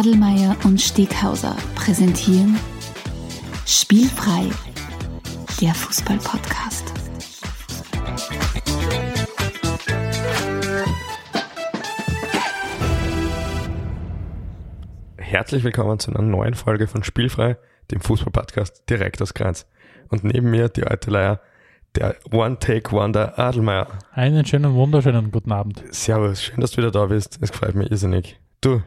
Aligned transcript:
Adelmeier 0.00 0.56
und 0.64 0.80
Steghauser 0.80 1.54
präsentieren 1.74 2.58
Spielfrei, 3.66 4.48
der 5.60 5.74
Fußball-Podcast. 5.74 6.90
Herzlich 15.18 15.64
willkommen 15.64 15.98
zu 15.98 16.10
einer 16.12 16.22
neuen 16.22 16.54
Folge 16.54 16.86
von 16.86 17.04
Spielfrei, 17.04 17.58
dem 17.90 18.00
Fußball-Podcast 18.00 18.88
direkt 18.88 19.20
aus 19.20 19.34
Graz. 19.34 19.66
Und 20.08 20.24
neben 20.24 20.50
mir 20.50 20.70
die 20.70 20.84
alte 20.84 21.10
Leier, 21.10 21.40
der 21.94 22.16
One-Take-Wonder 22.32 23.38
Adelmeier. 23.38 23.86
Einen 24.12 24.46
schönen, 24.46 24.72
wunderschönen 24.72 25.30
guten 25.30 25.52
Abend. 25.52 25.84
Servus, 25.90 26.42
schön, 26.42 26.62
dass 26.62 26.70
du 26.70 26.78
wieder 26.78 26.90
da 26.90 27.04
bist. 27.04 27.38
Es 27.42 27.50
freut 27.50 27.74
mich 27.74 27.90
irrsinnig. 27.90 28.40
Du, 28.62 28.80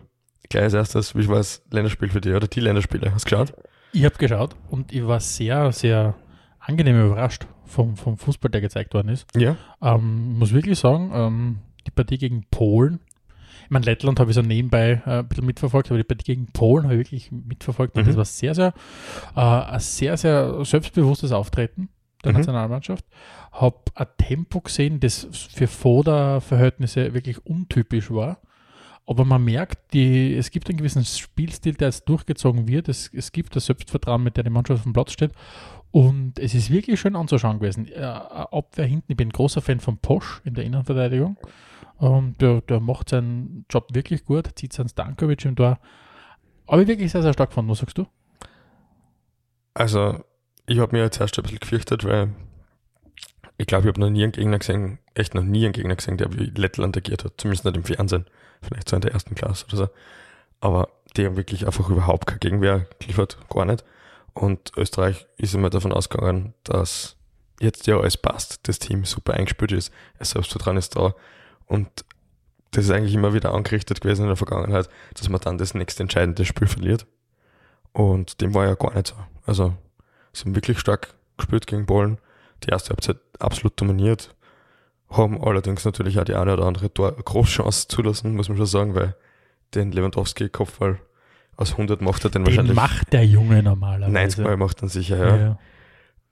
gleich 0.54 0.64
als 0.64 0.74
erstes, 0.74 1.16
wie 1.16 1.28
war 1.28 1.38
das 1.38 1.62
Länderspiel 1.72 2.10
für 2.10 2.22
dich 2.22 2.34
oder 2.34 2.48
die 2.48 2.60
Länderspiele? 2.60 3.12
Hast 3.14 3.26
du 3.26 3.30
geschaut? 3.30 3.54
Ich 3.92 4.06
habe 4.06 4.16
geschaut 4.18 4.56
und 4.70 4.92
ich 4.94 5.06
war 5.06 5.20
sehr, 5.20 5.72
sehr 5.72 6.16
angenehm 6.60 7.06
überrascht 7.06 7.46
vom, 7.66 7.96
vom 7.98 8.18
Fußball, 8.18 8.50
der 8.50 8.62
gezeigt 8.62 8.94
worden 8.94 9.10
ist. 9.10 9.28
Ja. 9.36 9.56
Ähm, 9.82 10.38
muss 10.40 10.54
wirklich 10.54 10.80
sagen, 10.80 11.12
ähm, 11.14 11.60
die 11.86 11.92
Partie 11.92 12.18
gegen 12.18 12.46
Polen, 12.50 13.00
ich 13.66 13.70
meine, 13.70 13.86
Lettland 13.86 14.20
habe 14.20 14.30
ich 14.32 14.36
so 14.36 14.42
nebenbei 14.42 15.02
äh, 15.06 15.20
ein 15.20 15.28
bisschen 15.28 15.46
mitverfolgt, 15.46 15.90
aber 15.90 15.98
die 15.98 16.04
Partie 16.04 16.24
gegen 16.26 16.48
Polen 16.48 16.86
habe 16.86 16.96
ich 16.96 17.00
wirklich 17.00 17.32
mitverfolgt. 17.32 17.96
Mhm. 17.96 18.06
das 18.06 18.18
war 18.18 18.26
sehr, 18.26 18.56
sehr, 18.56 18.74
äh, 19.36 19.40
ein 19.40 19.80
sehr, 19.80 20.18
sehr 20.18 20.64
selbstbewusstes 20.66 21.32
Auftreten 21.32 21.90
der 22.24 22.32
Mhm. 22.32 22.38
Nationalmannschaft. 22.40 23.06
Habe 23.52 23.78
ein 23.96 24.08
Tempo 24.18 24.62
gesehen, 24.62 25.00
das 25.00 25.28
für 25.32 25.68
Foda-Verhältnisse 25.68 27.14
wirklich 27.14 27.46
untypisch 27.46 28.10
war. 28.12 28.40
Aber 29.06 29.26
man 29.26 29.44
merkt, 29.44 29.94
die, 29.94 30.36
es 30.36 30.50
gibt 30.50 30.70
einen 30.70 30.78
gewissen 30.78 31.04
Spielstil, 31.04 31.74
der 31.74 31.90
jetzt 31.90 32.08
durchgezogen 32.08 32.68
wird. 32.68 32.88
Es, 32.88 33.10
es 33.14 33.32
gibt 33.32 33.56
das 33.56 33.66
Selbstvertrauen, 33.66 34.24
mit 34.24 34.38
der 34.38 34.46
die 34.46 34.50
Mannschaft 34.50 34.80
auf 34.80 34.84
dem 34.84 34.94
Platz 34.94 35.12
steht. 35.12 35.32
Und 35.92 36.40
es 36.40 36.56
ist 36.56 36.72
wirklich 36.72 37.00
schön 37.00 37.16
anzuschauen 37.16 37.60
gewesen. 37.60 37.88
Äh, 37.88 38.02
Abwehr 38.02 38.86
hinten, 38.86 39.12
ich 39.12 39.18
bin 39.18 39.28
ein 39.28 39.34
großer 39.34 39.62
Fan 39.62 39.80
von 39.80 39.98
Posch 39.98 40.42
in 40.46 40.54
der 40.54 40.64
Innenverteidigung. 40.64 41.38
Und 41.98 42.42
der, 42.42 42.62
der 42.62 42.80
macht 42.80 43.10
seinen 43.10 43.66
Job 43.70 43.88
wirklich 43.94 44.26
gut, 44.26 44.50
zieht 44.56 44.74
seinen 44.74 44.90
Stankovic 44.90 45.46
im 45.46 45.56
Tor. 45.56 45.80
Aber 46.66 46.82
ich 46.82 46.88
wirklich 46.88 47.12
sehr, 47.12 47.22
sehr 47.22 47.34
stark 47.34 47.50
gefunden. 47.50 47.72
Was 47.72 47.80
sagst 47.80 47.98
du? 47.98 48.08
Also, 49.74 50.24
ich 50.66 50.80
habe 50.80 50.96
mir 50.96 51.04
jetzt 51.04 51.20
erst 51.20 51.38
ein 51.38 51.44
bisschen 51.44 51.60
gefürchtet, 51.60 52.04
weil 52.06 52.34
ich 53.58 53.68
glaube, 53.68 53.84
ich 53.84 53.88
habe 53.90 54.00
noch 54.00 54.10
nie 54.10 54.24
einen 54.24 54.32
Gegner 54.32 54.60
gesehen, 54.60 55.00
echt 55.14 55.36
noch 55.36 55.44
nie 55.44 55.66
einen 55.66 55.74
Gegner 55.74 55.96
gesehen, 55.96 56.18
der 56.18 56.34
wie 56.34 56.46
Lettland 56.46 56.98
agiert 56.98 57.24
hat. 57.24 57.34
Zumindest 57.38 57.66
nicht 57.66 57.78
im 57.78 57.84
Fernsehen. 57.84 58.26
Vielleicht 58.64 58.90
so 58.90 58.96
in 58.96 59.02
der 59.02 59.12
ersten 59.12 59.36
Klasse 59.36 59.66
oder 59.68 59.78
so. 59.78 59.90
Aber 60.60 60.90
die 61.16 61.26
haben 61.26 61.36
wirklich 61.36 61.66
einfach 61.66 61.90
überhaupt 61.90 62.26
keine 62.26 62.40
Gegenwehr 62.40 62.88
geliefert, 63.00 63.38
gar 63.50 63.66
nicht. 63.66 63.84
Und 64.34 64.72
Österreich 64.78 65.28
ist 65.38 65.54
immer 65.54 65.70
davon 65.70 65.94
ausgegangen, 65.94 66.54
dass 66.64 67.18
jetzt 67.60 67.86
ja 67.88 67.98
alles 68.00 68.18
passt, 68.18 68.68
das 68.68 68.80
Team 68.80 69.06
super 69.06 69.34
eingespielt 69.34 69.72
ist, 69.72 69.92
es 70.20 70.32
Selbstvertrauen 70.32 70.78
ist 70.78 70.96
da. 70.96 71.14
Und 71.66 71.90
das 72.72 72.86
ist 72.86 72.92
eigentlich 72.92 73.14
immer 73.14 73.34
wieder 73.34 73.54
angerichtet 73.54 74.02
gewesen 74.02 74.24
in 74.24 74.30
der 74.30 74.36
Vergangenheit, 74.36 74.90
dass 75.14 75.30
man 75.30 75.42
dann 75.42 75.58
das 75.58 75.76
nächste 75.76 76.04
entscheidende 76.04 76.46
Spiel 76.46 76.68
verliert. 76.68 77.06
Und 77.92 78.42
dem 78.42 78.54
war 78.54 78.66
ja 78.66 78.74
gar 78.74 78.94
nicht 78.96 79.08
so. 79.08 79.16
Also, 79.46 79.74
sie 80.34 80.46
haben 80.46 80.56
wirklich 80.56 80.80
stark 80.80 81.14
gespielt 81.38 81.68
gegen 81.68 81.86
Polen. 81.86 82.18
Die 82.64 82.70
erste 82.70 82.90
Halbzeit 82.90 83.18
absolut 83.40 83.80
dominiert. 83.80 84.34
Haben 85.16 85.42
allerdings 85.44 85.86
natürlich 85.86 86.20
auch 86.20 86.24
die 86.24 86.34
eine 86.36 86.54
oder 86.54 86.66
andere 86.66 86.94
Tor 86.94 87.12
Großchance 87.14 87.88
zulassen, 87.88 88.36
muss 88.36 88.50
man 88.50 88.58
schon 88.58 88.66
sagen, 88.66 88.96
weil 88.96 89.16
den 89.76 89.92
Lewandowski-Kopfball 89.92 91.00
aus 91.56 91.72
100 91.74 92.02
macht 92.02 92.24
er 92.24 92.30
den, 92.32 92.44
Den 92.44 92.48
wahrscheinlich 92.48 92.76
macht 92.76 93.14
der 93.14 93.26
Junge 93.26 93.62
normalerweise. 93.62 94.12
90 94.12 94.44
Mal 94.44 94.58
macht 94.58 94.82
er 94.82 94.90
sicher, 94.90 95.18
Ja. 95.18 95.38
ja. 95.38 95.60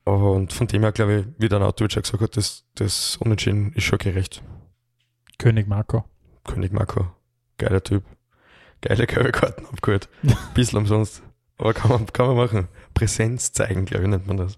Und 0.04 0.52
von 0.52 0.66
dem 0.66 0.82
her, 0.82 0.92
glaube 0.92 1.14
ich, 1.20 1.26
wie 1.38 1.48
der 1.48 1.60
Nautovic 1.60 2.02
gesagt 2.02 2.22
hat, 2.24 2.36
das, 2.36 2.66
das 2.74 3.18
Unentschieden 3.18 3.72
ist 3.74 3.84
schon 3.84 4.00
gerecht. 4.00 4.42
König 5.38 5.68
Marco. 5.68 6.04
König 6.44 6.74
Marco, 6.74 7.06
geiler 7.60 7.84
Typ. 7.84 8.04
Geile 8.82 9.06
gelbe 9.06 9.32
Karten 9.32 9.66
abgeholt. 9.68 10.10
Bisschen 10.56 10.80
umsonst. 10.80 11.22
Aber 11.60 11.76
kann 11.76 11.92
man, 11.92 12.08
kann 12.08 12.26
man 12.26 12.36
machen. 12.36 12.68
Präsenz 12.96 13.54
zeigen, 13.54 13.86
glaube 13.86 14.06
ich, 14.06 14.10
nennt 14.10 14.26
man 14.26 14.38
das. 14.38 14.58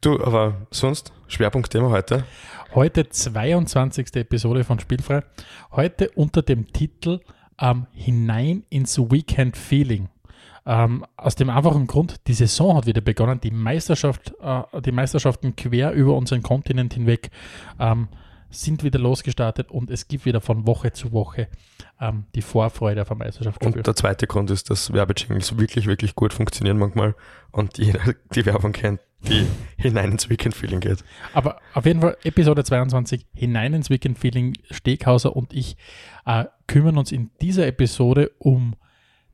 Du, 0.00 0.22
aber 0.22 0.66
sonst, 0.70 1.12
Schwerpunktthema 1.28 1.90
heute. 1.90 2.24
Heute 2.74 3.08
22. 3.08 4.16
Episode 4.16 4.64
von 4.64 4.80
Spielfrei. 4.80 5.22
Heute 5.72 6.10
unter 6.10 6.42
dem 6.42 6.72
Titel 6.72 7.20
ähm, 7.60 7.86
Hinein 7.92 8.64
ins 8.68 8.98
Weekend 8.98 9.56
Feeling. 9.56 10.08
Ähm, 10.66 11.04
aus 11.16 11.34
dem 11.36 11.50
einfachen 11.50 11.86
Grund, 11.86 12.26
die 12.26 12.32
Saison 12.32 12.76
hat 12.76 12.86
wieder 12.86 13.00
begonnen, 13.02 13.40
die 13.40 13.50
Meisterschaft, 13.50 14.32
äh, 14.40 14.80
die 14.80 14.92
Meisterschaften 14.92 15.54
quer 15.56 15.92
über 15.92 16.16
unseren 16.16 16.42
Kontinent 16.42 16.94
hinweg 16.94 17.30
ähm, 17.78 18.08
sind 18.54 18.84
wieder 18.84 18.98
losgestartet 18.98 19.70
und 19.70 19.90
es 19.90 20.08
gibt 20.08 20.24
wieder 20.24 20.40
von 20.40 20.66
Woche 20.66 20.92
zu 20.92 21.12
Woche 21.12 21.48
ähm, 22.00 22.24
die 22.34 22.42
Vorfreude 22.42 23.02
auf 23.02 23.10
eine 23.10 23.18
Meisterschaft. 23.18 23.64
Und 23.64 23.86
der 23.86 23.96
zweite 23.96 24.26
Grund 24.26 24.50
ist, 24.50 24.70
dass 24.70 24.92
Werbejingles 24.92 25.58
wirklich, 25.58 25.86
wirklich 25.86 26.14
gut 26.14 26.32
funktionieren 26.32 26.78
manchmal 26.78 27.14
und 27.50 27.78
jeder 27.78 28.00
die 28.34 28.46
Werbung 28.46 28.72
kennt, 28.72 29.00
die 29.22 29.46
hinein 29.76 30.12
ins 30.12 30.28
Weekend-Feeling 30.28 30.80
geht. 30.80 31.04
Aber 31.32 31.60
auf 31.72 31.86
jeden 31.86 32.00
Fall 32.00 32.16
Episode 32.24 32.64
22 32.64 33.26
hinein 33.34 33.74
ins 33.74 33.90
Weekend 33.90 34.18
Feeling. 34.18 34.54
Steghauser 34.70 35.34
und 35.34 35.52
ich 35.52 35.76
äh, 36.26 36.44
kümmern 36.66 36.98
uns 36.98 37.12
in 37.12 37.30
dieser 37.40 37.66
Episode 37.66 38.30
um 38.38 38.74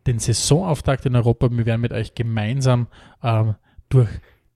den 0.07 0.19
Saisonauftakt 0.19 1.07
in 1.07 1.17
Europa. 1.17 1.51
Wir 1.51 1.67
werden 1.67 1.81
mit 1.81 1.93
euch 1.93 2.15
gemeinsam 2.15 2.87
ähm, 3.23 3.55
durch 3.89 4.09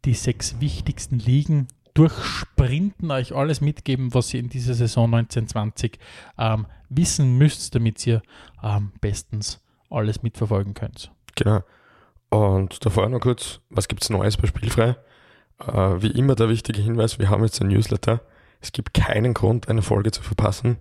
die 0.05 0.15
sechs 0.15 0.61
wichtigsten 0.61 1.19
Ligen 1.19 1.69
durchsprinten, 1.95 3.11
euch 3.11 3.35
alles 3.35 3.61
mitgeben, 3.61 4.13
was 4.15 4.35
ihr 4.35 4.41
in 4.41 4.49
dieser 4.49 4.75
Saison 4.75 5.07
1920 5.15 5.99
ähm, 6.39 6.67
wissen 6.89 7.39
müsst, 7.39 7.75
damit 7.75 8.05
ihr 8.07 8.23
ähm, 8.63 8.93
bestens 9.01 9.61
alles 9.91 10.23
mitverfolgen 10.23 10.75
könnt. 10.75 11.13
Genau. 11.37 11.63
Und 12.31 12.85
davor 12.85 13.09
noch 13.09 13.21
kurz, 13.21 13.61
was 13.71 13.87
gibt's 13.87 14.11
Neues 14.11 14.37
bei 14.37 14.49
Spielfrei? 14.49 14.97
Äh, 15.61 16.03
wie 16.03 16.11
immer 16.11 16.35
der 16.35 16.49
wichtige 16.49 16.83
Hinweis, 16.83 17.19
wir 17.19 17.31
haben 17.31 17.45
jetzt 17.45 17.61
ein 17.61 17.69
Newsletter. 17.69 18.21
Es 18.61 18.73
gibt 18.73 18.95
keinen 18.95 19.35
Grund, 19.35 19.69
eine 19.69 19.83
Folge 19.83 20.11
zu 20.11 20.23
verpassen. 20.23 20.79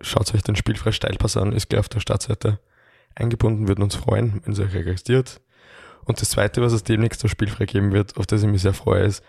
Schaut 0.00 0.34
euch 0.34 0.42
den 0.42 0.56
Spielfrei 0.56 0.92
Steilpass 0.92 1.36
an, 1.36 1.52
ist 1.52 1.68
gleich 1.68 1.80
auf 1.80 1.88
der 1.88 2.00
Startseite 2.00 2.58
eingebunden, 3.14 3.68
würden 3.68 3.82
uns 3.82 3.94
freuen, 3.94 4.42
wenn 4.44 4.54
ihr 4.54 4.64
euch 4.64 4.74
registriert. 4.74 5.40
Und 6.04 6.20
das 6.20 6.30
zweite, 6.30 6.60
was 6.60 6.72
es 6.72 6.82
demnächst 6.82 7.24
auf 7.24 7.30
Spielfrei 7.30 7.64
geben 7.66 7.92
wird, 7.92 8.16
auf 8.16 8.26
das 8.26 8.42
ich 8.42 8.48
mich 8.48 8.62
sehr 8.62 8.74
freue, 8.74 9.04
ist, 9.04 9.22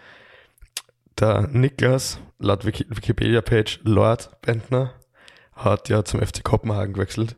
der 1.19 1.47
Niklas, 1.47 2.19
laut 2.39 2.65
Wiki- 2.65 2.87
Wikipedia-Page 2.89 3.81
Lord 3.83 4.41
Bentner, 4.41 4.93
hat 5.53 5.89
ja 5.89 6.03
zum 6.03 6.21
FC 6.21 6.43
Kopenhagen 6.43 6.93
gewechselt 6.93 7.35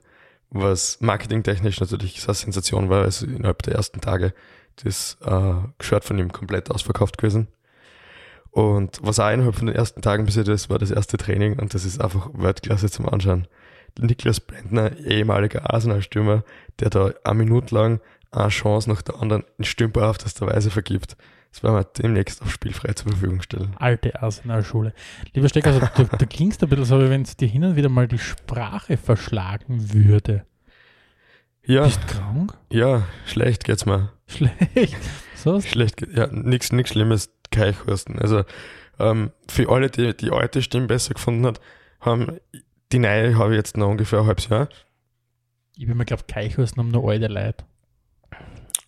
was 0.49 0.99
marketingtechnisch 1.01 1.79
natürlich 1.79 2.23
eine 2.25 2.35
Sensation 2.35 2.89
war, 2.89 3.03
also 3.03 3.25
innerhalb 3.25 3.63
der 3.63 3.75
ersten 3.75 4.01
Tage 4.01 4.33
das 4.83 5.17
äh, 5.25 5.83
Shirt 5.83 6.05
von 6.05 6.19
ihm 6.19 6.31
komplett 6.31 6.71
ausverkauft 6.71 7.17
gewesen. 7.17 7.47
Und 8.51 8.99
was 9.01 9.19
auch 9.19 9.29
innerhalb 9.29 9.55
von 9.55 9.67
den 9.67 9.75
ersten 9.75 10.01
Tagen 10.01 10.25
passiert 10.25 10.47
ist, 10.47 10.69
war 10.69 10.79
das 10.79 10.91
erste 10.91 11.17
Training 11.17 11.59
und 11.59 11.73
das 11.73 11.85
ist 11.85 12.01
einfach 12.01 12.29
Weltklasse 12.33 12.89
zum 12.89 13.07
Anschauen. 13.07 13.47
Niklas 13.99 14.39
Bentner, 14.39 14.95
ehemaliger 14.99 15.73
Arsenal-Stürmer, 15.73 16.43
der 16.79 16.89
da 16.89 17.11
eine 17.23 17.39
Minute 17.39 17.73
lang 17.73 17.99
eine 18.31 18.49
Chance 18.49 18.89
nach 18.89 19.01
der 19.01 19.19
anderen 19.19 19.43
in 19.57 19.63
stümperhaftester 19.63 20.47
Weise 20.47 20.69
vergibt. 20.69 21.17
Das 21.51 21.63
werden 21.63 21.75
wir 21.75 21.83
demnächst 21.83 22.41
auf 22.41 22.51
Spielfrei 22.51 22.93
zur 22.93 23.11
Verfügung 23.11 23.41
stellen. 23.41 23.73
Alte 23.77 24.21
Arsenal-Schule. 24.21 24.93
Lieber 25.33 25.49
Steck, 25.49 25.65
also 25.65 25.79
du, 25.95 26.03
du 26.03 26.27
klingst 26.29 26.61
ein 26.63 26.69
bisschen 26.69 26.85
so, 26.85 26.99
wie 27.01 27.09
wenn 27.09 27.23
es 27.23 27.35
dir 27.35 27.47
hin 27.47 27.63
und 27.63 27.75
wieder 27.75 27.89
mal 27.89 28.07
die 28.07 28.19
Sprache 28.19 28.97
verschlagen 28.97 29.93
würde. 29.93 30.45
Ja, 31.65 31.83
Bist 31.83 32.07
krank? 32.07 32.53
ja, 32.71 33.07
schlecht 33.25 33.63
geht's 33.63 33.85
mir. 33.85 34.11
Schlecht. 34.27 34.97
So 35.35 35.59
Schlecht, 35.61 36.05
ja, 36.15 36.27
nichts 36.27 36.71
nix 36.71 36.91
Schlimmes, 36.91 37.29
Keichhorsten. 37.51 38.19
Also, 38.19 38.43
ähm, 38.99 39.31
für 39.47 39.69
alle, 39.69 39.89
die 39.89 40.15
die 40.15 40.31
alte 40.31 40.61
Stimme 40.61 40.87
besser 40.87 41.13
gefunden 41.13 41.45
hat, 41.45 41.59
haben, 41.99 42.39
die 42.91 42.99
neue 42.99 43.37
habe 43.37 43.51
ich 43.51 43.57
jetzt 43.57 43.77
noch 43.77 43.89
ungefähr 43.89 44.19
ein 44.19 44.27
halbes 44.27 44.49
Jahr. 44.49 44.69
Ich 45.75 45.85
bin 45.87 45.97
mir 45.97 46.05
glaube 46.05 46.23
Keichhorsten 46.27 46.81
haben 46.81 46.91
nur 46.91 47.09
alte 47.09 47.27
Leute. 47.27 47.65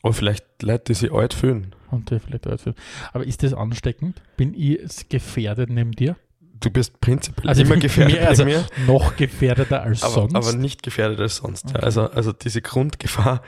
Aber 0.02 0.14
vielleicht 0.14 0.46
Leute, 0.62 0.86
die 0.88 0.94
sich 0.94 1.12
alt 1.12 1.34
fühlen. 1.34 1.76
Und 1.92 2.10
die 2.12 2.20
vielleicht 2.20 2.46
fühlen. 2.62 2.76
Aber 3.14 3.26
ist 3.26 3.44
das 3.44 3.54
ansteckend? 3.54 4.22
Bin 4.38 4.54
ich 4.54 5.10
gefährdet 5.10 5.70
neben 5.70 5.92
dir? 5.92 6.16
Du 6.60 6.70
bist 6.70 7.00
prinzipiell 7.00 7.48
Also 7.50 7.62
immer 7.62 7.72
mehr- 7.76 7.80
gefährdet 7.80 8.20
also 8.22 8.44
bei 8.44 8.50
mir, 8.52 8.66
Noch 8.86 9.16
gefährdeter 9.16 9.82
als 9.82 10.04
aber, 10.04 10.14
sonst? 10.14 10.36
aber 10.36 10.54
nicht 10.54 10.84
gefährdet 10.84 11.20
als 11.20 11.38
sonst. 11.38 11.70
Ja. 11.70 11.76
Okay. 11.78 11.86
Also, 11.86 12.10
also 12.10 12.34
diese 12.34 12.62
Grundgefahr, 12.62 13.42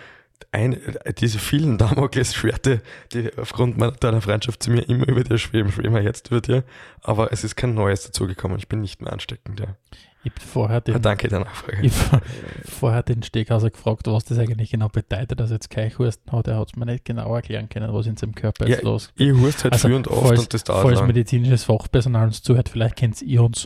ein, 0.53 0.77
diese 1.19 1.37
vielen 1.37 1.77
Damoklesschwerte, 1.77 2.81
die 3.13 3.29
aufgrund 3.37 3.77
meiner, 3.77 3.91
deiner 3.91 4.21
Freundschaft 4.21 4.63
zu 4.63 4.71
mir 4.71 4.81
immer 4.89 5.07
über 5.07 5.23
dir 5.23 5.37
schweben, 5.37 5.71
schweben 5.71 5.93
wir 5.93 6.01
jetzt 6.01 6.29
über 6.31 6.41
dir. 6.41 6.63
Aber 7.01 7.31
es 7.31 7.43
ist 7.43 7.55
kein 7.55 7.73
Neues 7.73 8.03
dazugekommen. 8.05 8.57
Ich 8.57 8.67
bin 8.67 8.81
nicht 8.81 9.01
mehr 9.01 9.13
ansteckend, 9.13 9.59
ja. 9.59 9.75
Ich 10.23 10.31
habe 10.31 10.41
vorher 10.41 10.77
Ah, 10.77 10.81
den, 10.81 11.01
danke 11.01 11.27
der 11.27 11.39
Nachfrage. 11.39 11.81
ich 11.81 11.93
vorher 12.69 13.01
den 13.03 13.23
Steghauser 13.23 13.69
gefragt, 13.71 14.05
was 14.07 14.23
das 14.25 14.37
eigentlich 14.37 14.69
genau 14.71 14.87
bedeutet, 14.87 15.39
dass 15.39 15.49
er 15.49 15.55
jetzt 15.55 15.69
Keichhusten 15.71 16.31
hat. 16.31 16.47
Er 16.47 16.57
hat 16.59 16.67
es 16.69 16.75
mir 16.75 16.85
nicht 16.85 17.05
genau 17.05 17.33
erklären 17.35 17.69
können, 17.69 17.91
was 17.93 18.05
in 18.05 18.17
seinem 18.17 18.35
Körper 18.35 18.67
jetzt 18.67 18.83
Ja, 18.83 18.87
los 18.89 19.11
Ich 19.17 19.31
hust 19.31 19.63
halt 19.63 19.73
Also, 19.73 19.87
viel 19.87 19.97
und 19.97 20.07
oft 20.07 20.27
falls, 20.27 20.39
und 20.41 20.53
das 20.53 20.63
dauert 20.63 20.83
falls 20.83 20.99
lang. 20.99 21.07
medizinisches 21.07 21.63
Fachpersonal 21.63 22.27
uns 22.27 22.43
zuhört, 22.43 22.69
vielleicht 22.69 22.97
könnt 22.97 23.21
ihr 23.21 23.41
uns 23.43 23.65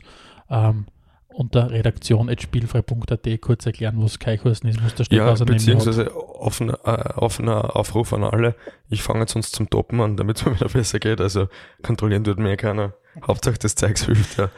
ähm, 0.49 0.85
unter 1.35 1.69
redaktion.spielfrei.at 1.69 3.41
kurz 3.41 3.65
erklären, 3.65 3.95
was 3.97 4.19
Keichhusten 4.19 4.69
ist, 4.69 4.81
muss 4.81 4.95
der 4.95 5.05
Ja, 5.09 5.25
nämlich 5.25 5.39
hat. 5.41 5.47
beziehungsweise 5.47 6.15
offener, 6.15 6.79
äh, 6.85 7.13
offener 7.19 7.75
Aufruf 7.75 8.13
an 8.13 8.23
alle. 8.23 8.55
Ich 8.89 9.03
fange 9.03 9.21
jetzt 9.21 9.35
uns 9.35 9.51
zum 9.51 9.69
Toppen 9.69 9.99
an, 10.01 10.15
damit 10.17 10.37
es 10.37 10.45
mir 10.45 10.55
wieder 10.55 10.69
besser 10.69 10.99
geht. 10.99 11.19
Also 11.19 11.47
kontrollieren 11.83 12.23
tut 12.23 12.39
mir 12.39 12.55
keiner. 12.57 12.93
Hauptsache 13.25 13.57
das 13.57 13.75
Zeugs 13.75 14.05
hilft, 14.05 14.37
ja. 14.37 14.49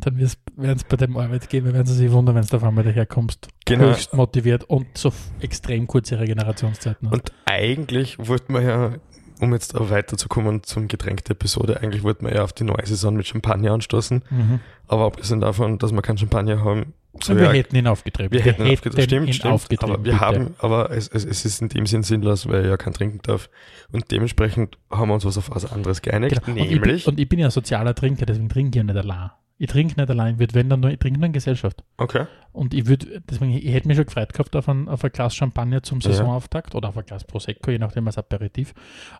Dann 0.00 0.16
werden 0.18 0.76
es 0.76 0.84
bei 0.84 0.96
dem 0.96 1.16
Arbeitgeber, 1.16 1.72
werden 1.74 1.86
sie 1.86 1.94
sich 1.94 2.10
wundern, 2.10 2.34
wenn 2.34 2.46
du 2.46 2.56
auf 2.56 2.64
einmal 2.64 2.84
daherkommst. 2.84 3.48
Genau. 3.66 3.84
Höchst 3.88 4.14
motiviert 4.14 4.64
und 4.64 4.86
so 4.96 5.12
extrem 5.40 5.86
kurze 5.86 6.18
Regenerationszeiten. 6.18 7.08
hat. 7.08 7.14
Und 7.14 7.32
eigentlich 7.44 8.18
wollten 8.18 8.54
wir 8.54 8.62
ja, 8.62 8.92
um 9.40 9.52
jetzt 9.52 9.74
auch 9.74 9.90
weiterzukommen 9.90 10.62
zum 10.62 10.88
Getränk 10.88 11.24
der 11.24 11.32
Episode, 11.32 11.80
eigentlich 11.82 12.02
wollten 12.02 12.26
wir 12.26 12.34
ja 12.34 12.44
auf 12.44 12.52
die 12.52 12.64
neue 12.64 12.84
Saison 12.84 13.14
mit 13.14 13.26
Champagner 13.26 13.72
anstoßen. 13.72 14.22
Mhm. 14.30 14.60
Aber 14.88 15.04
abgesehen 15.04 15.40
davon, 15.40 15.78
dass 15.78 15.92
wir 15.92 16.02
keinen 16.02 16.18
Champagner 16.18 16.64
haben, 16.64 16.94
so 17.22 17.34
wir 17.34 17.44
ja, 17.44 17.52
hätten 17.52 17.76
ihn 17.76 17.86
aufgetrieben. 17.86 18.32
wir 18.32 18.42
hätten 18.42 18.66
ihn 18.66 18.72
aufgetrieben. 18.72 19.04
Stimmt, 19.04 19.34
stimmt. 19.34 19.54
aufgetrieben, 19.54 19.94
aber 19.94 20.04
wir 20.04 20.12
bitte. 20.12 20.24
haben, 20.24 20.54
aber 20.58 20.90
es, 20.90 21.08
es, 21.08 21.24
es 21.24 21.44
ist 21.44 21.62
in 21.62 21.68
dem 21.68 21.86
Sinn 21.86 22.02
sinnlos, 22.02 22.48
weil 22.48 22.64
er 22.64 22.70
ja 22.70 22.76
kein 22.76 22.92
trinken 22.92 23.20
darf. 23.22 23.48
Und 23.92 24.10
dementsprechend 24.10 24.76
haben 24.90 25.08
wir 25.08 25.14
uns 25.14 25.24
was 25.24 25.38
auf 25.38 25.50
was 25.50 25.70
anderes 25.70 26.02
geeinigt. 26.02 26.42
Genau. 26.44 26.62
Und, 26.62 26.70
ich 26.70 26.80
bin, 26.80 27.00
und 27.04 27.20
ich 27.20 27.28
bin 27.28 27.38
ja 27.38 27.50
sozialer 27.50 27.94
Trinker, 27.94 28.26
deswegen 28.26 28.48
trinke 28.48 28.70
ich 28.70 28.74
ja 28.76 28.82
nicht 28.82 28.96
allein. 28.96 29.30
Ich 29.58 29.68
trinke 29.70 29.98
nicht 29.98 30.10
allein, 30.10 30.34
ich 30.34 30.38
würde, 30.40 30.54
wenn 30.54 30.68
dann 30.68 30.80
nur, 30.80 30.90
ich 30.90 30.98
trinke 30.98 31.18
nur 31.18 31.26
in 31.26 31.32
Gesellschaft. 31.32 31.82
okay. 31.96 32.26
Und 32.52 32.72
ich 32.72 32.86
würde, 32.86 33.22
deswegen, 33.28 33.52
ich 33.52 33.72
hätte 33.72 33.86
mich 33.88 33.96
schon 33.96 34.06
gefreut 34.06 34.32
gehabt 34.32 34.56
auf 34.56 34.68
ein, 34.68 34.88
auf 34.88 35.04
ein 35.04 35.12
Glas 35.12 35.34
Champagner 35.34 35.82
zum 35.82 36.00
Ja. 36.00 36.10
Saisonauftakt 36.10 36.74
oder 36.74 36.88
auf 36.88 36.96
ein 36.96 37.04
Glas 37.04 37.24
Prosecco, 37.24 37.70
je 37.70 37.78
nachdem 37.78 38.06
als 38.06 38.16
Aperitif. 38.18 38.72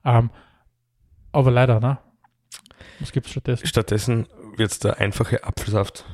Ähm, 0.04 0.30
aber 1.32 1.50
leider, 1.50 1.80
ne? 1.80 1.98
Was 3.00 3.12
gibt 3.12 3.26
es 3.26 3.32
stattdessen? 3.32 3.66
Stattdessen 3.66 4.26
wird 4.56 4.82
der 4.84 4.98
einfache 5.00 5.44
Apfelsaft 5.44 6.06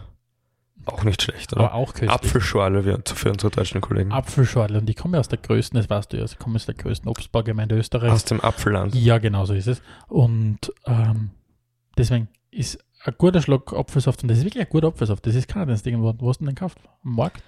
auch 0.85 1.05
nicht 1.05 1.23
schlecht, 1.23 1.53
oder? 1.53 1.67
Aber 1.67 1.75
auch 1.75 1.93
köstlich. 1.93 2.11
Apfelschorle 2.11 2.83
für 3.05 3.31
unsere 3.31 3.53
deutschen 3.53 3.81
Kollegen. 3.81 4.11
Apfelschorle. 4.11 4.79
Und 4.79 4.91
ich 4.91 4.97
komme 4.97 5.17
ja 5.17 5.21
aus 5.21 5.29
der 5.29 5.39
größten, 5.39 5.79
das 5.79 5.89
weißt 5.89 6.13
du 6.13 6.17
ja, 6.17 6.25
ich 6.25 6.39
komme 6.41 6.57
aus 6.57 6.67
der 6.67 6.75
größten 6.75 7.09
Obstbaugemeinde 7.09 7.77
Österreichs. 7.77 8.13
Aus 8.13 8.25
dem 8.25 8.41
Apfelland. 8.41 8.95
Ja, 8.97 9.19
genau 9.19 9.45
so 9.45 9.55
ist 9.55 9.69
es. 9.69 9.81
Und 10.09 10.73
ähm, 10.87 11.31
deswegen 11.97 12.29
ist 12.51 12.79
ein 13.05 13.15
guter 13.19 13.43
Schluck 13.43 13.73
Apfelsaft, 13.73 14.23
und 14.23 14.29
das 14.31 14.39
ist 14.39 14.45
wirklich 14.45 14.65
ein 14.65 14.71
guter 14.71 14.89
Apfelsaft, 14.89 15.27
das 15.27 15.35
ist 15.35 15.53
du 15.55 15.59
irgendwo, 15.59 16.15
wo 16.19 16.29
hast 16.29 16.41
du 16.41 16.45
denn 16.45 16.51
den 16.51 16.55
gekauft? 16.55 16.79
Am 17.05 17.15
Markt? 17.15 17.43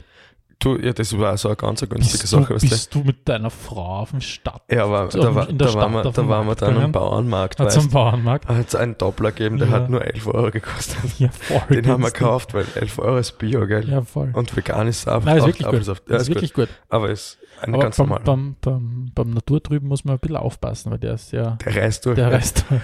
Du, 0.61 0.79
ja, 0.79 0.93
das 0.93 1.19
war 1.19 1.37
so 1.37 1.49
eine 1.49 1.57
ganz 1.57 1.83
eine 1.83 1.89
günstige 1.91 2.23
Bist, 2.23 2.31
Sache, 2.31 2.55
du, 2.55 2.61
bist 2.61 2.95
du 2.95 3.01
mit 3.01 3.29
deiner 3.29 3.51
Frau 3.51 3.99
auf 3.99 4.11
dem 4.13 4.21
Stadt? 4.21 4.63
Ja, 4.71 4.85
aber 4.85 5.11
so 5.11 5.21
da, 5.21 5.35
war, 5.35 5.49
in 5.49 5.59
der 5.59 5.67
da, 5.69 5.75
waren 5.75 5.93
wir, 5.93 6.01
Stadt 6.01 6.17
da 6.19 6.29
waren 6.29 6.47
wir 6.47 6.55
dann 6.55 6.77
am? 6.79 6.93
Bauernmarkt, 6.93 7.61
Ah, 7.61 7.65
weißt 7.65 7.81
zum 7.81 7.91
Bauernmarkt? 7.91 8.49
Hat 8.49 8.69
es 8.69 8.75
einen 8.75 8.97
Doppler 8.97 9.33
gegeben, 9.33 9.59
der 9.59 9.69
Ja. 9.69 9.75
hat 9.75 9.91
nur 9.91 10.05
11 10.05 10.27
Euro 10.29 10.51
gekostet. 10.51 10.99
Ja, 11.19 11.29
voll. 11.31 11.59
Den 11.77 11.87
haben 11.89 12.03
wir 12.03 12.11
günstig. 12.11 12.15
gekauft, 12.15 12.55
weil 12.55 12.67
11 12.77 12.99
Euro 13.01 13.19
ist 13.19 13.37
Bio, 13.39 13.67
gell? 13.67 13.89
Ja, 13.91 14.03
voll. 14.03 14.31
Und 14.33 14.57
vegan 14.57 14.87
ist 14.89 15.03
Saft. 15.03 15.27
Nein, 15.27 15.37
ist 15.39 15.43
auch 15.43 15.47
wirklich 15.49 15.67
gut. 15.67 15.75
Apfelsaft. 15.75 16.09
Ja, 16.09 16.17
ist 16.17 16.23
ist 16.23 16.29
wirklich 16.29 16.55
gut. 16.55 16.69
gut. 16.69 16.77
Aber 16.89 17.11
ist 17.11 17.37
ein 17.61 17.75
Aber 17.75 17.83
ganz 17.83 17.97
beim, 17.97 18.07
normaler. 18.09 18.25
beim, 18.25 18.57
beim, 18.61 19.11
beim 19.15 19.31
Naturtrüben 19.31 19.89
muss 19.89 20.05
man 20.05 20.15
ein 20.15 20.21
bisschen 20.21 20.37
aufpassen, 20.37 20.93
weil 20.93 20.99
der 20.99 21.15
ist 21.15 21.33
ja, 21.33 21.59
Der 21.65 21.77
reißt 21.77 22.07
durch. 22.07 22.15
der 22.15 22.29
ja. 22.29 22.35
reißt. 22.35 22.65
Ah, 22.71 22.81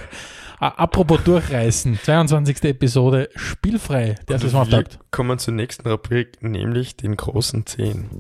Apropos 0.61 1.23
durchreißen, 1.25 1.99
22. 2.03 2.65
Episode, 2.65 3.31
spielfrei, 3.35 4.17
der 4.29 4.37
Und 4.37 4.43
Saisonauftakt. 4.43 4.95
wir 4.95 5.01
kommen 5.11 5.39
zur 5.39 5.55
nächsten 5.55 5.89
Rubrik, 5.89 6.43
nämlich 6.43 6.97
den 6.97 7.17
großen 7.17 7.65
10. 7.65 8.11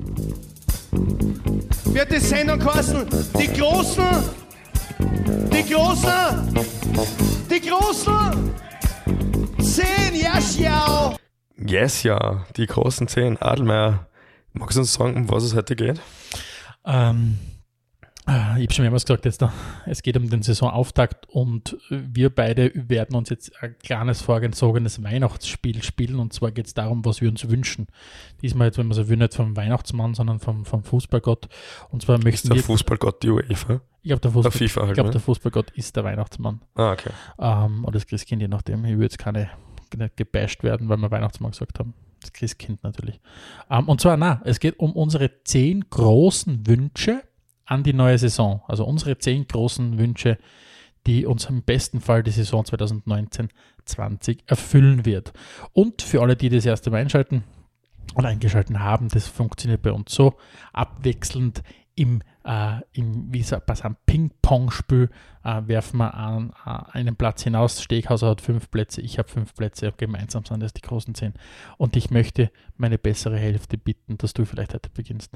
wird 1.84 2.10
die 2.10 2.18
Sendung 2.18 2.58
kosten. 2.58 3.06
Die 3.38 3.46
Großen, 3.46 4.04
die 5.52 5.70
Großen, 5.70 6.54
die 7.50 7.60
Großen. 7.60 8.50
Zehn, 9.60 10.14
ja, 10.14 10.38
schau. 10.40 11.16
Yes, 11.58 12.02
ja, 12.04 12.46
die 12.56 12.66
großen 12.66 13.06
10. 13.06 13.42
Adelmeier, 13.42 14.06
magst 14.54 14.76
du 14.76 14.80
uns 14.80 14.94
sagen, 14.94 15.14
um 15.14 15.30
was 15.30 15.44
es 15.44 15.54
heute 15.54 15.76
geht? 15.76 16.00
Ähm, 16.86 17.38
äh, 17.38 17.49
ich 18.58 18.64
habe 18.64 18.72
schon 18.72 18.84
mehrmals 18.84 19.04
gesagt, 19.04 19.24
jetzt 19.24 19.42
da, 19.42 19.52
es 19.86 20.02
geht 20.02 20.16
um 20.16 20.28
den 20.30 20.42
Saisonauftakt 20.42 21.28
und 21.28 21.76
wir 21.88 22.30
beide 22.30 22.70
werden 22.74 23.16
uns 23.16 23.28
jetzt 23.28 23.52
ein 23.62 23.76
kleines 23.78 24.22
vorgezogenes 24.22 25.02
Weihnachtsspiel 25.02 25.82
spielen 25.82 26.20
und 26.20 26.32
zwar 26.32 26.50
geht 26.52 26.66
es 26.66 26.74
darum, 26.74 27.04
was 27.04 27.20
wir 27.20 27.28
uns 27.28 27.48
wünschen. 27.48 27.88
Diesmal 28.42 28.68
jetzt, 28.68 28.78
wenn 28.78 28.86
man 28.86 28.94
so 28.94 29.08
will, 29.08 29.16
nicht 29.16 29.34
vom 29.34 29.56
Weihnachtsmann, 29.56 30.14
sondern 30.14 30.38
vom, 30.38 30.64
vom 30.64 30.84
Fußballgott. 30.84 31.48
Und 31.90 32.02
zwar 32.02 32.18
Ist 32.18 32.24
möchten 32.24 32.48
der 32.48 32.56
wir, 32.56 32.62
Fußballgott 32.62 33.22
die 33.22 33.30
UEFA? 33.30 33.80
ich 34.02 34.08
glaube, 34.08 34.20
der, 34.20 34.30
Der 34.30 34.50
Fußball, 34.50 34.66
ich 34.66 34.76
halt, 34.76 34.94
glaub, 34.94 35.06
der 35.06 35.14
ne? 35.14 35.20
Fußballgott 35.20 35.70
ist 35.72 35.96
der 35.96 36.04
Weihnachtsmann. 36.04 36.60
Ah, 36.74 36.92
okay. 36.92 37.10
Ähm, 37.38 37.84
oder 37.84 37.94
das 37.94 38.06
Christkind, 38.06 38.42
je 38.42 38.48
nachdem. 38.48 38.84
Ich 38.84 38.92
würde 38.92 39.04
jetzt 39.04 39.18
keine 39.18 39.50
nicht 39.96 40.16
gebasht 40.16 40.62
werden, 40.62 40.88
weil 40.88 40.98
wir 40.98 41.10
Weihnachtsmann 41.10 41.50
gesagt 41.50 41.78
haben. 41.78 41.94
Das 42.20 42.32
Christkind 42.32 42.82
natürlich. 42.84 43.20
Ähm, 43.70 43.88
und 43.88 44.00
zwar, 44.00 44.16
na, 44.16 44.40
es 44.44 44.60
geht 44.60 44.78
um 44.78 44.92
unsere 44.92 45.42
zehn 45.42 45.84
großen 45.88 46.66
Wünsche 46.66 47.22
an 47.70 47.84
die 47.84 47.92
neue 47.92 48.18
Saison. 48.18 48.62
Also 48.66 48.84
unsere 48.84 49.16
zehn 49.18 49.46
großen 49.46 49.96
Wünsche, 49.98 50.38
die 51.06 51.24
uns 51.24 51.46
im 51.46 51.62
besten 51.62 52.00
Fall 52.00 52.22
die 52.22 52.32
Saison 52.32 52.64
2019-20 52.64 54.40
erfüllen 54.46 55.06
wird. 55.06 55.32
Und 55.72 56.02
für 56.02 56.20
alle, 56.20 56.36
die 56.36 56.48
das 56.48 56.66
erste 56.66 56.90
Mal 56.90 56.98
einschalten 56.98 57.44
und 58.14 58.26
eingeschalten 58.26 58.80
haben, 58.80 59.08
das 59.08 59.28
funktioniert 59.28 59.82
bei 59.82 59.92
uns 59.92 60.12
so, 60.12 60.34
abwechselnd 60.72 61.62
im, 61.94 62.22
äh, 62.44 62.80
im 62.92 63.32
wie 63.32 63.42
sagt 63.42 63.68
man, 63.68 63.80
ein 63.82 63.96
Ping-Pong-Spiel 64.04 65.08
äh, 65.44 65.62
werfen 65.66 65.98
wir 65.98 66.14
an, 66.14 66.52
äh, 66.66 66.70
einen 66.92 67.14
Platz 67.14 67.44
hinaus. 67.44 67.82
Steghauser 67.82 68.30
hat 68.30 68.40
fünf 68.40 68.70
Plätze, 68.70 69.00
ich 69.00 69.18
habe 69.18 69.28
fünf 69.28 69.54
Plätze, 69.54 69.92
gemeinsam 69.96 70.44
sind 70.44 70.60
das 70.60 70.72
die 70.72 70.80
großen 70.80 71.14
zehn. 71.14 71.34
Und 71.76 71.96
ich 71.96 72.10
möchte 72.10 72.50
meine 72.76 72.98
bessere 72.98 73.38
Hälfte 73.38 73.78
bitten, 73.78 74.18
dass 74.18 74.32
du 74.32 74.44
vielleicht 74.44 74.74
heute 74.74 74.90
beginnst. 74.90 75.30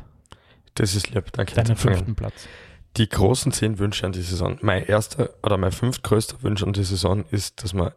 Das 0.75 0.95
ist 0.95 1.11
lieb, 1.11 1.33
danke. 1.33 1.55
Deinen 1.55 1.77
fünften 1.77 2.15
Platz. 2.15 2.49
Die 2.97 3.09
großen 3.09 3.53
10 3.53 3.79
Wünsche 3.79 4.07
an 4.07 4.13
die 4.13 4.23
Saison. 4.23 4.59
Mein 4.61 4.85
erster 4.85 5.31
oder 5.43 5.57
mein 5.57 5.73
fünftgrößter 5.73 6.43
Wunsch 6.43 6.63
an 6.63 6.73
die 6.73 6.85
Saison 6.85 7.25
ist, 7.31 7.63
dass 7.63 7.75
man, 7.75 7.93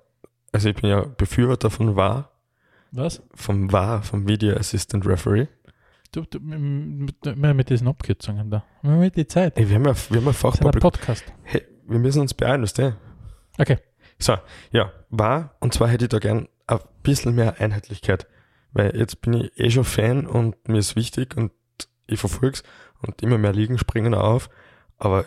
also 0.52 0.70
ich 0.70 0.76
bin 0.76 0.90
ja 0.90 1.02
Befürworter 1.02 1.70
von 1.70 1.96
VAR, 1.96 2.32
Was? 2.92 3.22
vom 3.36 3.72
VAR, 3.72 4.02
vom 4.02 4.28
Video 4.28 4.56
Assistant 4.56 5.06
Referee. 5.06 5.48
Du, 6.12 6.22
du, 6.22 6.40
mit, 6.40 7.26
mit, 7.36 7.70
diesen 7.70 7.88
Abkürzungen 7.88 8.50
da. 8.50 8.64
Mit 8.82 9.16
die 9.18 9.28
Zeit. 9.28 9.58
Ey, 9.58 9.70
wir 9.70 9.76
haben 9.76 9.86
ja, 9.86 9.96
wir 10.10 10.18
haben 10.18 10.26
ja 10.26 10.34
Fachpublikum. 10.34 10.92
Podcast. 10.92 11.24
Hey, 11.44 11.64
wir 11.88 12.00
müssen 12.00 12.22
uns 12.22 12.34
beeilen, 12.34 12.64
weißt 12.64 12.78
du? 12.78 12.96
Okay. 13.58 13.78
So, 14.18 14.38
ja, 14.72 14.92
war, 15.10 15.56
und 15.60 15.74
zwar 15.74 15.90
hätte 15.90 16.06
ich 16.06 16.10
da 16.10 16.20
gern 16.20 16.48
ein 16.66 16.80
bisschen 17.04 17.36
mehr 17.36 17.60
Einheitlichkeit, 17.60 18.26
weil 18.72 18.96
jetzt 18.98 19.22
bin 19.22 19.34
ich 19.34 19.60
eh 19.60 19.70
schon 19.70 19.84
Fan 19.84 20.26
und 20.26 20.56
mir 20.68 20.80
ist 20.80 20.96
wichtig 20.96 21.36
und 21.38 21.52
ich 22.08 22.20
verfolge 22.20 22.58
es 22.58 22.64
und 23.02 23.22
immer 23.22 23.38
mehr 23.38 23.54
Ligen 23.54 23.78
springen 23.78 24.14
auf, 24.14 24.50
aber 24.98 25.26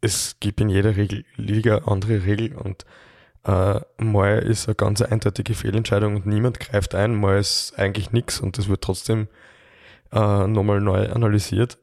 es 0.00 0.36
gibt 0.40 0.60
in 0.60 0.68
jeder 0.68 0.96
Regel, 0.96 1.24
Liga 1.36 1.82
andere 1.86 2.24
Regel 2.24 2.54
und 2.56 2.84
äh, 3.44 3.80
mal 3.98 4.38
ist 4.38 4.68
eine 4.68 4.74
ganz 4.74 5.02
eindeutige 5.02 5.54
Fehlentscheidung 5.54 6.16
und 6.16 6.26
niemand 6.26 6.60
greift 6.60 6.94
ein, 6.94 7.14
mal 7.14 7.38
ist 7.38 7.78
eigentlich 7.78 8.12
nichts 8.12 8.40
und 8.40 8.58
das 8.58 8.68
wird 8.68 8.82
trotzdem 8.82 9.28
äh, 10.12 10.46
nochmal 10.46 10.80
neu 10.80 11.10
analysiert. 11.10 11.78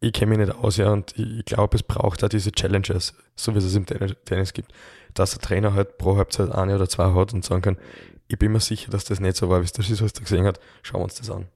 Ich 0.00 0.12
kenne 0.12 0.36
mich 0.36 0.46
nicht 0.46 0.58
aus, 0.58 0.78
ja, 0.78 0.90
und 0.92 1.16
ich, 1.16 1.44
glaube, 1.44 1.76
es 1.76 1.84
braucht 1.84 2.24
da 2.24 2.28
diese 2.28 2.50
Challenges, 2.50 3.14
so 3.36 3.54
wie 3.54 3.58
es 3.58 3.64
es 3.64 3.76
im 3.76 3.86
Tennis, 3.86 4.16
Tennis 4.24 4.52
gibt, 4.52 4.72
dass 5.14 5.30
der 5.30 5.40
Trainer 5.40 5.74
halt 5.74 5.96
pro 5.96 6.16
Halbzeit 6.16 6.50
eine 6.50 6.74
oder 6.74 6.88
zwei 6.88 7.14
hat 7.14 7.32
und 7.32 7.44
sagen 7.44 7.62
kann, 7.62 7.78
ich 8.26 8.38
bin 8.38 8.50
mir 8.50 8.60
sicher, 8.60 8.90
dass 8.90 9.04
das 9.04 9.20
nicht 9.20 9.36
so 9.36 9.48
war, 9.48 9.60
wie 9.60 9.64
es 9.64 9.72
der 9.72 9.82
Schiedsrichter 9.82 10.22
gesehen 10.22 10.46
hat, 10.46 10.58
schauen 10.82 11.00
wir 11.00 11.04
uns 11.04 11.16
das 11.16 11.30
an. 11.30 11.46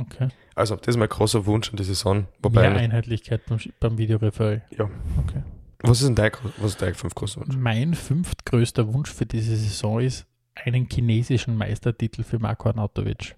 Okay. 0.00 0.28
Also, 0.54 0.76
das 0.76 0.88
ist 0.88 0.96
mein 0.98 1.08
großer 1.08 1.46
Wunsch 1.46 1.70
an 1.70 1.76
die 1.76 1.84
Saison. 1.84 2.26
Wobei, 2.42 2.68
Mehr 2.70 2.78
Einheitlichkeit 2.80 3.44
beim, 3.46 3.58
beim 3.80 3.98
Videoreferee. 3.98 4.60
ja. 4.76 4.84
Okay. 5.24 5.42
Was 5.80 6.00
ist 6.00 6.06
denn 6.08 6.14
dein, 6.14 6.32
was 6.58 6.72
ist 6.72 6.82
dein 6.82 6.94
fünf 6.94 7.14
großer 7.14 7.40
Wunsch? 7.42 7.54
Mein 7.56 7.94
fünftgrößter 7.94 8.92
Wunsch 8.94 9.12
für 9.12 9.26
diese 9.26 9.54
Saison 9.56 10.00
ist 10.00 10.26
einen 10.54 10.88
chinesischen 10.90 11.54
Meistertitel 11.56 12.22
für 12.22 12.38
Marko 12.38 12.70
Arnautovic. 12.70 13.36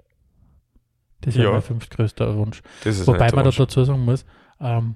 Das 1.23 1.35
wäre 1.35 1.47
Ja. 1.47 1.53
mein 1.53 1.63
fünftgrößter 1.63 2.37
Wunsch. 2.37 2.63
Ist 2.85 3.07
Wobei 3.09 3.27
der 3.27 3.35
man 3.35 3.45
da 3.45 3.47
Wunsch. 3.47 3.57
dazu 3.57 3.83
sagen 3.85 4.05
muss, 4.05 4.25
ähm, 4.61 4.95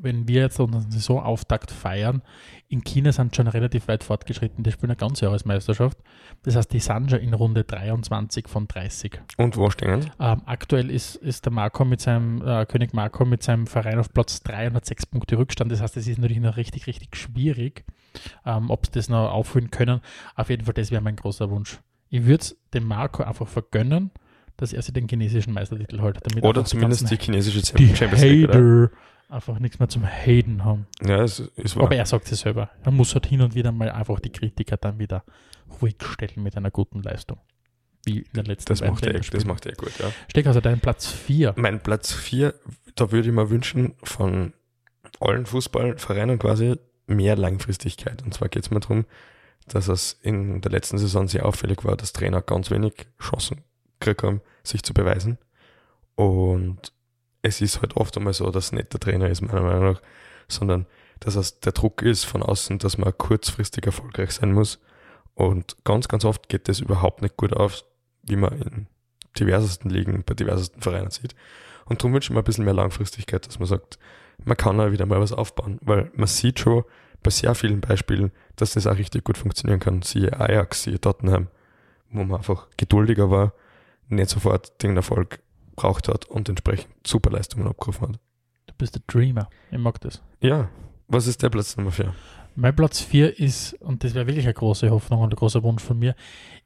wenn 0.00 0.28
wir 0.28 0.42
jetzt 0.42 0.60
unseren 0.60 0.90
Saisonauftakt 0.90 1.70
feiern, 1.70 2.22
in 2.68 2.84
China 2.84 3.12
sind 3.12 3.34
schon 3.34 3.48
relativ 3.48 3.88
weit 3.88 4.04
fortgeschritten, 4.04 4.62
die 4.62 4.70
spielen 4.70 4.90
eine 4.90 4.96
ganze 4.96 5.24
Jahresmeisterschaft. 5.24 5.98
Das 6.42 6.56
heißt, 6.56 6.72
die 6.72 6.80
sind 6.80 7.10
schon 7.10 7.20
in 7.20 7.34
Runde 7.34 7.64
23 7.64 8.48
von 8.48 8.68
30. 8.68 9.20
Und 9.38 9.56
wo 9.56 9.70
stehen 9.70 10.02
sie? 10.02 10.10
Ähm, 10.20 10.42
aktuell 10.46 10.90
ist, 10.90 11.16
ist 11.16 11.44
der 11.46 11.52
Marco 11.52 11.84
mit 11.84 12.00
seinem, 12.00 12.42
äh, 12.46 12.66
König 12.66 12.92
Marco 12.92 13.24
mit 13.24 13.42
seinem 13.42 13.66
Verein 13.66 13.98
auf 13.98 14.12
Platz 14.12 14.42
306 14.42 15.06
Punkte 15.06 15.38
Rückstand. 15.38 15.72
Das 15.72 15.80
heißt, 15.80 15.96
es 15.96 16.06
ist 16.06 16.18
natürlich 16.18 16.42
noch 16.42 16.56
richtig, 16.56 16.86
richtig 16.86 17.16
schwierig, 17.16 17.84
ähm, 18.44 18.70
ob 18.70 18.86
sie 18.86 18.92
das 18.92 19.08
noch 19.08 19.30
aufholen 19.30 19.70
können. 19.70 20.00
Auf 20.36 20.50
jeden 20.50 20.64
Fall, 20.64 20.74
das 20.74 20.90
wäre 20.90 21.02
mein 21.02 21.16
großer 21.16 21.50
Wunsch. 21.50 21.80
Ich 22.10 22.24
würde 22.24 22.42
es 22.42 22.56
dem 22.72 22.84
Marco 22.84 23.22
einfach 23.22 23.48
vergönnen, 23.48 24.10
dass 24.56 24.72
er 24.72 24.82
sich 24.82 24.92
den 24.92 25.08
chinesischen 25.08 25.52
Meistertitel 25.52 26.00
holt. 26.00 26.18
Damit 26.22 26.44
Oder 26.44 26.64
zumindest 26.64 27.10
die 27.10 27.16
chinesische 27.16 27.64
Champions 27.64 28.22
League. 28.22 28.48
Hater 28.48 28.90
einfach 29.28 29.58
nichts 29.58 29.78
mehr 29.78 29.88
zum 29.88 30.04
Haten 30.04 30.64
haben. 30.64 30.86
Ja, 31.04 31.22
es 31.22 31.40
ist 31.40 31.76
wahr. 31.76 31.84
Aber 31.84 31.96
er 31.96 32.06
sagt 32.06 32.30
es 32.32 32.40
selber. 32.40 32.70
Er 32.82 32.90
muss 32.90 33.14
halt 33.14 33.26
hin 33.26 33.42
und 33.42 33.54
wieder 33.54 33.72
mal 33.72 33.90
einfach 33.90 34.20
die 34.20 34.30
Kritiker 34.32 34.76
dann 34.76 34.98
wieder 34.98 35.24
ruhig 35.80 35.96
stellen 36.02 36.42
mit 36.42 36.56
einer 36.56 36.70
guten 36.70 37.02
Leistung. 37.02 37.38
Wie 38.04 38.20
in 38.20 38.32
den 38.34 38.46
letzten 38.46 38.70
das, 38.70 38.80
macht 38.80 39.04
er, 39.04 39.12
das 39.12 39.44
macht 39.44 39.66
er 39.66 39.74
gut, 39.74 39.92
ja. 39.98 40.10
Steck 40.28 40.46
also 40.46 40.60
deinen 40.60 40.80
Platz 40.80 41.08
4. 41.08 41.54
Mein 41.56 41.80
Platz 41.82 42.12
4, 42.12 42.54
da 42.94 43.12
würde 43.12 43.28
ich 43.28 43.34
mir 43.34 43.50
wünschen, 43.50 43.94
von 44.02 44.54
allen 45.20 45.46
Fußballvereinen 45.46 46.38
quasi 46.38 46.76
mehr 47.06 47.36
Langfristigkeit. 47.36 48.22
Und 48.22 48.32
zwar 48.34 48.48
geht 48.48 48.64
es 48.64 48.70
mir 48.70 48.80
darum, 48.80 49.04
dass 49.66 49.88
es 49.88 50.18
in 50.22 50.60
der 50.60 50.70
letzten 50.70 50.96
Saison 50.98 51.28
sehr 51.28 51.44
auffällig 51.44 51.84
war, 51.84 51.96
dass 51.96 52.12
Trainer 52.12 52.40
ganz 52.40 52.70
wenig 52.70 52.94
Chancen 53.20 53.62
gekriegt 54.00 54.22
haben, 54.22 54.40
sich 54.62 54.82
zu 54.82 54.94
beweisen. 54.94 55.38
Und 56.14 56.92
es 57.48 57.60
ist 57.60 57.80
halt 57.80 57.96
oft 57.96 58.16
einmal 58.16 58.32
so, 58.32 58.50
dass 58.50 58.72
nicht 58.72 58.92
der 58.92 59.00
Trainer 59.00 59.28
ist, 59.28 59.40
meiner 59.40 59.62
Meinung 59.62 59.92
nach, 59.92 60.02
sondern 60.48 60.86
dass 61.20 61.34
es 61.34 61.60
der 61.60 61.72
Druck 61.72 62.02
ist 62.02 62.24
von 62.24 62.42
außen, 62.42 62.78
dass 62.78 62.98
man 62.98 63.16
kurzfristig 63.16 63.86
erfolgreich 63.86 64.32
sein 64.32 64.52
muss. 64.52 64.78
Und 65.34 65.76
ganz, 65.84 66.08
ganz 66.08 66.24
oft 66.24 66.48
geht 66.48 66.68
das 66.68 66.80
überhaupt 66.80 67.22
nicht 67.22 67.36
gut 67.36 67.52
auf, 67.52 67.84
wie 68.22 68.36
man 68.36 68.60
in 68.60 68.86
diversesten 69.38 69.90
Ligen, 69.90 70.24
bei 70.24 70.34
diversesten 70.34 70.82
Vereinen 70.82 71.10
sieht. 71.10 71.34
Und 71.86 72.00
darum 72.00 72.12
wünsche 72.12 72.26
ich 72.26 72.34
mir 72.34 72.40
ein 72.40 72.44
bisschen 72.44 72.64
mehr 72.64 72.74
Langfristigkeit, 72.74 73.46
dass 73.46 73.58
man 73.58 73.68
sagt, 73.68 73.98
man 74.44 74.56
kann 74.56 74.80
auch 74.80 74.92
wieder 74.92 75.06
mal 75.06 75.20
was 75.20 75.32
aufbauen, 75.32 75.78
weil 75.82 76.10
man 76.14 76.26
sieht 76.26 76.60
schon 76.60 76.84
bei 77.22 77.30
sehr 77.30 77.54
vielen 77.54 77.80
Beispielen, 77.80 78.30
dass 78.56 78.74
das 78.74 78.86
auch 78.86 78.96
richtig 78.96 79.24
gut 79.24 79.38
funktionieren 79.38 79.80
kann. 79.80 80.02
Siehe 80.02 80.38
Ajax, 80.38 80.84
siehe 80.84 81.00
Tottenham, 81.00 81.48
wo 82.10 82.22
man 82.24 82.38
einfach 82.38 82.68
geduldiger 82.76 83.30
war, 83.30 83.52
nicht 84.08 84.30
sofort 84.30 84.82
den 84.82 84.96
Erfolg 84.96 85.40
braucht 85.78 86.08
hat 86.08 86.24
und 86.26 86.48
entsprechend 86.48 86.88
super 87.06 87.30
Leistungen 87.30 87.68
abgerufen 87.68 88.08
hat. 88.08 88.20
Du 88.66 88.74
bist 88.76 88.96
der 88.96 89.02
Dreamer. 89.06 89.48
Ich 89.70 89.78
mag 89.78 90.00
das. 90.00 90.20
Ja, 90.40 90.68
was 91.06 91.26
ist 91.26 91.42
der 91.42 91.50
Platz 91.50 91.76
Nummer 91.76 91.92
4? 91.92 92.12
Mein 92.56 92.74
Platz 92.74 93.00
4 93.00 93.38
ist, 93.38 93.74
und 93.74 94.02
das 94.02 94.14
wäre 94.14 94.26
wirklich 94.26 94.44
eine 94.44 94.54
große 94.54 94.90
Hoffnung 94.90 95.20
und 95.20 95.32
ein 95.32 95.36
großer 95.36 95.62
Wunsch 95.62 95.82
von 95.82 95.98
mir, 95.98 96.16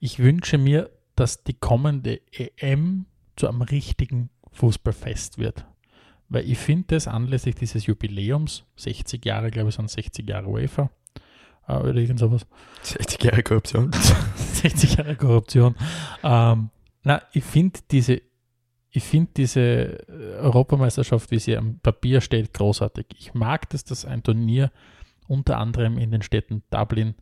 ich 0.01 0.19
wünsche 0.19 0.57
mir, 0.57 0.91
dass 1.15 1.45
die 1.45 1.53
kommende 1.53 2.23
EM 2.33 3.05
zu 3.37 3.47
einem 3.49 3.61
richtigen 3.61 4.31
Fußballfest 4.53 5.37
wird. 5.37 5.67
Weil 6.31 6.49
ich 6.51 6.57
finde 6.57 6.95
das 6.95 7.07
anlässlich 7.07 7.57
dieses 7.57 7.85
Jubiläums, 7.85 8.65
60 8.77 9.23
Jahre, 9.27 9.51
glaube 9.51 9.69
ich, 9.69 9.75
sind 9.75 9.91
60 9.91 10.27
Jahre 10.27 10.49
UEFA 10.49 10.91
äh, 11.69 11.75
oder 11.75 11.97
irgend 11.97 12.19
sowas, 12.19 12.47
60 12.83 13.23
Jahre 13.25 13.43
Korruption. 13.43 13.93
60 14.37 14.97
Jahre 14.97 15.17
Korruption. 15.17 15.75
Ähm, 16.23 16.71
na, 17.05 17.23
ich 17.35 17.45
finde 17.45 17.81
diese, 17.91 18.23
ich 18.93 19.05
finde 19.05 19.31
diese 19.37 19.61
äh, 19.61 20.37
Europameisterschaft, 20.41 21.31
wie 21.31 21.39
sie 21.39 21.57
am 21.57 21.79
Papier 21.79 22.21
steht, 22.21 22.53
großartig. 22.53 23.07
Ich 23.19 23.35
mag, 23.35 23.69
dass 23.71 23.85
das 23.85 24.05
ein 24.05 24.23
Turnier 24.23 24.71
unter 25.27 25.59
anderem 25.59 25.97
in 25.97 26.11
den 26.11 26.21
Städten 26.21 26.63
Dublin, 26.71 27.15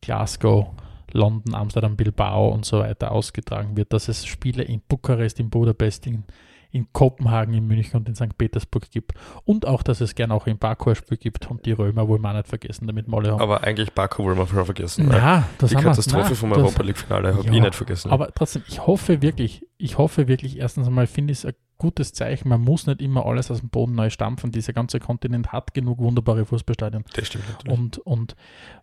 Glasgow, 0.00 0.68
London, 1.12 1.54
Amsterdam, 1.54 1.96
Bilbao 1.96 2.48
und 2.48 2.64
so 2.64 2.78
weiter 2.78 3.12
ausgetragen 3.12 3.76
wird, 3.76 3.92
dass 3.92 4.08
es 4.08 4.24
Spiele 4.24 4.62
in 4.62 4.80
Bukarest, 4.88 5.38
in 5.38 5.50
Budapest, 5.50 6.06
in, 6.06 6.24
in 6.72 6.86
Kopenhagen, 6.92 7.54
in 7.54 7.66
München 7.66 7.96
und 7.98 8.08
in 8.08 8.14
St. 8.14 8.36
Petersburg 8.38 8.90
gibt. 8.90 9.12
Und 9.44 9.66
auch, 9.66 9.82
dass 9.82 10.00
es 10.00 10.14
gerne 10.14 10.34
auch 10.34 10.46
in 10.46 10.58
Baku 10.58 10.90
ein 10.90 10.96
Spiel 10.96 11.18
gibt 11.18 11.50
und 11.50 11.64
die 11.66 11.72
Römer 11.72 12.08
wollen 12.08 12.22
wir 12.22 12.30
auch 12.30 12.34
nicht 12.34 12.48
vergessen, 12.48 12.86
damit 12.86 13.06
wir 13.08 13.16
alle 13.18 13.32
haben. 13.32 13.40
Aber 13.42 13.62
eigentlich 13.62 13.92
Baku 13.92 14.24
wollen 14.24 14.38
wir 14.38 14.46
schon 14.46 14.64
vergessen. 14.64 15.08
weil 15.08 15.18
Ja, 15.18 15.48
das 15.58 15.70
die 15.70 15.76
haben 15.76 15.84
wir- 15.84 15.90
Katastrophe 15.90 16.26
na, 16.30 16.34
vom 16.34 16.50
das- 16.50 16.58
Europa 16.58 16.82
League 16.82 16.98
Finale 16.98 17.34
habe 17.34 17.46
Ja, 17.46 17.52
ich 17.52 17.60
nicht 17.60 17.74
vergessen. 17.74 18.10
Aber 18.10 18.32
trotzdem, 18.34 18.62
ich 18.66 18.86
hoffe 18.86 19.22
wirklich, 19.22 19.66
ich 19.78 19.98
hoffe 19.98 20.28
wirklich, 20.28 20.58
erstens 20.58 20.86
einmal 20.86 21.06
finde 21.06 21.32
ich 21.32 21.38
es 21.40 21.44
ein 21.46 21.52
gutes 21.82 22.12
Zeichen. 22.12 22.48
Man 22.48 22.60
muss 22.62 22.86
nicht 22.86 23.02
immer 23.02 23.26
alles 23.26 23.50
aus 23.50 23.60
dem 23.60 23.68
Boden 23.68 23.94
neu 23.94 24.08
stampfen. 24.10 24.50
Dieser 24.52 24.72
ganze 24.72 25.00
Kontinent 25.00 25.52
hat 25.52 25.74
genug 25.74 25.98
wunderbare 25.98 26.44
Fußballstadien. 26.46 27.04
das 27.14 27.26
stimmt 27.26 27.44
natürlich. 27.48 27.78
Und, 27.78 27.98
und 27.98 28.36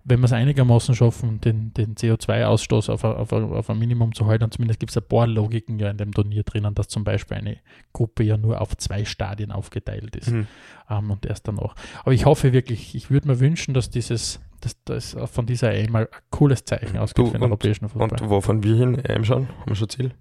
wenn 0.04 0.20
wir 0.20 0.26
es 0.26 0.34
einigermaßen 0.34 0.94
schaffen, 0.96 1.42
den, 1.42 1.74
den 1.74 1.96
CO2-Ausstoß 1.96 2.92
auf, 2.92 3.04
ein- 3.06 3.16
auf, 3.16 3.32
auf 3.32 3.70
ein 3.70 3.80
Minimum 3.80 4.14
zu 4.14 4.26
halten, 4.26 4.44
und 4.44 4.54
zumindest 4.54 4.80
gibt 4.80 4.92
es 4.92 4.98
ein 4.98 5.04
paar 5.08 5.28
Logiken 5.28 5.80
ja 5.80 5.90
in 5.90 5.98
dem 5.98 6.12
Turnier 6.14 6.44
drinnen, 6.44 6.76
dass 6.76 6.88
zum 6.88 7.04
Beispiel 7.04 7.38
eine 7.38 7.58
Gruppe 7.94 8.24
ja 8.24 8.38
nur 8.38 8.62
auf 8.62 8.76
zwei 8.78 9.06
Stadien 9.06 9.52
aufgeteilt 9.52 10.16
ist 10.16 10.30
Mhm. 10.32 10.48
ähm, 10.90 11.12
und 11.12 11.26
erst 11.26 11.48
danach. 11.48 11.76
Aber 12.04 12.14
ich 12.14 12.26
hoffe 12.26 12.54
wirklich, 12.54 12.96
ich 12.96 13.10
würde 13.10 13.28
mir 13.28 13.40
wünschen, 13.40 13.74
dass 13.74 13.90
dieses, 13.90 14.40
dass 14.62 14.76
das 14.84 15.16
von 15.32 15.46
dieser 15.46 15.74
EM 15.74 15.92
mal 15.92 16.04
ein 16.12 16.20
cooles 16.32 16.66
Zeichen 16.66 16.98
ausgeht 16.98 17.18
Du, 17.20 17.28
für 17.28 17.38
den 17.38 17.44
und- 17.44 17.50
europäischen 17.52 17.88
Fußball. 17.90 18.10
Und 18.22 18.30
wo 18.30 18.42
fahren 18.42 18.64
wir 18.64 18.76
hin? 18.76 18.96
EM 19.06 19.24
schauen? 19.24 19.48
Haben 19.60 19.70
wir 19.70 19.76
schon 19.76 19.90
Ziel? 19.90 20.12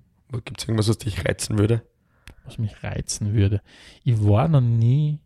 Gibt 0.44 0.60
es 0.60 0.64
irgendwas, 0.68 0.88
was 0.88 0.98
dich 0.98 1.24
reizen 1.26 1.58
würde? 1.58 1.82
Was 2.48 2.58
mich 2.58 2.82
reizen 2.82 3.34
würde. 3.34 3.60
Ich 4.02 4.24
war 4.24 4.48
noch 4.48 4.60
nie, 4.60 5.20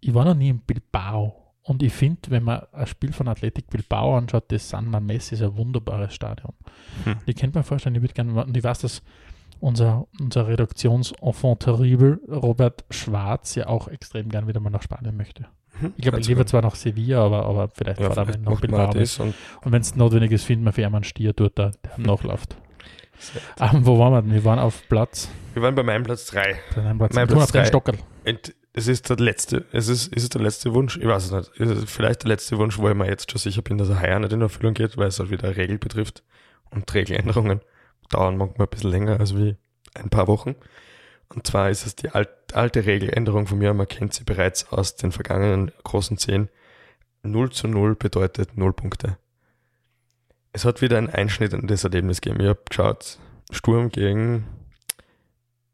ich 0.00 0.14
war 0.14 0.24
noch 0.24 0.34
nie 0.34 0.48
in 0.48 0.60
Bilbao. 0.60 1.42
Und 1.62 1.82
ich 1.82 1.92
finde, 1.92 2.20
wenn 2.28 2.44
man 2.44 2.62
ein 2.72 2.86
Spiel 2.86 3.12
von 3.12 3.26
Athletic 3.26 3.68
Bilbao 3.68 4.16
anschaut, 4.16 4.44
das 4.52 4.68
San 4.68 4.88
Mamés 4.88 5.32
ist 5.32 5.42
ein 5.42 5.56
wunderbares 5.56 6.14
Stadion. 6.14 6.52
Hm. 7.02 7.16
Ich 7.26 7.34
könnte 7.34 7.58
mir 7.58 7.64
vorstellen, 7.64 7.96
ich 7.96 8.02
würde 8.02 8.14
gerne, 8.14 8.44
und 8.44 8.56
ich 8.56 8.62
weiß, 8.62 8.78
dass 8.78 9.02
unser, 9.58 10.06
unser 10.20 10.46
Redaktionsenfant 10.46 11.60
terrible 11.60 12.20
Robert 12.28 12.84
Schwarz 12.90 13.56
ja 13.56 13.66
auch 13.66 13.88
extrem 13.88 14.28
gern 14.28 14.46
wieder 14.46 14.60
mal 14.60 14.70
nach 14.70 14.82
Spanien 14.82 15.16
möchte. 15.16 15.46
Ich 15.96 16.02
glaube, 16.02 16.20
ich 16.20 16.28
lieber 16.28 16.46
zwar 16.46 16.62
nach 16.62 16.74
Sevilla, 16.74 17.24
aber, 17.24 17.44
aber 17.44 17.68
vielleicht 17.68 18.00
ja, 18.00 18.08
er 18.08 18.14
nach 18.14 18.26
macht 18.26 18.46
man 18.46 18.60
Bilbao. 18.60 18.88
und 18.90 19.34
Und 19.64 19.72
wenn 19.72 19.82
es 19.82 19.94
notwendig 19.96 20.32
ist, 20.32 20.44
finden 20.44 20.64
wir 20.64 20.72
für 20.72 20.86
einen 20.86 21.04
Stier 21.04 21.32
dort, 21.32 21.58
der, 21.58 21.72
der 21.84 21.98
nachläuft. 21.98 22.56
Ähm, 23.60 23.86
wo 23.86 23.98
waren 23.98 24.12
wir 24.12 24.22
denn? 24.22 24.32
Wir 24.32 24.44
waren 24.44 24.58
auf 24.58 24.82
Platz, 24.88 25.28
wir 25.54 25.62
waren 25.62 25.74
bei 25.74 25.82
meinem 25.82 26.02
Platz 26.02 26.26
3. 26.26 26.60
Platz, 26.70 26.98
Platz, 26.98 27.14
Mein 27.14 27.26
Platz 27.26 27.42
auf 27.42 27.52
den 27.52 27.62
drei. 27.62 27.68
Stockerl. 27.68 27.98
Und 28.26 28.54
es 28.74 28.88
ist 28.88 29.08
der 29.08 29.16
letzte, 29.16 29.64
es 29.72 29.88
ist, 29.88 30.12
ist 30.14 30.22
es 30.24 30.28
der 30.28 30.42
letzte 30.42 30.74
Wunsch, 30.74 30.98
ich 30.98 31.06
weiß 31.06 31.24
es 31.24 31.30
nicht. 31.30 31.60
Es 31.60 31.70
ist 31.70 31.90
vielleicht 31.90 32.24
der 32.24 32.28
letzte 32.28 32.58
Wunsch, 32.58 32.76
wo 32.78 32.88
ich 32.88 32.94
mir 32.94 33.06
jetzt 33.06 33.30
schon 33.30 33.38
sicher 33.38 33.62
bin, 33.62 33.78
dass 33.78 33.88
er 33.88 34.02
heuer 34.02 34.18
nicht 34.18 34.32
in 34.32 34.42
Erfüllung 34.42 34.74
geht, 34.74 34.98
weil 34.98 35.08
es 35.08 35.18
halt 35.18 35.30
wieder 35.30 35.56
Regel 35.56 35.78
betrifft. 35.78 36.22
Und 36.70 36.92
Regeländerungen 36.92 37.60
dauern 38.10 38.36
manchmal 38.36 38.66
ein 38.66 38.70
bisschen 38.70 38.90
länger 38.90 39.18
als 39.18 39.34
wie 39.34 39.56
ein 39.94 40.10
paar 40.10 40.26
Wochen. 40.28 40.56
Und 41.28 41.46
zwar 41.46 41.70
ist 41.70 41.86
es 41.86 41.96
die 41.96 42.10
alt, 42.10 42.28
alte 42.52 42.84
Regeländerung 42.84 43.46
von 43.46 43.58
mir, 43.58 43.72
man 43.72 43.88
kennt 43.88 44.12
sie 44.12 44.24
bereits 44.24 44.70
aus 44.70 44.96
den 44.96 45.10
vergangenen 45.10 45.72
großen 45.82 46.18
zehn. 46.18 46.48
0 47.22 47.50
zu 47.50 47.68
0 47.68 47.96
bedeutet 47.96 48.56
0 48.56 48.72
Punkte. 48.74 49.16
Es 50.56 50.64
hat 50.64 50.80
wieder 50.80 50.96
einen 50.96 51.10
Einschnitt 51.10 51.52
in 51.52 51.66
das 51.66 51.84
Erlebnis 51.84 52.22
gegeben. 52.22 52.40
Ich 52.42 52.48
habe 52.48 52.60
geschaut, 52.66 53.18
Sturm 53.50 53.90
gegen, 53.90 54.46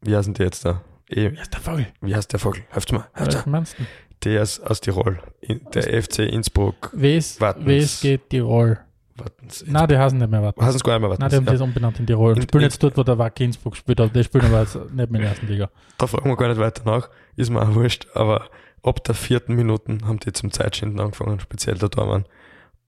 wie 0.01 0.13
heißen 0.13 0.33
die 0.33 0.43
jetzt 0.43 0.65
da? 0.65 0.81
Eh, 1.09 1.29
Ja, 1.33 1.41
ist 1.41 1.53
der 1.53 1.61
Vogel. 1.61 1.87
wie 2.01 2.13
heißt 2.13 2.33
der 2.33 2.39
Vogel? 2.39 2.63
Hörst 2.69 2.91
du 2.91 2.95
mal? 2.95 3.07
Hörst 3.13 3.33
Was 3.33 3.43
du? 3.45 3.49
meinst 3.49 3.79
du? 3.79 3.83
Der 4.25 4.41
ist 4.41 4.59
aus 4.59 4.81
Tirol. 4.81 5.21
In, 5.39 5.61
der 5.73 5.83
FC 6.03 6.19
Innsbruck. 6.19 6.91
WS, 6.93 7.39
Wartens. 7.39 7.65
WSG 7.65 8.17
Tirol. 8.29 8.77
Wartens. 9.15 9.63
Nein, 9.65 9.87
die 9.87 9.97
heißen 9.97 10.17
nicht 10.17 10.29
mehr 10.31 10.41
Wartens. 10.43 10.65
Hast 10.65 10.79
du 10.81 10.83
gar 10.83 10.99
nicht 10.99 11.07
mehr 11.07 11.17
Nein, 11.17 11.29
die 11.29 11.35
haben 11.37 11.45
warten? 11.45 11.57
das 11.59 11.61
umbenannt 11.61 11.99
in 12.01 12.07
Tirol. 12.07 12.31
Und 12.31 12.37
In- 12.37 12.43
spielen 12.43 12.63
jetzt 12.63 12.83
dort, 12.83 12.97
wo 12.97 13.03
der 13.03 13.17
Wack 13.17 13.39
Innsbruck 13.39 13.77
spielt, 13.77 14.01
aber 14.01 14.09
die 14.09 14.23
spielen 14.25 14.43
aber 14.45 14.59
jetzt 14.63 14.75
nicht 14.75 14.91
mehr 14.91 15.05
in 15.05 15.13
der 15.13 15.29
ersten 15.29 15.47
Liga. 15.47 15.69
Da 15.97 16.07
fragen 16.07 16.29
wir 16.29 16.35
gar 16.35 16.49
nicht 16.49 16.59
weiter 16.59 16.83
nach. 16.83 17.09
Ist 17.37 17.49
mir 17.51 17.61
auch 17.61 17.73
wurscht. 17.73 18.07
Aber 18.15 18.49
ab 18.81 19.01
der 19.05 19.15
vierten 19.15 19.55
Minuten 19.55 20.05
haben 20.07 20.19
die 20.19 20.33
zum 20.33 20.51
Zeitschinden 20.51 20.99
angefangen, 20.99 21.39
speziell 21.39 21.77
der 21.77 21.89
Tormann. 21.89 22.25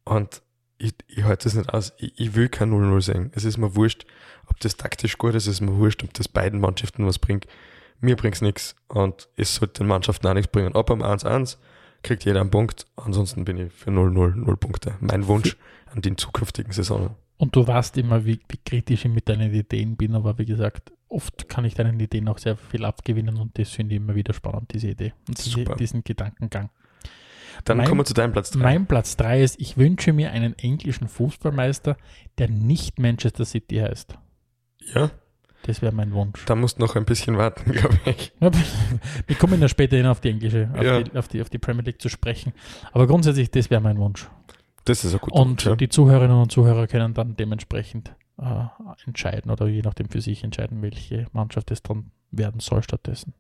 Und 0.04 0.42
ich, 0.78 0.94
ich 1.08 1.24
halte 1.24 1.46
das 1.46 1.56
nicht 1.56 1.74
aus. 1.74 1.94
Ich, 1.98 2.20
ich 2.20 2.36
will 2.36 2.50
kein 2.50 2.72
0-0 2.72 3.02
sehen. 3.02 3.32
Es 3.34 3.44
ist 3.44 3.58
mir 3.58 3.76
wurscht, 3.76 4.06
ob 4.48 4.60
das 4.60 4.78
taktisch 4.78 5.18
gut 5.18 5.36
ist. 5.36 5.48
Es 5.48 5.56
ist 5.56 5.62
mir 5.62 5.76
wurscht, 5.76 6.04
ob 6.04 6.14
das 6.14 6.28
beiden 6.28 6.60
Mannschaften 6.60 7.06
was 7.06 7.20
bringt. 7.20 7.48
Mir 8.02 8.16
bringt's 8.16 8.42
nichts. 8.42 8.76
Und 8.88 9.28
es 9.38 9.56
sollte 9.56 9.84
den 9.84 9.88
Mannschaften 9.88 10.28
auch 10.28 10.34
nichts 10.34 10.52
bringen. 10.52 10.76
Ab 10.76 10.92
am 10.92 11.02
1-1 11.02 11.58
kriegt 12.04 12.26
jeder 12.26 12.42
einen 12.42 12.52
Punkt. 12.52 12.86
Ansonsten 12.96 13.46
bin 13.46 13.58
ich 13.58 13.74
für 13.74 13.90
0-0, 13.90 14.36
0 14.36 14.58
Punkte. 14.58 14.96
Mein 15.00 15.28
Wunsch 15.28 15.56
an 15.94 16.02
den 16.02 16.18
zukünftigen 16.18 16.72
Saisonen. 16.74 17.12
Und 17.38 17.56
du 17.56 17.68
weißt 17.68 17.98
immer, 17.98 18.26
wie, 18.26 18.40
wie 18.48 18.60
kritisch 18.64 19.06
ich 19.06 19.12
mit 19.12 19.28
deinen 19.28 19.54
Ideen 19.54 19.98
bin, 19.98 20.16
aber 20.16 20.38
wie 20.38 20.46
gesagt, 20.46 20.92
oft 21.10 21.50
kann 21.50 21.66
ich 21.66 21.74
deinen 21.74 22.00
Ideen 22.00 22.30
auch 22.30 22.38
sehr 22.38 22.56
viel 22.56 22.86
abgewinnen 22.86 23.38
und 23.38 23.58
das 23.60 23.70
finde 23.70 23.96
ich 23.96 24.02
immer 24.02 24.16
wieder 24.16 24.34
spannend, 24.34 24.74
diese 24.74 24.90
Idee 24.90 25.14
und 25.28 25.44
diese, 25.44 25.66
diesen 25.76 26.04
Gedankengang. 26.04 26.70
Dann 27.64 27.78
Mein- 27.78 27.88
kommen 27.88 28.02
wir 28.02 28.06
zu 28.06 28.14
deinem 28.14 28.34
Platz 28.34 28.52
3. 28.52 28.60
Mein 28.60 28.86
Platz 28.86 29.16
3 29.18 29.42
ist, 29.44 29.60
ich 29.60 29.78
wünsche 29.78 30.14
mir 30.14 30.32
einen 30.32 30.58
englischen 30.60 31.08
Fußballmeister, 31.08 31.98
der 32.38 32.50
nicht 32.50 33.00
Manchester 33.00 33.46
City 33.46 33.78
heißt. 33.78 34.18
Ja, 34.94 35.10
Das 35.64 35.82
wäre 35.82 35.94
mein 35.94 36.12
Wunsch. 36.14 36.46
da 36.46 36.56
musst 36.56 36.78
du 36.78 36.84
noch 36.84 36.96
ein 36.96 37.06
bisschen 37.06 37.38
warten, 37.38 37.72
glaube 37.72 37.98
ich. 38.06 38.34
Wir 39.28 39.36
kommen 39.38 39.60
ja 39.62 39.68
später 39.68 39.98
hin 39.98 40.06
auf 40.06 40.20
die 40.22 40.30
englische, 40.30 40.70
auf, 40.76 40.84
Ja. 40.84 41.02
die, 41.02 41.18
auf, 41.18 41.28
die, 41.28 41.42
auf 41.42 41.50
die 41.50 41.58
Premier 41.58 41.84
League 41.84 42.02
zu 42.02 42.10
sprechen. 42.10 42.54
Aber 42.92 43.08
grundsätzlich, 43.08 43.50
das 43.52 43.70
wäre 43.70 43.82
mein 43.82 43.98
Wunsch. 43.98 44.28
Das 44.84 45.04
ist 45.04 45.14
ein 45.14 45.20
guter 45.20 45.36
Und 45.42 45.50
Wunsch, 45.50 45.66
ja. 45.66 45.76
die 45.76 45.90
Zuhörerinnen 45.90 46.38
und 46.38 46.52
Zuhörer 46.52 46.86
können 46.86 47.16
dann 47.16 47.36
dementsprechend 47.36 48.14
äh, 48.38 48.66
entscheiden 49.08 49.50
oder 49.50 49.66
je 49.68 49.82
nachdem 49.82 50.10
für 50.10 50.22
sich 50.22 50.44
entscheiden, 50.44 50.82
welche 50.84 51.26
Mannschaft 51.34 51.72
es 51.72 51.82
dann 51.82 52.12
werden 52.30 52.60
soll 52.60 52.84
stattdessen. 52.84 53.34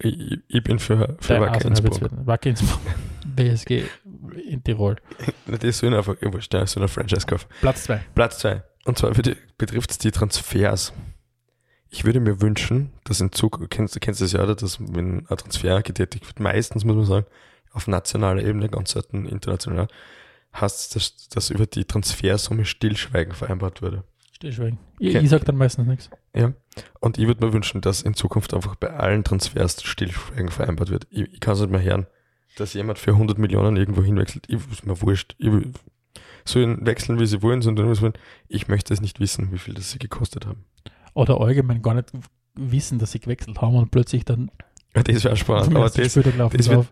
Ich, 0.00 0.18
ich 0.48 0.62
bin 0.62 0.78
für, 0.78 1.16
für 1.20 1.40
Wacker 1.40 1.64
Innsbruck. 1.66 2.00
Wacker 2.26 2.50
Innsbruck. 2.50 2.80
BSG 3.34 3.84
in 4.48 4.62
Tirol. 4.62 4.96
Das 5.46 5.78
soll 5.78 5.94
einfach 5.94 6.14
irgendwo 6.20 6.40
stehen, 6.40 6.66
so 6.66 6.80
eine 6.80 6.88
Franchise 6.88 7.26
kaufen. 7.26 7.46
Platz 7.60 7.84
2. 7.84 8.04
Platz 8.14 8.38
2. 8.40 8.62
Und 8.84 8.98
zwar 8.98 9.12
betrifft 9.12 9.90
es 9.90 9.98
die 9.98 10.10
Transfers. 10.10 10.92
Ich 11.88 12.04
würde 12.04 12.20
mir 12.20 12.40
wünschen, 12.40 12.92
dass 13.04 13.20
in 13.20 13.32
Zukunft, 13.32 13.70
kennst, 13.70 13.96
du 13.96 14.00
kennst 14.00 14.20
das 14.20 14.32
ja, 14.32 14.42
oder, 14.42 14.54
dass 14.54 14.78
wenn 14.80 15.26
ein 15.28 15.36
Transfer 15.36 15.82
getätigt 15.82 16.26
wird, 16.26 16.38
meistens 16.40 16.84
muss 16.84 16.96
man 16.96 17.04
sagen, 17.04 17.26
auf 17.72 17.88
nationaler 17.88 18.42
Ebene, 18.42 18.68
ganz 18.68 18.92
selten 18.92 19.26
international, 19.26 19.88
hast 20.52 20.96
dass, 20.96 21.28
dass 21.28 21.50
über 21.50 21.66
die 21.66 21.84
Transfersumme 21.84 22.64
Stillschweigen 22.64 23.34
vereinbart 23.34 23.82
wurde. 23.82 24.04
Stillschweigen. 24.32 24.78
Ich, 24.98 25.10
Okay. 25.10 25.24
ich 25.24 25.30
sag 25.30 25.44
dann 25.44 25.56
meistens 25.56 25.86
nichts. 25.86 26.10
Ja. 26.34 26.52
Und 27.00 27.18
ich 27.18 27.26
würde 27.26 27.44
mir 27.44 27.52
wünschen, 27.52 27.80
dass 27.80 28.02
in 28.02 28.14
Zukunft 28.14 28.54
einfach 28.54 28.76
bei 28.76 28.90
allen 28.90 29.22
Transfers 29.24 29.82
Stillschweigen 29.82 30.48
vereinbart 30.48 30.90
wird. 30.90 31.06
Ich, 31.10 31.32
ich 31.32 31.40
kann 31.40 31.54
es 31.54 31.60
nicht 31.60 31.70
mehr 31.70 31.82
hören, 31.82 32.06
dass 32.56 32.74
jemand 32.74 32.98
für 32.98 33.12
100 33.12 33.38
Millionen 33.38 33.76
irgendwo 33.76 34.02
hinwechselt. 34.02 34.44
Ich, 34.48 34.58
ist 34.70 34.86
mir 34.86 35.00
wurscht. 35.00 35.34
Ich 35.38 35.50
will, 35.50 35.72
sollen 36.44 36.84
wechseln, 36.86 37.18
wie 37.18 37.26
sie 37.26 37.42
wollen, 37.42 37.62
sondern 37.62 38.00
wollen. 38.00 38.14
Ich 38.48 38.68
möchte 38.68 38.92
es 38.94 39.00
nicht 39.00 39.20
wissen, 39.20 39.52
wie 39.52 39.58
viel 39.58 39.74
das 39.74 39.90
sie 39.90 39.98
gekostet 39.98 40.46
haben. 40.46 40.64
Oder 41.14 41.40
allgemein 41.40 41.82
gar 41.82 41.94
nicht 41.94 42.12
wissen, 42.54 42.98
dass 42.98 43.12
sie 43.12 43.20
gewechselt 43.20 43.60
haben 43.60 43.76
und 43.76 43.90
plötzlich 43.90 44.24
dann 44.24 44.50
Ja, 44.94 45.02
Das 45.04 45.22
wäre 45.24 45.36
spannend. 45.36 45.74
Aber 45.76 45.84
das 45.88 45.94
das 45.94 46.16
wird- 46.16 46.88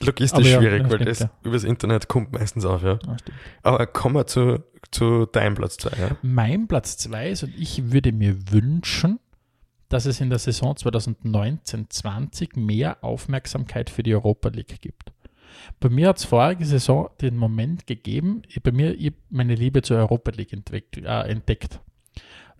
logistisch 0.00 0.46
ja, 0.46 0.58
schwierig, 0.58 0.82
ja, 0.84 0.90
weil 0.90 0.96
stimmt, 0.96 1.10
das 1.10 1.18
ja. 1.20 1.30
übers 1.44 1.64
Internet 1.64 2.08
kommt 2.08 2.32
meistens 2.32 2.64
auf, 2.64 2.82
ja. 2.82 2.98
Aber 3.62 3.86
kommen 3.86 4.14
wir 4.14 4.26
zu, 4.26 4.64
zu 4.90 5.26
deinem 5.26 5.54
Platz 5.54 5.76
2, 5.76 5.90
ja. 6.00 6.16
Mein 6.22 6.66
Platz 6.66 6.96
2 6.96 7.30
ist, 7.30 7.42
und 7.42 7.54
ich 7.58 7.92
würde 7.92 8.12
mir 8.12 8.50
wünschen, 8.50 9.20
dass 9.92 10.06
es 10.06 10.20
in 10.20 10.30
der 10.30 10.38
Saison 10.38 10.74
2019-20 10.74 12.58
mehr 12.58 13.02
Aufmerksamkeit 13.02 13.90
für 13.90 14.02
die 14.02 14.14
Europa 14.14 14.48
League 14.48 14.80
gibt. 14.80 15.12
Bei 15.80 15.88
mir 15.90 16.08
hat 16.08 16.18
es 16.18 16.24
vorige 16.24 16.64
Saison 16.64 17.10
den 17.20 17.36
Moment 17.36 17.86
gegeben, 17.86 18.42
ich- 18.48 18.62
bei 18.62 18.72
mir 18.72 18.94
ich 18.98 19.12
meine 19.30 19.54
Liebe 19.54 19.82
zur 19.82 19.98
Europa 19.98 20.30
League 20.32 20.52
entwick- 20.52 21.04
äh, 21.04 21.28
entdeckt. 21.30 21.80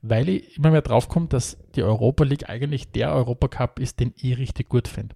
Weil 0.03 0.29
ich 0.29 0.59
immer 0.59 0.71
mehr 0.73 0.83
draufkomme, 0.83 1.29
dass 1.29 1.57
die 1.75 1.83
Europa 1.83 2.25
League 2.25 2.49
eigentlich 2.51 2.91
der 2.91 3.15
Europacup 3.15 3.79
ist, 3.79 4.01
den 4.01 4.13
ich 4.17 4.37
richtig 4.37 4.69
gut 4.69 4.89
finde. 4.89 5.15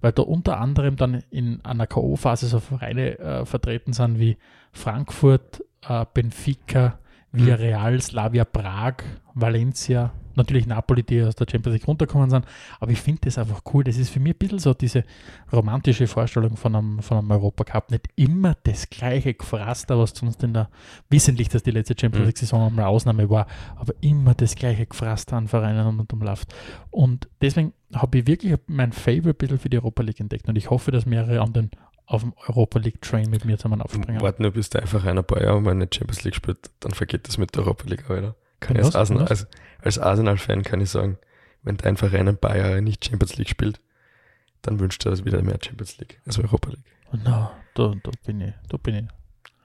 Weil 0.00 0.12
da 0.12 0.22
unter 0.22 0.58
anderem 0.60 0.96
dann 0.96 1.22
in 1.30 1.62
einer 1.64 1.86
K.O.-Phase 1.86 2.46
so 2.46 2.60
Vereine 2.60 3.18
äh, 3.18 3.44
vertreten 3.44 3.92
sind 3.92 4.18
wie 4.18 4.38
Frankfurt, 4.72 5.62
äh, 5.86 6.06
Benfica, 6.14 6.98
Villarreal, 7.32 8.00
Slavia 8.00 8.44
Prag, 8.44 8.94
Valencia, 9.34 10.12
natürlich 10.36 10.66
Napoli, 10.66 11.02
die 11.02 11.22
aus 11.22 11.34
der 11.34 11.46
Champions 11.50 11.74
League 11.74 11.88
runtergekommen 11.88 12.30
sind. 12.30 12.44
Aber 12.78 12.92
ich 12.92 13.00
finde 13.00 13.22
das 13.24 13.38
einfach 13.38 13.62
cool. 13.72 13.84
Das 13.84 13.96
ist 13.96 14.10
für 14.10 14.20
mich 14.20 14.34
ein 14.34 14.38
bisschen 14.38 14.58
so 14.58 14.74
diese 14.74 15.04
romantische 15.52 16.06
Vorstellung 16.06 16.56
von 16.56 16.76
einem, 16.76 17.02
von 17.02 17.18
einem 17.18 17.30
Europacup. 17.30 17.90
Nicht 17.90 18.08
immer 18.16 18.56
das 18.62 18.88
gleiche 18.88 19.34
Gefraster, 19.34 19.98
was 19.98 20.10
sonst 20.10 20.42
in 20.42 20.54
der, 20.54 20.68
wissentlich, 21.08 21.48
dass 21.48 21.62
die 21.62 21.72
letzte 21.72 21.94
Champions 21.98 22.20
Mhm. 22.20 22.26
League-Saison 22.26 22.66
einmal 22.68 22.84
Ausnahme 22.86 23.28
war, 23.30 23.46
aber 23.76 23.94
immer 24.00 24.34
das 24.34 24.54
gleiche 24.54 24.86
Gefraster 24.86 25.36
an 25.36 25.48
Vereinen 25.48 25.98
und 25.98 26.12
umläuft. 26.12 26.54
Und 26.90 27.28
deswegen 27.40 27.72
habe 27.94 28.18
ich 28.18 28.26
wirklich 28.26 28.56
mein 28.66 28.92
Favorite 28.92 29.34
bisschen 29.34 29.58
für 29.58 29.68
die 29.68 29.78
Europa 29.78 30.02
League 30.02 30.20
entdeckt 30.20 30.48
und 30.48 30.56
ich 30.56 30.70
hoffe, 30.70 30.90
dass 30.90 31.06
mehrere 31.06 31.40
an 31.40 31.52
den 31.52 31.70
auf 32.06 32.22
dem 32.22 32.32
Europa 32.48 32.80
League 32.80 33.00
Train 33.02 33.30
mit 33.30 33.44
mir 33.44 33.56
zusammen 33.56 33.80
aufspringen. 33.80 34.20
Warte 34.20 34.42
nur, 34.42 34.50
bis 34.50 34.68
der 34.68 34.82
einfach 34.82 35.04
einer 35.04 35.22
paar 35.22 35.40
Jahre 35.42 35.60
mal 35.62 35.70
eine 35.70 35.86
Champions 35.92 36.24
League 36.24 36.34
spielt, 36.34 36.58
dann 36.80 36.92
vergeht 36.92 37.28
das 37.28 37.38
mit 37.38 37.54
der 37.54 37.62
Europa 37.62 37.88
League 37.88 38.04
auch 38.06 38.16
wieder. 38.16 38.34
Kann 38.58 38.76
ich 38.76 38.82
Was? 38.82 39.46
Als, 39.82 39.98
Arsenal-Fan 39.98 40.62
kann 40.62 40.80
ich 40.80 40.90
sagen, 40.90 41.18
wenn 41.62 41.76
dein 41.76 41.96
Verein 41.96 42.28
ein 42.28 42.38
paar 42.38 42.56
Jahre 42.56 42.82
nicht 42.82 43.04
Champions 43.04 43.36
League 43.36 43.48
spielt, 43.48 43.80
dann 44.62 44.78
wünscht 44.80 45.04
er 45.06 45.10
das 45.10 45.24
wieder 45.24 45.42
mehr 45.42 45.58
Champions 45.62 45.98
League 45.98 46.20
als 46.26 46.38
Europa 46.38 46.70
League. 46.70 46.84
No, 47.24 47.50
da, 47.74 47.94
da 48.02 48.10
bin 48.24 48.40
ich, 48.40 48.54
da 48.68 48.76
bin 48.76 48.94
ich 48.94 49.04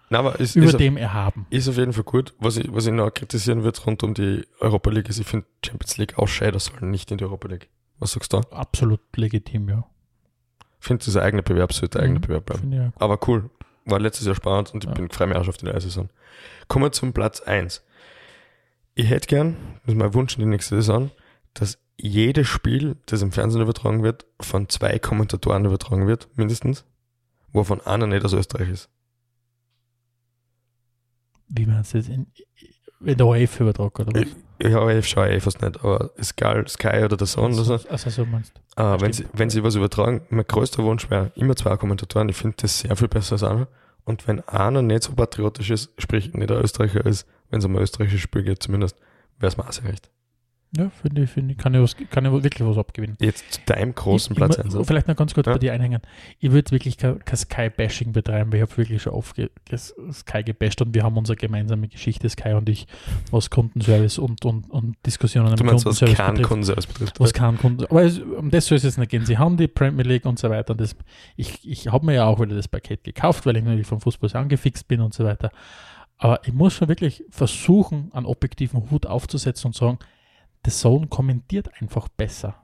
Na, 0.10 0.20
aber 0.20 0.40
ist, 0.40 0.56
über 0.56 0.66
ist, 0.66 0.76
auf, 0.76 0.80
dem 0.80 0.98
erhaben. 0.98 1.46
ist 1.50 1.68
auf 1.68 1.78
jeden 1.78 1.94
Fall 1.94 2.04
gut. 2.04 2.34
Was 2.40 2.58
ich, 2.58 2.74
was 2.74 2.86
ich 2.88 2.94
noch 2.94 3.12
kritisieren 3.12 3.64
würde 3.64 3.80
rund 3.82 4.04
um 4.04 4.14
die 4.14 4.46
Europa 4.60 4.90
League, 4.90 5.10
ist, 5.10 5.20
ich 5.20 5.28
finde 5.28 5.46
Champions 5.66 5.98
League 5.98 6.18
Ausscheider 6.18 6.60
sollen 6.60 6.90
nicht 6.92 7.12
in 7.12 7.18
die 7.18 7.24
Europa 7.24 7.48
League. 7.48 7.70
Was 8.00 8.12
sagst 8.14 8.34
du? 8.34 8.38
Absolut 8.52 9.00
legitim, 9.16 9.70
ja. 9.70 9.86
Ich 10.80 10.88
finde, 10.88 11.04
dieser 11.06 11.22
eigene 11.24 11.44
Bewerb 11.44 11.72
sollte 11.74 12.00
eigener 12.00 12.20
Mhm. 12.20 12.24
Bewerb 12.24 12.46
bleiben. 12.46 12.92
Auch. 12.96 13.02
Aber 13.02 13.20
cool. 13.28 13.50
War 13.86 14.00
letztes 14.00 14.26
Jahr 14.26 14.36
spannend 14.36 14.74
und 14.74 14.84
ich 14.84 14.90
Ja. 14.90 14.96
bin 14.96 15.10
freue 15.10 15.28
mich 15.28 15.38
auch 15.38 15.44
schon 15.44 15.50
auf 15.50 15.58
die 15.58 15.66
neue 15.66 15.80
Saison. 15.80 16.10
Kommen 16.68 16.86
wir 16.86 16.92
zum 16.92 17.14
Platz 17.14 17.42
1. 17.42 17.84
Ich 18.98 19.10
hätte 19.10 19.28
gern, 19.28 19.58
das 19.84 19.94
ist 19.94 20.00
mein 20.00 20.14
Wunsch 20.14 20.36
in 20.36 20.40
die 20.40 20.50
nächste 20.50 20.78
Saison, 20.78 21.12
dass 21.54 21.78
jedes 21.98 22.48
Spiel, 22.48 22.96
das 23.08 23.22
im 23.22 23.34
Fernsehen 23.34 23.62
übertragen 23.62 24.04
wird, 24.04 24.26
von 24.40 24.70
zwei 24.70 25.00
Kommentatoren 25.00 25.66
übertragen 25.66 26.08
wird, 26.08 26.30
mindestens, 26.38 26.86
wovon 27.52 27.82
einer 27.82 28.08
nicht 28.08 28.24
aus 28.24 28.32
Österreich 28.32 28.70
ist. 28.70 28.90
Wie 31.50 31.66
man 31.66 31.82
es 31.82 31.92
jetzt 31.92 32.08
in, 32.08 32.28
in 33.02 33.18
der 33.18 33.28
ORF 33.28 33.60
übertragen 33.60 34.08
oder 34.08 34.22
was? 34.22 34.28
Ja, 34.64 34.90
ich 34.90 35.10
schaue 35.10 35.30
eh 35.30 35.42
fast 35.42 35.62
nicht, 35.62 35.84
aber 35.84 36.12
ist 36.16 36.32
egal, 36.38 36.66
Sky 36.70 37.04
oder 37.04 37.18
der 37.18 37.28
Sohn 37.28 37.54
oder 37.54 37.66
so. 37.66 37.74
Also 37.90 38.10
so 38.10 38.26
meinst 38.26 38.54
du. 38.56 38.82
Äh, 38.82 39.02
wenn, 39.02 39.12
sie, 39.12 39.26
wenn 39.34 39.50
sie 39.50 39.62
was 39.62 39.76
übertragen, 39.76 40.22
mein 40.30 40.48
größter 40.48 40.82
Wunsch 40.84 41.10
wäre 41.10 41.34
immer 41.36 41.58
zwei 41.58 41.76
Kommentatoren. 41.76 42.30
Ich 42.30 42.38
finde 42.38 42.56
das 42.62 42.80
sehr 42.80 42.96
viel 42.96 43.10
besser 43.10 43.34
als 43.34 43.44
einer. 43.44 43.68
Und 44.06 44.26
wenn 44.28 44.40
einer 44.48 44.82
nicht 44.82 45.04
so 45.04 45.14
patriotisch 45.14 45.72
ist, 45.72 45.92
sprich 45.98 46.34
nicht 46.34 46.50
ein 46.50 46.62
Österreicher 46.62 47.06
ist, 47.06 47.28
wenn 47.56 47.60
es 47.60 47.66
um 47.66 47.76
ein 47.78 47.82
österreichisches 47.82 48.20
Spiel 48.22 48.44
geht 48.44 48.62
zumindest, 48.62 48.98
wäre 49.40 49.48
es 49.48 49.56
mir 49.56 49.66
auch 49.66 49.72
sehr 49.72 49.86
recht. 49.86 50.12
Ja, 50.78 50.90
finde 50.90 51.24
ich, 51.24 51.30
finde 51.30 51.54
ich, 51.54 51.58
kann 51.58 51.74
ich, 51.74 51.80
was, 51.80 51.96
kann 52.10 52.26
ich 52.26 52.32
wirklich 52.34 52.68
was 52.68 52.78
abgewinnen. 52.78 53.16
Jetzt 53.22 53.50
zu 53.50 53.62
deinem 53.66 53.96
großen 53.96 54.34
ich, 54.34 54.36
Platz 54.38 54.58
ich. 54.58 54.86
Vielleicht 54.86 55.08
noch 55.08 55.16
ganz 55.16 55.34
kurz 55.34 55.48
Ja. 55.48 55.54
bei 55.54 55.60
dir 55.60 55.72
einhängen. 55.72 56.02
Ich 56.40 56.52
würde 56.52 56.70
wirklich 56.72 56.98
kein, 56.98 57.24
kein 57.24 57.38
Sky-Bashing 57.38 58.12
betreiben, 58.12 58.52
weil 58.52 58.60
ich 58.60 58.64
habe 58.64 58.76
wirklich 58.76 59.02
schon 59.02 59.14
oft 59.14 59.38
ge, 59.38 59.50
Sky 60.12 60.44
gebasht 60.44 60.82
und 60.82 60.94
wir 60.94 61.04
haben 61.04 61.16
unsere 61.16 61.38
gemeinsame 61.38 61.88
Geschichte 61.88 62.28
Sky 62.28 62.50
und 62.56 62.68
ich, 62.68 62.88
was 63.32 63.50
Kundenservice 63.50 64.18
und, 64.20 64.44
und, 64.44 64.70
und 64.70 64.98
Diskussionen 65.06 65.56
Du 65.56 65.64
meinst, 65.64 65.86
was 65.86 66.00
Kundenservice 66.00 66.18
keinen 66.18 66.34
betrifft. 66.34 66.50
Kundenservice 66.50 66.88
betrifft. 66.88 67.20
Was 67.22 67.34
kann 67.34 67.58
Kunden, 67.58 67.86
aber 67.86 68.04
es, 68.04 68.20
um 68.20 68.52
das 68.52 68.66
soll 68.66 68.76
es 68.76 68.84
jetzt 68.84 68.98
nicht 68.98 69.12
gehen. 69.12 69.26
Sie 69.26 69.38
haben 69.38 69.56
die 69.56 69.70
Premier 69.70 70.04
League 70.04 70.26
und 70.26 70.38
so 70.40 70.50
weiter. 70.50 70.72
Und 70.72 70.82
das, 70.82 70.94
ich 71.38 71.66
ich 71.66 71.88
habe 71.90 72.06
mir 72.06 72.16
ja 72.16 72.26
auch 72.26 72.42
wieder 72.42 72.54
das 72.56 72.68
Paket 72.68 73.06
gekauft, 73.06 73.46
weil 73.46 73.56
ich 73.56 73.64
natürlich 73.64 73.88
vom 73.88 74.02
Fußball 74.02 74.30
angefixt 74.34 74.90
bin 74.90 75.00
und 75.00 75.14
so 75.14 75.24
weiter. 75.24 75.52
Aber 76.18 76.42
ich 76.46 76.54
muss 76.54 76.74
schon 76.74 76.88
wirklich 76.88 77.24
versuchen, 77.30 78.10
einen 78.14 78.26
objektiven 78.26 78.90
Hut 78.90 79.06
aufzusetzen 79.06 79.68
und 79.68 79.76
sagen, 79.76 80.00
The 80.66 80.72
Zone 80.72 81.08
kommentiert 81.08 81.70
einfach 81.82 82.08
besser. 82.08 82.56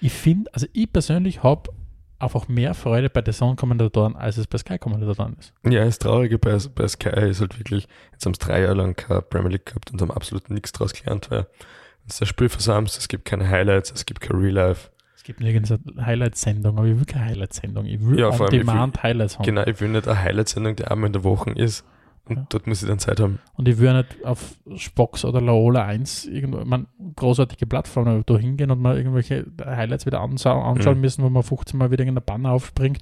Ich 0.00 0.12
finde, 0.12 0.52
also 0.52 0.66
ich 0.72 0.92
persönlich 0.92 1.42
habe 1.42 1.70
einfach 2.18 2.48
mehr 2.48 2.74
Freude 2.74 3.08
bei 3.10 3.22
The 3.24 3.32
Zone-Kommentatoren, 3.32 4.16
als 4.16 4.36
es 4.36 4.46
bei 4.46 4.58
Sky-Kommentatoren 4.58 5.36
ist. 5.38 5.52
Ja, 5.64 5.84
das 5.84 5.98
Traurige 5.98 6.38
bei, 6.38 6.56
bei 6.74 6.88
Sky 6.88 7.08
ist 7.30 7.40
halt 7.40 7.58
wirklich, 7.58 7.86
jetzt 8.12 8.26
haben 8.26 8.34
sie 8.34 8.40
drei 8.40 8.62
Jahre 8.62 8.74
lang 8.74 8.94
keine 8.96 9.22
Premier 9.22 9.50
League 9.52 9.66
gehabt 9.66 9.90
und 9.92 10.00
haben 10.02 10.10
absolut 10.10 10.50
nichts 10.50 10.72
draus 10.72 10.92
gelernt, 10.92 11.30
weil 11.30 11.46
es 12.08 12.18
das 12.18 12.28
Spiel 12.28 12.48
versammelt, 12.48 12.96
es 12.96 13.08
gibt 13.08 13.24
keine 13.26 13.48
Highlights, 13.48 13.92
es 13.92 14.06
gibt 14.06 14.20
kein 14.20 14.36
Real 14.36 14.52
Life. 14.54 14.90
Es 15.14 15.22
gibt 15.24 15.40
nirgends 15.40 15.70
eine 15.72 16.06
Highlight-Sendung, 16.06 16.78
aber 16.78 16.86
ich 16.86 16.96
will 16.98 17.04
keine 17.06 17.24
Highlight-Sendung. 17.26 17.84
Ich 17.86 18.00
will 18.00 18.18
Ja, 18.18 18.32
vor 18.32 18.46
allem, 18.46 18.54
ich 18.54 18.60
will- 18.60 18.68
On-Demand-Highlights 18.68 19.38
haben. 19.38 19.44
Genau, 19.44 19.64
ich 19.66 19.80
will 19.80 19.88
nicht 19.88 20.06
eine 20.08 20.20
Highlight-Sendung, 20.20 20.76
die 20.76 20.84
einmal 20.84 21.08
in 21.08 21.12
der 21.14 21.24
Woche 21.24 21.50
ist 21.52 21.84
und 22.28 22.36
Ja. 22.36 22.46
dort 22.48 22.66
muss 22.66 22.82
ich 22.82 22.88
dann 22.88 22.98
Zeit 22.98 23.20
haben. 23.20 23.38
Und 23.54 23.68
ich 23.68 23.78
würde 23.78 23.98
nicht 23.98 24.24
auf 24.24 24.56
Spox 24.76 25.24
oder 25.24 25.40
Laola 25.40 25.84
1 25.84 26.26
irgendwo, 26.26 26.64
man, 26.64 26.86
großartige 27.16 27.66
Plattformen 27.66 28.22
da 28.26 28.36
hingehen 28.36 28.70
und 28.70 28.80
mal 28.80 28.96
irgendwelche 28.96 29.46
Highlights 29.64 30.06
wieder 30.06 30.20
ansau- 30.20 30.62
anschauen 30.62 30.96
Mhm. 30.96 31.00
müssen, 31.00 31.22
wo 31.24 31.28
man 31.28 31.42
15 31.42 31.78
Mal 31.78 31.90
wieder 31.90 32.04
irgendein 32.04 32.24
Banner 32.24 32.50
aufspringt, 32.52 33.00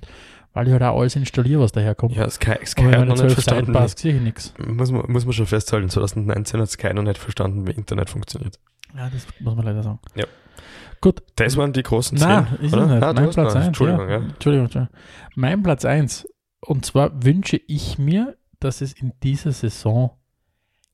weil 0.53 0.67
ich 0.67 0.73
halt 0.73 0.83
auch 0.83 1.01
alles 1.01 1.17
installiere, 1.17 1.61
was 1.63 1.73
daherkommt. 1.73 2.15
Ja, 2.15 2.29
Sky, 2.31 2.55
Sky 2.65 2.83
Aber 2.85 2.99
hat 2.99 3.09
noch 3.09 3.15
nicht 3.15 3.23
nicht 3.25 3.33
12 3.33 3.33
verstanden. 3.35 3.67
Sidebars 3.67 3.93
sehe 3.99 4.15
ich 4.15 4.21
nichts. 4.23 4.55
Muss 4.67 4.91
man, 4.93 5.11
muss 5.11 5.25
man 5.25 5.33
schon 5.33 5.47
festhalten, 5.47 5.89
2019 5.89 6.61
hat 6.61 6.71
Sky 6.71 6.93
noch 6.95 7.03
nicht 7.03 7.19
verstanden, 7.19 7.67
wie 7.67 7.73
Internet 7.73 8.11
funktioniert. 8.11 8.59
Ja, 8.97 9.09
das 9.11 9.27
muss 9.41 9.57
man 9.57 9.65
leider 9.65 9.83
sagen. 9.83 9.99
Ja. 10.15 10.27
Gut. 11.01 11.23
Das 11.37 11.57
waren 11.57 11.73
die 11.73 11.83
großen 11.83 12.17
Nein, 12.17 12.47
ist 12.61 12.69
es 12.69 12.73
oder? 12.73 12.87
nicht. 12.87 13.03
Ah, 13.03 13.13
mein 13.13 13.31
Platz 13.31 13.37
noch. 13.37 13.55
1. 13.55 13.67
Entschuldigung, 13.67 14.09
ja. 14.09 14.19
ja. 14.19 14.25
Entschuldigung, 14.25 14.65
Entschuldigung. 14.67 14.97
Mein 15.35 15.63
Platz 15.63 15.85
1. 15.85 16.29
Und 16.61 16.87
zwar 16.87 17.23
wünsche 17.25 17.61
ich 17.67 17.99
mir, 17.99 18.37
dass 18.65 18.81
es 18.81 18.93
in 18.95 19.13
dieser 19.23 19.53
Saison 19.53 20.11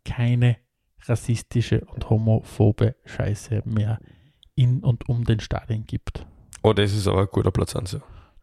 keine 0.05 0.57
rassistische 1.03 1.81
und 1.87 2.11
homophobe 2.11 2.97
Scheiße 3.05 3.63
mehr 3.65 3.99
in 4.55 4.81
und 4.81 5.09
um 5.09 5.25
den 5.25 5.41
Stadien 5.41 5.87
gibt. 5.87 6.27
Oh, 6.63 6.73
das 6.73 6.93
ist 6.93 7.07
aber 7.07 7.23
ein 7.23 7.29
guter 7.31 7.51
Platz 7.51 7.75
1, 7.75 7.93
ja. 7.93 8.01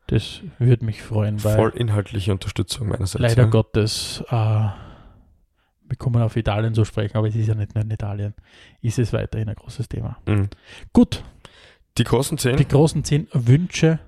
Das 0.08 0.42
würde 0.58 0.86
mich 0.86 1.04
freuen, 1.04 1.44
weil 1.44 1.56
Voll 1.58 1.72
inhaltliche 1.76 2.32
Unterstützung 2.32 2.88
meinerseits. 2.88 3.22
leider 3.22 3.44
ja. 3.44 3.50
Gottes, 3.50 4.24
äh, 4.30 4.34
wir 4.34 5.98
kommen 5.98 6.22
auf 6.22 6.36
Italien 6.38 6.74
zu 6.74 6.86
sprechen, 6.86 7.18
aber 7.18 7.28
es 7.28 7.36
ist 7.36 7.48
ja 7.48 7.56
nicht 7.56 7.76
nur 7.76 7.84
in 7.84 7.92
Italien, 7.92 8.34
ist 8.82 8.98
es 9.00 9.12
weiterhin 9.12 9.50
ein 9.50 9.56
großes 9.56 9.90
Thema. 9.90 10.18
Mhm. 10.26 10.50
Gut, 10.94 11.24
Die 11.98 12.06
großen 12.06 12.38
zehn, 12.38 12.56
die 12.56 12.68
großen 12.68 13.04
zehn 13.04 13.28
Wünsche 13.34 14.00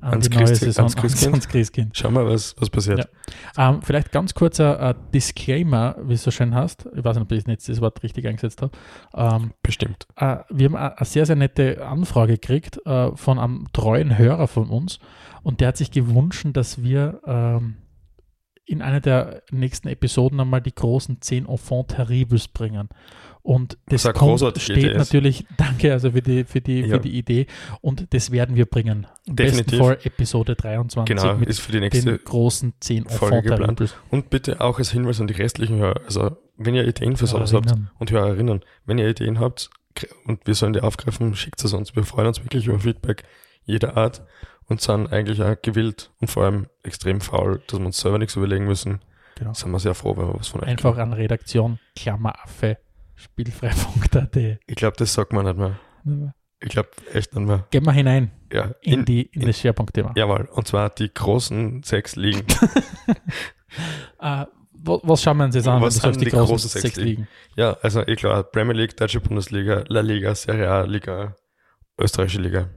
an 0.00 0.12
Ans 0.12 0.28
die 0.28 0.36
neue 0.36 0.44
Christi- 0.46 0.64
Saison 0.66 0.84
ans 0.84 0.96
Christkind? 0.96 1.32
ans 1.34 1.48
Christkind. 1.48 1.96
schauen 1.96 2.14
wir, 2.14 2.26
was, 2.26 2.54
was 2.58 2.70
passiert. 2.70 3.08
Ja. 3.56 3.70
Ähm, 3.70 3.82
vielleicht 3.82 4.12
ganz 4.12 4.34
kurzer 4.34 4.80
äh, 4.90 4.94
Disclaimer, 5.12 5.96
wie 6.02 6.14
es 6.14 6.22
so 6.22 6.30
schön 6.30 6.54
heißt. 6.54 6.88
Ich 6.96 7.04
weiß 7.04 7.16
nicht, 7.16 7.22
ob 7.24 7.32
ich 7.32 7.46
jetzt 7.46 7.68
das 7.68 7.80
Wort 7.80 8.02
richtig 8.02 8.26
eingesetzt 8.26 8.62
habe. 8.62 8.72
Ähm, 9.14 9.52
Bestimmt. 9.62 10.06
äh, 10.16 10.38
wir 10.50 10.66
haben 10.66 10.76
eine 10.76 10.96
eine 10.98 11.06
sehr, 11.06 11.26
sehr 11.26 11.36
nette 11.36 11.86
Anfrage 11.86 12.34
gekriegt 12.34 12.80
äh, 12.86 13.14
von 13.16 13.38
einem 13.38 13.66
treuen 13.72 14.16
Hörer 14.16 14.48
von 14.48 14.68
uns 14.70 14.98
und 15.42 15.60
der 15.60 15.68
hat 15.68 15.76
sich 15.76 15.90
gewünscht, 15.90 16.46
dass 16.52 16.82
wir 16.82 17.20
ähm, 17.26 17.76
in 18.66 18.82
einer 18.82 19.00
der 19.00 19.42
nächsten 19.50 19.88
Episoden 19.88 20.38
einmal 20.38 20.60
die 20.60 20.74
großen 20.74 21.20
10 21.20 21.46
Enfants 21.46 21.94
Terribles 21.94 22.46
bringen. 22.48 22.88
Und 23.42 23.78
das 23.86 24.04
eine 24.06 24.14
kommt, 24.14 24.40
steht 24.60 24.76
Idee 24.76 24.94
natürlich, 24.94 25.46
danke 25.56 25.92
also 25.92 26.10
für 26.10 26.22
die, 26.22 26.44
für, 26.44 26.60
die, 26.60 26.80
Ja. 26.80 26.88
für 26.96 27.00
die 27.00 27.16
Idee. 27.18 27.46
Und 27.80 28.12
das 28.12 28.30
werden 28.30 28.56
wir 28.56 28.66
bringen. 28.66 29.06
Definitiv. 29.26 29.78
Fall 29.78 29.98
Episode 30.04 30.54
23 30.56 31.04
Genau, 31.16 31.36
mit 31.36 31.48
ist 31.48 31.60
für 31.60 31.72
die 31.72 31.80
den 31.80 31.90
nächste 31.92 32.18
großen 32.18 32.74
10 32.80 33.06
Folge 33.08 33.48
geplant. 33.48 33.96
Und 34.10 34.30
bitte 34.30 34.60
auch 34.60 34.78
als 34.78 34.90
Hinweis 34.92 35.20
an 35.20 35.26
die 35.26 35.34
restlichen 35.34 35.76
Hörer. 35.78 36.00
Also, 36.04 36.36
wenn 36.56 36.74
ihr 36.74 36.86
Ideen 36.86 37.16
für 37.16 37.26
sowas 37.26 37.52
habt 37.54 37.66
Erinnern. 37.66 37.90
und 37.98 38.10
Hörerinnen, 38.10 38.60
wenn 38.84 38.98
ihr 38.98 39.08
Ideen 39.08 39.40
habt 39.40 39.70
und 40.26 40.46
wir 40.46 40.54
sollen 40.54 40.72
die 40.74 40.80
aufgreifen, 40.80 41.34
schickt 41.34 41.64
es 41.64 41.72
uns. 41.72 41.96
Wir 41.96 42.04
freuen 42.04 42.26
uns 42.28 42.42
wirklich 42.44 42.66
über 42.66 42.78
Feedback 42.78 43.24
jeder 43.64 43.96
Art 43.96 44.22
und 44.68 44.80
sind 44.80 45.12
eigentlich 45.12 45.42
auch 45.42 45.56
gewillt 45.62 46.10
und 46.20 46.28
vor 46.28 46.44
allem 46.44 46.66
extrem 46.82 47.20
faul, 47.20 47.62
dass 47.66 47.78
wir 47.78 47.86
uns 47.86 47.98
selber 47.98 48.18
nichts 48.18 48.36
überlegen 48.36 48.66
müssen. 48.66 49.00
Genau. 49.36 49.52
Sind 49.54 49.70
wir 49.70 49.78
sehr 49.80 49.94
froh, 49.94 50.16
wenn 50.16 50.26
wir 50.28 50.34
was 50.38 50.48
von 50.48 50.60
euch 50.60 50.68
Einfach 50.68 50.90
kriegen. 50.90 51.00
an 51.02 51.12
Redaktion, 51.14 51.78
Klammeraffe, 51.96 52.76
spielfrei.at. 53.20 54.36
Ich 54.66 54.74
glaube, 54.76 54.96
das 54.96 55.12
sagt 55.14 55.32
man 55.32 55.44
nicht 55.46 55.56
mehr. 55.58 56.34
Ich 56.62 56.68
glaube 56.70 56.90
echt 57.12 57.34
nicht 57.34 57.46
mehr. 57.46 57.66
Gehen 57.70 57.84
wir 57.86 57.92
hinein 57.92 58.30
Ja, 58.52 58.72
in, 58.82 59.00
in, 59.00 59.04
die, 59.04 59.22
in, 59.22 59.42
in- 59.42 59.46
das 59.48 59.58
Schwerpunktthema. 59.60 60.12
jawohl. 60.16 60.48
Und 60.52 60.66
zwar 60.68 60.90
die 60.90 61.12
großen 61.12 61.82
sechs 61.82 62.16
Ligen. 62.16 62.44
Wo- 64.82 65.00
was 65.04 65.22
schauen 65.22 65.36
wir 65.38 65.44
uns 65.44 65.54
jetzt 65.54 65.68
an, 65.68 65.82
Was 65.82 65.96
sind 65.96 66.16
die 66.20 66.24
die 66.24 66.30
großen 66.30 66.46
großen 66.48 66.70
sechs, 66.70 66.82
sechs 66.82 66.96
Ligen? 66.96 67.28
ja, 67.56 67.74
also 67.82 68.06
ich 68.06 68.16
glaube, 68.18 68.44
Premier 68.50 68.72
League, 68.74 68.96
Deutsche 68.96 69.20
Bundesliga, 69.20 69.84
La 69.88 70.00
Liga, 70.00 70.34
Serie 70.34 70.70
A, 70.70 70.82
Liga, 70.84 71.36
Österreichische 71.98 72.40
Liga. 72.40 72.70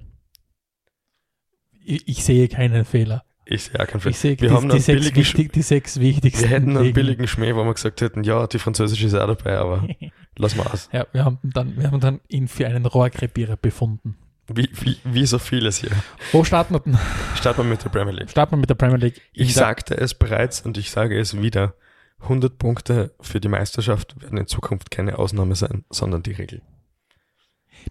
Ich, 1.86 2.08
ich 2.08 2.24
sehe 2.26 2.48
keinen 2.50 2.84
Fehler. 2.86 3.24
Ich 3.46 3.64
sehe 3.66 3.80
auch 3.80 3.88
keinen 3.88 4.00
Fall. 4.02 4.12
Ich 4.12 4.18
sehe 4.20 4.40
Wir 4.40 4.50
die, 4.50 4.54
haben 4.56 4.68
die, 4.70 4.74
einen 4.74 4.82
sechs 4.82 5.00
billigen 5.00 5.16
wichtig, 5.18 5.52
die 5.54 5.62
sechs 5.62 6.00
wichtigsten 6.00 6.44
Wir 6.44 6.50
hätten 6.50 6.70
einen 6.70 6.84
Ligen. 6.84 6.94
billigen 6.94 7.28
Schmäh, 7.28 7.54
wo 7.56 7.64
wir 7.66 7.74
gesagt 7.74 8.00
hätten, 8.02 8.24
ja, 8.24 8.48
die 8.48 8.60
französische 8.60 9.08
ist 9.08 9.14
auch 9.16 9.28
dabei, 9.28 9.58
aber 9.58 9.88
lass 10.38 10.56
mal 10.56 10.66
aus. 10.68 10.90
Ja, 10.94 11.06
wir 11.12 11.26
haben 11.26 11.40
dann, 11.44 11.76
wir 11.78 11.92
haben 11.92 12.00
dann 12.00 12.22
ihn 12.30 12.48
für 12.48 12.68
einen 12.68 12.86
Rohrkrepierer 12.86 13.58
befunden. 13.58 14.16
Wie, 14.48 14.70
wie, 14.82 14.98
wie 15.04 15.26
so 15.26 15.40
vieles 15.40 15.78
hier. 15.78 15.92
Wo 16.32 16.44
starten 16.44 16.74
wir 16.74 16.80
denn? 16.82 16.98
Starten 17.36 17.60
wir 17.64 17.70
mit 17.70 17.84
der 17.84 17.90
Premier 17.90 18.14
League. 18.14 18.30
Starten 18.30 18.54
wir 18.54 18.58
mit 18.58 18.70
der 18.70 18.76
Premier 18.76 18.98
League. 18.98 19.22
Ich 19.34 19.54
der- 19.54 19.64
sagte 19.64 19.96
es 19.98 20.14
bereits 20.14 20.62
und 20.62 20.78
ich 20.78 20.92
sage 20.92 21.18
es 21.20 21.42
wieder. 21.42 21.76
100 22.22 22.58
Punkte 22.58 23.14
für 23.20 23.42
die 23.42 23.50
Meisterschaft 23.50 24.22
werden 24.22 24.38
in 24.38 24.48
Zukunft 24.48 24.90
keine 24.92 25.20
Ausnahme 25.20 25.56
sein, 25.56 25.84
sondern 25.90 26.24
die 26.24 26.32
Regel. 26.32 26.62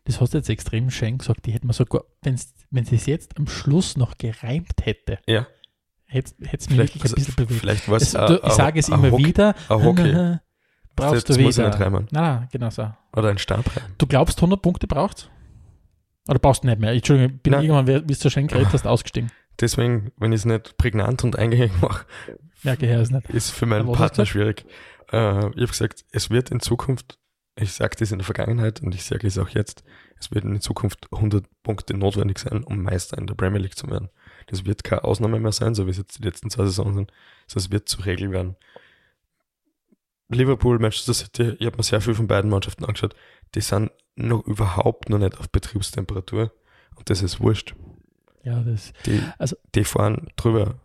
Das 0.05 0.21
hast 0.21 0.35
du 0.35 0.39
jetzt 0.39 0.49
extrem 0.51 0.91
schön 0.91 1.19
gesagt. 1.19 1.47
Die 1.47 1.53
hätten 1.53 1.67
wir 1.67 1.73
sogar, 1.73 2.03
wenn 2.23 2.37
sie 2.85 2.97
es 2.97 3.07
jetzt 3.07 3.37
am 3.39 3.47
Schluss 3.47 3.97
noch 3.97 4.17
gereimt 4.19 4.73
hätte, 4.83 5.19
Ja, 5.27 5.47
hätte 6.07 6.35
es 6.39 6.39
mich 6.39 6.51
vielleicht, 6.69 6.95
wirklich 6.95 7.13
ein 7.13 7.15
bisschen 7.15 7.35
bewegt. 7.37 7.61
vielleicht 7.61 7.89
war 7.89 7.97
Es, 7.97 8.13
du, 8.13 8.41
ich 8.45 8.53
sage 8.53 8.79
es 8.81 8.89
immer 8.89 9.17
wieder. 9.19 9.55
Ein 9.69 9.83
Hockey. 9.85 10.37
Brauchst 10.95 11.29
du 11.29 11.37
wieder. 11.37 11.69
nicht 11.69 11.81
reimen. 11.81 12.07
Nein, 12.11 12.49
genau 12.53 12.69
so. 12.71 12.93
Oder 13.17 13.31
ein 13.31 13.39
Stabreim. 13.39 13.83
Du 13.99 14.07
glaubst, 14.07 14.39
100 14.39 14.61
Punkte 14.61 14.87
braucht 14.87 15.31
Oder 16.29 16.39
brauchst 16.39 16.65
du 16.65 16.69
nicht 16.69 16.79
mehr? 16.81 16.93
Entschuldigung, 16.93 17.37
ich 17.37 17.43
bin 17.43 17.53
Nein. 17.53 17.65
irgendwann, 17.65 17.87
wie 17.87 18.07
du 18.07 18.15
so 18.15 18.29
schön 18.31 18.47
geredet 18.47 18.73
hast, 18.73 18.87
ausgestiegen. 18.87 19.31
Deswegen, 19.61 20.13
wenn 20.19 20.33
ich 20.33 20.41
es 20.41 20.45
nicht 20.45 20.77
prägnant 20.77 21.25
und 21.25 21.39
eingängig 21.39 21.73
mache, 21.81 22.07
es 22.65 23.11
nicht. 23.11 23.31
ist 23.31 23.51
für 23.51 23.67
meinen 23.67 23.91
Partner 23.93 24.27
schwierig. 24.27 24.65
Äh, 25.13 25.39
ich 25.39 25.43
habe 25.45 25.67
gesagt, 25.67 26.05
es 26.11 26.31
wird 26.31 26.51
in 26.51 26.61
Zukunft, 26.61 27.19
ich 27.57 27.73
sagte 27.73 28.03
es 28.05 28.13
in 28.13 28.19
der 28.19 28.25
Vergangenheit 28.25 28.81
und 28.83 28.95
ich 28.95 29.05
sage 29.05 29.27
es 29.27 29.37
auch 29.39 29.51
jetzt, 29.51 29.85
es 30.19 30.31
werden 30.31 30.55
in 30.55 30.61
Zukunft 30.61 31.07
100 31.13 31.45
Punkte 31.63 31.95
notwendig 31.95 32.39
sein, 32.39 32.65
um 32.65 32.83
Meister 32.83 33.19
in 33.19 33.27
der 33.27 33.35
Premier 33.35 33.61
League 33.61 33.77
zu 33.77 33.89
werden. 33.91 34.09
Das 34.47 34.65
wird 34.65 34.85
keine 34.85 35.05
Ausnahme 35.05 35.39
mehr 35.39 35.53
sein, 35.53 35.75
so 35.75 35.87
wie 35.87 35.91
es 35.91 35.99
jetzt 35.99 36.19
die 36.19 36.23
letzten 36.25 36.49
zwei 36.51 36.65
Saisons 36.65 36.95
sind. 36.97 37.13
Das 37.53 37.71
wird 37.71 37.89
zur 37.89 38.07
Regel 38.07 38.31
werden. 38.33 38.57
Liverpool, 40.29 40.79
Manchester 40.79 41.13
City, 41.15 41.57
ich 41.59 41.67
habe 41.67 41.77
mir 41.77 41.83
sehr 41.83 42.01
viel 42.01 42.15
von 42.15 42.27
beiden 42.27 42.51
Mannschaften 42.51 42.85
angeschaut, 42.85 43.15
die 43.55 43.61
sind 43.61 43.91
noch 44.17 44.45
überhaupt 44.47 45.11
noch 45.11 45.19
nicht 45.19 45.39
auf 45.39 45.51
Betriebstemperatur 45.51 46.53
und 46.97 47.11
das 47.11 47.23
ist 47.23 47.41
wurscht. 47.41 47.75
Ja, 48.43 48.61
das, 48.63 48.93
Die, 49.07 49.21
Also- 49.39 49.57
die 49.75 49.85
fahren 49.85 50.29
drüber. 50.37 50.81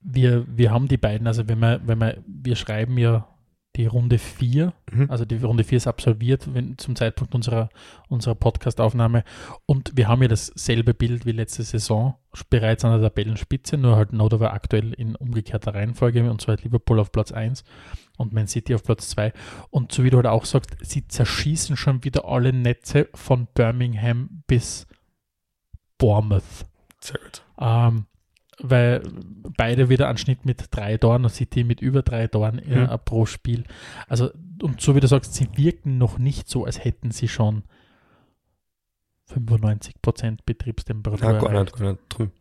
wir, 0.00 0.46
wir 0.48 0.70
haben 0.70 0.88
die 0.88 0.96
beiden, 0.96 1.26
also 1.26 1.46
wenn 1.48 1.58
wir, 1.58 1.80
wenn 1.84 1.98
wir, 1.98 2.22
wir 2.26 2.56
schreiben 2.56 2.96
ja 2.96 3.28
die 3.76 3.86
Runde 3.86 4.18
4, 4.18 4.72
Mhm. 4.90 5.10
also 5.10 5.24
die 5.24 5.36
Runde 5.36 5.64
4 5.64 5.76
ist 5.76 5.86
absolviert 5.86 6.52
wenn, 6.54 6.78
zum 6.78 6.96
Zeitpunkt 6.96 7.34
unserer, 7.34 7.68
unserer 8.08 8.34
Podcast-Aufnahme 8.34 9.24
und 9.66 9.92
wir 9.96 10.08
haben 10.08 10.22
ja 10.22 10.28
dasselbe 10.28 10.94
Bild 10.94 11.26
wie 11.26 11.32
letzte 11.32 11.62
Saison, 11.62 12.14
bereits 12.50 12.84
an 12.84 12.92
der 13.00 13.10
Tabellenspitze, 13.10 13.76
nur 13.76 13.96
halt 13.96 14.12
Not 14.12 14.38
war 14.40 14.52
aktuell 14.52 14.92
in 14.92 15.14
umgekehrter 15.16 15.74
Reihenfolge 15.74 16.30
und 16.30 16.40
zwar 16.40 16.56
Liverpool 16.56 17.00
auf 17.00 17.12
Platz 17.12 17.32
1 17.32 17.64
und 18.18 18.32
Man 18.32 18.46
City 18.46 18.74
auf 18.74 18.82
Platz 18.82 19.08
2 19.10 19.32
und 19.70 19.92
so 19.92 20.04
wie 20.04 20.10
du 20.10 20.16
halt 20.16 20.26
auch 20.26 20.44
sagst, 20.44 20.70
sie 20.80 21.06
zerschießen 21.06 21.76
schon 21.76 22.04
wieder 22.04 22.24
alle 22.26 22.52
Netze 22.52 23.08
von 23.14 23.46
Birmingham 23.54 24.42
bis 24.46 24.86
Bournemouth. 25.98 26.66
Sehr 27.00 27.18
gut. 27.18 27.42
Ähm, 27.58 28.06
weil 28.62 29.02
beide 29.56 29.88
wieder 29.88 30.08
einen 30.08 30.18
Schnitt 30.18 30.44
mit 30.46 30.64
drei 30.70 30.96
Toren 30.96 31.24
und 31.24 31.30
City 31.30 31.62
mit 31.64 31.80
über 31.80 32.02
drei 32.02 32.26
Toren 32.26 32.58
äh, 32.58 32.86
Mhm. 32.86 32.98
pro 33.04 33.26
Spiel. 33.26 33.64
Also, 34.08 34.30
und 34.62 34.80
so 34.80 34.94
wie 34.96 35.00
du 35.00 35.06
sagst, 35.08 35.34
sie 35.34 35.48
wirken 35.56 35.98
noch 35.98 36.18
nicht 36.18 36.48
so, 36.48 36.64
als 36.64 36.82
hätten 36.84 37.10
sie 37.10 37.28
schon 37.28 37.64
95% 39.34 40.38
Betriebstemperatur. 40.46 41.32
Ja, 41.32 41.38
gar 41.38 41.50
erreicht. 41.52 41.72
nicht, 41.72 41.78
gar 41.78 41.90
nicht. 41.92 42.02
Drum. 42.08 42.32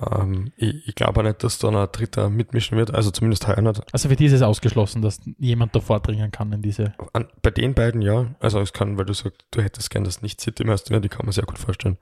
Ähm, 0.00 0.52
ich 0.56 0.88
ich 0.88 0.94
glaube 0.94 1.20
auch 1.20 1.24
nicht, 1.24 1.42
dass 1.44 1.58
da 1.58 1.70
noch 1.70 1.82
ein 1.82 1.92
Dritter 1.92 2.30
mitmischen 2.30 2.78
wird, 2.78 2.94
also 2.94 3.10
zumindest 3.10 3.46
heuer 3.46 3.60
nicht. 3.60 3.82
Also 3.92 4.08
für 4.08 4.16
die 4.16 4.24
ist 4.26 4.32
es 4.32 4.42
ausgeschlossen, 4.42 5.02
dass 5.02 5.20
jemand 5.38 5.74
da 5.74 5.80
vordringen 5.80 6.30
kann 6.30 6.52
in 6.52 6.62
diese. 6.62 6.94
An, 7.12 7.28
bei 7.42 7.50
den 7.50 7.74
beiden 7.74 8.00
ja, 8.02 8.34
also 8.40 8.60
es 8.60 8.72
kann, 8.72 8.96
weil 8.96 9.04
du 9.04 9.12
sagst, 9.12 9.44
du 9.50 9.60
hättest 9.62 9.90
gern, 9.90 10.04
dass 10.04 10.22
nicht 10.22 10.40
City 10.40 10.64
Meister 10.64 10.94
wird, 10.94 11.04
ich 11.04 11.10
kann 11.10 11.26
mir 11.26 11.32
sehr 11.32 11.44
gut 11.44 11.58
vorstellen, 11.58 11.98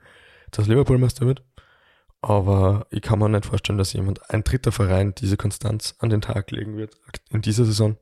dass 0.51 0.67
Liverpool 0.67 0.97
Meister 0.99 1.25
wird. 1.25 1.43
Aber 2.21 2.85
ich 2.91 3.01
kann 3.01 3.19
mir 3.19 3.29
nicht 3.29 3.45
vorstellen, 3.45 3.79
dass 3.79 3.93
jemand, 3.93 4.29
ein 4.29 4.43
dritter 4.43 4.71
Verein, 4.71 5.15
diese 5.15 5.37
Konstanz 5.37 5.95
an 5.99 6.09
den 6.09 6.21
Tag 6.21 6.51
legen 6.51 6.77
wird 6.77 6.95
in 7.31 7.41
dieser 7.41 7.65
Saison. 7.65 7.97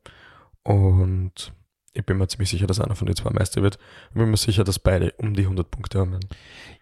Und 0.64 1.54
ich 1.94 2.06
bin 2.06 2.18
mir 2.18 2.28
ziemlich 2.28 2.50
sicher, 2.50 2.68
dass 2.68 2.82
einer 2.82 2.96
von 2.96 3.08
den 3.08 3.16
zwei 3.16 3.32
Meister 3.32 3.62
wird. 3.62 3.80
Ich 4.10 4.16
bin 4.16 4.30
mir 4.30 4.38
sicher, 4.38 4.64
dass 4.64 4.78
beide 4.78 5.12
um 5.14 5.34
die 5.34 5.44
100 5.44 5.72
Punkte 5.72 6.00
haben 6.00 6.12
werden. 6.12 6.30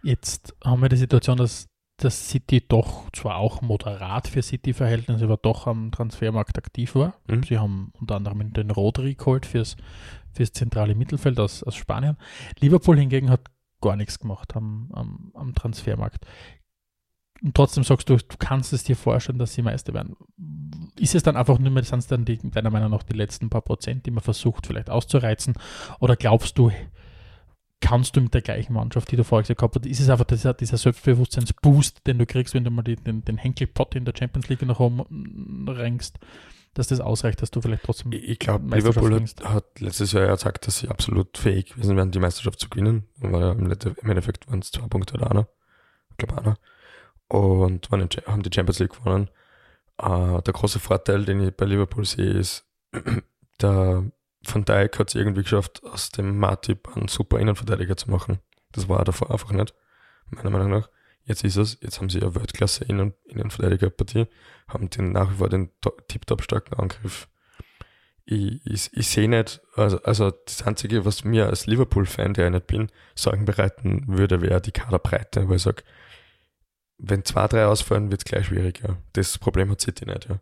Jetzt 0.04 0.56
haben 0.64 0.82
wir 0.82 0.90
die 0.90 0.98
Situation, 0.98 1.38
dass 1.38 1.68
das 1.98 2.30
City 2.30 2.64
doch 2.68 3.10
zwar 3.12 3.38
auch 3.38 3.62
moderat 3.62 4.28
für 4.28 4.42
City-Verhältnisse, 4.42 5.26
aber 5.26 5.38
doch 5.38 5.66
am 5.66 5.92
Transfermarkt 5.92 6.58
aktiv 6.58 6.96
war. 6.96 7.16
Mhm. 7.28 7.44
Sie 7.44 7.58
haben 7.58 7.92
unter 8.00 8.16
anderem 8.16 8.54
den 8.54 8.72
Rodri 8.72 9.16
geholt 9.16 9.46
fürs, 9.46 9.78
fürs 10.32 10.52
zentrale 10.52 10.96
Mittelfeld 10.96 11.40
aus, 11.40 11.64
aus 11.64 11.76
Spanien. 11.76 12.18
Liverpool 12.60 12.98
hingegen 12.98 13.30
hat 13.30 13.42
gar 13.82 13.96
nichts 13.96 14.20
gemacht 14.20 14.56
am, 14.56 14.92
am, 14.94 15.32
am 15.34 15.56
Transfermarkt. 15.56 16.26
Und 17.44 17.56
trotzdem 17.56 17.84
sagst 17.84 18.10
du, 18.10 18.18
du 18.18 18.38
kannst 18.40 18.74
es 18.74 18.84
dir 18.84 18.96
vorstellen, 18.96 19.38
dass 19.38 19.54
sie 19.54 19.62
Meister 19.62 19.94
werden. 19.94 20.16
Ist 21.00 21.14
es 21.14 21.24
dann 21.24 21.36
einfach 21.36 21.60
nur 21.60 21.72
mehr, 21.72 21.84
sind 21.84 22.00
es 22.00 22.08
dann 22.08 22.26
die, 22.26 22.38
deiner 22.38 22.72
Meinung 22.72 22.92
nach 22.92 23.04
die 23.04 23.16
letzten 23.16 23.50
paar 23.50 23.62
Prozent, 23.62 24.06
die 24.06 24.12
man 24.12 24.24
versucht 24.24 24.66
vielleicht 24.66 24.90
auszureizen? 24.90 25.54
Oder 26.00 26.16
glaubst 26.16 26.58
du, 26.58 26.72
kannst 27.80 28.16
du 28.16 28.22
mit 28.22 28.34
der 28.34 28.42
gleichen 28.42 28.74
Mannschaft, 28.74 29.12
die 29.12 29.16
du 29.16 29.24
vorher 29.24 29.44
gesagt 29.48 29.76
hast, 29.76 29.86
ist 29.86 30.00
es 30.00 30.10
einfach 30.10 30.26
dieser, 30.26 30.56
dieser 30.56 30.78
Selbstbewusstseinsboost, 30.78 32.08
den 32.08 32.18
du 32.18 32.26
kriegst, 32.26 32.56
wenn 32.56 32.64
du 32.64 32.72
mal 32.72 32.82
die, 32.82 32.96
den, 32.96 33.24
den 33.24 33.38
Henkelpott 33.38 33.94
in 33.94 34.06
der 34.06 34.14
Champions 34.18 34.50
League 34.50 34.64
nach 34.64 34.80
oben 34.80 35.68
renkst, 35.70 36.18
dass 36.74 36.88
das 36.88 37.00
ausreicht, 37.00 37.42
dass 37.42 37.52
du 37.52 37.62
vielleicht 37.62 37.84
trotzdem 37.84 38.12
Ich, 38.12 38.24
ich 38.24 38.40
glaube, 38.40 38.76
Liverpool 38.76 39.14
hat, 39.14 39.44
hat 39.44 39.80
letztes 39.80 40.12
Jahr 40.12 40.26
ja 40.26 40.34
gesagt, 40.34 40.66
dass 40.66 40.80
sie 40.80 40.90
absolut 40.90 41.38
fähig 41.38 41.74
gewesen 41.74 41.96
wären, 41.96 42.12
die 42.12 42.20
Meisterschaft 42.20 42.60
zu 42.60 42.70
gewinnen. 42.70 43.06
Lette- 43.22 43.96
im 44.02 44.10
Endeffekt 44.10 44.50
waren 44.50 44.60
es 44.60 44.72
zwei 44.72 44.88
Punkte 44.88 45.14
oder 45.14 45.30
einer. 45.30 45.48
Ich 46.12 46.18
glaube 46.18 46.38
einer. 46.40 46.58
Und 47.30 47.90
haben 47.90 48.08
die 48.44 48.50
Champions 48.54 48.80
League 48.80 48.94
gewonnen. 48.94 49.30
Äh, 49.98 50.42
der 50.42 50.54
große 50.54 50.80
Vorteil, 50.80 51.26
den 51.26 51.42
ich 51.42 51.56
bei 51.56 51.66
Liverpool 51.66 52.06
sehe, 52.06 52.30
ist, 52.32 52.66
der 53.62 54.10
Van 54.44 54.66
Dijk 54.66 55.00
hat 55.00 55.10
es 55.10 55.16
irgendwie 55.16 55.44
geschafft, 55.44 55.84
aus 55.84 56.10
dem 56.12 56.38
Matip 56.38 56.96
einen 56.96 57.08
super 57.08 57.40
Innenverteidiger 57.40 57.98
zu 57.98 58.10
machen. 58.10 58.40
Das 58.72 58.88
war 58.88 59.00
er 59.00 59.06
davor 59.06 59.32
einfach 59.32 59.52
nicht, 59.52 59.74
meiner 60.30 60.50
Meinung 60.52 60.70
nach. 60.70 60.90
Jetzt 61.24 61.44
ist 61.44 61.58
es, 61.58 61.78
jetzt 61.82 62.00
haben 62.00 62.10
sie 62.10 62.22
eine 62.22 62.36
Weltklasse 62.36 62.86
Innen, 62.86 63.14
Innenverteidigerpartie, 63.26 64.28
haben 64.70 64.90
den 64.90 65.12
nach 65.12 65.32
wie 65.32 65.36
vor 65.36 65.50
den 65.50 65.72
to- 65.82 65.98
tiptop 66.08 66.42
starken 66.42 66.76
Angriff. 66.76 67.28
Ich, 68.24 68.66
ich, 68.66 68.94
ich 68.94 69.08
sehe 69.10 69.28
nicht, 69.30 69.62
also, 69.76 70.02
also 70.04 70.32
das 70.32 70.62
Einzige, 70.64 71.04
was 71.06 71.24
mir 71.24 71.48
als 71.48 71.66
Liverpool-Fan, 71.66 72.34
der 72.34 72.48
ich 72.48 72.54
nicht 72.54 72.68
bin, 72.68 72.92
Sorgen 73.16 73.46
bereiten 73.46 74.04
würde, 74.08 74.42
wäre 74.42 74.62
die 74.62 74.72
Kaderbreite, 74.72 75.50
weil 75.50 75.58
ich 75.58 75.64
sage, 75.64 75.84
wenn 76.98 77.24
zwei, 77.26 77.48
drei 77.48 77.66
ausfallen, 77.66 78.12
wird 78.12 78.22
es 78.22 78.26
gleich 78.26 78.48
schwieriger. 78.48 78.98
Das 79.14 79.38
Problem 79.38 79.70
hat 79.72 79.82
City 79.82 80.06
nicht, 80.06 80.30
ja. 80.30 80.40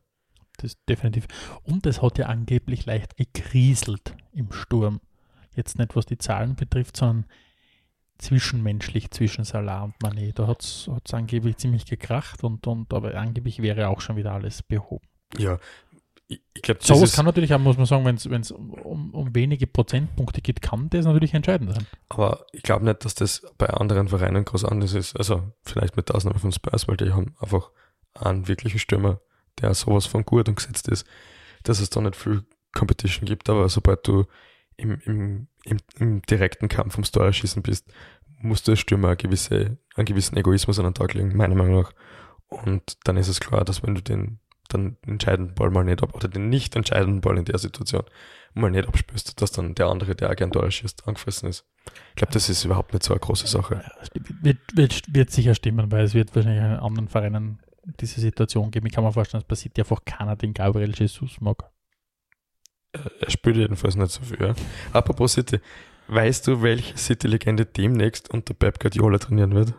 Das 0.58 0.78
definitiv. 0.86 1.28
Und 1.64 1.86
es 1.86 2.02
hat 2.02 2.18
ja 2.18 2.28
angeblich 2.28 2.86
leicht 2.86 3.18
gekriselt 3.18 4.16
im 4.32 4.52
Sturm. 4.52 5.02
Jetzt 5.56 5.78
nicht, 5.78 5.96
was 5.96 6.06
die 6.06 6.18
Zahlen 6.18 6.56
betrifft, 6.56 6.98
sondern 6.98 7.26
zwischenmenschlich 8.18 9.12
zwischen 9.12 9.44
Salah 9.44 9.84
und 9.84 9.96
Mané. 10.02 10.34
Da 10.34 10.48
hat 10.48 10.62
es 10.64 10.90
angeblich 11.14 11.58
ziemlich 11.58 11.86
gekracht 11.86 12.44
und, 12.44 12.66
und 12.68 12.94
aber 12.94 13.16
angeblich 13.16 13.62
wäre 13.62 13.90
auch 13.90 14.00
schon 14.00 14.16
wieder 14.16 14.32
alles 14.32 14.64
behoben. 14.64 15.06
Ja, 15.38 15.60
ich, 16.28 16.42
ich 16.54 16.62
glaube, 16.62 16.80
das 16.80 16.88
Sowas 16.88 17.14
kann 17.14 17.26
natürlich 17.26 17.54
auch, 17.54 17.60
muss 17.60 17.78
man 17.78 17.86
sagen, 17.86 18.06
wenn 18.06 18.16
es 18.16 18.52
um, 18.52 19.14
um 19.14 19.36
wenige 19.36 19.68
Prozentpunkte 19.68 20.42
geht, 20.42 20.62
kann 20.62 20.90
das 20.90 21.06
natürlich 21.06 21.34
entscheidend 21.34 21.74
sein. 21.74 21.86
aber 22.10 22.46
ich 22.52 22.64
glaube 22.64 22.86
nicht, 22.86 23.06
dass 23.06 23.16
das 23.16 23.44
bei 23.58 23.68
anderen 23.68 24.08
Vereinen 24.08 24.44
groß 24.44 24.66
anders 24.66 24.94
ist. 24.94 25.16
Also 25.18 25.54
vielleicht 25.64 25.96
mit 25.96 26.10
der 26.10 26.16
Ausnahme 26.16 26.40
von 26.40 26.52
Spurs, 26.52 26.88
weil 26.88 26.98
die 26.98 27.14
haben 27.14 27.36
einfach 27.40 27.72
einen 28.16 28.48
wirklichen 28.48 28.80
Stürmer, 28.80 29.20
der 29.62 29.74
sowas 29.74 30.06
von 30.06 30.26
gut 30.26 30.50
und 30.50 30.56
gesetzt 30.56 30.88
ist, 30.88 31.06
dass 31.64 31.80
es 31.80 31.90
da 31.90 32.02
nicht 32.02 32.16
viel 32.16 32.44
Competition 32.74 33.26
gibt, 33.26 33.50
aber 33.50 33.70
sobald 33.70 34.08
du 34.08 34.26
im, 34.78 35.00
im, 35.06 35.48
im, 35.64 35.78
im 36.00 36.22
direkten 36.24 36.68
Kampf 36.68 36.96
ums 36.96 37.12
Tor 37.12 37.32
schießen 37.32 37.62
bist, 37.62 37.92
musst 38.40 38.68
du 38.68 38.72
als 38.72 38.80
Stürmer 38.80 39.10
eine 39.10 39.18
gewisse, 39.18 39.78
einen 39.96 40.06
gewissen 40.06 40.38
Egoismus 40.38 40.80
an 40.80 40.86
den 40.86 40.94
Tag 40.94 41.14
legen, 41.14 41.36
meiner 41.36 41.56
Meinung 41.56 41.82
nach. 41.82 41.94
Und 42.48 42.98
dann 43.08 43.18
ist 43.18 43.28
es 43.28 43.40
klar, 43.40 43.64
dass 43.64 43.84
wenn 43.84 43.96
du 43.96 44.02
den 44.02 44.40
dann 44.70 44.98
entscheidenden 45.06 45.56
Ball 45.56 45.70
mal 45.70 45.84
nicht 45.84 46.04
ab, 46.04 46.16
oder 46.16 46.28
den 46.28 46.50
nicht 46.50 46.76
entscheidenden 46.76 47.22
Ball 47.22 47.38
in 47.38 47.46
der 47.46 47.58
Situation 47.58 48.04
mal 48.56 48.72
nicht 48.72 48.88
abspürst, 48.88 49.42
dass 49.42 49.52
dann 49.52 49.76
der 49.76 49.88
andere, 49.88 50.16
der 50.16 50.32
auch 50.32 50.36
gern 50.36 50.52
Tor 50.52 50.70
schießt, 50.72 51.08
angefressen 51.08 51.50
ist. 51.50 51.66
Ich 52.10 52.16
glaube, 52.16 52.34
das 52.34 52.50
ist 52.50 52.64
überhaupt 52.64 52.94
nicht 52.94 53.04
so 53.04 53.14
eine 53.14 53.20
große 53.20 53.48
Sache. 53.48 53.84
Ja, 53.84 54.22
Wird, 54.42 54.58
wird, 54.74 55.14
wird 55.14 55.32
sicher 55.32 55.54
stimmen, 55.56 55.92
weil 55.92 56.06
es 56.06 56.14
wird 56.14 56.36
wahrscheinlich 56.36 56.64
in 56.64 56.72
anderen 56.72 57.10
Vereinen 57.10 57.60
diese 58.00 58.22
Situation 58.22 58.72
geben. 58.72 58.88
Ich 58.88 58.94
kann 58.94 59.04
mir 59.04 59.12
vorstellen, 59.12 59.42
es 59.42 59.48
passiert 59.48 59.78
einfach 59.78 60.04
keiner, 60.06 60.36
den 60.36 60.54
Gabriel 60.54 60.94
Jesus 60.96 61.40
mag. 61.42 61.70
Er 62.94 63.30
spielt 63.30 63.58
jedenfalls 63.58 63.98
nicht 63.98 64.12
so 64.12 64.22
viel. 64.24 64.40
Ja. 64.40 64.56
Apropos 64.94 65.34
City, 65.34 65.60
weißt 66.08 66.48
du, 66.48 66.62
welche 66.62 66.98
City-Legende 66.98 67.66
demnächst 67.66 68.30
unter 68.30 68.54
Pep 68.54 68.80
Guardiola 68.80 69.18
trainieren 69.18 69.54
wird? 69.54 69.74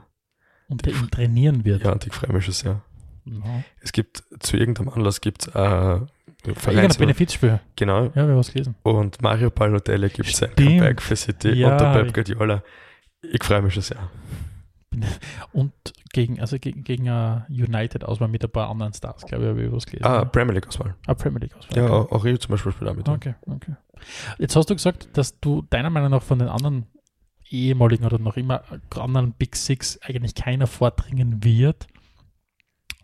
Und 0.68 0.84
der 0.84 0.92
ihn 0.92 1.10
trainieren 1.10 1.64
wird. 1.64 1.82
Ja, 1.82 1.92
und 1.92 2.06
ich 2.06 2.12
freue 2.12 2.32
mich 2.34 2.44
schon 2.44 2.54
sehr. 2.54 2.82
Ja. 3.26 3.62
Es 3.80 3.92
gibt, 3.92 4.22
zu 4.40 4.56
irgendeinem 4.56 4.88
Anlass 4.90 5.20
gibt 5.20 5.48
es 5.48 5.54
äh, 5.54 6.00
Vereins 6.54 6.96
Benefizspiel. 6.96 7.60
Genau. 7.74 8.04
Ja, 8.04 8.14
wir 8.14 8.22
haben 8.22 8.36
was 8.36 8.52
gelesen. 8.52 8.76
Und 8.82 9.20
Mario 9.20 9.50
Balotelli 9.50 10.08
gibt 10.08 10.34
sein 10.34 10.50
Stimmt. 10.52 10.68
Comeback 10.68 11.02
für 11.02 11.16
City 11.16 11.50
Ja. 11.50 11.72
unter 11.72 11.92
Pep 11.92 12.14
Guardiola. 12.14 12.62
Ich 13.22 13.42
freue 13.42 13.62
mich 13.62 13.74
schon 13.74 13.82
sehr. 13.82 14.10
Und 15.52 15.72
gegen, 16.12 16.40
also 16.40 16.58
gegen, 16.58 16.84
gegen 16.84 17.08
uh, 17.08 17.40
United 17.48 18.04
Auswahl 18.04 18.28
mit 18.28 18.44
ein 18.44 18.50
paar 18.50 18.70
anderen 18.70 18.94
Stars, 18.94 19.26
glaube 19.26 19.44
ich, 19.44 19.50
habe 19.50 19.62
ich 19.64 19.72
was 19.72 19.86
gelesen. 19.86 20.06
Ah. 20.06 20.24
Premier 20.24 20.54
League 20.54 20.68
Auswahl. 20.68 20.94
ah 21.06 21.14
Premier 21.14 21.40
League 21.40 21.56
Auswahl. 21.56 21.76
Ja, 21.76 21.90
okay. 21.90 22.14
auch 22.14 22.24
Rio 22.24 22.36
zum 22.38 22.52
Beispiel 22.52 22.72
spielt 22.72 22.90
auch 22.90 22.94
mit. 22.94 23.08
Okay, 23.08 23.34
okay. 23.46 23.74
Jetzt 24.38 24.56
hast 24.56 24.70
du 24.70 24.74
gesagt, 24.74 25.08
dass 25.14 25.38
du 25.40 25.62
deiner 25.68 25.90
Meinung 25.90 26.10
nach 26.10 26.22
von 26.22 26.38
den 26.38 26.48
anderen 26.48 26.86
ehemaligen 27.48 28.04
oder 28.04 28.18
noch 28.18 28.36
immer 28.36 28.62
anderen 28.94 29.32
Big 29.32 29.56
Six 29.56 30.00
eigentlich 30.02 30.34
keiner 30.34 30.66
vordringen 30.66 31.44
wird 31.44 31.86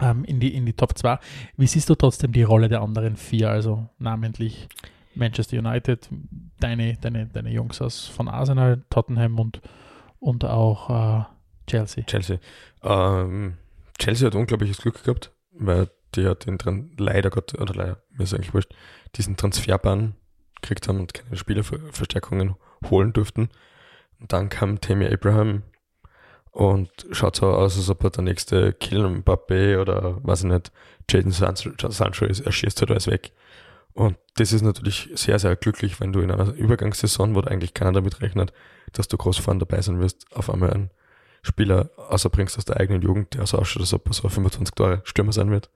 ähm, 0.02 0.24
in, 0.24 0.40
die, 0.40 0.54
in 0.54 0.66
die 0.66 0.72
Top 0.74 0.98
2. 0.98 1.18
Wie 1.56 1.66
siehst 1.66 1.88
du 1.88 1.94
trotzdem 1.94 2.32
die 2.32 2.42
Rolle 2.42 2.68
der 2.68 2.82
anderen 2.82 3.16
vier, 3.16 3.50
also 3.50 3.88
namentlich 3.98 4.68
Manchester 5.14 5.58
United, 5.58 6.08
deine, 6.60 6.96
deine, 7.00 7.26
deine 7.26 7.50
Jungs 7.50 7.80
aus 7.80 8.06
von 8.06 8.28
Arsenal, 8.28 8.82
Tottenham 8.90 9.38
und, 9.38 9.60
und 10.18 10.44
auch 10.44 10.90
äh, 10.90 11.24
Chelsea? 11.66 12.04
Chelsea. 12.04 12.38
Ähm, 12.82 13.58
Chelsea 13.98 14.26
hat 14.26 14.34
unglaubliches 14.34 14.78
Glück 14.78 15.04
gehabt, 15.04 15.32
weil 15.52 15.88
die 16.14 16.26
hat 16.26 16.46
den 16.46 16.58
Tran 16.58 16.90
leider 16.98 17.30
Gott, 17.30 17.58
oder 17.58 17.74
leider, 17.74 18.02
mir 18.10 18.24
ist 18.24 18.34
eigentlich 18.34 18.54
wurscht, 18.54 18.74
diesen 19.16 19.36
Transferbahn 19.36 20.14
gekriegt 20.60 20.88
haben 20.88 21.00
und 21.00 21.14
keine 21.14 21.36
Spielerverstärkungen 21.36 22.56
holen 22.90 23.12
durften. 23.12 23.48
Und 24.20 24.32
dann 24.32 24.48
kam 24.48 24.80
Tammy 24.80 25.06
Abraham 25.06 25.62
und 26.52 26.90
schaut 27.10 27.36
so 27.36 27.46
aus, 27.46 27.76
als 27.76 27.88
ob 27.88 28.04
er 28.04 28.10
der 28.10 28.24
nächste 28.24 28.74
Kylian 28.74 29.22
Mbappé 29.22 29.80
oder 29.80 30.22
weiß 30.22 30.44
ich 30.44 30.50
nicht, 30.50 30.70
Jaden 31.10 31.32
Sancho, 31.32 31.70
Sancho 31.90 32.26
ist, 32.26 32.40
er 32.40 32.52
schießt 32.52 32.80
halt 32.80 32.90
alles 32.90 33.06
weg. 33.06 33.32
Und 33.94 34.16
das 34.36 34.52
ist 34.52 34.62
natürlich 34.62 35.10
sehr, 35.14 35.38
sehr 35.38 35.56
glücklich, 35.56 36.00
wenn 36.00 36.12
du 36.12 36.20
in 36.20 36.30
einer 36.30 36.52
Übergangssaison, 36.52 37.34
wo 37.34 37.40
da 37.40 37.50
eigentlich 37.50 37.74
keiner 37.74 37.92
damit 37.92 38.20
rechnet, 38.20 38.52
dass 38.92 39.08
du 39.08 39.16
groß 39.16 39.38
vorne 39.38 39.60
dabei 39.60 39.80
sein 39.82 39.98
wirst, 40.00 40.26
auf 40.34 40.50
einmal 40.50 40.70
einen 40.70 40.90
Spieler 41.42 41.90
außerbringst 41.96 42.56
aus 42.56 42.64
der 42.64 42.78
eigenen 42.78 43.02
Jugend, 43.02 43.34
der 43.34 43.46
so 43.46 43.58
ausschaut, 43.58 43.82
als 43.82 43.92
ob 43.92 44.06
er 44.06 44.12
so 44.12 44.28
25 44.28 44.74
Tore 44.74 45.00
Stürmer 45.04 45.32
sein 45.32 45.50
wird. 45.50 45.70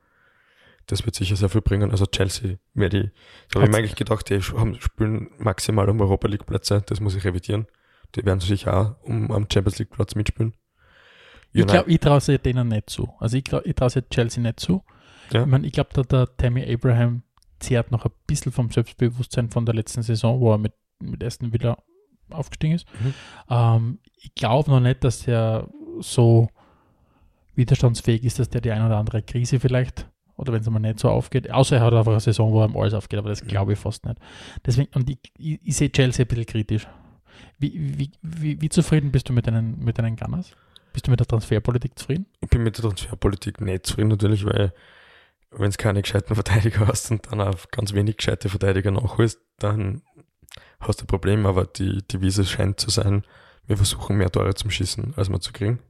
Das 0.86 1.04
wird 1.04 1.16
sicher 1.16 1.36
sehr 1.36 1.48
viel 1.48 1.62
bringen. 1.62 1.90
Also 1.90 2.06
Chelsea 2.06 2.58
wäre 2.74 2.90
die, 2.90 3.10
so 3.52 3.60
habe 3.60 3.64
ich 3.64 3.70
mir 3.72 3.78
eigentlich 3.78 3.96
gedacht, 3.96 4.30
die 4.30 4.40
haben, 4.40 4.80
spielen 4.80 5.30
maximal 5.38 5.88
um 5.88 6.00
Europa 6.00 6.28
League 6.28 6.46
Plätze, 6.46 6.82
das 6.86 7.00
muss 7.00 7.16
ich 7.16 7.24
revidieren. 7.24 7.66
Die 8.14 8.24
werden 8.24 8.40
sicher 8.40 8.76
auch 8.76 9.02
um 9.02 9.30
am 9.32 9.46
Champions 9.52 9.78
League 9.78 9.90
Platz 9.90 10.14
mitspielen. 10.14 10.54
Ich 11.60 11.66
glaube, 11.66 11.90
ich 11.90 12.00
traue 12.00 12.18
es 12.18 12.26
denen 12.26 12.68
nicht 12.68 12.90
zu. 12.90 13.08
Also 13.18 13.36
ich, 13.36 13.44
glaub, 13.44 13.64
ich 13.66 13.74
traue 13.74 13.88
es 13.88 14.02
Chelsea 14.10 14.42
nicht 14.42 14.60
zu. 14.60 14.82
Ja. 15.32 15.40
Ich, 15.42 15.46
mein, 15.46 15.64
ich 15.64 15.72
glaube, 15.72 15.90
der, 15.94 16.04
der 16.04 16.36
Tammy 16.36 16.64
Abraham 16.72 17.22
zehrt 17.58 17.90
noch 17.90 18.04
ein 18.04 18.12
bisschen 18.26 18.52
vom 18.52 18.70
Selbstbewusstsein 18.70 19.50
von 19.50 19.64
der 19.66 19.74
letzten 19.74 20.02
Saison, 20.02 20.40
wo 20.40 20.52
er 20.52 20.58
mit, 20.58 20.72
mit 21.00 21.22
Aston 21.24 21.52
Villa 21.52 21.78
aufgestiegen 22.30 22.74
ist. 22.74 22.86
Mhm. 23.00 23.14
Ähm, 23.50 23.98
ich 24.16 24.34
glaube 24.34 24.70
noch 24.70 24.80
nicht, 24.80 25.04
dass 25.04 25.26
er 25.26 25.68
so 26.00 26.48
widerstandsfähig 27.54 28.24
ist, 28.24 28.38
dass 28.38 28.50
der 28.50 28.60
die 28.60 28.70
eine 28.72 28.86
oder 28.86 28.98
andere 28.98 29.22
Krise 29.22 29.58
vielleicht 29.60 30.08
oder 30.36 30.52
wenn 30.52 30.60
es 30.60 30.68
mal 30.68 30.78
nicht 30.78 31.00
so 31.00 31.08
aufgeht, 31.08 31.50
außer 31.50 31.76
er 31.76 31.82
hat 31.82 31.94
einfach 31.94 32.12
eine 32.12 32.20
Saison, 32.20 32.52
wo 32.52 32.62
ihm 32.62 32.76
alles 32.76 32.92
aufgeht, 32.92 33.18
aber 33.18 33.30
das 33.30 33.42
Mhm. 33.42 33.48
glaube 33.48 33.72
ich 33.72 33.78
fast 33.78 34.04
nicht. 34.04 34.18
Deswegen, 34.64 34.94
und 34.94 35.08
ich, 35.08 35.18
ich, 35.38 35.60
ich 35.64 35.76
sehe 35.76 35.90
Chelsea 35.90 36.24
ein 36.24 36.28
bisschen 36.28 36.46
kritisch. 36.46 36.86
Wie, 37.58 37.98
wie, 37.98 38.10
wie, 38.22 38.60
wie 38.60 38.68
zufrieden 38.68 39.10
bist 39.10 39.28
du 39.28 39.32
mit 39.32 39.46
deinen, 39.46 39.78
mit 39.82 39.98
deinen 39.98 40.16
Gunners? 40.16 40.52
Bist 40.96 41.08
du 41.08 41.10
mit 41.10 41.20
der 41.20 41.26
Transferpolitik 41.26 41.98
zufrieden? 41.98 42.24
Ich 42.40 42.48
bin 42.48 42.62
mit 42.62 42.78
der 42.78 42.84
Transferpolitik 42.84 43.60
nicht 43.60 43.84
zufrieden 43.84 44.08
natürlich, 44.08 44.46
weil 44.46 44.72
wenn 45.50 45.68
es 45.68 45.76
keine 45.76 46.00
gescheiten 46.00 46.34
Verteidiger 46.34 46.86
hast 46.88 47.10
und 47.10 47.30
dann 47.30 47.42
auf 47.42 47.70
ganz 47.70 47.92
wenig 47.92 48.16
gescheite 48.16 48.48
Verteidiger 48.48 48.90
nachholst, 48.90 49.38
dann 49.58 50.00
hast 50.80 51.02
du 51.02 51.04
ein 51.04 51.06
Problem, 51.06 51.44
aber 51.44 51.66
die 51.66 51.98
Devise 52.08 52.46
scheint 52.46 52.80
zu 52.80 52.88
sein, 52.88 53.26
wir 53.66 53.76
versuchen 53.76 54.16
mehr 54.16 54.32
Tore 54.32 54.54
zum 54.54 54.70
Schießen, 54.70 55.12
als 55.18 55.28
wir 55.28 55.38
zu 55.38 55.52
kriegen. 55.52 55.80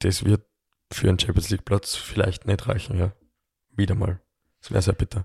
Das 0.00 0.26
wird 0.26 0.42
für 0.92 1.08
einen 1.08 1.18
Champions 1.18 1.48
League 1.48 1.64
Platz 1.64 1.94
vielleicht 1.94 2.46
nicht 2.46 2.68
reichen, 2.68 2.98
ja. 2.98 3.14
Wieder 3.70 3.94
mal. 3.94 4.20
Das 4.60 4.72
wäre 4.72 4.82
sehr 4.82 4.92
bitter. 4.92 5.24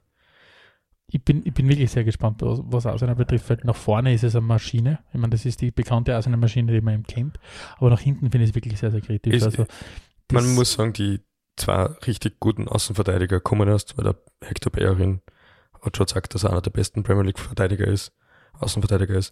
Ich 1.08 1.24
bin, 1.24 1.46
ich 1.46 1.54
bin 1.54 1.70
wirklich 1.70 1.92
sehr 1.92 2.04
gespannt, 2.04 2.42
was, 2.42 2.60
was 2.64 2.86
Arsenal 2.88 3.16
betrifft, 3.16 3.50
weil 3.50 3.60
nach 3.64 3.76
vorne 3.76 4.14
ist 4.14 4.24
es 4.24 4.36
eine 4.36 4.46
Maschine. 4.46 5.00
Ich 5.14 5.20
meine, 5.20 5.30
das 5.32 5.46
ist 5.46 5.62
die 5.62 5.70
bekannte 5.72 6.16
Arsenal-Maschine, 6.16 6.72
die 6.72 6.82
man 6.82 6.96
eben 6.96 7.04
kennt. 7.04 7.40
Aber 7.78 7.92
nach 7.92 8.00
hinten 8.00 8.32
finde 8.32 8.44
ich 8.46 8.50
es 8.50 8.56
wirklich 8.56 8.78
sehr, 8.80 8.92
sehr 8.92 9.02
kritisch. 9.02 9.34
Ist- 9.36 9.44
also, 9.44 9.66
Man 10.32 10.56
muss 10.56 10.74
sagen, 10.74 10.94
die 10.94 11.22
zwei 11.58 11.84
richtig 12.08 12.40
guten 12.40 12.68
Außenverteidiger 12.68 13.40
kommen 13.40 13.68
erst, 13.70 13.98
weil 13.98 14.06
der 14.06 14.16
Hector 14.44 14.72
Bellerin 14.72 15.22
hat 15.82 15.96
schon 15.96 16.08
gesagt, 16.08 16.34
dass 16.34 16.44
er 16.44 16.50
einer 16.52 16.62
der 16.62 16.72
besten 16.72 17.04
Premier 17.04 17.24
League 17.24 17.40
Verteidiger 17.40 17.86
ist, 17.88 18.12
Außenverteidiger 18.54 19.14
ist. 19.16 19.32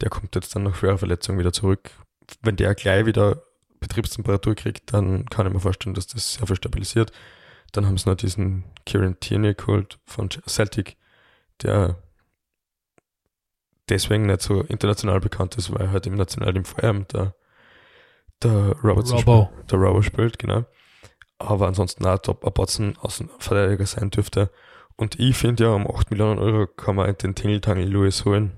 Der 0.00 0.08
kommt 0.08 0.34
jetzt 0.34 0.56
dann 0.56 0.62
nach 0.62 0.74
schwerer 0.74 0.96
Verletzung 0.98 1.38
wieder 1.38 1.52
zurück. 1.52 1.90
Wenn 2.40 2.56
der 2.56 2.74
gleich 2.74 3.04
wieder 3.04 3.42
Betriebstemperatur 3.80 4.54
kriegt, 4.54 4.92
dann 4.94 5.26
kann 5.26 5.46
ich 5.46 5.52
mir 5.52 5.60
vorstellen, 5.60 5.94
dass 5.94 6.06
das 6.06 6.34
sehr 6.34 6.46
viel 6.46 6.56
stabilisiert. 6.56 7.12
Dann 7.72 7.86
haben 7.86 7.98
sie 7.98 8.08
noch 8.08 8.16
diesen 8.16 8.64
Kieran 8.86 9.20
Tierney 9.20 9.54
geholt 9.54 9.98
von 10.06 10.28
Celtic, 10.48 10.96
der 11.62 11.96
deswegen 13.88 14.26
nicht 14.26 14.42
so 14.42 14.62
international 14.62 15.20
bekannt 15.20 15.56
ist, 15.56 15.72
weil 15.72 15.82
er 15.86 15.90
halt 15.92 16.06
im 16.06 16.14
Nationalteam 16.14 16.64
vor 16.64 16.82
allem 16.84 17.06
der, 17.08 17.34
der 18.42 18.76
Robertson 18.82 19.18
Robbo. 19.18 19.50
spielt, 19.52 19.70
der 19.72 19.78
Robbo 19.78 20.02
spielt, 20.02 20.38
genau. 20.38 20.64
Aber 21.38 21.66
ansonsten 21.66 22.06
auch 22.06 22.18
Top 22.18 22.44
Abatzen 22.46 22.96
Außenverteidiger 22.98 23.86
sein 23.86 24.10
dürfte. 24.10 24.50
Und 24.96 25.18
ich 25.18 25.36
finde 25.36 25.64
ja, 25.64 25.70
um 25.70 25.90
8 25.90 26.10
Millionen 26.10 26.38
Euro 26.38 26.66
kann 26.66 26.94
man 26.96 27.16
den 27.16 27.34
Tingle-Tangle 27.34 27.86
Lewis 27.86 28.24
holen. 28.26 28.52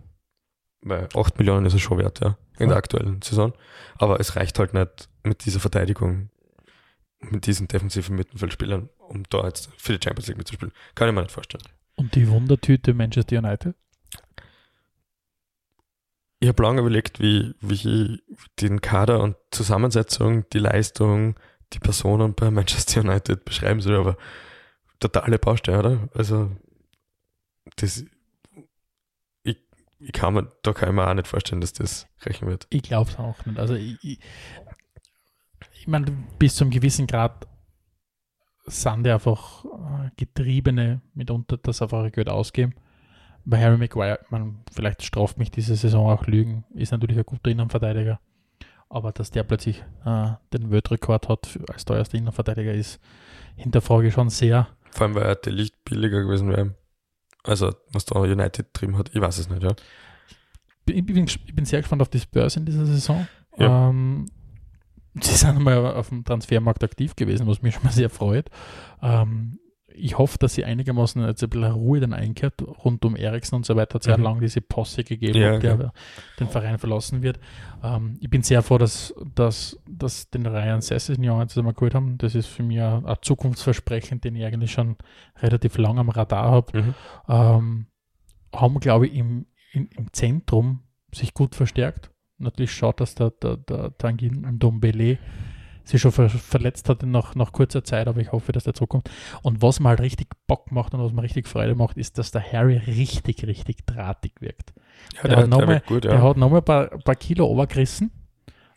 Weil 0.81 1.09
8 1.15 1.39
Millionen 1.39 1.65
ist 1.67 1.75
es 1.75 1.81
schon 1.81 1.99
wert, 1.99 2.19
ja, 2.21 2.37
in 2.59 2.63
Ja. 2.65 2.67
der 2.69 2.77
aktuellen 2.79 3.23
Saison. 3.23 3.53
Aber 3.99 4.19
es 4.19 4.35
reicht 4.35 4.59
halt 4.59 4.75
nicht 4.75 5.09
mit 5.23 5.45
dieser 5.45 5.61
Verteidigung, 5.61 6.31
mit 7.21 7.47
diesen 7.47 7.69
defensiven 7.69 8.17
Mittelfeldspielern, 8.17 8.89
um 8.99 9.23
da 9.31 9.45
jetzt 9.45 9.71
für 9.79 9.97
die 9.97 10.03
Champions 10.05 10.27
League 10.27 10.39
mitzuspielen. 10.39 10.75
Kann 10.97 11.09
ich 11.09 11.15
mir 11.15 11.23
nicht 11.23 11.31
vorstellen. 11.31 11.63
Und 11.97 12.15
die 12.15 12.29
Wundertüte 12.29 12.95
Manchester 12.95 13.39
United? 13.39 13.75
Ich 16.41 16.49
habe 16.49 16.63
lange 16.63 16.81
überlegt, 16.81 17.21
wie, 17.21 17.55
wie 17.61 17.75
ich 17.75 18.23
den 18.61 18.81
Kader 18.81 19.23
und 19.23 19.37
Zusammensetzung, 19.53 20.49
die 20.51 20.59
Leistung, 20.59 21.37
die 21.73 21.79
Personen 21.79 22.35
bei 22.35 22.51
Manchester 22.51 23.01
United 23.03 23.45
beschreiben 23.45 23.81
soll, 23.81 23.97
aber 23.97 24.17
totale 24.99 25.39
Baustelle, 25.39 25.79
oder? 25.79 26.09
Also, 26.15 26.51
das, 27.77 28.05
ich, 29.45 29.59
ich 30.01 30.13
kann 30.13 30.35
mir, 30.35 30.51
da 30.63 30.73
kann 30.73 30.89
ich 30.89 30.95
mir 30.95 31.07
auch 31.07 31.15
nicht 31.15 31.29
vorstellen, 31.29 31.61
dass 31.61 31.73
das 31.73 32.09
reichen 32.23 32.49
wird. 32.49 32.67
Ich 32.71 32.83
glaube 32.83 33.11
es 33.11 33.19
auch 33.19 33.47
nicht. 33.47 33.59
Also 33.59 33.75
ich, 33.75 34.03
ich, 34.03 34.19
ich 35.75 35.87
meine, 35.87 36.07
bis 36.39 36.57
zu 36.57 36.65
einem 36.65 36.73
gewissen 36.73 37.07
Grad 37.07 37.47
sind 38.65 39.05
die 39.05 39.11
einfach 39.11 39.65
äh, 39.65 40.11
Getriebene 40.17 41.01
mitunter, 41.15 41.57
das 41.57 41.83
einfach 41.83 42.11
Geld 42.13 42.29
ausgeben. 42.29 42.75
Bei 43.45 43.61
Harry 43.61 43.77
Maguire, 43.77 44.21
man, 44.31 44.61
vielleicht 44.73 45.03
straft 45.03 45.37
mich 45.39 45.51
diese 45.51 45.75
Saison 45.75 46.09
auch 46.11 46.27
Lügen, 46.27 46.65
ist 46.75 46.93
natürlich 46.93 47.19
ein 47.19 47.25
guter 47.25 47.51
Innenverteidiger. 47.51 48.21
Aber 48.89 49.11
dass 49.11 49.31
der 49.31 49.43
plötzlich 49.43 49.83
äh, 50.05 50.33
den 50.53 50.71
Weltrekord 50.71 51.29
hat 51.29 51.47
für- 51.47 51.65
als 51.69 51.85
teuerster 51.85 52.19
Innenverteidiger 52.19 52.73
ist, 52.73 53.01
hinterfrage 53.57 54.09
ich 54.09 54.15
schon 54.15 54.31
sehr. 54.31 54.69
Vor 54.91 55.07
allem, 55.07 55.15
weil 55.15 55.23
er 55.25 55.35
der 55.37 55.53
Licht 55.53 55.83
billiger 55.85 56.23
gewesen 56.23 56.51
wäre. 56.51 56.75
Also, 57.43 57.75
was 57.91 58.05
da 58.05 58.21
United 58.21 58.67
drin 58.75 58.97
hat, 58.97 59.11
ich 59.15 59.21
weiß 59.21 59.39
es 59.39 59.49
nicht, 59.51 59.63
ja. 59.63 59.71
Ich 60.87 61.05
bin, 61.05 61.25
ich 61.27 61.55
bin 61.55 61.65
sehr 61.65 61.81
gespannt 61.81 62.03
auf 62.03 62.09
die 62.11 62.21
Spurs 62.21 62.57
in 62.57 62.67
dieser 62.67 62.87
Saison. 62.87 63.27
Ja. 63.57 63.89
Ähm, 63.89 64.27
sie 65.21 65.35
sind 65.35 65.57
einmal 65.57 65.95
auf 65.95 66.09
dem 66.09 66.25
Transfermarkt 66.25 66.83
aktiv 66.85 67.17
gewesen, 67.17 67.47
was 67.47 67.63
mich 67.63 67.75
schon 67.75 67.85
mal 67.85 67.93
sehr 67.93 68.11
freut. 68.11 68.51
Ähm, 69.03 69.59
ich 69.95 70.17
hoffe, 70.17 70.39
dass 70.39 70.55
sie 70.55 70.65
einigermaßen 70.65 71.23
jetzt 71.27 71.43
ein 71.43 71.51
bisschen 71.51 71.71
Ruhe 71.71 72.01
dann 72.01 72.15
einkehrt. 72.15 72.63
Rund 72.63 73.05
um 73.05 73.15
Eriksen 73.15 73.57
und 73.57 73.67
so 73.67 73.77
weiter 73.77 73.97
hat 73.97 74.03
es 74.03 74.07
ja 74.07 74.17
Mhm. 74.17 74.23
lange 74.23 74.41
diese 74.41 74.63
Posse 74.63 75.05
gegeben, 75.05 75.39
Ja, 75.39 75.59
der 75.59 75.93
den 76.41 76.49
Verein 76.49 76.79
verlassen 76.79 77.21
wird. 77.21 77.39
Ähm, 77.83 78.17
ich 78.19 78.31
bin 78.31 78.43
sehr 78.43 78.63
froh, 78.63 78.79
dass, 78.79 79.15
dass, 79.35 79.79
dass 79.87 80.31
den 80.31 80.47
Ryan 80.47 80.81
Sessignon 80.81 81.43
jetzt 81.43 81.59
einmal 81.59 81.75
geholt 81.75 81.95
haben. 81.95 82.17
Das 82.17 82.35
ist 82.35 82.47
für 82.47 82.63
mich 82.63 82.81
ein, 82.81 83.05
ein 83.05 83.17
Zukunftsversprechen, 83.21 84.23
den 84.23 84.35
ich 84.35 84.45
eigentlich 84.47 84.73
schon 84.73 84.97
relativ 85.43 85.77
lang 85.77 85.99
am 85.99 86.09
Radar 86.09 86.51
habe 86.51 86.79
Mhm. 86.81 86.95
ähm, 87.29 87.87
haben, 88.55 88.81
glaube 88.81 89.09
ich, 89.09 89.15
im, 89.15 89.45
im, 89.73 89.91
im 89.95 90.11
Zentrum 90.15 90.81
sich 91.15 91.35
gut 91.35 91.55
verstärkt. 91.55 92.11
Natürlich 92.43 92.73
schaut, 92.73 93.01
dass 93.01 93.15
der, 93.15 93.31
der, 93.31 93.57
der 93.57 93.97
Tanguy 93.99 94.31
Ndombele 94.31 95.19
sich 95.85 96.01
schon 96.01 96.13
ver 96.13 96.29
verletzt 96.29 96.89
hat 96.89 97.03
nach, 97.03 97.35
nach 97.35 97.51
kurzer 97.53 97.83
Zeit, 97.83 98.07
aber 98.07 98.21
ich 98.21 98.31
hoffe, 98.31 98.53
dass 98.53 98.63
der 98.65 98.73
zurückkommt. 98.75 99.11
Und 99.43 99.63
was 99.63 99.81
mir 99.81 99.89
halt 99.89 100.01
richtig 100.01 100.29
Bock 100.47 100.71
macht 100.71 100.95
und 100.95 101.03
was 101.03 101.13
mir 101.13 101.23
richtig 101.23 101.49
Freude 101.49 101.75
macht, 101.75 101.97
ist, 101.97 102.19
dass 102.19 102.31
der 102.31 102.43
Harry 102.53 102.77
richtig, 102.77 103.45
richtig 103.47 103.85
drahtig 103.85 104.35
wirkt. 104.41 104.73
Ja, 105.17 105.23
Der 105.23 105.31
der, 105.31 105.39
hat 105.39 105.49
noch 105.49 105.67
mal- 105.67 106.01
Der 106.01 106.13
ja. 106.15 106.23
hat 106.23 106.37
nochmal 106.37 106.61
ein 106.61 106.65
paar, 106.65 106.87
paar 106.99 107.17
Kilo 107.17 107.47
obergerissen. 107.47 108.13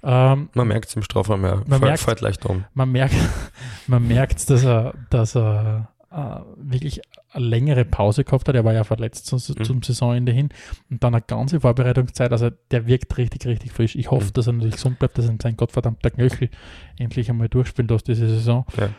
Ähm, 0.02 0.50
Man 0.54 0.68
merkt 0.68 0.90
es 0.90 0.96
im 0.96 1.04
Strafraum, 1.04 1.44
ja. 1.46 1.62
Man 1.68 1.80
Fällt, 1.98 2.22
leicht 2.22 2.46
um. 2.46 2.64
man 2.74 2.92
merkt, 2.92 3.16
man 3.88 4.08
merkt, 4.08 4.50
dass 4.50 4.64
er, 4.64 4.94
dass 5.10 5.36
er 5.36 5.90
äh, 6.16 6.40
wirklich 6.58 7.02
eine 7.32 7.46
längere 7.46 7.84
Pause 7.84 8.24
gehabt 8.24 8.48
hat. 8.48 8.56
Er 8.56 8.64
war 8.64 8.72
ja 8.74 8.86
verletzt 8.86 9.26
zum, 9.26 9.40
Mhm. 9.58 9.64
zum 9.66 9.84
Saisonende 9.84 10.32
hin 10.32 10.48
und 10.90 11.04
dann 11.04 11.14
eine 11.14 11.22
ganze 11.22 11.60
Vorbereitungszeit. 11.60 12.32
Also 12.32 12.52
der 12.72 12.88
wirkt 12.88 13.18
richtig, 13.18 13.46
richtig 13.46 13.74
frisch. 13.74 13.96
Ich 13.96 14.10
hoffe, 14.12 14.28
Mhm. 14.28 14.34
dass 14.34 14.48
er 14.48 14.54
natürlich 14.54 14.76
gesund 14.76 15.00
bleibt, 15.00 15.18
dass 15.18 15.26
er 15.28 15.36
sein 15.42 15.58
gottverdammter 15.58 16.12
Knöchel 16.12 16.50
endlich 16.98 17.30
einmal 17.30 17.50
durchspielen 17.50 17.90
lässt 17.90 18.08
diese 18.08 18.30
Saison. 18.30 18.66
Ja. 18.78 18.90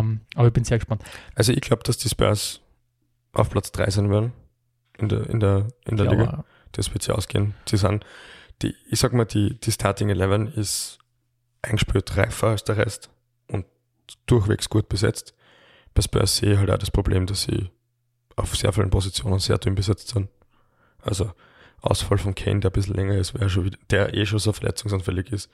Ähm, 0.00 0.20
aber 0.34 0.48
ich 0.48 0.52
bin 0.52 0.64
sehr 0.64 0.78
gespannt. 0.78 1.02
Also 1.34 1.52
ich 1.52 1.60
glaube, 1.62 1.82
dass 1.84 1.96
die 1.96 2.08
Spurs 2.10 2.60
auf 3.32 3.48
Platz 3.48 3.72
3 3.72 3.88
sein 3.90 4.10
werden 4.10 4.32
in 4.98 5.08
der, 5.08 5.30
in 5.30 5.40
der, 5.40 5.68
in 5.86 5.96
der 5.96 6.06
Ja, 6.06 6.12
Liga. 6.12 6.44
Das 6.72 6.92
wird 6.92 7.02
sie 7.02 7.14
ausgehen. 7.14 7.54
Sie 7.66 7.78
sind, 7.78 8.04
die, 8.62 8.74
ich 8.90 8.98
sag 9.00 9.12
mal, 9.14 9.24
die, 9.24 9.58
die 9.60 9.72
Starting 9.72 10.10
11 10.10 10.56
ist 10.56 10.98
eingespielt 11.62 12.16
reifer 12.16 12.48
als 12.48 12.64
der 12.64 12.76
Rest 12.76 13.10
und 13.48 13.64
durchwegs 14.26 14.68
gut 14.68 14.88
besetzt. 14.90 15.34
Bei 15.96 16.02
Spurs 16.02 16.36
sehe 16.36 16.52
ich 16.52 16.58
halt 16.58 16.70
auch 16.70 16.78
das 16.78 16.90
Problem, 16.90 17.26
dass 17.26 17.42
sie 17.44 17.70
auf 18.36 18.54
sehr 18.54 18.70
vielen 18.72 18.90
Positionen 18.90 19.38
sehr 19.38 19.56
dünn 19.58 19.74
besetzt 19.74 20.08
sind. 20.08 20.28
Also 21.02 21.32
Ausfall 21.80 22.18
von 22.18 22.34
Kane, 22.34 22.60
der 22.60 22.70
ein 22.70 22.72
bisschen 22.74 22.94
länger 22.94 23.14
ist, 23.16 23.32
wäre 23.34 23.48
schon 23.48 23.64
wieder, 23.64 23.78
der 23.90 24.12
eh 24.14 24.26
schon 24.26 24.38
so 24.38 24.52
verletzungsanfällig 24.52 25.32
ist. 25.32 25.50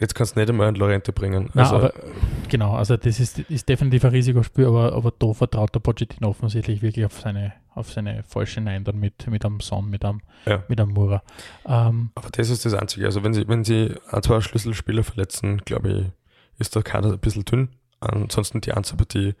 Jetzt 0.00 0.14
kannst 0.14 0.34
du 0.34 0.40
nicht 0.40 0.48
einmal 0.50 0.66
einen 0.66 0.76
Lorente 0.76 1.12
bringen. 1.12 1.48
Na, 1.54 1.62
Also, 1.62 1.76
aber 1.76 1.94
genau, 2.48 2.74
also 2.74 2.96
das 2.96 3.20
ist, 3.20 3.38
ist 3.38 3.68
definitiv 3.68 4.04
ein 4.04 4.10
Risikospiel, 4.10 4.66
aber, 4.66 4.92
aber 4.92 5.12
da 5.16 5.32
vertraut 5.32 5.74
der 5.74 5.80
Pochettino 5.80 6.28
offensichtlich 6.28 6.82
wirklich 6.82 7.06
auf 7.06 7.18
seine, 7.20 7.52
auf 7.74 7.90
seine 7.92 8.22
falsche 8.24 8.60
Nein 8.60 8.82
dann 8.84 8.98
mit, 8.98 9.26
mit 9.28 9.44
einem 9.46 9.60
Son, 9.60 9.88
mit 9.88 10.04
einem, 10.04 10.20
Ja. 10.44 10.64
mit 10.68 10.80
einem 10.80 10.90
Mura. 10.90 11.22
Ähm, 11.66 12.10
Aber 12.16 12.28
das 12.30 12.50
ist 12.50 12.64
das 12.66 12.74
Einzige. 12.74 13.06
Also 13.06 13.22
wenn 13.22 13.32
sie, 13.32 13.46
wenn 13.48 13.64
sie 13.64 13.94
ein, 14.10 14.22
zwei 14.22 14.40
Schlüsselspieler 14.40 15.04
verletzen, 15.04 15.58
glaube 15.64 15.88
ich, 15.90 16.60
ist 16.60 16.74
der 16.74 16.82
Kader 16.82 17.12
ein 17.12 17.18
bisschen 17.20 17.44
dünn. 17.44 17.68
Ansonsten 18.00 18.60
die 18.60 18.72
Anzahlpartie 18.72 19.34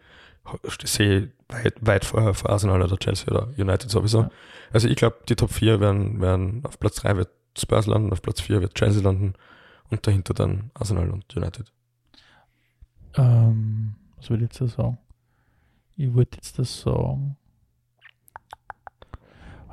sehe 0.84 1.18
ich 1.18 1.28
weit, 1.48 1.74
weit 1.80 2.04
vorher 2.04 2.34
vor 2.34 2.50
Arsenal 2.50 2.82
oder 2.82 2.96
Chelsea 2.96 3.28
oder 3.28 3.48
United 3.58 3.90
sowieso. 3.90 4.22
Ja. 4.22 4.30
Also 4.72 4.88
ich 4.88 4.96
glaube, 4.96 5.16
die 5.28 5.36
Top 5.36 5.50
4 5.50 5.80
werden, 5.80 6.20
werden 6.20 6.64
auf 6.64 6.78
Platz 6.78 6.96
3 6.96 7.16
wird 7.16 7.28
Spurs 7.58 7.86
landen, 7.86 8.12
auf 8.12 8.22
Platz 8.22 8.40
4 8.40 8.60
wird 8.60 8.74
Chelsea 8.74 9.02
landen 9.02 9.34
und 9.90 10.06
dahinter 10.06 10.34
dann 10.34 10.70
Arsenal 10.74 11.10
und 11.10 11.34
United. 11.36 11.72
Ähm, 13.14 13.94
was 14.16 14.30
will 14.30 14.36
ich 14.36 14.42
jetzt 14.42 14.60
da 14.60 14.66
sagen? 14.66 14.98
Ich 15.96 16.12
wollte 16.14 16.36
jetzt 16.36 16.58
das 16.58 16.80
sagen. 16.80 17.36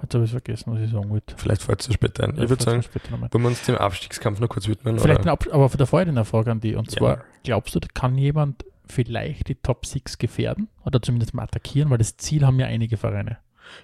Jetzt 0.01 0.13
habe 0.15 0.25
ich 0.25 0.31
vergessen, 0.31 0.73
was 0.73 0.81
ich 0.81 0.91
sagen 0.91 1.09
wollte. 1.09 1.33
Vielleicht 1.37 1.61
fällt 1.63 1.79
es 1.81 1.87
dir 1.87 1.93
später 1.93 2.23
ein. 2.25 2.35
Ja, 2.35 2.43
Ich 2.43 2.49
würde 2.49 2.63
sagen, 2.63 2.83
wollen 3.31 3.43
wir 3.43 3.47
uns 3.49 3.63
dem 3.65 3.77
Abstiegskampf 3.77 4.39
noch 4.41 4.49
kurz 4.49 4.67
widmen? 4.67 4.99
Vielleicht 4.99 5.21
oder? 5.21 5.31
Ab 5.31 5.45
aber 5.51 5.69
davor 5.69 5.99
eine 6.01 6.25
Frage 6.25 6.51
an 6.51 6.59
die. 6.59 6.75
Und 6.75 6.91
Ja. 6.91 6.97
zwar, 6.97 7.23
glaubst 7.43 7.73
du, 7.75 7.79
kann 7.93 8.17
jemand 8.17 8.65
vielleicht 8.93 9.47
die 9.47 9.55
Top 9.55 9.85
6 9.85 10.17
gefährden 10.17 10.69
oder 10.85 11.01
zumindest 11.01 11.33
mal 11.33 11.43
attackieren? 11.43 11.89
Weil 11.89 11.97
das 11.97 12.17
Ziel 12.17 12.45
haben 12.45 12.59
ja 12.59 12.67
einige 12.67 12.97
Vereine. 12.97 13.37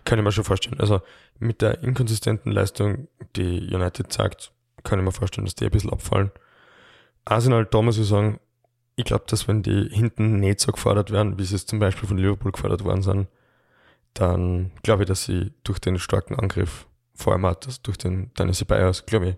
Kann 0.06 0.19
ich 0.19 0.24
mir 0.24 0.32
schon 0.32 0.43
vorstellen. 0.43 0.80
Also 0.80 1.02
mit 1.39 1.62
der 1.62 1.84
inkonsistenten 1.84 2.52
Leistung, 2.52 3.08
die 3.36 3.74
United 3.74 4.12
zeigt, 4.12 4.52
kann 4.84 5.00
ich 5.00 5.06
mir 5.06 5.12
vorstellen, 5.12 5.45
dass 5.45 5.56
die 5.56 5.65
ein 5.65 5.72
bisschen 5.72 5.91
abfallen. 5.91 6.32
Arsenal, 7.26 7.67
muss 7.74 7.98
ich 7.98 8.08
sagen, 8.08 8.39
ich 8.95 9.06
glaube, 9.06 9.26
dass 9.28 9.48
wenn 9.48 9.63
die 9.63 9.89
hinten 9.91 10.39
nicht 10.39 10.60
so 10.60 10.72
gefordert 10.72 11.12
werden, 11.12 11.39
wie 11.39 11.45
sie 11.45 11.56
es 11.56 11.65
zum 11.65 11.80
Beispiel 11.80 12.08
von 12.08 12.17
Liverpool 12.17 12.52
gefordert 12.52 12.84
worden 12.84 13.02
sind, 13.02 13.28
dann 14.13 14.72
glaube 14.84 15.04
ich, 15.04 15.08
dass 15.08 15.24
sie 15.24 15.54
durch 15.63 15.80
den 15.80 16.00
starken 16.00 16.36
Angriff, 16.36 16.88
vor 17.13 17.34
allem 17.34 17.45
auch 17.45 17.56
das, 17.56 17.82
durch 17.82 17.98
den 17.98 18.34
Dennis 18.34 18.58
Ceballos, 18.58 19.06
glaube 19.06 19.30
ich, 19.30 19.36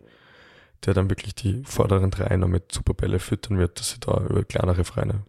der 0.85 0.95
dann 0.95 1.09
wirklich 1.09 1.35
die 1.35 1.63
vorderen 1.63 2.09
drei 2.09 2.35
noch 2.37 2.47
mit 2.47 2.71
Superbälle 2.71 3.19
füttern 3.19 3.59
wird, 3.59 3.79
dass 3.79 3.91
sie 3.91 3.99
da 3.99 4.25
über 4.27 4.43
kleinere 4.43 4.83
Vereine 4.83 5.25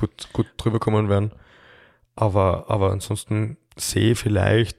gut, 0.00 0.28
gut 0.32 0.46
drüber 0.56 0.78
kommen 0.78 1.08
werden. 1.08 1.32
Aber, 2.16 2.68
aber 2.68 2.90
ansonsten 2.92 3.56
sehe 3.76 4.12
ich 4.12 4.18
vielleicht 4.18 4.78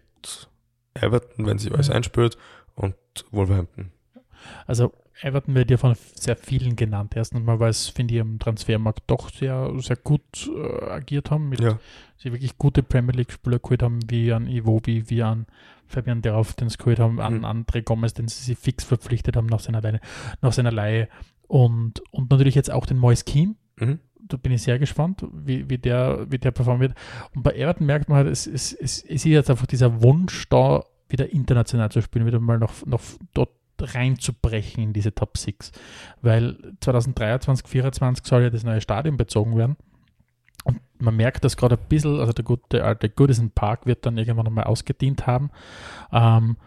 Everton, 0.94 1.46
wenn 1.46 1.58
sie 1.58 1.72
alles 1.72 1.88
Ja. 1.88 1.96
einspürt, 1.96 2.38
und 2.76 2.96
Wolverhampton. 3.32 3.92
Also 4.66 4.92
Everton 5.22 5.54
wird 5.56 5.70
ja 5.70 5.78
von 5.78 5.96
sehr 6.16 6.36
vielen 6.36 6.76
genannt. 6.76 7.14
Erstens 7.16 7.44
mal, 7.44 7.60
weil 7.60 7.70
es, 7.70 7.88
finde 7.88 8.16
ich, 8.16 8.22
am 8.22 8.40
Transfermarkt 8.40 9.04
doch 9.08 9.30
sehr, 9.30 9.72
sehr 9.80 9.98
gut 9.98 10.50
äh, 10.56 10.86
agiert 10.90 11.30
haben, 11.30 11.50
mit 11.50 11.60
Ja, 11.62 11.78
sie 12.18 12.32
wirklich 12.32 12.58
gute 12.58 12.82
Premier 12.82 13.14
League-Spieler 13.16 13.60
geholt 13.60 13.84
haben, 13.84 14.00
wie 14.10 14.32
an 14.34 14.48
Iwobi, 14.48 15.10
wie 15.10 15.22
an 15.22 15.46
Fabian 15.86 16.22
Derauf, 16.22 16.54
den 16.54 16.70
sie 16.70 16.78
geholt 16.78 17.00
haben, 17.00 17.20
an 17.20 17.40
Mhm. 17.40 17.46
André 17.46 17.84
Gomez, 17.84 18.14
den 18.14 18.28
sie 18.30 18.56
fix 18.56 18.84
verpflichtet 18.84 19.36
haben 19.36 19.48
nach 19.48 19.60
seiner, 19.60 19.82
Leine, 19.82 20.00
nach 20.42 20.54
seiner 20.54 20.72
Leihe. 20.72 21.08
Und, 21.48 22.02
und 22.12 22.32
natürlich 22.32 22.56
jetzt 22.56 22.72
auch 22.72 22.86
den 22.86 22.98
Moise 22.98 23.26
Keane. 23.26 23.56
mhm. 23.78 24.00
Da 24.28 24.38
bin 24.38 24.52
ich 24.52 24.64
sehr 24.64 24.80
gespannt, 24.80 25.26
wie, 25.32 25.70
wie, 25.70 25.78
der, 25.78 26.26
wie 26.30 26.38
der 26.38 26.52
performen 26.52 26.82
wird. 26.82 26.96
Und 27.36 27.44
bei 27.44 27.54
Everton 27.54 27.86
merkt 27.86 28.10
man 28.10 28.18
halt, 28.18 28.28
es, 28.28 28.48
es, 28.48 28.74
es, 28.74 29.04
es 29.04 29.04
ist 29.04 29.26
jetzt 29.26 29.50
einfach 29.50 29.66
dieser 29.66 30.02
Wunsch 30.02 30.48
da, 30.50 30.84
wieder 31.10 31.32
international 31.32 31.92
zu 31.92 32.02
spielen, 32.02 32.26
wieder 32.26 32.40
mal 32.40 32.58
noch, 32.58 32.86
noch 32.86 33.02
dort 33.34 33.50
reinzubrechen 33.80 34.84
in 34.84 34.94
diese 34.94 35.14
Top 35.14 35.38
6. 35.38 35.72
Weil 36.22 36.58
2023, 36.80 37.66
2024 37.66 38.26
soll 38.26 38.44
ja 38.44 38.50
das 38.50 38.64
neue 38.64 38.82
Stadion 38.82 39.18
bezogen 39.18 39.58
werden. 39.58 39.76
Und 40.64 40.80
man 41.00 41.16
merkt 41.16 41.44
das 41.44 41.58
gerade 41.58 41.78
ein 41.78 41.88
bisschen, 41.90 42.20
also 42.20 42.34
der 42.34 42.46
gute 42.46 42.84
alte 42.84 43.10
Goodison 43.10 43.50
Park 43.50 43.86
wird 43.86 44.06
dann 44.06 44.18
irgendwann 44.18 44.48
einmal 44.48 44.66
ausgedient 44.66 45.26
haben. 45.26 45.50
Ähm, 46.12 46.58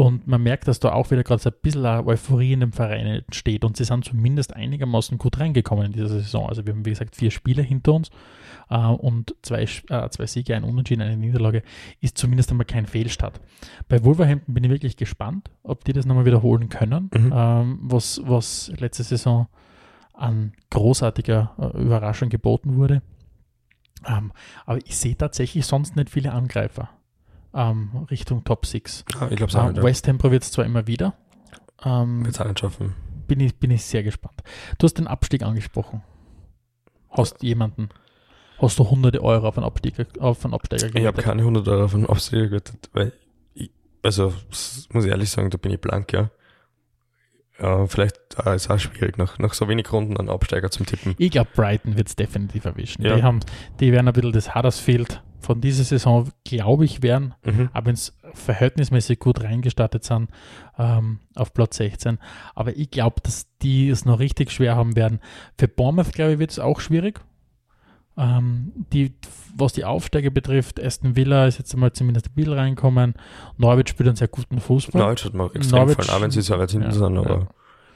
und 0.00 0.26
man 0.26 0.42
merkt, 0.42 0.66
dass 0.66 0.80
da 0.80 0.92
auch 0.92 1.10
wieder 1.10 1.22
gerade 1.22 1.42
so 1.42 1.50
ein 1.50 1.56
bisschen 1.60 1.84
eine 1.84 2.06
Euphorie 2.06 2.54
in 2.54 2.60
dem 2.60 2.72
Verein 2.72 3.06
entsteht. 3.06 3.66
Und 3.66 3.76
sie 3.76 3.84
sind 3.84 4.02
zumindest 4.02 4.56
einigermaßen 4.56 5.18
gut 5.18 5.38
reingekommen 5.38 5.84
in 5.84 5.92
dieser 5.92 6.08
Saison. 6.08 6.48
Also 6.48 6.64
wir 6.64 6.72
haben, 6.72 6.86
wie 6.86 6.90
gesagt, 6.90 7.16
vier 7.16 7.30
Spiele 7.30 7.60
hinter 7.60 7.92
uns 7.92 8.08
äh, 8.70 8.78
und 8.78 9.34
zwei, 9.42 9.64
äh, 9.64 10.08
zwei 10.08 10.24
Siege, 10.24 10.56
ein 10.56 10.64
Unentschieden, 10.64 11.02
eine 11.02 11.18
Niederlage. 11.18 11.62
Ist 12.00 12.16
zumindest 12.16 12.50
einmal 12.50 12.64
kein 12.64 12.86
Fehlstart. 12.86 13.42
Bei 13.90 14.02
Wolverhampton 14.02 14.54
bin 14.54 14.64
ich 14.64 14.70
wirklich 14.70 14.96
gespannt, 14.96 15.50
ob 15.62 15.84
die 15.84 15.92
das 15.92 16.06
nochmal 16.06 16.24
wiederholen 16.24 16.70
können, 16.70 17.10
Mhm. 17.14 17.32
ähm, 17.34 17.78
was, 17.82 18.22
was 18.24 18.72
letzte 18.78 19.02
Saison 19.02 19.48
an 20.14 20.52
großartiger 20.70 21.52
äh, 21.74 21.78
Überraschung 21.78 22.30
geboten 22.30 22.76
wurde. 22.76 23.02
Ähm, 24.06 24.32
aber 24.64 24.78
ich 24.78 24.96
sehe 24.96 25.14
tatsächlich 25.14 25.66
sonst 25.66 25.94
nicht 25.94 26.08
viele 26.08 26.32
Angreifer 26.32 26.88
ähm, 27.54 28.06
Richtung 28.10 28.44
Top 28.44 28.66
6. 28.66 29.04
Ah, 29.18 29.28
ich 29.30 29.36
glaube 29.36 29.52
Ähm. 29.56 29.82
West 29.82 30.06
Ham 30.08 30.18
probiert 30.18 30.42
es 30.42 30.52
zwar 30.52 30.64
immer 30.64 30.86
wieder. 30.86 31.14
Ähm, 31.84 32.24
Wird 32.24 32.34
es 32.34 32.40
auch 32.40 32.46
nicht 32.46 32.60
schaffen. 32.60 32.94
bin, 33.26 33.40
ich, 33.40 33.56
bin 33.56 33.70
ich 33.70 33.84
sehr 33.84 34.02
gespannt. 34.02 34.42
Du 34.78 34.84
hast 34.84 34.94
den 34.94 35.06
Abstieg 35.06 35.42
angesprochen. 35.42 36.02
Hast 37.10 37.42
jemanden, 37.42 37.88
hast 38.58 38.78
du 38.78 38.88
hunderte 38.88 39.22
Euro 39.24 39.48
auf 39.48 39.56
einen 39.56 39.66
Absteiger, 39.66 40.06
auf 40.20 40.44
einen 40.44 40.54
Absteiger 40.54 40.84
Ich 40.86 40.92
habe 40.94 41.00
gewettet? 41.02 41.24
keine 41.24 41.42
100 41.42 41.66
Euro 41.68 41.88
von 41.88 42.06
Aufsteiger 42.06 42.46
gewettet, 42.48 42.88
weil 42.92 43.12
ich, 43.54 43.70
also 44.02 44.32
muss 44.92 45.04
ich 45.04 45.10
ehrlich 45.10 45.30
sagen, 45.30 45.50
da 45.50 45.58
bin 45.58 45.72
ich 45.72 45.80
blank, 45.80 46.12
ja. 46.12 46.30
Ja, 47.58 47.86
vielleicht 47.86 48.16
äh, 48.46 48.54
ist 48.56 48.70
auch 48.70 48.78
schwierig, 48.78 49.18
nach, 49.18 49.38
nach 49.38 49.52
so 49.54 49.68
wenig 49.68 49.92
Runden 49.92 50.16
einen 50.16 50.30
Absteiger 50.30 50.70
zum 50.70 50.86
Tippen. 50.86 51.14
Ich 51.18 51.30
glaube, 51.30 51.50
Brighton 51.54 51.96
wird 51.96 52.08
es 52.08 52.16
definitiv 52.16 52.64
erwischen. 52.64 53.02
Ja. 53.02 53.16
Die, 53.16 53.22
haben, 53.22 53.40
die 53.80 53.92
werden 53.92 54.06
ein 54.08 54.14
bisschen 54.14 54.32
das 54.32 54.54
Huddersfield 54.54 55.22
von 55.50 55.60
dieser 55.60 55.82
Saison, 55.82 56.28
glaube 56.44 56.84
ich, 56.84 57.02
werden, 57.02 57.34
Mhm. 57.44 57.70
aber 57.72 57.90
es 57.90 58.16
verhältnismäßig 58.34 59.18
gut 59.18 59.42
reingestartet 59.42 60.04
sind, 60.04 60.30
ähm, 60.78 61.18
auf 61.34 61.52
Platz 61.52 61.76
16. 61.78 62.18
Aber 62.54 62.76
ich 62.76 62.92
glaube, 62.92 63.16
dass 63.24 63.48
die 63.62 63.88
es 63.88 64.04
noch 64.04 64.20
richtig 64.20 64.52
schwer 64.52 64.76
haben 64.76 64.94
werden. 64.94 65.18
Für 65.58 65.66
Bournemouth, 65.66 66.12
glaube 66.12 66.34
ich, 66.34 66.38
wird 66.38 66.52
es 66.52 66.60
auch 66.60 66.78
schwierig. 66.78 67.20
Ähm, 68.16 68.70
die, 68.92 69.12
was 69.56 69.72
die 69.72 69.84
Aufsteiger 69.84 70.30
betrifft, 70.30 70.80
Aston 70.80 71.16
Villa 71.16 71.46
ist 71.48 71.58
jetzt 71.58 71.74
einmal 71.74 71.92
zumindest 71.92 72.26
stabil 72.26 72.52
reinkommen. 72.52 73.14
Norwich 73.56 73.88
spielt 73.88 74.08
einen 74.08 74.16
sehr 74.16 74.28
guten 74.28 74.60
Fußball. 74.60 75.00
Norwich 75.02 75.24
hat 75.24 75.34
mir 75.34 75.50
extrem 75.52 75.80
Norwich- 75.80 75.96
gefallen, 75.96 76.16
auch 76.16 76.22
wenn 76.22 76.30
sie 76.30 76.42
sehr 76.42 76.58
weit 76.60 76.70
hinten 76.70 76.86
Ja, 76.88 76.92
sind, 76.92 77.18
aber 77.18 77.30
ja. 77.40 77.46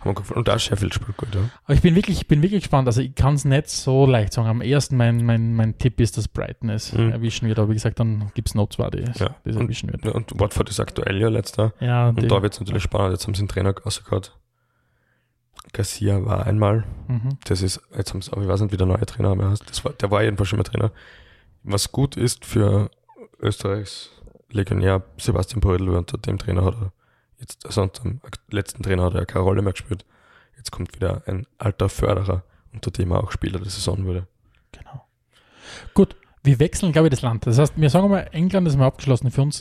Und 0.04 0.48
auch 0.50 0.58
Sheffield 0.58 0.94
spielt 0.94 1.16
gut, 1.16 1.34
ja. 1.34 1.48
Aber 1.64 1.74
ich 1.74 1.80
bin 1.82 1.94
wirklich, 1.94 2.18
ich 2.18 2.28
bin 2.28 2.42
wirklich 2.42 2.62
gespannt. 2.62 2.86
Also 2.88 3.00
ich 3.00 3.14
kann 3.14 3.34
es 3.34 3.44
nicht 3.44 3.68
so 3.68 4.06
leicht 4.06 4.32
sagen. 4.32 4.48
Am 4.48 4.60
ersten 4.60 4.96
mein, 4.96 5.24
mein, 5.24 5.54
mein 5.54 5.78
Tipp 5.78 6.00
ist, 6.00 6.16
dass 6.18 6.28
Brighton 6.28 6.68
es 6.70 6.92
Mhm. 6.92 7.10
erwischen 7.12 7.48
wird. 7.48 7.58
Aber 7.58 7.68
wie 7.70 7.74
gesagt, 7.74 7.98
dann 8.00 8.30
gibt 8.34 8.48
es 8.48 8.54
noch 8.54 8.68
zwei, 8.68 8.90
die 8.90 8.98
es 8.98 9.18
Ja. 9.18 9.34
Und- 9.44 9.56
erwischen 9.62 9.90
wird. 9.92 10.04
Ja, 10.04 10.12
Und 10.12 10.38
Watford 10.38 10.68
ist 10.70 10.80
aktuell 10.80 11.20
ja 11.20 11.28
letzter. 11.28 11.72
Ja, 11.80 12.08
Und 12.10 12.30
da 12.30 12.42
wird 12.42 12.52
es 12.54 12.60
natürlich 12.60 12.82
spannend. 12.82 13.12
Jetzt 13.12 13.26
haben 13.26 13.34
sie 13.34 13.40
einen 13.40 13.48
Trainer 13.48 13.74
rausgehört. 13.76 14.36
Garcia 15.72 16.24
war 16.24 16.46
einmal. 16.46 16.84
mhm. 17.08 17.38
Das 17.46 17.62
ist, 17.62 17.80
jetzt 17.96 18.12
haben 18.12 18.22
sie, 18.22 18.30
aber 18.32 18.42
ich 18.42 18.48
weiß 18.48 18.60
nicht, 18.60 18.72
wie 18.72 18.76
der 18.76 18.86
neue 18.86 19.04
Trainer 19.06 19.34
mehr 19.34 19.50
heißt. 19.50 19.68
Das 19.68 19.84
war, 19.84 19.92
der 19.92 20.10
war 20.10 20.22
jedenfalls 20.22 20.48
schon 20.48 20.58
mal 20.58 20.64
Trainer. 20.64 20.92
Was 21.62 21.90
gut 21.90 22.16
ist 22.16 22.44
für 22.44 22.90
Österreichs 23.40 24.10
Legionär 24.50 25.02
Sebastian 25.16 25.60
Brödel, 25.60 25.88
unter 25.88 26.18
dem 26.18 26.38
Trainer 26.38 26.64
hat 26.64 26.74
er 26.74 26.92
jetzt, 27.38 27.66
also 27.66 27.82
unter 27.82 28.02
dem 28.02 28.20
letzten 28.50 28.82
Trainer 28.82 29.04
hat 29.04 29.14
er 29.14 29.26
keine 29.26 29.44
Rolle 29.44 29.62
mehr 29.62 29.72
gespielt. 29.72 30.04
Jetzt 30.56 30.70
kommt 30.70 30.94
wieder 30.94 31.22
ein 31.26 31.46
alter 31.58 31.88
Förderer, 31.88 32.44
unter 32.72 32.90
dem 32.90 33.10
er 33.10 33.22
auch 33.22 33.32
Spieler 33.32 33.58
der 33.58 33.70
Saison 33.70 34.04
wurde. 34.04 34.26
Genau. 34.72 35.04
Gut, 35.94 36.16
wir 36.42 36.58
wechseln, 36.58 36.92
glaube 36.92 37.08
ich, 37.08 37.10
das 37.10 37.22
Land. 37.22 37.46
Das 37.46 37.58
heißt, 37.58 37.74
wir 37.76 37.90
sagen 37.90 38.10
mal, 38.10 38.28
England 38.32 38.68
ist 38.68 38.76
mal 38.76 38.86
abgeschlossen. 38.86 39.30
Für 39.30 39.42
uns 39.42 39.60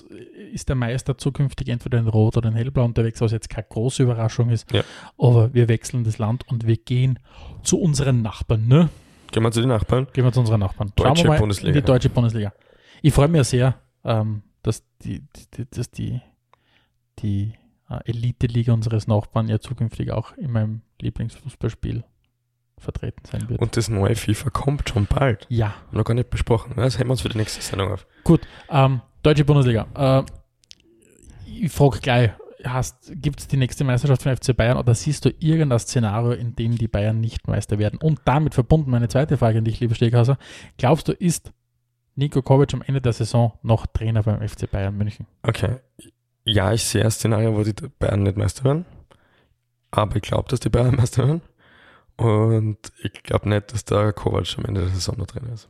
ist 0.53 0.69
der 0.69 0.75
Meister 0.75 1.17
zukünftig 1.17 1.69
entweder 1.69 1.97
in 1.97 2.07
Rot 2.07 2.37
oder 2.37 2.49
in 2.49 2.55
Hellblau 2.55 2.83
unterwegs, 2.85 3.21
was 3.21 3.31
jetzt 3.31 3.49
keine 3.49 3.65
große 3.69 4.03
Überraschung 4.03 4.49
ist. 4.49 4.71
Ja. 4.71 4.83
Aber 5.17 5.53
wir 5.53 5.67
wechseln 5.69 6.03
das 6.03 6.17
Land 6.17 6.47
und 6.49 6.67
wir 6.67 6.77
gehen 6.77 7.19
zu 7.63 7.79
unseren 7.79 8.21
Nachbarn. 8.21 8.67
Ne? 8.67 8.89
Gehen 9.31 9.43
wir 9.43 9.51
zu 9.51 9.61
den 9.61 9.69
Nachbarn. 9.69 10.07
Gehen 10.13 10.25
wir 10.25 10.31
zu 10.31 10.41
unseren 10.41 10.59
Nachbarn. 10.59 10.91
Deutsche 10.95 11.27
Bundesliga. 11.27 11.79
Die 11.79 11.85
deutsche 11.85 12.09
Bundesliga. 12.09 12.53
Ich 13.01 13.13
freue 13.13 13.29
mich 13.29 13.39
ja 13.39 13.43
sehr, 13.43 13.75
ähm, 14.03 14.43
dass 14.61 14.83
die, 15.03 15.23
die, 15.55 15.69
dass 15.69 15.89
die, 15.89 16.21
die 17.19 17.53
Elite-Liga 18.05 18.73
unseres 18.73 19.07
Nachbarn 19.07 19.47
ja 19.47 19.59
zukünftig 19.59 20.11
auch 20.11 20.35
in 20.37 20.51
meinem 20.51 20.81
Lieblingsfußballspiel 21.01 22.03
vertreten 22.77 23.23
sein 23.25 23.49
wird. 23.49 23.61
Und 23.61 23.77
das 23.77 23.89
neue 23.89 24.15
FIFA 24.15 24.49
kommt 24.49 24.89
schon 24.89 25.05
bald. 25.05 25.45
ja, 25.49 25.73
Noch 25.91 26.03
gar 26.03 26.13
nicht 26.13 26.29
besprochen. 26.29 26.73
Das 26.75 26.97
heben 26.99 27.09
wir 27.09 27.11
uns 27.13 27.21
für 27.21 27.29
die 27.29 27.37
nächste 27.37 27.61
Sendung 27.61 27.91
auf. 27.91 28.05
Gut, 28.23 28.41
ähm, 28.69 29.01
Deutsche 29.21 29.45
Bundesliga. 29.45 29.87
Äh, 29.95 30.23
ich 31.45 31.71
frage 31.71 31.99
gleich, 31.99 32.31
gibt 33.15 33.39
es 33.39 33.47
die 33.47 33.57
nächste 33.57 33.83
Meisterschaft 33.83 34.23
von 34.23 34.35
FC 34.35 34.55
Bayern 34.55 34.77
oder 34.77 34.95
siehst 34.95 35.25
du 35.25 35.29
irgendein 35.39 35.79
Szenario, 35.79 36.31
in 36.31 36.55
dem 36.55 36.77
die 36.77 36.87
Bayern 36.87 37.19
nicht 37.19 37.47
Meister 37.47 37.77
werden? 37.79 37.99
Und 38.01 38.21
damit 38.25 38.53
verbunden 38.53 38.89
meine 38.91 39.07
zweite 39.07 39.37
Frage 39.37 39.59
an 39.59 39.65
dich, 39.65 39.79
lieber 39.79 39.95
Steghauser. 39.95 40.37
Glaubst 40.77 41.07
du, 41.07 41.11
ist 41.13 41.51
Nico 42.15 42.41
Kovac 42.41 42.73
am 42.73 42.81
Ende 42.81 43.01
der 43.01 43.13
Saison 43.13 43.57
noch 43.63 43.85
Trainer 43.87 44.23
beim 44.23 44.47
FC 44.47 44.69
Bayern 44.69 44.97
München? 44.97 45.27
Okay. 45.43 45.77
Ja, 46.45 46.73
ich 46.73 46.83
sehe 46.83 47.03
ein 47.03 47.11
Szenario, 47.11 47.55
wo 47.55 47.63
die 47.63 47.73
Bayern 47.99 48.23
nicht 48.23 48.37
Meister 48.37 48.63
werden. 48.65 48.85
Aber 49.91 50.15
ich 50.17 50.21
glaube, 50.23 50.49
dass 50.49 50.59
die 50.59 50.69
Bayern 50.69 50.95
Meister 50.97 51.25
werden. 51.27 51.41
Und 52.17 52.77
ich 53.01 53.23
glaube 53.23 53.49
nicht, 53.49 53.71
dass 53.73 53.85
der 53.85 54.13
Kovac 54.13 54.57
am 54.57 54.65
Ende 54.65 54.81
der 54.81 54.89
Saison 54.91 55.17
noch 55.17 55.25
drin 55.27 55.45
ist. 55.53 55.67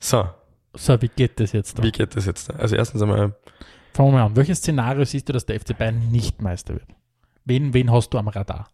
So, 0.00 0.28
So, 0.74 1.00
wie 1.02 1.08
geht 1.08 1.38
das 1.40 1.52
jetzt? 1.52 1.78
Da? 1.78 1.82
wie 1.82 1.92
geht 1.92 2.16
das 2.16 2.26
jetzt? 2.26 2.52
Also 2.54 2.76
erstens 2.76 3.02
einmal, 3.02 3.34
Fangen 3.94 4.08
wir 4.12 4.18
mal 4.20 4.24
an. 4.26 4.36
Welches 4.36 4.58
Szenario 4.58 5.04
siehst 5.04 5.28
du, 5.28 5.34
dass 5.34 5.44
der 5.44 5.60
FC 5.60 5.76
Bayern 5.76 6.08
nicht 6.10 6.40
Meister 6.40 6.72
wird? 6.74 6.86
Wen, 7.44 7.74
wen 7.74 7.90
hast 7.92 8.10
du 8.10 8.18
am 8.18 8.28
Radar? 8.28 8.70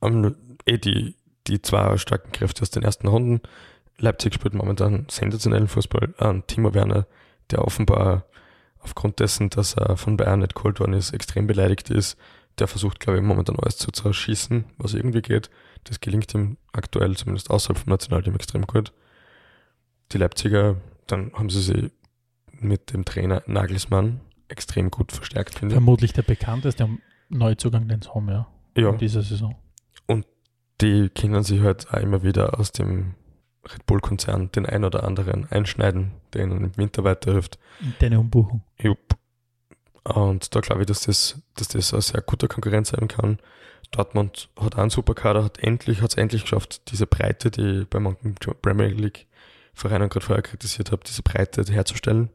um, 0.00 0.36
eh 0.66 0.78
die, 0.78 1.16
die 1.48 1.60
zwei 1.62 1.96
starken 1.96 2.30
Kräfte 2.30 2.62
aus 2.62 2.70
den 2.70 2.82
ersten 2.84 3.08
Runden. 3.08 3.40
Leipzig 3.98 4.34
spielt 4.34 4.54
momentan 4.54 5.06
sensationellen 5.10 5.66
Fußball. 5.68 6.14
Äh, 6.18 6.42
Timo 6.46 6.74
Werner, 6.74 7.06
der 7.50 7.64
offenbar 7.64 8.26
aufgrund 8.86 9.20
dessen, 9.20 9.50
dass 9.50 9.74
er 9.74 9.96
von 9.96 10.16
Bayern 10.16 10.40
nicht 10.40 10.54
geholt 10.54 10.80
worden 10.80 10.94
ist, 10.94 11.12
extrem 11.12 11.46
beleidigt 11.46 11.90
ist. 11.90 12.16
Der 12.58 12.68
versucht, 12.68 13.00
glaube 13.00 13.18
ich, 13.18 13.24
momentan 13.24 13.56
alles 13.58 13.76
zu 13.76 13.90
zerschießen, 13.90 14.64
was 14.78 14.94
irgendwie 14.94 15.20
geht. 15.22 15.50
Das 15.84 16.00
gelingt 16.00 16.32
ihm 16.34 16.56
aktuell, 16.72 17.16
zumindest 17.16 17.50
außerhalb 17.50 17.78
vom 17.78 17.90
Nationalteam, 17.90 18.34
extrem 18.34 18.66
gut. 18.66 18.92
Die 20.12 20.18
Leipziger, 20.18 20.76
dann 21.06 21.32
haben 21.34 21.50
sie 21.50 21.60
sich 21.60 21.90
mit 22.52 22.92
dem 22.92 23.04
Trainer 23.04 23.42
Nagelsmann 23.46 24.20
extrem 24.48 24.90
gut 24.90 25.12
verstärkt, 25.12 25.54
finde 25.58 25.74
ich. 25.74 25.76
Vermutlich 25.76 26.12
der 26.12 26.22
bekannteste 26.22 26.88
Neuzugang, 27.28 27.88
den 27.88 28.00
sie 28.00 28.08
haben, 28.14 28.28
ja, 28.28 28.46
Ja, 28.76 28.90
in 28.90 28.98
dieser 28.98 29.22
Saison. 29.22 29.54
die 30.80 31.08
können 31.08 31.42
sich 31.42 31.60
halt 31.62 31.90
auch 31.92 32.00
immer 32.00 32.22
wieder 32.22 32.58
aus 32.60 32.70
dem 32.72 33.14
Red 33.72 33.86
Bull-Konzern 33.86 34.50
den 34.52 34.66
ein 34.66 34.84
oder 34.84 35.04
anderen 35.04 35.50
einschneiden, 35.50 36.12
der 36.32 36.44
ihnen 36.44 36.64
im 36.64 36.76
Winter 36.76 37.04
weiterhilft. 37.04 37.58
Interne 37.80 38.20
Umbuchung. 38.20 38.62
Jupp. 38.78 39.16
Und 40.04 40.54
da 40.54 40.60
glaube 40.60 40.82
ich, 40.82 40.86
dass 40.86 41.00
das, 41.00 41.40
dass 41.56 41.68
das 41.68 41.92
ein 41.92 42.00
sehr 42.00 42.20
guter 42.20 42.48
Konkurrent 42.48 42.86
sein 42.86 43.08
kann. 43.08 43.38
Dortmund 43.90 44.48
hat 44.60 44.74
auch 44.74 44.78
einen 44.78 44.90
super 44.90 45.14
Kader, 45.14 45.44
hat 45.44 45.58
endlich, 45.58 46.00
hat 46.00 46.10
es 46.10 46.16
endlich 46.16 46.42
geschafft, 46.42 46.90
diese 46.90 47.06
Breite, 47.06 47.50
die 47.50 47.80
ich 47.80 47.88
bei 47.88 47.98
manchen 47.98 48.34
Premier 48.34 48.88
League 48.88 49.26
Vereinen 49.74 50.08
gerade 50.08 50.24
vorher 50.24 50.42
kritisiert 50.42 50.90
habe, 50.90 51.04
diese 51.06 51.22
Breite 51.22 51.62
herzustellen. 51.70 52.30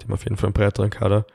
Die 0.00 0.04
haben 0.04 0.12
auf 0.12 0.24
jeden 0.24 0.36
Fall 0.36 0.46
einen 0.46 0.54
breiteren 0.54 0.90
Kader. 0.90 1.26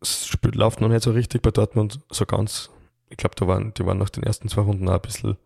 Es 0.00 0.26
spielt, 0.26 0.54
läuft 0.54 0.80
noch 0.80 0.88
nicht 0.88 1.02
so 1.02 1.10
richtig 1.10 1.42
bei 1.42 1.50
Dortmund, 1.50 2.00
so 2.10 2.24
ganz. 2.26 2.70
Ich 3.08 3.16
glaube, 3.16 3.34
da 3.36 3.46
waren, 3.46 3.74
die 3.74 3.84
waren 3.84 3.98
nach 3.98 4.10
den 4.10 4.22
ersten 4.22 4.48
zwei 4.48 4.62
Runden 4.62 4.88
auch 4.88 4.94
ein 4.94 5.00
bisschen 5.00 5.36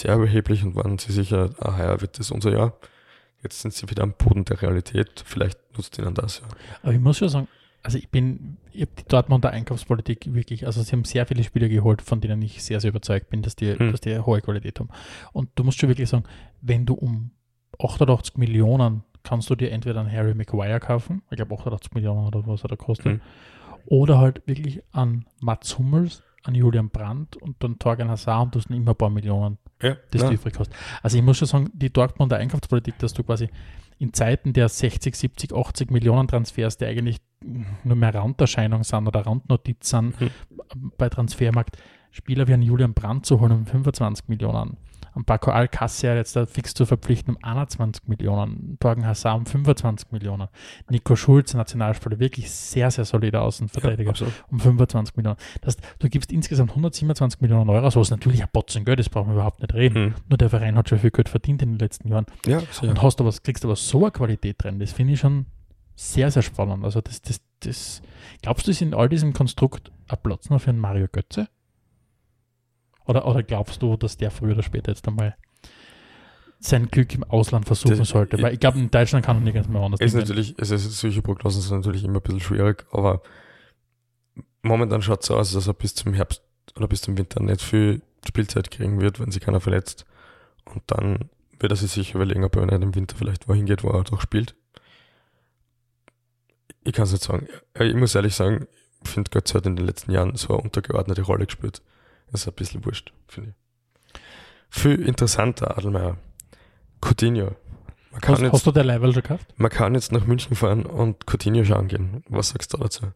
sehr 0.00 0.16
überheblich 0.16 0.64
und 0.64 0.74
waren 0.76 0.98
sich 0.98 1.14
sicher, 1.14 1.50
ah 1.58 1.78
ja, 1.78 2.00
wird 2.00 2.18
das 2.18 2.30
unser 2.30 2.52
Jahr. 2.52 2.74
Jetzt 3.42 3.60
sind 3.60 3.74
sie 3.74 3.88
wieder 3.90 4.02
am 4.02 4.12
Boden 4.12 4.44
der 4.44 4.60
Realität. 4.62 5.22
Vielleicht 5.26 5.58
nutzt 5.76 5.98
ihnen 5.98 6.14
das 6.14 6.40
ja. 6.40 6.46
Aber 6.82 6.92
ich 6.92 7.00
muss 7.00 7.18
schon 7.18 7.28
sagen, 7.28 7.48
also 7.82 7.98
ich 7.98 8.08
bin, 8.08 8.56
ich 8.72 8.80
habe 8.82 8.92
die 8.98 9.04
Dortmunder 9.06 9.50
Einkaufspolitik 9.50 10.32
wirklich, 10.32 10.66
also 10.66 10.82
sie 10.82 10.92
haben 10.92 11.04
sehr 11.04 11.26
viele 11.26 11.44
Spieler 11.44 11.68
geholt, 11.68 12.00
von 12.00 12.20
denen 12.22 12.40
ich 12.40 12.62
sehr, 12.62 12.80
sehr 12.80 12.88
überzeugt 12.88 13.28
bin, 13.28 13.42
dass 13.42 13.56
die, 13.56 13.78
Hm. 13.78 13.90
dass 13.92 14.00
die 14.00 14.12
eine 14.14 14.24
hohe 14.24 14.40
Qualität 14.40 14.80
haben. 14.80 14.88
Und 15.32 15.50
du 15.56 15.64
musst 15.64 15.78
schon 15.78 15.90
wirklich 15.90 16.08
sagen, 16.08 16.24
wenn 16.62 16.86
du 16.86 16.94
um 16.94 17.30
88 17.78 18.36
Millionen 18.38 19.02
kannst 19.22 19.48
du 19.50 19.54
dir 19.54 19.70
entweder 19.72 20.00
einen 20.00 20.10
Harry 20.12 20.34
Maguire 20.34 20.80
kaufen, 20.80 21.22
ich 21.30 21.36
glaube 21.36 21.54
88 21.54 21.92
Millionen 21.92 22.26
oder 22.26 22.46
was 22.46 22.64
hat 22.64 22.70
er 22.70 22.76
kostet, 22.78 23.06
Hm. 23.06 23.20
oder 23.86 24.18
halt 24.18 24.40
wirklich 24.46 24.82
an 24.92 25.26
Mats 25.40 25.78
Hummels, 25.78 26.22
an 26.44 26.54
Julian 26.54 26.88
Brandt 26.88 27.36
und 27.36 27.56
dann 27.62 27.78
Torgen 27.78 28.08
Hazard 28.08 28.44
und 28.46 28.54
du 28.54 28.58
hast 28.60 28.70
immer 28.70 28.92
ein 28.92 28.96
paar 28.96 29.10
Millionen 29.10 29.58
Ja, 29.84 29.96
das 30.10 30.22
du 30.22 30.32
übrig 30.32 30.58
hast. 30.58 30.72
Also 31.02 31.16
ich 31.18 31.22
muss 31.22 31.36
schon 31.36 31.48
sagen, 31.48 31.70
die 31.74 31.92
Dortmunder 31.92 32.36
Einkaufspolitik, 32.38 32.98
dass 32.98 33.12
du 33.12 33.22
quasi 33.22 33.48
in 33.98 34.12
Zeiten 34.12 34.52
der 34.52 34.68
60, 34.68 35.14
70, 35.14 35.52
80 35.54 35.90
Millionen 35.90 36.26
Transfers, 36.26 36.76
die 36.78 36.86
eigentlich 36.86 37.18
nur 37.84 37.96
mehr 37.96 38.14
Randerscheinungen 38.14 38.84
sind 38.84 39.06
oder 39.06 39.20
Randnotizen 39.26 40.14
Mhm. 40.18 40.92
bei 40.96 41.08
Transfermarkt, 41.08 41.76
Spieler 42.10 42.48
wie 42.48 42.54
einen 42.54 42.62
Julian 42.62 42.94
Brandt 42.94 43.26
zu 43.26 43.40
holen 43.40 43.52
um 43.52 43.66
25 43.66 44.28
Millionen, 44.28 44.76
an 45.14 45.24
Paco 45.24 45.50
Alcacer 45.50 46.16
jetzt 46.16 46.36
da 46.36 46.46
fix 46.46 46.74
zu 46.74 46.86
verpflichten 46.86 47.34
um 47.34 47.38
21 47.42 48.08
Millionen, 48.08 48.76
Torgen 48.80 49.06
Hazard 49.06 49.38
um 49.38 49.46
25 49.46 50.10
Millionen, 50.12 50.48
Nico 50.90 51.16
Schulz, 51.16 51.54
Nationalspieler, 51.54 52.18
wirklich 52.18 52.50
sehr, 52.50 52.90
sehr 52.90 53.04
solider 53.04 53.42
Außenverteidiger 53.42 54.12
Ja, 54.12 54.26
um 54.50 54.60
25 54.60 55.16
Millionen. 55.16 55.36
Das, 55.60 55.76
heißt, 55.76 55.86
du 56.00 56.08
gibst 56.08 56.32
insgesamt 56.32 56.70
127 56.70 57.40
Millionen 57.40 57.70
Euro 57.70 57.86
aus, 57.86 57.96
was 57.96 58.10
natürlich 58.10 58.42
ein 58.42 58.48
Botzen 58.52 58.84
Geld 58.84 59.00
ist, 59.00 59.10
brauchen 59.10 59.28
wir 59.28 59.34
überhaupt 59.34 59.60
nicht 59.60 59.72
reden. 59.74 59.94
Hm. 59.94 60.14
Nur 60.28 60.38
der 60.38 60.50
Verein 60.50 60.76
hat 60.76 60.88
schon 60.88 60.98
viel 60.98 61.10
Geld 61.10 61.28
verdient 61.28 61.62
in 61.62 61.70
den 61.70 61.78
letzten 61.78 62.08
Jahren. 62.08 62.26
Ja, 62.46 62.60
sicher. 62.60 62.88
Und 62.88 63.02
hast 63.02 63.20
aber, 63.20 63.32
kriegst 63.42 63.64
aber 63.64 63.76
so 63.76 64.02
eine 64.02 64.10
Qualität 64.10 64.62
drin, 64.62 64.78
das 64.78 64.92
finde 64.92 65.14
ich 65.14 65.20
schon 65.20 65.46
sehr, 65.96 66.30
sehr 66.30 66.42
spannend. 66.42 66.84
Also 66.84 67.00
das, 67.00 67.22
das, 67.22 67.40
das, 67.60 68.02
glaubst 68.42 68.66
du, 68.66 68.72
ist 68.72 68.82
in 68.82 68.94
all 68.94 69.08
diesem 69.08 69.32
Konstrukt 69.32 69.92
ein 70.08 70.18
Platz 70.22 70.50
noch 70.50 70.60
für 70.60 70.70
einen 70.70 70.80
Mario 70.80 71.06
Götze? 71.10 71.48
Oder, 73.06 73.26
oder 73.26 73.42
glaubst 73.42 73.82
du, 73.82 73.96
dass 73.96 74.16
der 74.16 74.30
früher 74.30 74.52
oder 74.52 74.62
später 74.62 74.90
jetzt 74.92 75.06
einmal 75.06 75.36
sein 76.58 76.88
Glück 76.90 77.14
im 77.14 77.24
Ausland 77.24 77.66
versuchen 77.66 77.98
Das- 77.98 78.08
sollte? 78.08 78.40
Weil 78.40 78.54
ich 78.54 78.60
glaube, 78.60 78.78
in 78.78 78.90
Deutschland 78.90 79.24
kann 79.24 79.36
er 79.36 79.40
nirgends 79.40 79.68
mehr 79.68 79.82
anders 79.82 80.00
ist 80.00 80.14
natürlich, 80.14 80.54
es 80.58 80.70
ist, 80.70 80.90
solche 80.98 81.22
Prognosen 81.22 81.60
sind 81.62 81.76
natürlich 81.76 82.04
immer 82.04 82.16
ein 82.18 82.22
bisschen 82.22 82.40
schwierig, 82.40 82.86
aber 82.90 83.22
momentan 84.62 85.02
schaut 85.02 85.20
es 85.20 85.26
so 85.26 85.36
aus, 85.36 85.52
dass 85.52 85.66
er 85.66 85.74
bis 85.74 85.94
zum 85.94 86.14
Herbst 86.14 86.42
oder 86.76 86.88
bis 86.88 87.02
zum 87.02 87.18
Winter 87.18 87.42
nicht 87.42 87.60
viel 87.60 88.02
Spielzeit 88.26 88.70
kriegen 88.70 89.00
wird, 89.00 89.20
wenn 89.20 89.30
sich 89.30 89.42
keiner 89.42 89.60
verletzt. 89.60 90.06
Und 90.64 90.82
dann 90.86 91.28
wird 91.58 91.72
er 91.72 91.76
sich 91.76 91.90
sicher 91.92 92.16
überlegen, 92.16 92.42
ob 92.44 92.56
er 92.56 92.64
nicht 92.64 92.82
im 92.82 92.94
Winter 92.94 93.16
vielleicht 93.16 93.48
wohin 93.48 93.66
geht, 93.66 93.84
wo 93.84 93.90
er 93.90 94.02
doch 94.02 94.20
spielt. 94.22 94.54
Ich 96.84 96.92
kann 96.94 97.04
es 97.04 97.12
nicht 97.12 97.24
sagen. 97.24 97.46
Ich 97.78 97.94
muss 97.94 98.14
ehrlich 98.14 98.34
sagen, 98.34 98.66
ich 99.04 99.10
finde, 99.10 99.30
Götze 99.30 99.54
hat 99.54 99.66
in 99.66 99.76
den 99.76 99.86
letzten 99.86 100.10
Jahren 100.10 100.36
so 100.36 100.54
eine 100.54 100.62
untergeordnete 100.62 101.22
Rolle 101.22 101.46
gespielt. 101.46 101.82
Das 102.30 102.42
ist 102.42 102.48
ein 102.48 102.54
bisschen 102.54 102.84
wurscht, 102.84 103.12
finde 103.28 103.50
ich. 103.50 104.20
Viel 104.70 105.00
interessanter, 105.06 105.76
Adelmeier. 105.78 106.16
Coutinho. 107.00 107.52
Man 108.10 108.20
kann 108.20 108.34
Hast, 108.34 108.42
jetzt 108.42 108.52
hast 108.52 108.66
du 108.66 108.72
der 108.72 108.84
Level 108.84 109.12
schon 109.12 109.22
gekauft? 109.22 109.52
man 109.56 109.70
kann 109.70 109.94
jetzt 109.94 110.12
nach 110.12 110.26
München 110.26 110.56
fahren 110.56 110.86
und 110.86 111.26
Coutinho 111.26 111.64
schauen 111.64 111.88
gehen. 111.88 112.24
Was 112.28 112.50
sagst 112.50 112.72
du 112.72 112.78
dazu? 112.78 113.06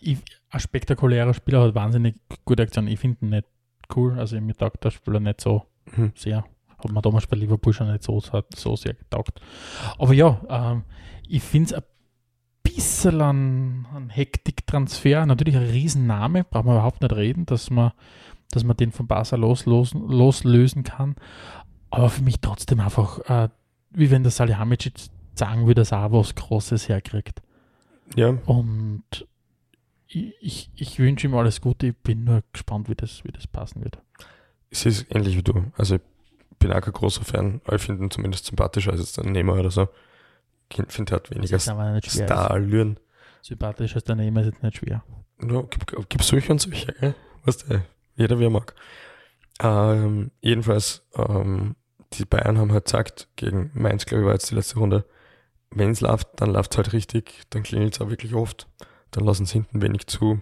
ich, 0.00 0.18
ein 0.50 0.60
spektakulärer 0.60 1.34
Spieler 1.34 1.62
hat 1.62 1.74
wahnsinnig 1.74 2.16
gute 2.44 2.62
Aktionen. 2.62 2.88
Ich 2.88 3.00
finde 3.00 3.18
ihn 3.24 3.30
nicht 3.30 3.46
cool. 3.94 4.18
Also 4.18 4.40
mir 4.40 4.54
taugt 4.56 4.82
der 4.84 4.90
Spieler 4.90 5.20
nicht 5.20 5.40
so 5.40 5.66
Hm. 5.92 6.12
sehr. 6.14 6.44
Hat 6.78 6.90
mir 6.92 7.02
damals 7.02 7.26
bei 7.26 7.36
Liverpool 7.36 7.72
schon 7.72 7.90
nicht 7.90 8.02
so, 8.04 8.20
so 8.54 8.76
sehr 8.76 8.94
getaugt. 8.94 9.40
Aber 9.98 10.12
ja, 10.14 10.40
ähm, 10.48 10.84
ich 11.28 11.42
finde 11.42 11.66
es 11.66 11.72
ein 11.74 11.82
bisschen 12.80 13.20
ein, 13.20 13.86
ein 13.94 14.08
Hektik-Transfer. 14.08 15.26
Natürlich 15.26 15.56
ein 15.56 15.66
Riesenname, 15.66 16.44
brauchen 16.44 16.66
wir 16.66 16.74
überhaupt 16.74 17.02
nicht 17.02 17.14
reden, 17.14 17.44
dass 17.46 17.70
man, 17.70 17.92
dass 18.50 18.64
man 18.64 18.76
den 18.76 18.90
von 18.92 19.06
Barca 19.06 19.36
loslösen, 19.36 20.08
loslösen 20.08 20.82
kann. 20.82 21.16
Aber 21.90 22.08
für 22.08 22.22
mich 22.22 22.40
trotzdem 22.40 22.80
einfach, 22.80 23.18
äh, 23.28 23.48
wie 23.90 24.10
wenn 24.10 24.22
der 24.22 24.32
Salihamidzic 24.32 24.94
sagen 25.34 25.66
würde, 25.66 25.82
dass 25.82 25.92
er 25.92 26.06
auch 26.06 26.12
was 26.12 26.34
Großes 26.34 26.88
herkriegt. 26.88 27.42
Ja, 28.16 28.38
Und 28.46 29.26
ich, 30.08 30.70
ich, 30.74 30.98
wünsche 30.98 31.28
ihm 31.28 31.34
alles 31.34 31.60
Gute. 31.60 31.88
Ich 31.88 31.96
bin 31.96 32.24
nur 32.24 32.42
gespannt, 32.52 32.88
wie 32.88 32.94
das, 32.94 33.22
wie 33.24 33.30
das 33.30 33.46
passen 33.46 33.84
wird. 33.84 33.98
es 34.70 34.86
ist 34.86 35.14
ähnlich 35.14 35.36
wie 35.36 35.42
du. 35.42 35.64
Also 35.76 35.96
ich 35.96 36.00
bin 36.58 36.72
auch 36.72 36.80
kein 36.80 36.92
großer 36.92 37.24
Fan, 37.24 37.60
aber 37.64 37.76
ich 37.76 37.82
finde 37.82 38.04
ihn 38.04 38.10
zumindest 38.10 38.46
sympathischer 38.46 38.90
als 38.90 39.00
jetzt 39.00 39.18
ein 39.18 39.32
Neymar 39.32 39.60
oder 39.60 39.70
so. 39.70 39.88
Finde, 40.72 41.14
hat 41.14 41.30
weniger. 41.30 41.58
Star-Allüren. 41.58 42.98
Sympathisch 43.42 43.94
als 43.94 44.04
der 44.04 44.16
Nehmer 44.16 44.40
ist 44.40 44.46
jetzt 44.48 44.62
nicht 44.62 44.76
schwer. 44.76 45.02
Ja, 45.42 45.62
gibt, 45.62 46.08
gibt 46.08 46.24
solche 46.24 46.52
und 46.52 46.60
solche, 46.60 46.92
gell? 46.92 47.14
Weißt 47.44 47.70
du, 47.70 47.82
jeder 48.16 48.38
wie 48.38 48.44
er 48.44 48.50
mag. 48.50 48.74
Ähm, 49.62 50.30
jedenfalls, 50.40 51.02
ähm, 51.14 51.76
die 52.12 52.24
Bayern 52.24 52.58
haben 52.58 52.72
halt 52.72 52.84
gesagt, 52.84 53.28
gegen 53.36 53.70
Mainz, 53.74 54.06
glaube 54.06 54.22
ich, 54.22 54.26
war 54.26 54.34
jetzt 54.34 54.50
die 54.50 54.54
letzte 54.54 54.78
Runde, 54.78 55.04
wenn 55.70 55.90
es 55.90 56.00
läuft, 56.00 56.28
dann 56.36 56.52
läuft 56.52 56.72
es 56.72 56.76
halt 56.78 56.92
richtig, 56.92 57.42
dann 57.50 57.62
klingelt 57.62 57.94
es 57.94 58.00
auch 58.00 58.10
wirklich 58.10 58.34
oft, 58.34 58.66
dann 59.10 59.24
lassen 59.24 59.46
sie 59.46 59.54
hinten 59.54 59.82
wenig 59.82 60.06
zu. 60.06 60.40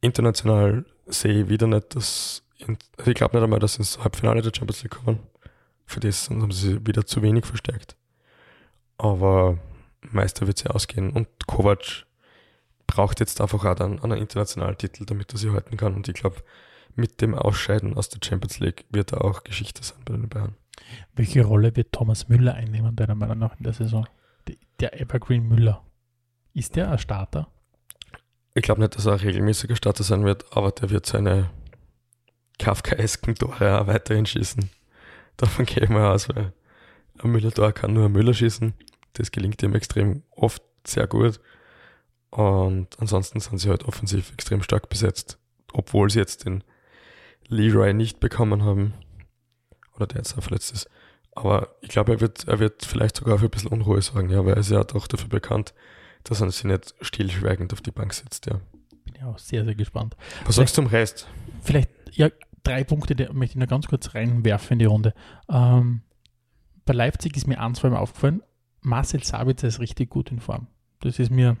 International 0.00 0.84
sehe 1.06 1.42
ich 1.42 1.48
wieder 1.48 1.66
nicht, 1.66 1.94
dass, 1.94 2.42
in, 2.58 2.76
also 2.98 3.10
ich 3.10 3.16
glaube 3.16 3.36
nicht 3.36 3.44
einmal, 3.44 3.58
dass 3.58 3.74
sie 3.74 3.78
ins 3.78 3.98
Halbfinale 3.98 4.42
der 4.42 4.52
Champions 4.54 4.82
League 4.82 5.02
kommen. 5.04 5.20
Für 5.86 6.00
das 6.00 6.30
haben 6.30 6.50
sie 6.50 6.86
wieder 6.86 7.06
zu 7.06 7.22
wenig 7.22 7.44
verstärkt. 7.46 7.96
Aber 8.98 9.58
Meister 10.02 10.46
wird 10.46 10.58
sie 10.58 10.70
ausgehen 10.70 11.10
und 11.10 11.28
Kovac 11.46 12.06
braucht 12.86 13.20
jetzt 13.20 13.40
einfach 13.40 13.64
auch 13.64 13.74
dann 13.74 14.00
einen 14.00 14.18
internationalen 14.18 14.78
Titel, 14.78 15.04
damit 15.04 15.32
er 15.32 15.38
sie 15.38 15.50
halten 15.50 15.76
kann. 15.76 15.94
Und 15.94 16.08
ich 16.08 16.14
glaube, 16.14 16.36
mit 16.94 17.20
dem 17.20 17.34
Ausscheiden 17.34 17.96
aus 17.96 18.08
der 18.08 18.20
Champions 18.24 18.60
League 18.60 18.84
wird 18.90 19.12
er 19.12 19.24
auch 19.24 19.42
Geschichte 19.42 19.82
sein 19.82 19.98
bei 20.04 20.14
den 20.14 20.28
Bayern. 20.28 20.54
Welche 21.14 21.44
Rolle 21.44 21.74
wird 21.76 21.92
Thomas 21.92 22.28
Müller 22.28 22.54
einnehmen, 22.54 22.94
deiner 22.94 23.14
Meinung 23.14 23.38
nach, 23.38 23.56
in 23.56 23.64
der 23.64 23.72
Saison? 23.72 24.06
Der 24.80 25.00
Evergreen 25.00 25.48
Müller. 25.48 25.82
Ist 26.52 26.76
der 26.76 26.90
ein 26.90 26.98
Starter? 26.98 27.48
Ich 28.54 28.62
glaube 28.62 28.80
nicht, 28.80 28.96
dass 28.96 29.06
er 29.06 29.14
ein 29.14 29.20
regelmäßiger 29.20 29.76
Starter 29.76 30.04
sein 30.04 30.24
wird, 30.24 30.56
aber 30.56 30.70
der 30.70 30.90
wird 30.90 31.06
seine 31.06 31.50
Kafkaesken 32.58 33.34
Tore 33.34 33.80
auch 33.80 33.86
weiterhin 33.86 34.26
schießen. 34.26 34.70
Davon 35.36 35.64
gehe 35.64 35.82
ich 35.82 35.88
mal 35.88 36.12
aus, 36.12 36.28
weil 36.28 36.52
ein 37.22 37.30
Müller-Tor 37.30 37.72
kann 37.72 37.92
nur 37.92 38.06
ein 38.06 38.12
Müller 38.12 38.34
schießen. 38.34 38.74
Das 39.14 39.30
gelingt 39.30 39.62
ihm 39.62 39.74
extrem 39.74 40.22
oft 40.30 40.62
sehr 40.86 41.06
gut. 41.06 41.40
Und 42.30 42.88
ansonsten 42.98 43.40
sind 43.40 43.58
sie 43.58 43.68
halt 43.68 43.84
offensiv 43.84 44.32
extrem 44.32 44.62
stark 44.62 44.88
besetzt, 44.88 45.38
obwohl 45.72 46.10
sie 46.10 46.18
jetzt 46.18 46.44
den 46.44 46.64
Leroy 47.46 47.94
nicht 47.94 48.18
bekommen 48.20 48.64
haben. 48.64 48.94
Oder 49.94 50.08
der 50.08 50.18
jetzt 50.18 50.36
auch 50.36 50.42
verletzt 50.42 50.72
ist. 50.72 50.90
Aber 51.32 51.76
ich 51.80 51.88
glaube, 51.88 52.12
er 52.12 52.20
wird, 52.20 52.48
er 52.48 52.58
wird 52.58 52.84
vielleicht 52.84 53.16
sogar 53.16 53.38
für 53.38 53.46
ein 53.46 53.50
bisschen 53.50 53.70
Unruhe 53.70 54.00
sorgen, 54.02 54.30
ja, 54.30 54.44
weil 54.44 54.54
er 54.54 54.60
ist 54.60 54.70
ja 54.70 54.80
auch 54.80 55.06
dafür 55.06 55.28
bekannt, 55.28 55.74
dass 56.24 56.40
er 56.40 56.50
sich 56.50 56.64
nicht 56.64 56.94
stillschweigend 57.00 57.72
auf 57.72 57.80
die 57.80 57.90
Bank 57.90 58.14
sitzt, 58.14 58.46
ja. 58.46 58.60
Bin 59.04 59.14
ja 59.20 59.26
auch 59.26 59.38
sehr, 59.38 59.64
sehr 59.64 59.74
gespannt. 59.74 60.16
Was 60.46 60.56
sagst 60.56 60.76
du 60.76 60.82
zum 60.82 60.86
Rest? 60.86 61.26
Vielleicht, 61.62 61.90
ja, 62.12 62.30
drei 62.62 62.84
Punkte, 62.84 63.14
die 63.14 63.28
möchte 63.32 63.56
ich 63.56 63.60
noch 63.60 63.68
ganz 63.68 63.86
kurz 63.86 64.14
reinwerfen 64.14 64.74
in 64.74 64.78
die 64.78 64.84
Runde. 64.84 65.14
Ähm, 65.48 66.02
bei 66.84 66.92
Leipzig 66.92 67.36
ist 67.36 67.46
mir 67.46 67.60
eins 67.60 67.80
vor 67.80 67.90
allem 67.90 67.98
aufgefallen, 67.98 68.42
Marcel 68.82 69.24
Sabitzer 69.24 69.68
ist 69.68 69.80
richtig 69.80 70.10
gut 70.10 70.30
in 70.30 70.40
Form. 70.40 70.66
Das 71.00 71.18
ist 71.18 71.30
mir 71.30 71.56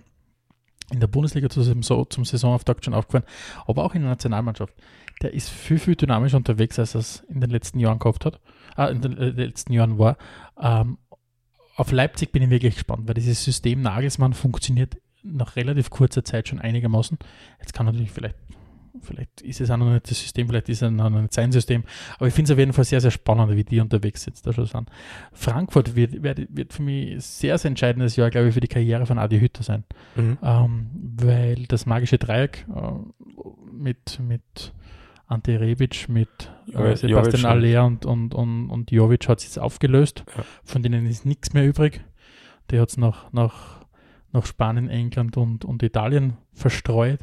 in 0.90 1.00
der 1.00 1.06
Bundesliga 1.06 1.48
zum, 1.48 1.82
zum 1.82 2.24
Saisonauftakt 2.24 2.84
schon 2.84 2.94
aufgefallen, 2.94 3.24
aber 3.66 3.84
auch 3.84 3.94
in 3.94 4.02
der 4.02 4.10
Nationalmannschaft. 4.10 4.74
Der 5.22 5.32
ist 5.32 5.48
viel, 5.48 5.78
viel 5.78 5.96
dynamischer 5.96 6.36
unterwegs, 6.36 6.78
als 6.78 6.94
er 6.94 7.00
es 7.00 7.24
in 7.28 7.40
den 7.40 7.50
letzten 7.50 7.78
Jahren 7.78 7.98
gehabt 7.98 8.26
hat, 8.26 8.40
äh, 8.76 8.90
in 8.90 9.00
den 9.00 9.16
äh, 9.16 9.30
letzten 9.30 9.72
Jahren 9.72 9.98
war. 9.98 10.16
Ähm, 10.60 10.98
auf 11.76 11.90
Leipzig 11.90 12.32
bin 12.32 12.42
ich 12.42 12.50
wirklich 12.50 12.74
gespannt, 12.74 13.08
weil 13.08 13.14
dieses 13.14 13.42
System 13.42 13.80
Nagelsmann 13.80 14.34
funktioniert 14.34 14.96
nach 15.22 15.56
relativ 15.56 15.90
kurzer 15.90 16.24
Zeit 16.24 16.48
schon 16.48 16.60
einigermaßen. 16.60 17.18
Jetzt 17.58 17.72
kann 17.72 17.86
natürlich 17.86 18.10
vielleicht, 18.10 18.36
vielleicht 19.00 19.40
ist 19.42 19.60
es 19.60 19.70
auch 19.70 19.76
noch 19.76 19.92
nicht 19.92 20.10
das 20.10 20.18
System, 20.18 20.48
vielleicht 20.48 20.68
ist 20.68 20.82
es 20.82 20.90
noch 20.90 21.10
nicht 21.10 21.32
sein 21.32 21.52
System, 21.52 21.84
aber 22.16 22.28
ich 22.28 22.34
finde 22.34 22.50
es 22.50 22.52
auf 22.52 22.58
jeden 22.58 22.72
Fall 22.72 22.84
sehr, 22.84 23.00
sehr 23.00 23.10
spannend, 23.10 23.56
wie 23.56 23.64
die 23.64 23.80
unterwegs 23.80 24.26
jetzt 24.26 24.46
da 24.46 24.52
schon 24.52 24.66
sind. 24.66 24.88
Frankfurt 25.32 25.96
wird, 25.96 26.22
wird, 26.22 26.46
wird 26.54 26.72
für 26.72 26.82
mich 26.82 27.22
sehr, 27.24 27.58
sehr 27.58 27.70
entscheidendes 27.70 28.16
Jahr, 28.16 28.30
glaube 28.30 28.48
ich, 28.48 28.54
für 28.54 28.60
die 28.60 28.68
Karriere 28.68 29.06
von 29.06 29.18
Adi 29.18 29.40
Hütter 29.40 29.62
sein. 29.62 29.84
Mhm. 30.16 30.38
Ähm, 30.42 30.86
weil 31.16 31.66
das 31.66 31.86
magische 31.86 32.18
Dreieck 32.18 32.66
äh, 32.74 32.92
mit, 33.72 34.20
mit 34.20 34.72
Ante 35.26 35.58
Rebic, 35.58 36.08
mit 36.08 36.28
äh, 36.72 36.96
Sebastian 36.96 37.44
und- 37.44 37.46
Aller 37.46 37.84
und, 37.86 38.06
und, 38.06 38.34
und, 38.34 38.70
und 38.70 38.90
Jovic 38.90 39.28
hat 39.28 39.40
sich 39.40 39.50
jetzt 39.50 39.58
aufgelöst. 39.58 40.24
Ja. 40.36 40.44
Von 40.62 40.82
denen 40.82 41.06
ist 41.06 41.24
nichts 41.24 41.52
mehr 41.52 41.66
übrig. 41.66 42.04
Die 42.70 42.78
hat 42.78 42.90
es 42.90 42.96
nach, 42.96 43.32
nach, 43.32 43.83
nach 44.34 44.44
Spanien, 44.44 44.90
England 44.90 45.36
und, 45.38 45.64
und 45.64 45.82
Italien 45.82 46.36
verstreut. 46.52 47.20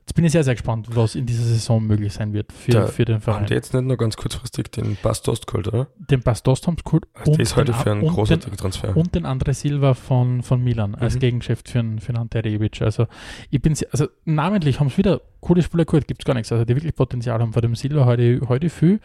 Jetzt 0.00 0.14
bin 0.14 0.24
ich 0.24 0.32
sehr, 0.32 0.42
sehr 0.44 0.54
gespannt, 0.54 0.88
was 0.96 1.14
in 1.14 1.24
dieser 1.26 1.44
Saison 1.44 1.86
möglich 1.86 2.12
sein 2.12 2.32
wird 2.32 2.52
für, 2.52 2.70
Der- 2.72 2.88
für 2.88 3.04
den 3.04 3.14
Haben 3.16 3.22
Verein. 3.22 3.46
die 3.46 3.54
jetzt 3.54 3.72
nicht 3.72 3.84
nur 3.84 3.96
ganz 3.96 4.16
kurzfristig 4.16 4.70
den 4.72 4.96
Bastost 5.02 5.46
geholt, 5.46 5.68
oder? 5.68 5.86
Den 6.10 6.20
Bastos 6.20 6.66
haben 6.66 6.76
sie 6.76 6.82
geholt 6.84 7.04
Also 7.14 7.32
der 7.32 7.40
ist 7.40 7.54
heute 7.56 7.72
für 7.72 7.92
einen 7.92 8.02
und 8.02 8.12
großartigen 8.14 8.56
Transfer. 8.56 8.96
und 8.96 9.14
den 9.14 9.24
André 9.26 9.52
Silva 9.54 9.94
von, 9.94 10.42
von 10.42 10.62
Milan 10.62 10.94
als 10.94 11.14
Mhm. 11.14 11.20
Gegenchef 11.20 11.62
für 11.64 11.84
für 12.00 12.14
Ante 12.14 12.42
Rebic. 12.44 12.82
Also 12.82 13.06
ich 13.50 13.62
bin 13.62 13.74
sehr, 13.74 13.88
also 13.92 14.08
namentlich 14.24 14.80
haben 14.80 14.88
es 14.88 14.98
wieder 14.98 15.20
coole 15.40 15.62
Spieler 15.62 15.84
geholt, 15.84 16.08
gibt 16.08 16.22
es 16.22 16.24
gar 16.26 16.34
nichts. 16.34 16.50
Also 16.50 16.64
die 16.64 16.74
wirklich 16.74 16.94
Potenzial 16.96 17.40
haben. 17.40 17.52
Vor 17.52 17.62
dem 17.62 17.74
Silva 17.76 18.06
heute, 18.06 18.40
heute 18.48 18.70
viel. 18.70 19.00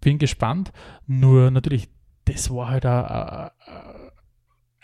Bin 0.00 0.18
gespannt. 0.18 0.72
Nur 1.06 1.50
natürlich, 1.50 1.88
das 2.26 2.50
war 2.50 2.68
halt 2.70 2.84
a- 2.86 3.52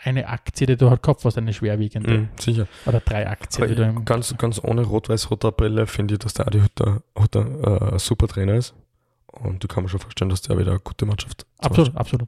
eine 0.03 0.27
Aktie, 0.27 0.67
die 0.67 0.77
du 0.77 0.89
halt 0.89 1.03
gehabt 1.03 1.23
hast, 1.25 1.37
eine 1.37 1.53
schwerwiegende. 1.53 2.11
Mhm, 2.11 2.29
sicher. 2.39 2.67
Oder 2.85 2.99
drei 2.99 3.27
Aktien, 3.27 3.67
die 3.67 3.75
du 3.75 4.03
ganz, 4.03 4.35
ganz 4.37 4.61
ohne 4.63 4.81
rot-weiß-roter 4.83 5.51
Brille 5.51 5.87
finde 5.87 6.15
ich, 6.15 6.19
dass 6.19 6.33
der 6.33 6.47
Adi 6.47 6.59
Hütter, 6.59 7.03
Hütter 7.17 7.45
äh, 7.63 7.93
ein 7.93 7.99
super 7.99 8.27
Trainer 8.27 8.55
ist. 8.55 8.73
Und 9.27 9.63
du 9.63 9.67
kann 9.67 9.83
mir 9.83 9.89
schon 9.89 9.99
vorstellen, 9.99 10.29
dass 10.29 10.41
der 10.41 10.57
wieder 10.57 10.71
eine 10.71 10.79
gute 10.79 11.05
Mannschaft 11.05 11.45
Absolut, 11.59 11.95
absolut. 11.95 12.27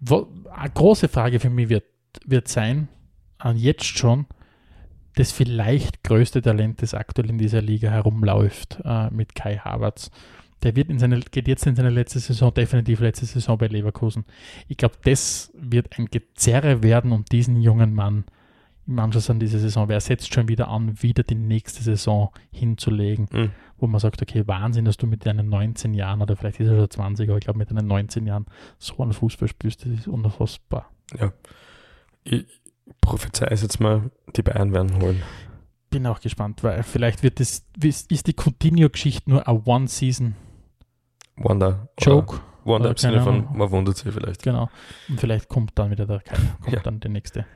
Wo, 0.00 0.28
eine 0.54 0.70
große 0.70 1.08
Frage 1.08 1.40
für 1.40 1.50
mich 1.50 1.68
wird, 1.68 1.84
wird 2.24 2.48
sein, 2.48 2.88
äh, 3.44 3.52
jetzt 3.52 3.84
schon, 3.84 4.26
das 5.16 5.32
vielleicht 5.32 6.02
größte 6.04 6.40
Talent, 6.40 6.82
das 6.82 6.94
aktuell 6.94 7.28
in 7.28 7.38
dieser 7.38 7.60
Liga 7.60 7.90
herumläuft, 7.90 8.78
äh, 8.84 9.10
mit 9.10 9.34
Kai 9.34 9.58
Havertz. 9.58 10.10
Der 10.62 10.76
wird 10.76 10.90
in 10.90 10.98
seine, 10.98 11.20
geht 11.20 11.48
jetzt 11.48 11.66
in 11.66 11.76
seine 11.76 11.90
letzte 11.90 12.18
Saison, 12.18 12.52
definitiv 12.52 13.00
letzte 13.00 13.26
Saison 13.26 13.56
bei 13.56 13.66
Leverkusen. 13.66 14.24
Ich 14.68 14.76
glaube, 14.76 14.96
das 15.04 15.50
wird 15.54 15.98
ein 15.98 16.06
Gezerre 16.06 16.82
werden 16.82 17.12
um 17.12 17.24
diesen 17.24 17.60
jungen 17.60 17.94
Mann 17.94 18.24
im 18.86 18.98
Anschluss 18.98 19.30
an 19.30 19.40
diese 19.40 19.58
Saison. 19.58 19.88
Wer 19.88 20.00
setzt 20.00 20.34
schon 20.34 20.48
wieder 20.48 20.68
an, 20.68 21.02
wieder 21.02 21.22
die 21.22 21.34
nächste 21.34 21.82
Saison 21.82 22.30
hinzulegen? 22.50 23.28
Mhm. 23.32 23.50
wo 23.78 23.86
man 23.86 23.98
sagt, 24.00 24.20
okay, 24.20 24.46
Wahnsinn, 24.46 24.84
dass 24.84 24.98
du 24.98 25.06
mit 25.06 25.24
deinen 25.24 25.48
19 25.48 25.94
Jahren 25.94 26.20
oder 26.20 26.36
vielleicht 26.36 26.60
ist 26.60 26.68
er 26.68 26.76
schon 26.76 26.90
20, 26.90 27.30
aber 27.30 27.38
ich 27.38 27.44
glaube 27.44 27.58
mit 27.58 27.70
deinen 27.70 27.86
19 27.86 28.26
Jahren 28.26 28.44
so 28.78 28.98
einen 28.98 29.14
Fußball 29.14 29.48
spielst, 29.48 29.86
das 29.86 29.92
ist 29.92 30.08
unfassbar. 30.08 30.90
Ja. 31.18 31.32
Ich 32.24 32.44
prophezei 33.00 33.46
es 33.46 33.62
jetzt 33.62 33.80
mal, 33.80 34.10
die 34.36 34.42
Bayern 34.42 34.72
werden 34.72 35.00
holen. 35.00 35.22
Bin 35.88 36.06
auch 36.06 36.20
gespannt, 36.20 36.62
weil 36.62 36.82
vielleicht 36.82 37.22
wird 37.22 37.40
das, 37.40 37.64
ist 37.82 38.26
die 38.26 38.34
Coutinho-Geschichte 38.34 39.30
nur 39.30 39.48
ein 39.48 39.62
One-Season-Joke. 39.64 40.49
Wanda. 41.40 41.88
Oder 42.00 42.26
Wanda 42.64 42.90
Oder 42.90 42.90
im 42.90 42.96
Sinne 42.96 43.22
von, 43.22 43.48
man 43.56 43.70
wundert 43.70 43.96
sich 43.96 44.12
vielleicht. 44.12 44.42
Genau. 44.42 44.70
Und 45.08 45.20
vielleicht 45.20 45.48
kommt 45.48 45.72
dann 45.76 45.90
wieder 45.90 46.06
der 46.06 46.20
kommt 46.20 46.72
Ja. 46.72 46.80
dann 46.80 47.00
der 47.00 47.10
nächste, 47.10 47.46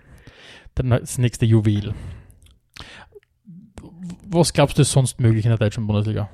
das 0.75 1.19
nächste 1.19 1.45
Juwel. 1.47 1.95
Was 4.29 4.53
glaubst 4.53 4.79
du 4.79 4.83
ist 4.83 4.93
sonst 4.93 5.21
möglich 5.21 5.45
in 5.45 5.51
der 5.51 5.59
deutschen 5.59 5.87
Bundesliga? 5.87 6.29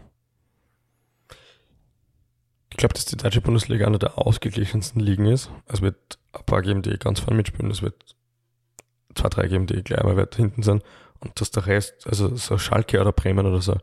Ich 2.70 2.76
glaube, 2.76 2.94
dass 2.94 3.04
die 3.04 3.16
deutsche 3.16 3.40
Bundesliga 3.40 3.86
eine 3.86 3.98
der 3.98 4.16
ausgeglichensten 4.16 5.00
Ligen 5.00 5.26
ist. 5.26 5.50
Es 5.66 5.82
wird 5.82 6.18
ein 6.32 6.44
paar 6.46 6.62
geben, 6.62 6.82
die 6.82 6.96
ganz 6.98 7.20
vorne 7.20 7.36
mitspielen. 7.36 7.70
Es 7.70 7.82
wird 7.82 8.16
zwei, 9.14 9.28
drei 9.28 9.48
geben, 9.48 9.66
die 9.66 9.82
gleich 9.82 10.00
einmal 10.00 10.16
weit 10.16 10.36
hinten 10.36 10.62
sind. 10.62 10.82
Und 11.18 11.38
dass 11.40 11.50
der 11.50 11.66
Rest, 11.66 12.06
also 12.06 12.34
so 12.36 12.56
Schalke 12.56 13.00
oder 13.00 13.12
Bremen 13.12 13.44
oder 13.44 13.60
so, 13.60 13.76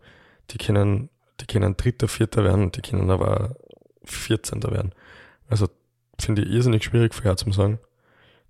die 0.49 0.57
können, 0.57 1.09
die 1.39 1.45
können 1.45 1.77
Dritter, 1.77 2.07
Vierter 2.07 2.43
werden, 2.43 2.71
die 2.71 2.81
können 2.81 3.09
aber 3.11 3.55
14. 4.05 4.63
werden. 4.63 4.93
Also 5.49 5.67
finde 6.19 6.43
ich 6.43 6.51
irrsinnig 6.51 6.83
schwierig 6.83 7.13
vorher 7.13 7.37
zu 7.37 7.51
sagen. 7.51 7.79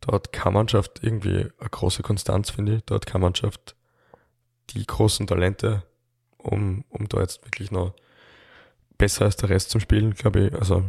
Da 0.01 0.13
hat 0.13 0.31
keine 0.31 0.53
Mannschaft 0.53 0.99
irgendwie 1.03 1.47
eine 1.59 1.69
große 1.69 2.03
Konstanz, 2.03 2.49
finde 2.51 2.75
ich. 2.75 2.85
Da 2.85 2.95
hat 2.95 3.05
keine 3.05 3.23
Mannschaft 3.23 3.75
die 4.69 4.85
großen 4.85 5.25
Talente, 5.27 5.83
um, 6.37 6.83
um 6.89 7.07
da 7.09 7.19
jetzt 7.21 7.43
wirklich 7.45 7.71
noch 7.71 7.93
besser 8.97 9.25
als 9.25 9.35
der 9.37 9.49
Rest 9.49 9.69
zum 9.71 9.81
Spielen, 9.81 10.13
glaube 10.13 10.47
ich. 10.47 10.53
Also 10.53 10.83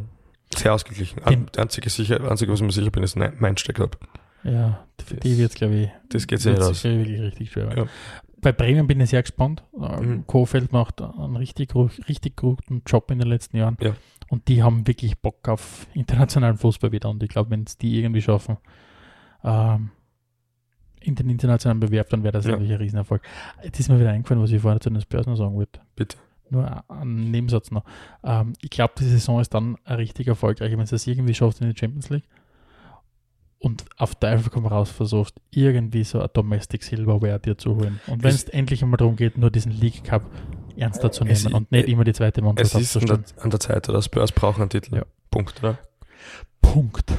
Sehr 0.54 0.74
ausgeglichen. 0.74 1.20
Das 1.52 1.62
einzige, 1.62 1.90
sicher, 1.90 2.20
einzige, 2.30 2.52
was 2.52 2.60
ich 2.60 2.66
mir 2.66 2.72
sicher 2.72 2.90
bin, 2.90 3.02
ist 3.02 3.16
mein 3.16 3.56
Steck-Up. 3.56 3.98
Ja, 4.44 4.86
für 5.04 5.16
die 5.16 5.36
wird 5.36 5.50
es, 5.52 5.56
glaube 5.56 5.74
ich, 5.74 5.88
Das 6.10 6.26
geht 6.26 6.40
sich 6.40 6.52
nicht 6.52 6.62
aus. 6.62 6.84
wirklich 6.84 7.20
richtig 7.20 7.50
schwer. 7.52 7.76
Ja. 7.76 7.86
Bei 8.40 8.52
Bremen 8.52 8.86
bin 8.86 9.00
ich 9.00 9.10
sehr 9.10 9.22
gespannt. 9.22 9.64
Ähm, 9.80 10.08
Mhm. 10.18 10.26
Kofeld 10.26 10.72
macht 10.72 11.00
einen 11.02 11.36
richtig, 11.36 11.74
richtig 11.74 12.36
guten 12.36 12.82
Job 12.86 13.10
in 13.10 13.18
den 13.18 13.28
letzten 13.28 13.56
Jahren. 13.56 13.76
Ja. 13.80 13.94
Und 14.28 14.46
die 14.48 14.62
haben 14.62 14.86
wirklich 14.86 15.18
Bock 15.18 15.48
auf 15.48 15.86
internationalen 15.94 16.56
Fußball 16.58 16.92
wieder. 16.92 17.08
Und 17.10 17.22
ich 17.22 17.28
glaube, 17.30 17.50
wenn 17.50 17.64
es 17.64 17.76
die 17.78 17.98
irgendwie 18.00 18.22
schaffen, 18.22 18.58
ähm, 19.42 19.90
in 21.00 21.14
den 21.14 21.30
internationalen 21.30 21.80
Bewerb, 21.80 22.08
dann 22.10 22.22
wäre 22.22 22.32
das 22.32 22.44
Ja. 22.44 22.52
natürlich 22.52 22.72
ein 22.72 22.78
Riesenerfolg. 22.78 23.22
Jetzt 23.62 23.80
ist 23.80 23.88
mir 23.88 23.98
wieder 23.98 24.10
eingefallen, 24.10 24.42
was 24.42 24.50
ich 24.50 24.60
vorher 24.60 24.80
zu 24.80 24.90
den 24.90 25.00
Spurs 25.00 25.26
noch 25.26 25.36
sagen 25.36 25.54
wollte. 25.54 25.80
Bitte. 25.96 26.16
Nur 26.50 26.82
ein 26.90 27.30
Nebensatz 27.30 27.70
noch. 27.70 27.84
Ähm, 28.24 28.54
ich 28.62 28.70
glaube, 28.70 28.94
die 28.98 29.04
Saison 29.04 29.40
ist 29.40 29.52
dann 29.54 29.76
richtig 29.88 30.26
erfolgreich, 30.28 30.72
wenn 30.72 30.80
es 30.80 30.90
das 30.90 31.06
irgendwie 31.06 31.34
schafft 31.34 31.60
in 31.60 31.70
die 31.70 31.78
Champions 31.78 32.08
League 32.10 32.24
und 33.60 33.84
auf 33.96 34.14
Teufel 34.14 34.50
komm 34.50 34.66
raus 34.66 34.90
versuchst, 34.90 35.34
irgendwie 35.50 36.04
so 36.04 36.20
ein 36.20 36.28
Domestic 36.32 36.82
Silverware 36.84 37.40
dir 37.40 37.58
zu 37.58 37.74
holen. 37.76 38.00
Und 38.06 38.22
wenn 38.22 38.30
Es- 38.30 38.44
es 38.44 38.48
endlich 38.50 38.82
einmal 38.82 38.98
darum 38.98 39.16
geht, 39.16 39.36
nur 39.36 39.50
diesen 39.50 39.72
League 39.72 40.04
Cup 40.04 40.22
ernster 40.76 41.10
zu 41.10 41.24
Es- 41.24 41.42
nehmen 41.44 41.54
und 41.56 41.72
nicht 41.72 41.88
immer 41.88 42.04
die 42.04 42.12
zweite 42.12 42.40
Es 42.40 42.44
Mannschaft 42.44 42.74
ist 42.80 42.96
an 42.96 43.06
der, 43.06 43.20
an 43.42 43.50
der 43.50 43.60
Zeit, 43.60 43.88
oder? 43.88 44.00
Spurs 44.02 44.30
brauchen 44.32 44.60
einen 44.62 44.70
Titel. 44.70 44.94
Ja. 44.96 45.02
Punkt, 45.30 45.58
oder? 45.62 45.78
Punkt. 46.62 47.12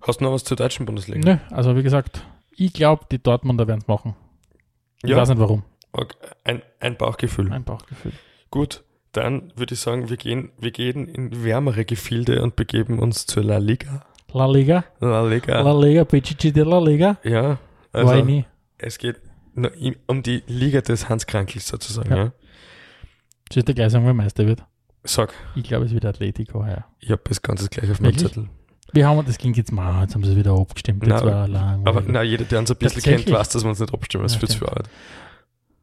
Hast 0.00 0.20
du 0.20 0.24
noch 0.24 0.32
was 0.32 0.44
zur 0.44 0.56
deutschen 0.56 0.86
Bundesliga? 0.86 1.20
Nö, 1.34 1.54
also 1.54 1.76
wie 1.76 1.82
gesagt, 1.82 2.24
ich 2.56 2.72
glaube, 2.72 3.04
die 3.10 3.22
Dortmunder 3.22 3.66
werden 3.68 3.80
es 3.82 3.88
machen. 3.88 4.14
Ich 5.02 5.10
Ja, 5.10 5.16
weiß 5.16 5.28
nicht 5.30 5.38
warum. 5.38 5.62
okay. 5.92 6.16
ein, 6.44 6.62
ein 6.80 6.96
Bauchgefühl. 6.96 7.46
Mein 7.48 7.64
Bauchgefühl. 7.64 8.12
Gut, 8.50 8.82
dann 9.12 9.52
würde 9.56 9.74
ich 9.74 9.80
sagen, 9.80 10.08
wir 10.08 10.16
gehen, 10.16 10.50
wir 10.58 10.70
gehen 10.70 11.06
in 11.08 11.44
wärmere 11.44 11.84
Gefilde 11.84 12.42
und 12.42 12.56
begeben 12.56 12.98
uns 12.98 13.26
zur 13.26 13.42
La 13.44 13.58
Liga. 13.58 14.04
La 14.32 14.46
Liga, 14.46 14.84
La 15.00 15.22
Liga. 15.26 15.60
La 15.62 15.72
Liga, 15.78 16.04
PGG 16.04 16.52
de 16.52 16.64
La 16.64 16.78
Liga. 16.78 17.16
ja, 17.24 17.58
Also, 17.92 18.14
War 18.14 18.22
nie. 18.22 18.44
es 18.78 18.98
geht 18.98 19.20
um 20.06 20.22
die 20.22 20.42
Liga 20.46 20.80
des 20.80 21.08
Hans 21.08 21.26
Krankels 21.26 21.68
sozusagen. 21.68 22.10
Ja. 22.10 22.16
Ja. 22.16 22.32
Soll 23.52 23.58
ich 23.60 23.64
dir 23.66 23.74
gleich 23.74 23.92
sagen, 23.92 24.06
wer 24.06 24.14
Meister 24.14 24.46
wird? 24.46 24.64
Sag, 25.04 25.34
Ich 25.56 25.64
glaube, 25.64 25.84
es 25.86 25.92
wird 25.92 26.04
Atletico 26.06 26.64
heuer. 26.64 26.84
ich 27.00 27.10
habe 27.10 27.20
das 27.28 27.42
Ganze 27.42 27.68
gleich 27.68 27.90
auf 27.90 28.00
meinem? 28.00 28.16
Zettel. 28.16 28.48
Wir 28.94 29.08
haben, 29.08 29.24
das 29.26 29.38
klingt 29.38 29.56
jetzt 29.56 29.72
mal, 29.72 30.02
jetzt 30.02 30.14
haben 30.14 30.22
sie 30.24 30.30
es 30.32 30.36
wieder 30.36 30.52
abgestimmt, 30.52 31.02
Na, 31.06 31.22
war 31.24 31.48
lang. 31.48 31.86
Aber 31.86 32.02
na, 32.06 32.22
jeder, 32.22 32.44
der 32.44 32.58
uns 32.60 32.70
ein 32.70 32.76
bisschen 32.76 33.02
kennt, 33.02 33.30
weiß, 33.30 33.48
dass 33.50 33.62
wir 33.64 33.68
uns 33.70 33.80
nicht 33.80 33.92
abstimmen. 33.92 34.24
Das 34.24 34.32
Ja, 34.34 34.38
stimmt. 34.38 34.54
viel 34.54 34.68
Arbeit. 34.68 34.88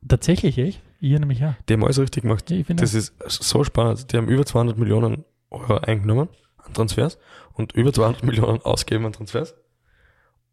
Tatsächlich, 0.08 0.58
echt? 0.58 0.82
Ich 1.02 1.12
nämlich 1.20 1.40
ja. 1.40 1.56
Die 1.68 1.74
haben 1.74 1.84
alles 1.84 2.00
richtig 2.00 2.24
gemacht. 2.24 2.46
Finde 2.48 2.76
Das 2.76 2.94
ist 2.94 3.14
so 3.28 3.64
spannend. 3.64 4.12
Die 4.12 4.18
haben 4.18 4.28
über 4.28 4.46
200 4.46 4.78
Millionen 4.78 5.26
Euro 5.50 5.78
eingenommen 5.80 6.30
an 6.70 6.74
Transfers 6.74 7.18
und 7.54 7.74
über 7.74 7.92
200 7.92 8.24
Millionen 8.24 8.62
ausgegeben 8.62 9.06
an 9.06 9.14
Transfers. 9.14 9.56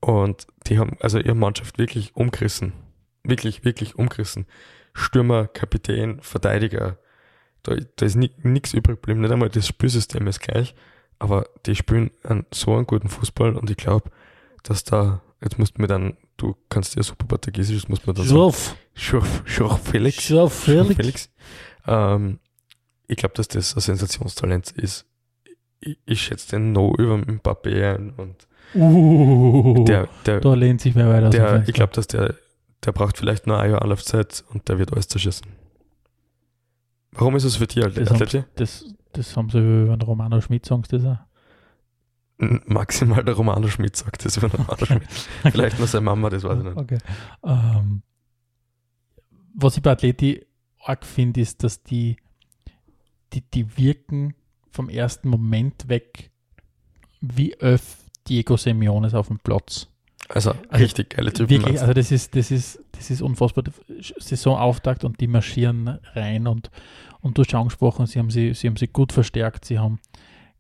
Und 0.00 0.46
die 0.66 0.78
haben 0.78 0.96
also 1.00 1.18
ihre 1.18 1.34
Mannschaft 1.34 1.78
wirklich 1.78 2.14
umgerissen. 2.14 2.72
Wirklich, 3.22 3.64
wirklich 3.64 3.96
umgerissen. 3.96 4.46
Stürmer, 4.92 5.46
Kapitän, 5.46 6.20
Verteidiger. 6.20 6.98
Da, 7.62 7.76
da 7.96 8.06
ist 8.06 8.16
nichts 8.16 8.72
übrig 8.72 8.96
geblieben. 8.96 9.20
Nicht 9.20 9.32
einmal 9.32 9.48
das 9.48 9.66
Spielsystem 9.66 10.26
ist 10.26 10.40
gleich. 10.40 10.74
Aber 11.18 11.48
die 11.64 11.74
spielen 11.74 12.10
einen, 12.22 12.46
so 12.52 12.74
einen 12.74 12.86
guten 12.86 13.08
Fußball 13.08 13.56
und 13.56 13.70
ich 13.70 13.76
glaube, 13.76 14.10
dass 14.62 14.84
da, 14.84 15.22
jetzt 15.42 15.58
musst 15.58 15.78
du 15.78 15.82
mir 15.82 15.88
dann, 15.88 16.16
du 16.36 16.54
kannst 16.68 16.94
ja 16.96 17.02
super 17.02 17.26
Portugiesisch, 17.26 17.88
musst 17.88 18.04
du 18.04 18.10
mir 18.10 18.14
dann 18.14 18.26
sagen. 18.26 18.36
Schroff. 18.36 18.76
Schurf, 18.94 19.42
Schurf 19.46 19.88
Felix. 19.88 20.22
Schroff, 20.22 20.64
Felix. 20.64 20.94
Felix. 20.96 21.30
Ähm, 21.86 22.38
ich 23.08 23.16
glaube, 23.16 23.34
dass 23.34 23.48
das 23.48 23.74
ein 23.74 23.80
Sensationstalent 23.80 24.72
ist. 24.72 25.06
Ich, 25.86 25.98
ich 26.04 26.20
schätze 26.20 26.56
den 26.56 26.72
No 26.72 26.94
über 26.98 27.14
Mbappé 27.14 27.94
ein 27.94 28.10
und 28.10 28.46
Uh, 28.74 29.84
der, 29.84 30.08
der, 30.26 30.40
da 30.40 30.54
lehnt 30.54 30.80
sich 30.80 30.96
wer 30.96 31.08
weiter 31.08 31.30
der 31.30 31.68
ich 31.68 31.72
glaube, 31.72 31.92
dass 31.94 32.08
der, 32.08 32.34
der 32.84 32.90
braucht 32.90 33.16
vielleicht 33.16 33.46
nur 33.46 33.60
ein 33.60 33.70
Jahr 33.70 33.80
Anlaufzeit 33.80 34.44
und 34.52 34.68
der 34.68 34.78
wird 34.78 34.92
alles 34.92 35.06
zerschießen. 35.06 35.46
Warum 37.12 37.36
ist 37.36 37.44
es 37.44 37.56
für 37.56 37.66
dich, 37.68 37.84
das, 37.84 38.10
Atleti? 38.10 38.44
das, 38.56 38.84
das 39.12 39.36
haben 39.36 39.48
sie 39.50 39.58
über 39.58 39.96
den 39.96 40.02
Romano 40.02 40.40
Schmidt 40.40 40.66
sagen, 40.66 40.82
das 40.90 41.04
auch. 41.04 41.18
Maximal 42.38 43.24
der 43.24 43.34
Romano 43.34 43.68
Schmidt 43.68 43.96
sagt 43.96 44.24
das 44.24 44.36
über 44.36 44.48
den 44.48 44.60
Romano 44.60 44.84
Schmidt. 44.84 45.08
Vielleicht 45.50 45.78
nur 45.78 45.86
seine 45.86 46.04
Mama, 46.04 46.28
das 46.28 46.42
weiß 46.42 46.58
ich 46.58 46.64
nicht. 46.64 46.76
Okay. 46.76 46.98
Ähm, 47.44 48.02
was 49.54 49.76
ich 49.76 49.82
bei 49.82 49.92
Atleti 49.92 50.44
arg 50.80 51.06
finde, 51.06 51.40
ist, 51.40 51.64
dass 51.64 51.82
die, 51.82 52.16
die, 53.32 53.40
die 53.40 53.78
wirken 53.78 54.34
vom 54.76 54.88
ersten 54.88 55.28
Moment 55.28 55.88
weg 55.88 56.30
wie 57.20 57.54
öff 57.60 57.98
Diego 58.28 58.56
Simeones 58.56 59.14
auf 59.14 59.28
dem 59.28 59.38
Platz. 59.38 59.88
Also, 60.28 60.50
Also, 60.68 60.84
richtig 60.84 61.10
geile 61.10 61.32
Typen. 61.32 61.50
Wirklich, 61.50 61.80
also 61.80 61.92
das 61.92 62.10
ist, 62.10 62.34
das 62.34 62.50
ist, 62.50 62.80
das 62.92 63.10
ist 63.10 63.22
unfassbar. 63.22 63.64
Saisonauftakt 64.18 65.04
und 65.04 65.20
die 65.20 65.28
marschieren 65.28 65.98
rein 66.14 66.46
und, 66.48 66.70
und 67.20 67.38
du 67.38 67.42
hast 67.42 67.50
schon 67.52 67.60
angesprochen, 67.60 68.06
sie 68.06 68.18
haben 68.18 68.30
sie, 68.30 68.52
sie 68.54 68.66
haben 68.66 68.76
sie 68.76 68.88
gut 68.88 69.12
verstärkt, 69.12 69.64
sie 69.64 69.78
haben 69.78 70.00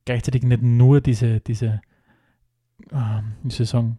gleichzeitig 0.04 0.44
nicht 0.44 0.62
nur 0.62 1.00
diese, 1.00 1.40
diese, 1.40 1.80
ähm, 2.92 3.32
wie 3.42 3.50
soll 3.50 3.64
ich 3.64 3.70
sagen, 3.70 3.98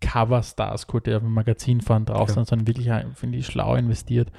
Cover-Stars 0.00 0.86
geholt, 0.86 1.06
die 1.06 1.14
auf 1.14 1.22
dem 1.22 1.32
Magazin 1.32 1.80
fahren 1.80 2.04
draußen, 2.04 2.36
Ja. 2.36 2.44
sondern 2.44 2.66
wirklich, 2.68 2.88
finde 3.14 3.38
ich, 3.38 3.46
schlau 3.46 3.74
investiert 3.74 4.30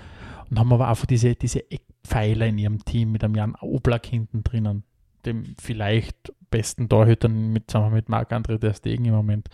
und 0.50 0.60
haben 0.60 0.72
aber 0.72 0.88
einfach 0.88 1.08
diese, 1.08 1.36
diese 1.36 1.64
Eckpfeiler 2.08 2.48
in 2.48 2.58
ihrem 2.58 2.86
Team 2.86 3.12
mit 3.12 3.24
einem 3.24 3.36
Jan 3.36 3.56
Oblak 3.56 4.06
hinten 4.06 4.44
drinnen, 4.44 4.84
dem 5.26 5.56
vielleicht 5.60 6.34
besten 6.50 6.88
Torhütern 6.88 7.52
mit, 7.52 7.74
wir, 7.74 7.90
mit 7.90 8.10
Marc-André 8.10 8.58
der 8.58 8.74
Stegen 8.74 9.06
im 9.06 9.14
Moment. 9.14 9.50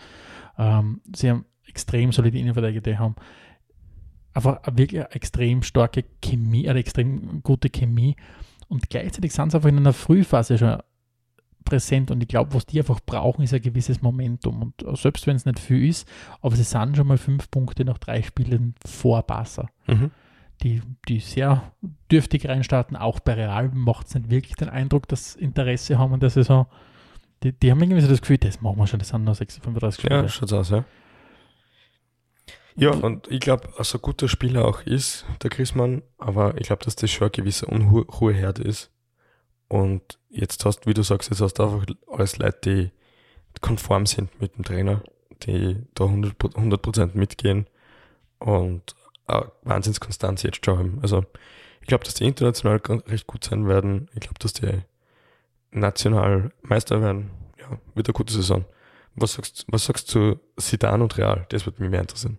Ähm, 0.56 1.00
sie 1.14 1.30
haben 1.30 1.44
extrem 1.66 2.12
solide 2.12 2.38
Innenverteidiger, 2.38 2.80
die 2.80 2.98
haben 2.98 3.16
einfach 4.32 4.60
wirklich 4.72 5.02
extrem 5.10 5.62
starke 5.62 6.04
Chemie, 6.22 6.68
eine 6.68 6.78
extrem 6.78 7.42
gute 7.42 7.70
Chemie 7.70 8.16
und 8.68 8.88
gleichzeitig 8.88 9.32
sind 9.32 9.50
sie 9.50 9.56
einfach 9.56 9.68
in 9.68 9.78
einer 9.78 9.92
Frühphase 9.92 10.58
schon 10.58 10.78
präsent 11.64 12.10
und 12.10 12.22
ich 12.22 12.28
glaube, 12.28 12.54
was 12.54 12.66
die 12.66 12.78
einfach 12.78 13.00
brauchen, 13.04 13.42
ist 13.42 13.54
ein 13.54 13.62
gewisses 13.62 14.02
Momentum 14.02 14.62
und 14.62 14.98
selbst 14.98 15.26
wenn 15.26 15.36
es 15.36 15.46
nicht 15.46 15.58
viel 15.58 15.88
ist, 15.88 16.06
aber 16.42 16.54
sie 16.54 16.62
sind 16.62 16.96
schon 16.96 17.06
mal 17.06 17.16
fünf 17.18 17.50
Punkte 17.50 17.84
nach 17.84 17.98
drei 17.98 18.22
Spielen 18.22 18.74
vor 18.84 19.22
Barca 19.22 19.68
Mhm. 19.86 20.10
Die, 20.64 20.82
die 21.08 21.20
sehr 21.20 21.72
dürftig 22.10 22.48
reinstarten. 22.48 22.96
Auch 22.96 23.20
bei 23.20 23.34
Real 23.34 23.68
macht 23.72 24.08
es 24.08 24.14
nicht 24.14 24.30
wirklich 24.30 24.56
den 24.56 24.70
Eindruck, 24.70 25.06
dass 25.08 25.36
Interesse 25.36 25.98
haben 25.98 26.14
an 26.14 26.20
der 26.20 26.30
Saison. 26.30 26.66
Die, 27.42 27.52
die 27.52 27.70
haben 27.70 27.80
irgendwie 27.82 28.00
so 28.00 28.08
das 28.08 28.22
Gefühl, 28.22 28.38
das 28.38 28.60
machen 28.62 28.78
wir 28.78 28.86
schon, 28.86 28.98
das 28.98 29.08
sind 29.08 29.24
noch 29.24 29.34
36, 29.34 29.62
35 29.62 30.04
Ja, 30.04 30.16
Spiele. 30.18 30.28
schaut's 30.30 30.52
aus, 30.52 30.70
ja. 30.70 30.84
Ja, 32.76 32.90
und 32.90 33.30
ich 33.30 33.38
glaube, 33.40 33.68
also 33.78 33.98
guter 34.00 34.26
Spieler 34.28 34.64
auch 34.64 34.82
ist, 34.82 35.26
der 35.42 35.50
Chrismann, 35.50 36.02
aber 36.18 36.56
ich 36.58 36.66
glaube, 36.66 36.84
dass 36.84 36.96
das 36.96 37.10
schon 37.10 37.28
ein 37.28 37.32
gewisser 37.32 37.68
Unruheherd 37.68 38.58
ist. 38.58 38.90
Und 39.68 40.18
jetzt 40.28 40.64
hast, 40.64 40.86
wie 40.86 40.94
du 40.94 41.02
sagst, 41.02 41.30
jetzt 41.30 41.40
hast 41.40 41.54
du 41.54 41.62
einfach 41.62 41.86
alles 42.10 42.38
Leute, 42.38 42.58
die 42.64 42.90
konform 43.60 44.06
sind 44.06 44.40
mit 44.40 44.56
dem 44.56 44.64
Trainer, 44.64 45.02
die 45.44 45.84
da 45.94 46.04
100%, 46.04 46.56
100 46.56 47.14
mitgehen 47.14 47.68
und 48.38 48.96
eine 49.26 49.50
Wahnsinnskonstanz 49.62 50.42
jetzt 50.42 50.64
schon 50.64 50.78
haben. 50.78 50.98
Also, 51.02 51.24
ich 51.80 51.86
glaube, 51.86 52.04
dass 52.04 52.14
die 52.14 52.24
international 52.24 52.80
recht 53.06 53.26
gut 53.26 53.44
sein 53.44 53.66
werden. 53.68 54.08
Ich 54.14 54.20
glaube, 54.20 54.38
dass 54.38 54.52
die 54.54 54.82
national 55.70 56.52
Meister 56.62 57.00
werden. 57.00 57.30
Ja, 57.58 57.78
wird 57.94 58.08
eine 58.08 58.14
gute 58.14 58.32
Saison. 58.32 58.64
Was 59.16 59.34
sagst, 59.34 59.64
was 59.68 59.84
sagst 59.84 60.14
du 60.14 60.34
zu 60.34 60.40
Sidan 60.56 61.02
und 61.02 61.16
Real? 61.18 61.46
Das 61.50 61.66
würde 61.66 61.82
mich 61.82 61.90
mehr 61.90 62.00
interessieren. 62.00 62.38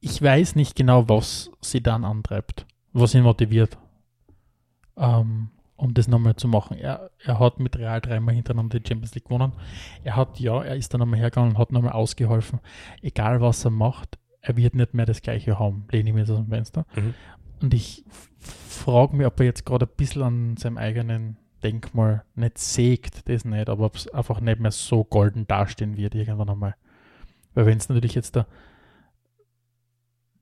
Ich 0.00 0.22
weiß 0.22 0.54
nicht 0.54 0.76
genau, 0.76 1.08
was 1.08 1.50
sie 1.60 1.82
dann 1.82 2.04
antreibt, 2.04 2.66
was 2.92 3.14
ihn 3.14 3.22
motiviert, 3.22 3.76
ähm, 4.96 5.50
um 5.78 5.94
das 5.94 6.08
nochmal 6.08 6.36
zu 6.36 6.48
machen. 6.48 6.76
Er, 6.76 7.10
er 7.24 7.38
hat 7.38 7.60
mit 7.60 7.76
Real 7.76 8.00
dreimal 8.00 8.34
hintereinander 8.34 8.78
die 8.80 8.86
Champions 8.86 9.14
League 9.14 9.24
gewonnen. 9.24 9.52
Er 10.04 10.16
hat, 10.16 10.38
ja, 10.40 10.62
er 10.62 10.76
ist 10.76 10.92
dann 10.92 10.98
nochmal 10.98 11.20
hergegangen 11.20 11.52
und 11.52 11.58
hat 11.58 11.72
nochmal 11.72 11.92
ausgeholfen. 11.92 12.60
Egal 13.00 13.40
was 13.40 13.64
er 13.64 13.70
macht, 13.70 14.18
er 14.40 14.56
wird 14.56 14.74
nicht 14.74 14.92
mehr 14.92 15.06
das 15.06 15.22
Gleiche 15.22 15.58
haben, 15.58 15.86
lehne 15.90 16.10
ich 16.10 16.14
mir 16.14 16.22
aus 16.22 16.28
dem 16.28 16.48
Fenster. 16.48 16.84
Mhm. 16.94 17.14
Und 17.62 17.74
ich 17.74 18.04
frage 18.38 19.16
mich, 19.16 19.26
ob 19.26 19.38
er 19.40 19.46
jetzt 19.46 19.64
gerade 19.64 19.86
ein 19.86 19.96
bisschen 19.96 20.22
an 20.22 20.56
seinem 20.56 20.78
eigenen 20.78 21.38
Denkmal 21.62 22.24
nicht 22.34 22.58
sägt, 22.58 23.28
das 23.28 23.44
nicht, 23.44 23.68
aber 23.68 23.86
ob 23.86 23.96
es 23.96 24.08
einfach 24.08 24.40
nicht 24.40 24.60
mehr 24.60 24.70
so 24.70 25.04
golden 25.04 25.46
dastehen 25.46 25.96
wird 25.96 26.14
irgendwann 26.14 26.50
einmal. 26.50 26.74
Weil 27.54 27.66
wenn 27.66 27.78
es 27.78 27.88
natürlich 27.88 28.14
jetzt 28.14 28.36
da 28.36 28.46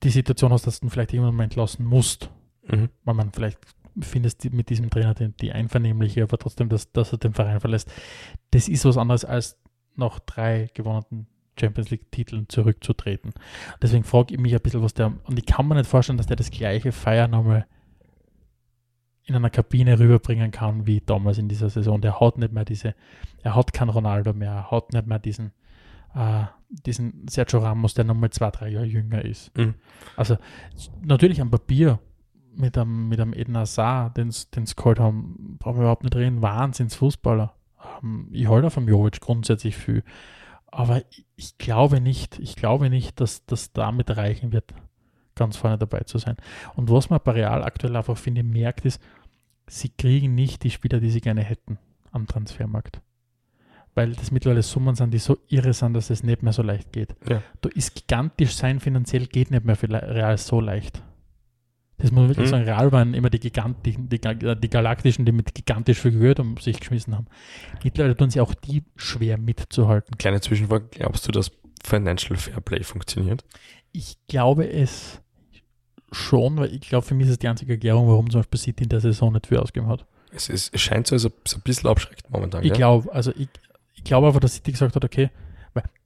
die 0.03 0.11
Situation 0.11 0.53
hast, 0.53 0.66
dass 0.66 0.80
du 0.80 0.89
vielleicht 0.89 1.12
irgendwann 1.12 1.37
mal 1.37 1.45
entlassen 1.45 1.84
musst, 1.87 2.30
Mhm. 2.68 2.89
weil 3.05 3.14
man 3.14 3.32
vielleicht 3.32 3.59
findest 4.01 4.53
mit 4.53 4.69
diesem 4.69 4.91
Trainer 4.91 5.15
die, 5.15 5.29
die 5.29 5.53
einvernehmliche, 5.53 6.23
aber 6.23 6.39
trotzdem, 6.39 6.69
dass, 6.69 6.93
dass 6.93 7.13
er 7.13 7.19
den 7.19 7.35
Verein 7.35 7.61
verlässt, 7.61 7.91
das 8.51 8.69
ist 8.69 8.85
was 8.85 8.97
anderes 8.97 9.25
als 9.25 9.59
nach 9.95 10.19
drei 10.21 10.71
gewonnenen 10.75 11.27
Champions 11.59 11.91
League-Titeln 11.91 12.49
zurückzutreten. 12.49 13.33
Deswegen 13.81 14.05
frage 14.05 14.35
ich 14.35 14.41
mich 14.41 14.55
ein 14.55 14.61
bisschen, 14.61 14.83
was 14.83 14.95
der, 14.95 15.15
und 15.25 15.39
ich 15.39 15.47
kann 15.47 15.67
mir 15.67 15.75
nicht 15.75 15.89
vorstellen, 15.89 16.19
dass 16.19 16.27
der 16.27 16.37
das 16.37 16.51
gleiche 16.51 16.93
Feier 16.93 17.29
nochmal 17.29 17.67
in 19.25 19.35
einer 19.35 19.51
Kabine 19.51 19.99
rüberbringen 19.99 20.53
kann, 20.53 20.87
wie 20.87 21.01
damals 21.01 21.39
in 21.39 21.49
dieser 21.49 21.69
Saison. 21.69 22.01
Der 22.01 22.21
hat 22.21 22.39
nicht 22.39 22.53
mehr 22.53 22.65
diese, 22.65 22.95
er 23.43 23.57
hat 23.57 23.73
keinen 23.73 23.89
Ronaldo 23.89 24.33
mehr, 24.33 24.53
er 24.53 24.71
hat 24.71 24.93
nicht 24.93 25.07
mehr 25.07 25.19
diesen, 25.19 25.53
äh, 26.15 26.45
diesen 26.69 27.27
Sergio 27.29 27.59
Ramos, 27.59 27.95
der 27.95 28.05
nochmal 28.05 28.31
zwei, 28.31 28.51
drei 28.51 28.69
Jahre 28.69 28.87
jünger 28.87 29.25
ist. 29.25 29.57
Mhm. 29.57 29.75
Also 30.17 30.37
natürlich 31.03 31.41
am 31.41 31.51
Papier 31.51 31.99
mit 32.57 32.77
einem, 32.79 33.09
mit 33.09 33.21
einem 33.21 33.35
Eden 33.35 33.57
Hazard, 33.57 34.17
den 34.17 34.31
sie 34.31 34.75
geholt 34.77 34.99
haben, 34.99 35.57
brauchen 35.59 35.77
wir 35.77 35.83
überhaupt 35.83 36.05
nicht 36.05 36.17
reden, 36.17 36.43
Wahnsinnsfußballer. 36.43 37.55
Ähm, 38.03 38.29
ich 38.33 38.49
halte 38.49 38.71
vom 38.71 38.89
Jovic 38.89 39.21
grundsätzlich 39.21 39.77
viel. 39.77 40.03
Aber 40.67 41.03
ich, 41.11 41.27
ich 41.37 41.59
glaube 41.59 42.01
nicht, 42.01 42.39
ich 42.39 42.57
glaube 42.57 42.91
nicht, 42.91 43.21
dass 43.21 43.47
das 43.47 43.73
damit 43.73 44.17
reichen 44.17 44.53
wird, 44.53 44.75
ganz 45.35 45.57
vorne 45.57 45.79
dabei 45.79 46.01
zu 46.01 46.19
sein. 46.19 46.37
Und 46.75 46.91
was 46.91 47.11
man 47.11 47.21
bei 47.23 47.33
Real 47.33 47.63
aktuell 47.63 47.97
einfach, 47.97 48.17
finde 48.17 48.41
ich, 48.41 48.47
merkt, 48.47 48.85
ist, 48.85 49.01
sie 49.67 49.89
kriegen 49.89 50.35
nicht 50.35 50.63
die 50.65 50.71
Spieler, 50.71 51.01
die 51.01 51.11
sie 51.11 51.21
gerne 51.21 51.43
hätten 51.43 51.79
am 52.13 52.27
Transfermarkt. 52.27 53.01
Weil 53.95 54.13
das 54.13 54.31
mittlerweile 54.31 54.63
Summen 54.63 54.95
sind, 54.95 55.15
die 55.15 55.19
so 55.19 55.39
irre 55.49 55.73
sind, 55.73 55.95
dass 55.95 56.11
es 56.11 56.23
nicht 56.23 56.43
mehr 56.43 56.53
so 56.53 56.63
leicht 56.63 56.93
geht. 56.93 57.17
Ja. 57.27 57.43
Da 57.63 57.71
ist 57.71 57.95
gigantisch 57.95 58.55
sein 58.55 58.79
finanziell 58.79 59.27
geht 59.27 59.51
nicht 59.51 59.65
mehr 59.65 59.77
für 59.77 59.89
Real 59.89 60.37
so 60.37 60.61
leicht. 60.61 61.03
Das 61.99 62.11
muss 62.11 62.21
man 62.21 62.29
wirklich 62.29 62.47
Mhm. 62.49 62.51
sagen, 62.51 62.65
Real 62.65 62.93
waren 62.93 63.15
immer 63.15 63.31
die 63.31 63.41
gigantischen, 63.41 64.09
die, 64.11 64.21
Ga- 64.21 64.35
die 64.35 64.69
Galaktischen, 64.69 65.25
die 65.25 65.33
mit 65.33 65.55
gigantisch 65.55 65.99
viel 65.99 66.11
Geld 66.19 66.39
um 66.41 66.57
sich 66.59 66.79
geschmissen 66.79 67.15
haben. 67.17 67.27
Mittlerweile 67.83 68.17
tun 68.17 68.29
sie 68.31 68.41
auch 68.41 68.53
die 68.55 68.83
schwer 68.97 69.39
mitzuhalten. 69.39 70.17
Kleine 70.19 70.41
Zwischenfrage, 70.41 70.87
glaubst 70.91 71.27
du, 71.27 71.33
dass 71.33 71.51
Financial 71.83 72.37
Fairplay 72.37 72.83
funktioniert? 72.83 73.45
Ich 73.93 74.19
glaube 74.29 74.69
es 74.71 75.23
schon, 76.13 76.57
weil 76.59 76.73
ich 76.75 76.81
glaube, 76.83 77.07
für 77.07 77.15
mich 77.15 77.27
ist 77.27 77.33
es 77.33 77.39
die 77.39 77.49
einzige 77.49 77.73
Erklärung, 77.75 78.09
warum 78.09 78.31
zum 78.31 78.41
Beispiel 78.41 78.61
City 78.61 78.83
in 78.85 78.89
der 78.91 79.01
Saison 79.01 79.33
nicht 79.33 79.47
viel 79.47 79.59
ausgegeben 79.59 79.89
hat. 79.91 80.07
Es, 80.33 80.49
ist, 80.51 80.75
es 80.75 80.81
scheint 80.83 81.07
so, 81.07 81.15
als 81.15 81.25
ob 81.25 81.33
es 81.45 81.55
ein 81.55 81.63
bisschen 81.63 81.89
abschreckt 81.89 82.29
momentan. 82.31 82.63
Ich 82.65 82.73
glaube, 82.75 83.11
also 83.13 83.33
ich, 83.37 83.49
ich 83.95 84.05
glaube 84.05 84.27
einfach, 84.27 84.41
dass 84.41 84.55
City 84.55 84.73
gesagt 84.73 84.95
hat, 84.97 85.05
okay, 85.05 85.31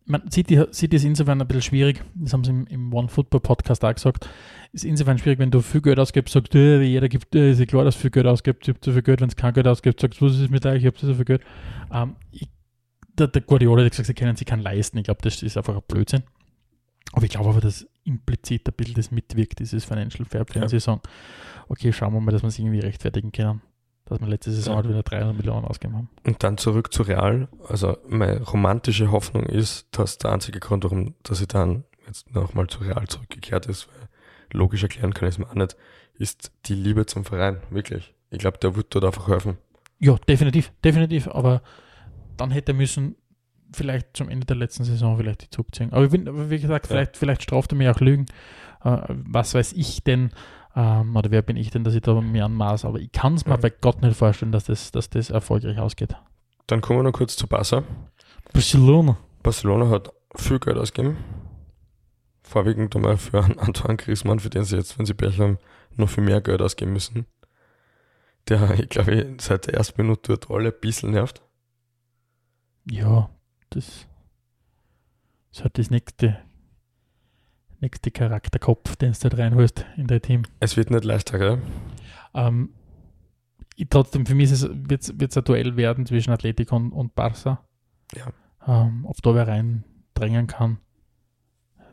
man, 0.07 0.31
City, 0.31 0.61
City 0.73 0.97
ist 0.97 1.05
insofern 1.05 1.41
ein 1.41 1.47
bisschen 1.47 1.63
schwierig, 1.63 2.03
das 2.15 2.33
haben 2.33 2.45
sie 2.45 2.51
im, 2.51 2.67
im 2.67 2.93
One 2.93 3.09
Football 3.09 3.41
Podcast 3.41 3.85
auch 3.85 3.95
gesagt, 3.95 4.29
ist 4.73 4.85
insofern 4.85 5.19
schwierig, 5.19 5.39
wenn 5.39 5.51
du 5.51 5.61
viel 5.61 5.81
Geld 5.81 5.99
ausgibst, 5.99 6.33
sagst, 6.35 6.55
äh, 6.55 6.83
jeder 6.83 7.09
gibt, 7.09 7.35
äh, 7.35 7.53
ist 7.53 7.61
ja 7.61 7.67
klar, 7.67 7.85
dass 7.85 7.95
du 7.97 8.03
viel 8.03 8.11
Geld 8.11 8.27
ausgibt, 8.27 8.67
ich 8.69 8.75
hab 8.75 8.85
so 8.85 8.93
viel 8.93 9.03
Geld, 9.03 9.21
wenn 9.21 9.29
es 9.29 9.37
kein 9.37 9.53
Geld 9.55 9.67
ausgibt, 9.69 10.01
sagst, 10.01 10.21
was 10.23 10.39
ist 10.39 10.51
mit 10.51 10.65
euch, 10.67 10.81
ich 10.83 10.87
hab 10.87 10.99
so 10.99 11.15
viel 11.15 11.25
Geld. 11.25 11.43
Ähm, 11.93 12.17
ich, 12.33 12.49
der, 13.19 13.29
der 13.29 13.43
Guardiola 13.43 13.85
hat 13.85 13.91
gesagt, 13.91 14.07
sie 14.07 14.15
können 14.15 14.37
sich 14.37 14.47
keinen 14.47 14.63
leisten, 14.63 14.99
ich 14.99 15.05
glaube, 15.05 15.21
das 15.23 15.43
ist 15.43 15.57
einfach 15.57 15.77
ein 15.77 15.83
Blödsinn. 15.87 16.23
Aber 17.13 17.25
ich 17.25 17.31
glaube 17.31 17.51
aber, 17.51 17.61
dass 17.61 17.87
implizit 18.05 18.69
ein 18.69 18.75
bisschen 18.77 18.95
das 18.95 19.11
mitwirkt, 19.11 19.59
dieses 19.59 19.85
Financial 19.85 20.25
Fairplay, 20.25 20.59
Ja. 20.59 20.63
und 20.63 20.69
sie 20.69 20.81
sagen, 20.81 21.01
okay, 21.69 21.93
schauen 21.93 22.13
wir 22.15 22.21
mal, 22.21 22.31
dass 22.33 22.43
wir 22.43 22.49
es 22.49 22.59
irgendwie 22.59 22.81
rechtfertigen 22.81 23.33
können, 23.33 23.61
dass 24.11 24.21
wir 24.21 24.29
letzte 24.29 24.53
Saison 24.53 24.77
halt 24.77 24.89
wieder 24.89 25.03
300 25.03 25.37
Millionen 25.37 25.65
ausgegeben 25.65 25.97
haben. 25.97 26.09
Und 26.27 26.43
dann 26.43 26.59
zurück 26.59 26.93
zu 26.93 27.03
Real. 27.03 27.49
Also 27.69 27.97
meine 28.09 28.43
romantische 28.43 29.11
Hoffnung 29.11 29.45
ist, 29.45 29.87
dass 29.93 30.19
der 30.19 30.33
einzige 30.33 30.61
Grund, 30.61 30.85
warum 30.85 31.15
dass 31.23 31.41
ich 31.41 31.49
dann 31.49 31.85
jetzt 32.07 32.33
nochmal 32.35 32.67
zu 32.67 32.81
Real 32.81 33.07
zurückgekehrt 33.09 33.67
ist, 33.67 33.89
weil 33.89 34.09
logisch 34.53 34.83
erklären 34.83 35.15
kann 35.15 35.29
ich 35.29 35.35
es 35.35 35.39
mir 35.39 35.49
auch 35.49 35.55
nicht, 35.55 35.77
ist 36.15 36.53
die 36.67 36.75
Liebe 36.75 37.07
zum 37.07 37.25
Verein. 37.25 37.59
Wirklich. 37.71 38.15
Ich 38.31 38.39
glaube, 38.39 38.59
der 38.59 38.77
wird 38.77 38.95
dort 38.95 39.05
einfach 39.05 39.29
helfen. 39.29 39.57
Ja, 39.99 40.17
definitiv, 40.29 40.73
definitiv. 40.85 41.29
Aber 41.29 41.63
dann 42.37 42.51
hätte 42.51 42.73
er 42.73 42.75
müssen 42.77 43.17
vielleicht 43.73 44.17
zum 44.17 44.29
Ende 44.29 44.47
der 44.47 44.57
letzten 44.57 44.85
Saison 44.85 45.17
vielleicht 45.17 45.43
die 45.43 45.51
Zug 45.51 45.75
ziehen. 45.75 45.93
Aber 45.93 46.09
bin, 46.09 46.51
wie 46.51 46.59
gesagt, 46.59 46.87
Ja. 46.87 46.89
vielleicht, 46.97 47.17
vielleicht 47.17 47.43
straft 47.43 47.73
er 47.73 47.77
mich 47.77 47.89
auch 47.89 48.01
Lügen. 48.01 48.27
Äh, 48.85 48.99
was 49.09 49.55
weiß 49.55 49.73
ich 49.75 50.03
denn, 50.03 50.31
ähm, 50.77 51.17
oder 51.17 51.31
wer 51.31 51.43
bin 51.43 51.57
ich 51.57 51.71
denn, 51.71 51.85
dass 51.85 51.95
ich 51.95 52.03
da 52.03 52.21
mir 52.21 52.45
anmaß, 52.45 52.85
aber 52.85 52.99
ich 53.01 53.11
kann 53.13 53.35
es 53.35 53.45
mir 53.45 53.53
Ja. 53.53 53.57
bei 53.57 53.71
Gott 53.71 54.03
nicht 54.03 54.17
vorstellen, 54.17 54.53
dass 54.53 54.65
das, 54.65 54.93
dass 54.93 55.11
das 55.11 55.31
erfolgreich 55.31 55.79
ausgeht. 55.79 56.15
Dann 56.67 56.81
kommen 56.81 57.01
wir 57.01 57.03
noch 57.05 57.13
kurz 57.13 57.37
zu 57.37 57.47
Barca. 57.47 57.83
Barcelona. 58.53 59.17
Barcelona 59.43 59.89
hat 59.91 60.13
viel 60.37 60.59
Geld 60.61 60.77
ausgegeben. 60.77 61.17
Vorwiegend 62.43 62.95
einmal 62.97 63.17
für 63.17 63.43
einen 63.45 63.59
Antoine 63.59 63.97
Griezmann, 63.97 64.41
für 64.41 64.51
den 64.51 64.65
sie 64.65 64.77
jetzt, 64.77 64.99
wenn 64.99 65.07
sie 65.07 65.15
Pech 65.15 65.39
haben, 65.41 65.59
noch 65.97 66.09
viel 66.09 66.25
mehr 66.25 66.41
Geld 66.41 66.63
ausgeben 66.63 66.93
müssen. 66.93 67.27
Der, 68.49 68.71
ich 68.79 68.89
glaube, 68.89 69.37
seit 69.41 69.67
der 69.67 69.75
ersten 69.75 70.01
Minute 70.03 70.37
dort 70.37 70.51
alle 70.51 70.69
ein 70.73 70.81
bisschen 70.81 71.11
nervt. 71.11 71.43
Ja, 72.91 73.31
das 73.71 74.07
ist 75.53 75.63
halt 75.63 75.79
das 75.79 75.91
nächste, 75.91 76.39
nächste 77.81 78.11
Charakterkopf, 78.11 78.97
den 78.97 79.13
du 79.21 79.29
da 79.29 79.37
reinholst 79.37 79.85
in 79.97 80.07
dein 80.07 80.23
Team. 80.23 80.43
Es 80.61 80.77
wird 80.77 80.91
nicht 80.91 81.05
leichter, 81.05 81.39
gell? 81.39 81.63
Ähm, 82.35 82.71
ich, 83.77 83.89
trotzdem, 83.89 84.27
für 84.27 84.35
mich 84.35 84.51
wird 84.51 85.03
es 85.03 85.37
ein 85.37 85.45
Duell 85.45 85.77
werden 85.77 86.07
zwischen 86.07 86.31
Atletico 86.33 86.77
und, 86.77 86.93
und 86.93 87.15
Barca. 87.15 87.65
Ja. 88.15 88.33
Ähm, 88.67 89.05
ob 89.07 89.17
da 89.23 89.35
wer 89.35 89.49
reindrängen 89.49 90.47
kann, 90.47 90.79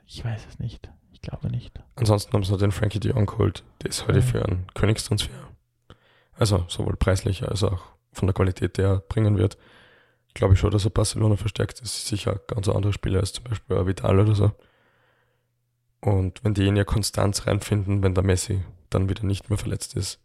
ich 0.05 0.23
weiß 0.23 0.45
es 0.49 0.59
nicht. 0.59 0.89
Ich 1.11 1.21
glaube 1.21 1.49
nicht. 1.49 1.81
Ansonsten 1.95 2.31
haben 2.33 2.43
sie 2.43 2.51
noch 2.51 2.59
den 2.59 2.71
Frankie 2.71 2.99
de 2.99 3.11
Jong 3.11 3.25
geholt. 3.25 3.63
Der 3.81 3.89
ist 3.89 4.07
heute 4.07 4.19
Ja. 4.19 4.25
für 4.25 4.45
einen 4.45 4.67
Königstransfer. 4.73 5.31
Also 6.33 6.65
sowohl 6.67 6.95
preislich 6.95 7.47
als 7.47 7.63
auch 7.63 7.81
von 8.13 8.27
der 8.27 8.33
Qualität, 8.33 8.77
der 8.77 8.87
er 8.87 8.99
bringen 8.99 9.37
wird. 9.37 9.57
Glaube 10.33 10.53
ich 10.53 10.59
schon, 10.59 10.69
dass 10.71 10.85
er 10.85 10.91
Barcelona 10.91 11.35
verstärkt. 11.35 11.81
Das 11.81 11.97
ist 11.97 12.07
sicher 12.07 12.33
ein 12.33 12.39
ganz 12.47 12.69
anderer 12.69 12.93
Spieler 12.93 13.19
als 13.19 13.33
zum 13.33 13.45
Beispiel 13.45 13.77
ein 13.77 13.87
Vidal 13.87 14.19
oder 14.19 14.35
so. 14.35 14.51
Und 16.01 16.43
wenn 16.43 16.53
die 16.53 16.67
in 16.67 16.75
ihr 16.75 16.85
Konstanz 16.85 17.47
reinfinden, 17.47 18.03
wenn 18.03 18.13
der 18.13 18.23
Messi 18.23 18.61
dann 18.89 19.09
wieder 19.09 19.25
nicht 19.25 19.49
mehr 19.49 19.57
verletzt 19.57 19.95
ist, 19.95 20.19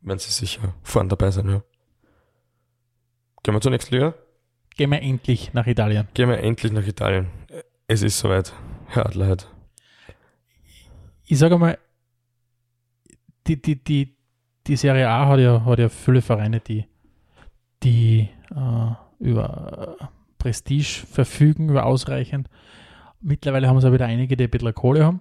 werden 0.00 0.18
sie 0.18 0.30
sicher 0.30 0.74
vorn 0.82 1.08
dabei 1.08 1.30
sein, 1.30 1.48
ja. 1.48 1.62
Gehen 3.42 3.54
wir 3.54 3.60
zur 3.60 3.70
nächsten 3.70 3.94
Liga? 3.94 4.14
Gehen 4.76 4.90
wir 4.90 5.00
endlich 5.00 5.54
nach 5.54 5.66
Italien. 5.66 6.08
Gehen 6.14 6.28
wir 6.28 6.38
endlich 6.38 6.72
nach 6.72 6.86
Italien. 6.86 7.28
Es 7.88 8.02
ist 8.02 8.18
soweit. 8.18 8.52
Herr 8.88 9.06
Adleid. 9.06 9.48
Ich 11.24 11.38
sage 11.38 11.58
mal, 11.58 11.78
die, 13.46 13.60
die, 13.60 13.82
die, 13.82 14.16
die 14.66 14.76
Serie 14.76 15.08
A 15.08 15.28
hat 15.28 15.40
ja, 15.40 15.64
hat 15.64 15.78
ja 15.78 15.88
viele 15.88 16.22
Vereine, 16.22 16.60
die, 16.60 16.86
die 17.82 18.28
äh, 18.50 18.90
über 19.18 20.10
Prestige 20.38 21.06
verfügen, 21.06 21.68
über 21.68 21.86
ausreichend. 21.86 22.48
Mittlerweile 23.20 23.68
haben 23.68 23.76
es 23.76 23.84
auch 23.84 23.92
wieder 23.92 24.06
einige, 24.06 24.36
die 24.36 24.44
ein 24.44 24.50
bisschen 24.50 24.74
Kohle 24.74 25.04
haben. 25.04 25.20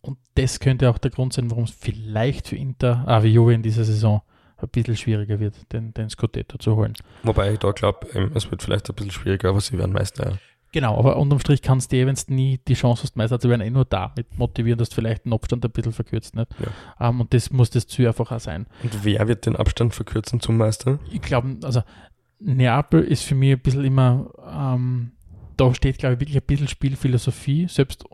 Und 0.00 0.18
das 0.34 0.60
könnte 0.60 0.88
auch 0.88 0.98
der 0.98 1.10
Grund 1.10 1.32
sein, 1.32 1.50
warum 1.50 1.64
es 1.64 1.70
vielleicht 1.70 2.48
für 2.48 2.56
Inter, 2.56 3.04
ah, 3.06 3.22
wie 3.22 3.32
Juve 3.32 3.54
in 3.54 3.62
dieser 3.62 3.84
Saison 3.84 4.22
ein 4.56 4.68
bisschen 4.68 4.96
schwieriger 4.96 5.38
wird, 5.40 5.72
den, 5.72 5.92
den 5.94 6.10
Scudetto 6.10 6.58
zu 6.58 6.76
holen. 6.76 6.94
Wobei 7.22 7.52
ich 7.52 7.58
da 7.58 7.70
glaube, 7.72 8.06
es 8.34 8.50
wird 8.50 8.62
vielleicht 8.62 8.88
ein 8.88 8.94
bisschen 8.94 9.12
schwieriger, 9.12 9.50
aber 9.50 9.60
sie 9.60 9.78
werden 9.78 9.92
Meister. 9.92 10.30
Ja. 10.30 10.38
Genau, 10.70 10.98
aber 10.98 11.16
unterm 11.16 11.40
Strich 11.40 11.62
kannst 11.62 11.90
du 11.90 11.96
dir, 11.96 12.06
wenn 12.06 12.14
du 12.14 12.34
nie 12.34 12.60
die 12.68 12.74
Chance 12.74 13.04
hast, 13.04 13.16
Meister 13.16 13.40
zu 13.40 13.48
werden, 13.48 13.62
eh 13.62 13.70
nur 13.70 13.86
damit 13.86 14.36
motivieren, 14.36 14.78
dass 14.78 14.90
du 14.90 14.96
vielleicht 14.96 15.24
den 15.24 15.32
Abstand 15.32 15.64
ein 15.64 15.70
bisschen 15.70 15.92
verkürzt. 15.92 16.36
Nicht? 16.36 16.48
Ähm, 17.00 17.22
und 17.22 17.32
das 17.32 17.50
muss 17.50 17.70
das 17.70 17.86
Ziel 17.86 18.06
einfach 18.08 18.30
auch 18.30 18.40
sein. 18.40 18.66
Und 18.82 19.04
wer 19.04 19.26
wird 19.28 19.46
den 19.46 19.56
Abstand 19.56 19.94
verkürzen 19.94 20.40
zum 20.40 20.58
Meister? 20.58 20.98
Ich 21.10 21.22
glaube, 21.22 21.56
also 21.62 21.82
Neapel 22.38 23.02
ist 23.02 23.24
für 23.24 23.34
mich 23.34 23.52
ein 23.52 23.60
bisschen 23.60 23.84
immer, 23.84 24.30
ähm, 24.46 25.12
da 25.58 25.74
steht, 25.74 25.98
glaube 25.98 26.14
ich, 26.14 26.20
wirklich 26.20 26.36
ein 26.36 26.46
bisschen 26.46 26.68
Spielphilosophie, 26.68 27.66
selbst 27.68 28.04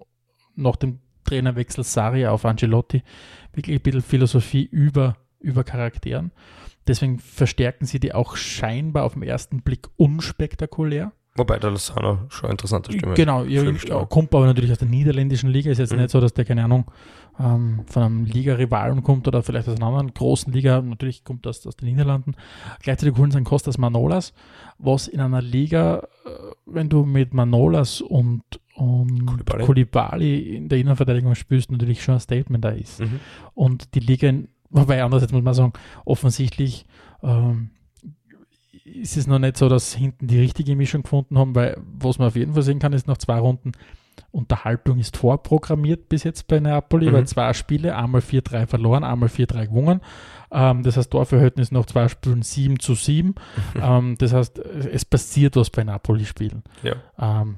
nach 0.56 0.76
dem 0.76 0.98
Trainerwechsel 1.24 1.84
Sarri 1.84 2.26
auf 2.26 2.44
Angelotti, 2.44 3.02
wirklich 3.52 3.76
ein 3.78 3.82
bisschen 3.82 4.02
Philosophie 4.02 4.64
über, 4.64 5.16
über 5.40 5.62
Charakteren. 5.64 6.32
Deswegen 6.86 7.18
verstärken 7.18 7.86
sie 7.86 7.98
die 8.00 8.12
auch 8.12 8.36
scheinbar 8.36 9.04
auf 9.04 9.14
den 9.14 9.22
ersten 9.22 9.62
Blick 9.62 9.88
unspektakulär. 9.96 11.12
Wobei 11.36 11.58
der 11.58 11.70
Lozano 11.70 12.26
schon 12.28 12.44
eine 12.44 12.52
interessante 12.52 12.92
Stimme 12.92 13.14
Genau, 13.14 13.42
ja, 13.44 14.04
kommt 14.04 14.32
aber 14.34 14.46
natürlich 14.46 14.70
aus 14.70 14.78
der 14.78 14.88
niederländischen 14.88 15.50
Liga. 15.50 15.70
Ist 15.70 15.78
jetzt 15.78 15.92
Mhm. 15.92 16.00
nicht 16.00 16.10
so, 16.10 16.20
dass 16.20 16.32
der, 16.34 16.44
keine 16.44 16.62
Ahnung, 16.64 16.84
ähm, 17.38 17.80
von 17.86 18.02
einem 18.02 18.24
Liga-Rivalen 18.24 19.02
kommt 19.02 19.26
oder 19.26 19.42
vielleicht 19.42 19.68
aus 19.68 19.76
einer 19.76 19.86
anderen 19.86 20.14
großen 20.14 20.52
Liga. 20.52 20.80
Natürlich 20.80 21.24
kommt 21.24 21.46
das 21.46 21.66
aus 21.66 21.76
den 21.76 21.88
Niederlanden. 21.88 22.34
Gleichzeitig 22.80 23.16
holen 23.16 23.30
sie 23.30 23.38
einen 23.38 23.46
Kostas 23.46 23.78
Manolas, 23.78 24.32
was 24.78 25.08
in 25.08 25.20
einer 25.20 25.42
Liga, 25.42 26.06
äh, 26.24 26.30
wenn 26.66 26.88
du 26.88 27.04
mit 27.04 27.34
Manolas 27.34 28.00
und, 28.00 28.42
und 28.74 29.26
Koulibaly. 29.26 29.64
Koulibaly 29.64 30.56
in 30.56 30.68
der 30.68 30.78
Innenverteidigung 30.78 31.34
spielst, 31.34 31.72
natürlich 31.72 32.02
schon 32.02 32.14
ein 32.14 32.20
Statement 32.20 32.64
da 32.64 32.70
ist. 32.70 33.00
Mhm. 33.00 33.20
Und 33.54 33.94
die 33.94 34.00
Liga, 34.00 34.32
wobei 34.70 35.02
andererseits 35.02 35.32
muss 35.32 35.42
man 35.42 35.54
sagen, 35.54 35.72
offensichtlich 36.04 36.86
ähm, 37.22 37.70
ist 38.84 39.16
es 39.16 39.26
noch 39.26 39.38
nicht 39.38 39.56
so, 39.56 39.68
dass 39.68 39.94
hinten 39.94 40.26
die 40.26 40.38
richtige 40.38 40.76
Mischung 40.76 41.02
gefunden 41.02 41.38
haben, 41.38 41.54
weil 41.54 41.76
was 41.98 42.18
man 42.18 42.28
auf 42.28 42.36
jeden 42.36 42.52
Fall 42.52 42.62
sehen 42.62 42.78
kann, 42.78 42.92
ist 42.92 43.08
nach 43.08 43.18
zwei 43.18 43.38
Runden 43.38 43.72
Unterhaltung 44.30 44.98
ist 44.98 45.16
vorprogrammiert 45.16 46.08
bis 46.08 46.24
jetzt 46.24 46.46
bei 46.48 46.60
Napoli, 46.60 47.08
Mhm. 47.08 47.12
weil 47.12 47.26
zwei 47.26 47.52
Spiele, 47.52 47.96
einmal 47.96 48.20
4-3 48.20 48.66
verloren, 48.66 49.04
einmal 49.04 49.28
4-3 49.28 49.66
gewonnen. 49.68 50.00
Ähm, 50.50 50.82
das 50.82 50.96
heißt, 50.96 51.10
Torverhältnis 51.10 51.72
nach 51.72 51.86
zwei 51.86 52.08
Spielen 52.08 52.42
7 52.42 52.78
zu 52.78 52.94
7. 52.94 53.34
ähm, 53.80 54.16
das 54.18 54.32
heißt, 54.32 54.58
es 54.58 55.04
passiert 55.04 55.56
was 55.56 55.70
bei 55.70 55.84
Napoli-Spielen. 55.84 56.62
Ja. 56.82 56.94
Ähm, 57.18 57.56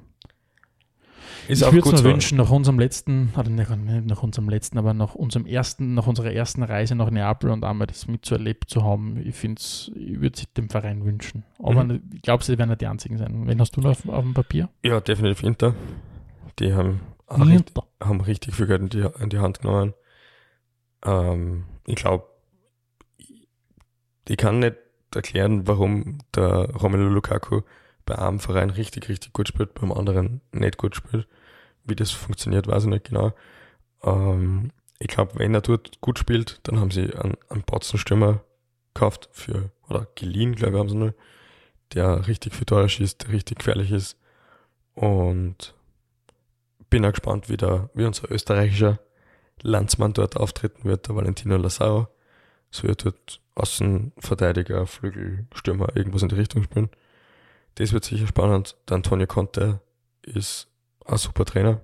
Ist 1.49 1.63
ich 1.63 1.67
würde 1.73 1.81
gut 1.83 1.93
mir 1.93 2.05
wünschen, 2.05 2.39
nach 2.39 2.51
unserem 2.51 2.79
letzten, 2.79 3.33
oder 3.37 3.51
nicht 3.51 3.69
nach 4.07 4.23
unserem 4.23 4.49
letzten, 4.49 4.79
aber 4.79 4.95
nach 4.95 5.15
unserem 5.15 5.47
ersten, 5.47 5.95
nach 5.95 6.07
unserer 6.07 6.33
ersten 6.33 6.63
Reise 6.63 6.95
nach 6.97 7.11
Neapel 7.11 7.51
und 7.51 7.65
einmal 7.65 7.87
das 7.87 8.09
mitzuerlebt 8.09 8.69
zu 8.71 8.83
haben, 8.85 9.17
ich 9.25 9.35
finde 9.37 9.61
es, 9.61 9.91
ich 9.95 10.21
würde 10.21 10.37
es 10.39 10.53
dem 10.55 10.69
Verein 10.71 11.05
wünschen. 11.05 11.45
Aber 11.63 11.85
Mhm. 11.85 12.01
ich 12.15 12.23
glaube, 12.23 12.43
sie 12.43 12.59
werden 12.59 12.71
nicht 12.71 12.81
die 12.81 12.87
einzigen 12.87 13.19
sein. 13.19 13.47
Wen 13.47 13.61
hast 13.61 13.77
du 13.77 13.81
noch 13.81 13.91
auf, 13.91 14.09
auf 14.09 14.23
dem 14.25 14.35
Papier? 14.35 14.69
Ja, 14.83 15.01
definitiv 15.01 15.43
Inter. 15.45 15.75
Die 16.59 16.75
haben, 16.75 17.01
richtig, 17.31 17.75
haben 18.01 18.21
richtig 18.21 18.55
viel 18.55 18.67
Geld 18.67 18.81
in 18.81 18.89
die, 18.89 19.09
in 19.21 19.31
die 19.31 19.39
Hand 19.39 19.61
genommen. 19.61 19.95
Ähm, 21.05 21.65
ich 21.87 21.97
glaube, 21.97 22.27
ich 24.29 24.37
kann 24.37 24.59
nicht 24.59 24.77
erklären, 25.15 25.67
warum 25.67 26.19
der 26.35 26.71
Romelu 26.75 27.09
Lukaku 27.09 27.63
bei 28.05 28.19
einem 28.19 28.41
Verein 28.41 28.71
richtig, 28.71 29.09
richtig 29.09 29.33
gut 29.33 29.49
spielt, 29.49 29.75
beim 29.75 29.93
anderen 29.93 30.41
nicht 30.53 30.79
gut 30.79 30.97
spielt. 30.97 31.27
Wie 31.85 31.97
das 31.97 32.11
funktioniert, 32.11 32.67
weiß 32.67 32.85
ich 32.85 32.91
nicht 32.91 33.09
genau. 33.09 33.33
Ähm, 34.03 34.73
ich 34.99 35.09
glaube, 35.09 35.39
wenn 35.39 35.55
er 35.55 35.61
dort 35.61 36.01
gut 36.01 36.19
spielt, 36.19 36.61
dann 36.65 36.81
haben 36.81 36.91
sie 36.91 37.15
einen, 37.15 37.37
einen 37.49 37.63
Potzenstürmer 37.63 38.43
gekauft 38.95 39.29
für, 39.33 39.71
oder 39.89 40.07
geliehen, 40.15 40.55
glaube 40.55 40.75
ich, 40.75 40.79
haben 40.81 40.89
sie 40.89 40.97
nur, 40.97 41.15
der 41.95 42.27
richtig 42.27 42.55
viel 42.55 42.65
Tore 42.65 42.89
schießt, 42.89 43.25
der 43.25 43.33
richtig 43.33 43.59
gefährlich 43.59 43.93
ist. 43.93 44.17
Und 44.95 45.75
bin 46.91 47.05
auch 47.05 47.11
gespannt, 47.11 47.49
wie, 47.49 47.57
der, 47.57 47.91
wie 47.95 48.05
unser 48.05 48.31
österreichischer 48.31 48.99
Landsmann 49.63 50.13
dort 50.13 50.37
auftreten 50.37 50.85
wird, 50.85 51.09
der 51.09 51.17
Valentino 51.17 51.57
Lazaro. 51.57 52.09
Es 52.71 52.83
wird 52.83 53.05
dort 53.05 53.41
Außenverteidiger, 53.55 54.87
Flügel, 54.87 55.47
Stürmer, 55.55 55.97
irgendwas 55.97 56.23
in 56.23 56.29
die 56.29 56.35
Richtung 56.35 56.63
spielen. 56.63 56.91
Das 57.77 57.93
wird 57.93 58.05
sicher 58.05 58.27
spannend. 58.27 58.77
Der 58.89 58.97
Antonio 58.97 59.27
Conte 59.27 59.81
ist 60.23 60.69
ein 61.07 61.17
super 61.17 61.45
Trainer. 61.45 61.81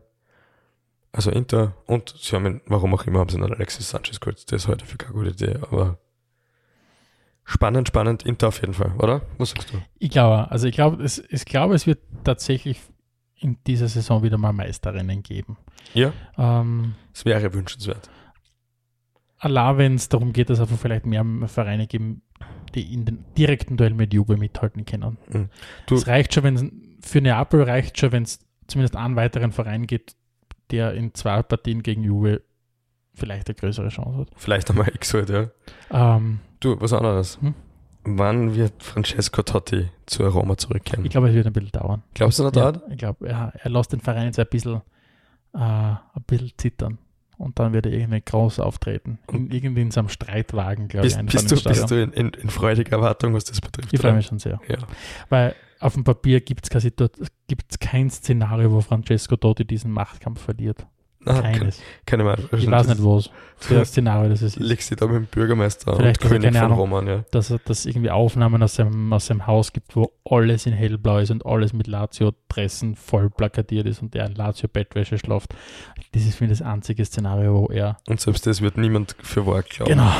Also 1.12 1.30
Inter 1.30 1.74
und 1.86 2.14
sie 2.18 2.34
haben 2.34 2.46
ihn, 2.46 2.61
warum 2.66 2.94
auch 2.94 3.07
immer, 3.07 3.20
haben 3.20 3.28
sie 3.28 3.36
einen 3.36 3.53
Alexis 3.53 3.90
Sanchez 3.90 4.20
geholt. 4.20 4.50
Das 4.50 4.62
ist 4.62 4.68
heute 4.68 4.86
für 4.86 4.96
keine 4.96 5.12
gute 5.12 5.30
Idee, 5.30 5.59
aber 5.70 5.98
spannend, 7.44 7.88
spannend, 7.88 8.22
Inter 8.24 8.48
auf 8.48 8.61
jeden 8.62 8.72
Fall, 8.72 8.92
oder? 8.98 9.20
Was 9.36 9.50
sagst 9.50 9.72
du? 9.72 9.82
Ich 9.98 10.11
glaube, 10.11 10.50
also 10.50 10.66
ich 10.66 10.74
glaube, 10.74 11.03
es, 11.03 11.22
ich 11.28 11.44
glaube, 11.44 11.74
es 11.74 11.86
wird 11.86 12.00
tatsächlich 12.24 12.80
in 13.43 13.59
dieser 13.66 13.88
Saison 13.88 14.22
wieder 14.22 14.38
mal 14.38 14.53
Meisterrennen 14.53 15.22
geben. 15.22 15.57
Ja, 15.95 16.12
Ähm, 16.38 16.95
es 17.12 17.24
wäre 17.24 17.53
wünschenswert. 17.53 18.09
allein 19.38 19.78
wenn 19.78 19.95
es 19.97 20.09
darum 20.09 20.32
geht, 20.32 20.49
dass 20.51 20.59
es 20.59 20.62
einfach 20.62 20.78
vielleicht 20.78 21.05
mehr 21.07 21.24
Vereine 21.49 21.86
geben, 21.86 22.22
die 22.74 22.93
in 22.95 23.05
den 23.05 23.24
direkten 23.36 23.76
Duell 23.76 23.95
mit 23.95 24.14
Juve 24.14 24.36
mithalten 24.36 24.84
können. 24.84 25.18
Mhm. 25.32 25.49
Es 25.90 26.07
reicht 26.07 26.32
schon, 26.34 26.45
wenn 26.45 26.55
es 26.55 26.64
für 27.07 27.20
Neapel 27.20 27.62
reicht 27.62 27.99
schon, 27.99 28.12
wenn 28.12 28.22
es 28.22 28.38
zumindest 28.68 28.97
einen 28.97 29.16
weiteren 29.16 29.53
Verein 29.53 29.86
gibt, 29.86 30.14
der 30.70 30.95
in 30.95 31.12
zwei 31.14 31.43
Partien 31.43 31.82
gegen 31.82 32.03
Juve 32.05 32.43
vielleicht 33.14 33.49
eine 33.49 33.57
größere 33.57 33.88
Chance 33.88 34.18
hat. 34.20 34.28
Vielleicht 34.36 34.70
einmal 34.70 34.88
X 34.95 35.12
halt, 35.12 35.28
ja. 35.30 35.51
Ähm, 35.90 36.38
Du, 36.61 36.80
was 36.80 36.93
anderes. 36.93 37.38
Hm? 37.43 37.55
Wann 38.05 38.55
wird 38.57 38.82
Francesco 38.82 39.42
Totti 39.42 39.88
zu 40.07 40.26
Roma 40.26 40.57
zurückkehren? 40.57 41.05
ich 41.05 41.11
glaube, 41.11 41.28
es 41.28 41.34
wird 41.34 41.46
ein 41.46 41.53
bisschen 41.53 41.70
dauern. 41.72 42.03
Glaubst 42.14 42.38
du, 42.38 42.42
das 42.44 42.55
Ja, 42.55 42.72
dauert? 42.72 42.90
ich 42.90 42.98
glaube, 42.98 43.28
er, 43.28 43.53
er 43.57 43.70
lässt 43.70 43.92
den 43.92 44.00
Verein 44.00 44.26
jetzt 44.26 44.38
ein 44.38 44.46
bisschen, 44.50 44.82
äh, 45.55 45.59
ein 45.59 45.98
bisschen 46.26 46.53
zittern. 46.57 46.98
Und 47.38 47.59
dann 47.59 47.72
wird 47.72 47.86
er 47.86 47.92
irgendwie 47.92 48.20
groß 48.20 48.61
auftreten. 48.61 49.18
In, 49.32 49.50
irgendwie 49.50 49.82
in 49.82 49.90
seinem 49.90 50.09
Streitwagen, 50.09 50.88
glaube 50.88 51.09
ich. 51.09 51.16
Bist, 51.16 51.50
du, 51.50 51.61
bist 51.68 51.90
du 51.90 52.03
in, 52.03 52.12
in, 52.12 52.28
in 52.28 52.50
freudiger 52.50 52.92
Erwartung, 52.92 53.34
was 53.34 53.44
das 53.44 53.61
betrifft? 53.61 53.92
Ich 53.92 54.00
freue 54.00 54.12
mich 54.12 54.26
schon 54.26 54.38
sehr. 54.38 54.61
Ja. 54.68 54.78
Weil 55.28 55.55
auf 55.80 55.94
dem 55.94 56.05
Papier 56.05 56.40
gibt 56.40 56.68
es 56.72 57.78
kein 57.80 58.11
Szenario, 58.11 58.70
wo 58.70 58.80
Francesco 58.80 59.36
Totti 59.36 59.64
diesen 59.64 59.90
Machtkampf 59.90 60.40
verliert. 60.40 60.86
Keine, 61.25 61.59
Keines. 61.59 61.81
keine 62.05 62.25
Meinung. 62.25 62.47
Ich 62.53 62.70
weiß 62.70 62.89
nicht, 62.89 63.05
was 63.05 63.31
für 63.57 63.79
ein 63.79 63.85
Szenario 63.85 64.29
das 64.31 64.43
ist. 64.43 64.59
Legst 64.59 64.91
dich 64.91 64.99
da 64.99 65.07
mit 65.07 65.16
dem 65.16 65.27
Bürgermeister 65.27 65.95
Vielleicht 65.95 66.23
und 66.23 66.29
König 66.31 66.53
von 66.53 66.62
Ahnung. 66.62 66.79
Roman, 66.79 67.07
ja. 67.07 67.25
Dass 67.31 67.51
es 67.51 67.61
dass 67.64 67.87
irgendwie 67.87 68.11
Aufnahmen 68.11 68.62
aus 68.62 68.75
seinem, 68.75 69.12
aus 69.12 69.27
seinem 69.27 69.47
Haus 69.47 69.73
gibt, 69.73 69.95
wo 69.95 70.12
alles 70.29 70.66
in 70.66 70.73
hellblau 70.73 71.18
ist 71.18 71.31
und 71.31 71.47
alles 71.47 71.73
mit 71.73 71.87
Lazio-Dressen 71.87 72.97
voll 72.97 73.31
plakatiert 73.31 73.87
ist 73.87 74.03
und 74.03 74.14
er 74.14 74.27
in 74.27 74.35
Lazio-Bettwäsche 74.35 75.18
schlaft. 75.18 75.55
Das 76.12 76.23
ist 76.23 76.37
für 76.37 76.45
mich 76.45 76.59
das 76.59 76.62
einzige 76.62 77.05
Szenario, 77.05 77.55
wo 77.55 77.66
er. 77.66 77.99
Und 78.09 78.20
selbst 78.20 78.47
das 78.47 78.61
wird 78.61 78.77
niemand 78.77 79.16
für 79.23 79.47
wahr 79.47 79.62
glauben. 79.62 79.91
Genau. 79.91 80.12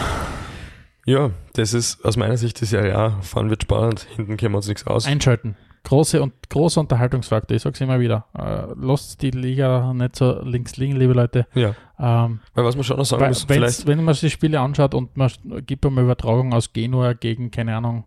Ja, 1.05 1.31
das 1.55 1.75
ist 1.75 2.05
aus 2.05 2.17
meiner 2.17 2.37
Sicht 2.37 2.61
die 2.61 2.65
Serie 2.65 2.97
A. 2.97 3.21
Fahren 3.23 3.51
wird 3.51 3.63
spannend. 3.63 4.07
Hinten 4.15 4.37
können 4.37 4.53
wir 4.53 4.59
uns 4.59 4.69
nichts 4.69 4.87
aus. 4.87 5.07
Einschalten. 5.07 5.57
Große 5.85 6.23
und 6.23 6.33
großer 6.49 6.81
Unterhaltungsfaktor. 6.81 7.57
Ich 7.57 7.63
sage 7.63 7.75
es 7.75 7.81
immer 7.81 7.99
wieder. 7.99 8.27
Äh, 8.39 8.73
lasst 8.81 9.21
die 9.23 9.31
Liga 9.31 9.93
nicht 9.93 10.17
so 10.17 10.41
links 10.43 10.77
liegen, 10.77 10.97
liebe 10.97 11.13
Leute. 11.13 11.47
Ja, 11.55 11.75
Ähm, 11.99 12.41
weil 12.55 12.65
was 12.65 12.77
man 12.77 12.85
schon 12.85 12.97
noch 12.99 13.05
sagen 13.05 13.23
Weil, 13.23 13.29
muss, 13.31 13.45
vielleicht, 13.45 13.87
wenn 13.87 14.05
man 14.05 14.15
sich 14.15 14.21
die 14.23 14.31
Spiele 14.31 14.61
anschaut 14.61 14.95
und 14.95 15.17
man 15.17 15.31
gibt 15.67 15.85
eine 15.85 16.01
Übertragung 16.01 16.53
aus 16.53 16.73
Genua 16.73 17.15
gegen, 17.15 17.51
keine 17.51 17.77
Ahnung, 17.77 18.05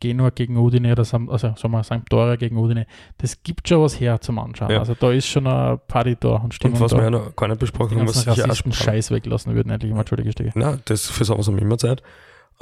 Genua 0.00 0.30
gegen 0.30 0.56
Udine 0.56 0.92
oder 0.92 1.04
Sam, 1.04 1.28
also 1.28 1.54
sagen 1.56 1.72
wir 1.72 1.82
Sampdoria 1.82 2.36
gegen 2.36 2.56
Udine, 2.56 2.86
das 3.18 3.42
gibt 3.42 3.68
schon 3.68 3.82
was 3.82 3.98
her 3.98 4.20
zum 4.20 4.38
Anschauen. 4.38 4.70
Ja. 4.70 4.78
Also 4.78 4.94
da 4.94 5.10
ist 5.10 5.26
schon 5.26 5.46
ein 5.46 5.78
Party 5.88 6.16
da 6.18 6.36
und 6.36 6.54
Stimmung 6.54 6.76
und 6.76 6.84
was 6.84 6.92
da. 6.92 6.98
wir 6.98 7.04
ja 7.04 7.10
noch 7.10 7.34
gar 7.34 7.48
nicht 7.48 7.58
besprochen 7.58 7.98
haben, 7.98 8.08
was 8.08 8.26
Rassisten 8.26 8.54
spannend 8.54 8.74
Scheiß 8.76 9.10
weglassen 9.10 9.54
würden, 9.54 9.70
endlich 9.70 9.92
mal, 9.92 10.00
entschuldige 10.00 10.32
Stücke. 10.32 10.52
Na, 10.54 10.78
das 10.84 11.06
für 11.08 11.24
sowas 11.24 11.46
haben 11.48 11.56
wir 11.56 11.62
immer 11.62 11.78
Zeit. 11.78 12.02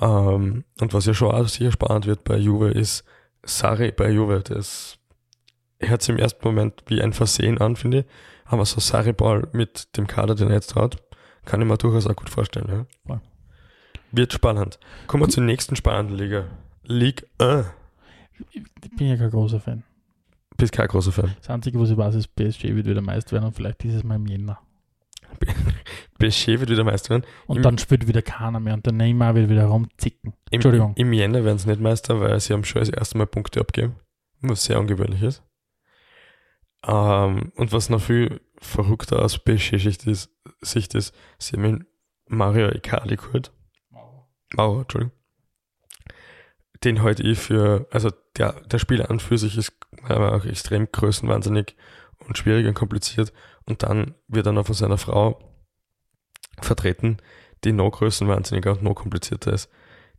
Ähm, 0.00 0.64
und 0.80 0.94
was 0.94 1.06
ja 1.06 1.14
schon 1.14 1.34
auch 1.34 1.48
sicher 1.48 1.72
spannend 1.72 2.06
wird 2.06 2.24
bei 2.24 2.36
Juve 2.36 2.70
ist 2.70 3.04
Sari 3.46 3.92
bei 3.92 4.10
Juve. 4.10 4.42
Das 4.42 4.98
hört 5.80 6.02
sich 6.02 6.10
im 6.10 6.18
ersten 6.18 6.44
Moment 6.44 6.82
wie 6.86 7.00
ein 7.00 7.12
Versehen 7.12 7.58
an, 7.58 7.76
finde 7.76 8.00
ich. 8.00 8.04
Aber 8.44 8.64
so 8.64 8.80
Sari-Ball 8.80 9.48
mit 9.52 9.96
dem 9.96 10.06
Kader, 10.06 10.34
den 10.34 10.48
er 10.48 10.54
jetzt 10.54 10.74
hat, 10.76 11.02
kann 11.44 11.60
ich 11.60 11.66
mir 11.66 11.76
durchaus 11.76 12.06
auch 12.06 12.16
gut 12.16 12.30
vorstellen. 12.30 12.68
Ja. 12.68 12.86
Voll. 13.06 13.20
Wird 14.12 14.32
spannend. 14.32 14.78
Kommen 15.06 15.24
wir 15.24 15.28
zur 15.28 15.42
nächsten 15.42 15.76
spannenden 15.76 16.16
Liga. 16.16 16.44
Ligue 16.84 17.26
1. 17.38 17.66
Ich 18.52 18.96
bin 18.96 19.08
ja 19.08 19.16
kein 19.16 19.30
großer 19.30 19.60
Fan. 19.60 19.82
Bist 20.56 20.72
kein 20.72 20.88
großer 20.88 21.12
Fan. 21.12 21.34
Das 21.38 21.50
Einzige, 21.50 21.78
was 21.80 21.90
ich 21.90 21.96
weiß, 21.96 22.14
ist, 22.14 22.34
PSG 22.34 22.74
wird 22.74 22.86
wieder 22.86 23.02
Meister 23.02 23.32
werden 23.32 23.46
und 23.46 23.54
vielleicht 23.54 23.82
dieses 23.82 24.04
Mal 24.04 24.16
im 24.16 24.26
Jänner. 24.26 24.58
PSG 26.18 26.48
wird 26.60 26.70
wieder 26.70 26.84
Meister 26.84 27.10
werden. 27.10 27.24
Und 27.46 27.56
Im- 27.58 27.62
dann 27.62 27.78
spielt 27.78 28.06
wieder 28.08 28.22
keiner 28.22 28.60
mehr 28.60 28.74
und 28.74 28.86
der 28.86 28.92
Neymar 28.92 29.34
wird 29.34 29.48
wieder 29.50 29.66
rumzicken. 29.66 30.32
Im, 30.32 30.36
Entschuldigung. 30.50 30.94
Im 30.96 31.12
Jänner 31.12 31.44
werden 31.44 31.58
sie 31.58 31.68
nicht 31.68 31.80
Meister, 31.80 32.20
weil 32.20 32.38
sie 32.40 32.52
haben 32.52 32.64
schon 32.64 32.80
das 32.80 32.88
erste 32.88 33.18
Mal 33.18 33.26
Punkte 33.26 33.60
abgeben, 33.60 33.96
was 34.40 34.64
sehr 34.64 34.78
ungewöhnlich 34.80 35.22
ist. 35.22 35.42
Ähm, 36.86 37.52
und 37.56 37.72
was 37.72 37.88
noch 37.90 38.00
viel 38.00 38.40
verrückter 38.58 39.20
aus 39.22 39.38
PSG-Sicht 39.38 40.06
ist, 40.06 40.30
Sicht 40.60 40.94
ist, 40.94 41.14
sie 41.38 41.56
haben 41.56 41.86
Mario 42.28 42.68
Icardi 42.70 43.16
geholt. 43.16 43.52
Mauer, 44.54 44.82
Entschuldigung. 44.82 45.12
Den 46.84 47.02
heute 47.02 47.22
ich 47.22 47.38
für, 47.38 47.86
also 47.90 48.10
der, 48.36 48.52
der 48.66 48.78
Spieler 48.78 49.10
an 49.10 49.18
für 49.18 49.38
sich 49.38 49.56
ist 49.56 49.72
aber 50.04 50.34
auch 50.34 50.44
extrem 50.44 50.86
größenwahnsinnig 50.92 51.74
und 52.26 52.38
schwierig 52.38 52.66
und 52.66 52.74
kompliziert. 52.74 53.32
Und 53.66 53.82
dann 53.82 54.14
wird 54.28 54.46
er 54.46 54.52
noch 54.52 54.66
von 54.66 54.74
seiner 54.74 54.98
Frau 54.98 55.38
vertreten, 56.60 57.18
die 57.64 57.72
noch 57.72 57.90
größenwahnsinniger 57.90 58.72
und 58.72 58.82
noch 58.82 58.94
komplizierter 58.94 59.52
ist. 59.52 59.68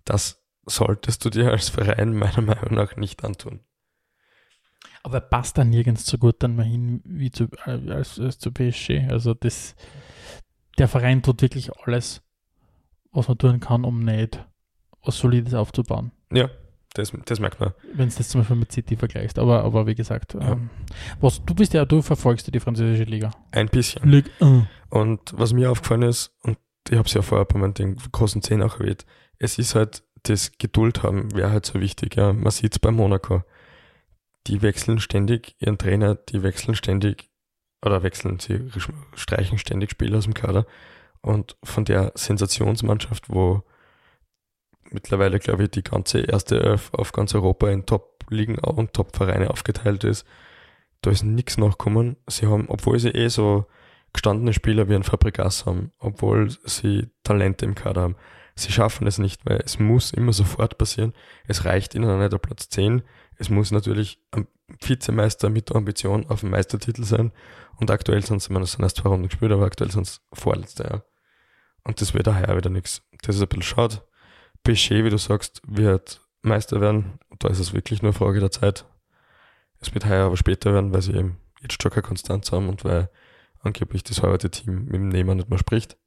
Das 0.04 0.44
solltest 0.66 1.24
du 1.24 1.30
dir 1.30 1.52
als 1.52 1.70
Verein 1.70 2.14
meiner 2.14 2.42
Meinung 2.42 2.74
nach 2.74 2.96
nicht 2.98 3.24
antun. 3.24 3.62
Aber 5.04 5.18
er 5.18 5.22
passt 5.22 5.58
da 5.58 5.64
nirgends 5.64 6.06
so 6.06 6.18
gut 6.18 6.44
dann 6.44 6.56
mal 6.56 6.66
hin 6.66 7.02
wie 7.06 7.32
zu, 7.32 7.46
äh, 7.66 7.92
als, 7.92 8.20
als 8.20 8.40
zu 8.40 8.52
PSG. 8.52 9.10
Also 9.10 9.34
das, 9.34 9.76
der 10.78 10.90
Verein 10.90 11.24
tut 11.24 11.42
wirklich 11.42 11.72
alles, 11.84 12.22
was 13.12 13.28
man 13.28 13.38
tun 13.38 13.60
kann, 13.60 13.86
um 13.86 14.00
nicht 14.00 14.46
was 15.04 15.18
Solides 15.18 15.54
aufzubauen. 15.54 16.12
Ja, 16.32 16.50
das, 16.98 17.12
das 17.26 17.40
merkt 17.40 17.60
man. 17.60 17.74
Wenn 17.94 18.10
du 18.10 18.16
das 18.16 18.30
zum 18.30 18.42
Beispiel 18.42 18.58
mit 18.58 18.72
City 18.72 18.96
vergleichst. 18.96 19.40
Aber, 19.40 19.64
aber 19.64 19.88
wie 19.88 19.96
gesagt, 19.96 20.34
Ja. 20.34 20.54
ähm, 20.54 20.70
was, 21.20 21.44
du 21.46 21.54
bist 21.56 21.74
ja, 21.74 21.86
du 21.86 22.02
verfolgst 22.02 22.48
ja 22.48 22.52
die 22.52 22.60
französische 22.60 23.04
Liga. 23.04 23.32
Ein 23.52 23.68
bisschen. 23.68 24.08
Ligue 24.10 24.32
1. 24.40 24.64
Und 24.90 25.20
was 25.38 25.54
mir 25.54 25.72
aufgefallen 25.72 26.04
ist, 26.04 26.34
und 26.44 26.58
ich 26.90 26.98
habe 26.98 27.08
es 27.08 27.14
ja 27.14 27.22
vorher 27.22 27.46
bei 27.46 27.60
meinen 27.60 27.74
den 27.74 27.98
großen 28.12 28.42
Zehn 28.42 28.62
auch 28.62 28.80
erwähnt, 28.80 29.06
es 29.40 29.58
ist 29.60 29.76
halt 29.76 30.04
das 30.24 30.52
Geduld 30.58 31.04
haben, 31.04 31.34
wäre 31.36 31.52
halt 31.52 31.66
so 31.66 31.80
wichtig. 31.80 32.16
Ja. 32.16 32.34
Man 32.34 32.52
sieht 32.52 32.74
es 32.74 32.80
bei 32.80 32.92
Monaco. 32.92 33.44
Die 34.48 34.62
wechseln 34.62 35.00
ständig 35.00 35.56
ihren 35.60 35.78
Trainer, 35.78 36.16
die 36.16 36.42
wechseln 36.44 36.76
ständig, 36.76 37.30
oder 37.86 38.02
wechseln, 38.02 38.40
sie 38.40 38.70
streichen 39.16 39.58
ständig 39.58 39.92
Spieler 39.92 40.18
aus 40.18 40.24
dem 40.24 40.34
Kader. 40.34 40.66
Und 41.22 41.58
von 41.64 41.84
der 41.86 42.14
Sensationsmannschaft, 42.16 43.30
wo 43.30 43.64
mittlerweile, 44.92 45.40
glaube 45.40 45.64
ich, 45.64 45.72
die 45.72 45.84
ganze 45.84 46.20
erste 46.20 46.62
Elf 46.62 46.94
auf 46.94 47.12
ganz 47.12 47.34
Europa 47.36 47.70
in 47.70 47.86
Top-Ligen 47.86 48.58
und 48.60 48.94
Top-Vereine 48.94 49.50
aufgeteilt 49.50 50.04
ist, 50.04 50.26
da 51.02 51.12
ist 51.12 51.24
nichts 51.24 51.58
nachgekommen. 51.58 52.18
Sie 52.28 52.48
haben, 52.48 52.66
obwohl 52.70 53.00
sie 53.00 53.10
eh 53.10 53.28
so 53.30 53.66
gestandene 54.14 54.54
Spieler 54.54 54.90
wie 54.90 54.96
ein 54.96 55.04
Fabregas 55.04 55.66
haben, 55.66 55.92
obwohl 56.00 56.50
sie 56.66 57.10
Talente 57.24 57.66
im 57.66 57.76
Kader 57.76 58.02
haben. 58.02 58.16
Sie 58.56 58.72
schaffen 58.72 59.06
es 59.06 59.20
nicht, 59.20 59.46
weil 59.46 59.62
es 59.64 59.78
muss 59.78 60.12
immer 60.12 60.34
sofort 60.34 60.80
passieren. 60.80 61.14
Es 61.48 61.66
reicht 61.66 61.94
ihnen 61.94 62.10
auch 62.10 62.18
nicht 62.18 62.34
der 62.34 62.40
Platz 62.40 62.70
10. 62.70 63.04
Es 63.38 63.50
muss 63.50 63.70
natürlich 63.70 64.20
am 64.32 64.48
Vizemeister 64.82 65.50
mit 65.50 65.72
Ambition 65.76 66.26
auf 66.28 66.40
den 66.42 66.50
Meistertitel 66.50 67.04
sein. 67.04 67.32
Und 67.76 67.92
aktuell 67.92 68.26
sind 68.26 68.42
sie, 68.42 68.48
ich 68.48 68.50
meine, 68.50 68.64
es 68.64 68.72
sind 68.72 68.82
erst 68.82 68.98
zwei 68.98 69.10
Runden 69.10 69.28
gespielt, 69.28 69.52
aber 69.52 69.66
aktuell 69.66 69.92
sind 69.92 70.08
es 70.08 70.22
vorletzte 70.34 70.84
Jahr. 70.84 71.04
Und 71.84 72.02
das 72.02 72.16
wird 72.16 72.26
daher 72.26 72.58
wieder 72.58 72.72
nichts. 72.72 73.04
Das 73.22 73.36
ist 73.36 73.42
ein 73.42 73.48
bisschen 73.48 73.62
schade. 73.62 74.02
PSG, 74.68 75.04
wie 75.06 75.10
du 75.10 75.18
sagst, 75.18 75.62
wird 75.66 76.22
Meister 76.42 76.82
werden. 76.82 77.20
Und 77.30 77.44
da 77.44 77.50
ist 77.50 77.60
es 77.60 77.74
wirklich 77.74 78.02
nur 78.02 78.12
eine 78.12 78.18
Frage 78.18 78.40
der 78.40 78.52
Zeit. 78.52 78.86
Es 79.80 79.94
wird 79.94 80.06
heuer 80.06 80.26
aber 80.26 80.38
später 80.38 80.74
werden, 80.74 80.92
weil 80.94 81.02
sie 81.02 81.14
eben 81.14 81.38
jetzt 81.62 81.82
schon 81.82 81.92
keine 81.92 82.04
Konstanz 82.04 82.52
haben 82.52 82.68
und 82.68 82.84
weil 82.84 83.10
angeblich 83.62 84.04
das 84.04 84.22
heutige 84.22 84.52
Team 84.52 84.86
mit 84.86 84.96
dem 84.96 85.10
Nehmer 85.10 85.36
nicht 85.36 85.50
mehr 85.50 85.60
spricht. 85.60 85.98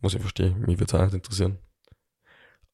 Muss 0.00 0.14
ich 0.14 0.20
verstehen, 0.20 0.60
mich 0.60 0.80
würde 0.80 0.84
es 0.86 0.94
auch 0.94 1.04
nicht 1.04 1.14
interessieren. 1.14 1.58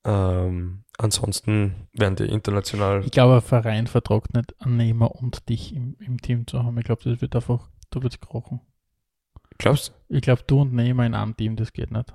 Ähm, 0.05 0.85
ansonsten 0.97 1.89
werden 1.93 2.17
die 2.17 2.25
international. 2.25 3.05
Ich 3.05 3.11
glaube, 3.11 3.35
ein 3.35 3.43
Verein 3.43 3.87
vertragt 3.87 4.35
nicht 4.35 4.59
einen 4.61 4.79
Nehmer 4.79 5.15
und 5.15 5.49
dich 5.49 5.75
im, 5.75 5.97
im 6.01 6.21
Team 6.21 6.47
zu 6.47 6.63
haben. 6.63 6.79
Ich 6.79 6.85
glaube, 6.85 7.05
das 7.05 7.21
wird 7.21 7.37
einfach, 7.37 7.69
da 7.91 8.03
wird 8.03 8.15
es 8.15 8.21
krochen. 8.21 8.61
Glaubst 9.59 9.93
Ich 10.09 10.23
glaube, 10.23 10.43
du 10.47 10.63
und 10.63 10.73
Nehmer 10.73 11.05
in 11.05 11.15
einem 11.15 11.37
Team, 11.37 11.57
das 11.57 11.73
geht 11.73 11.91
nicht. 11.91 12.09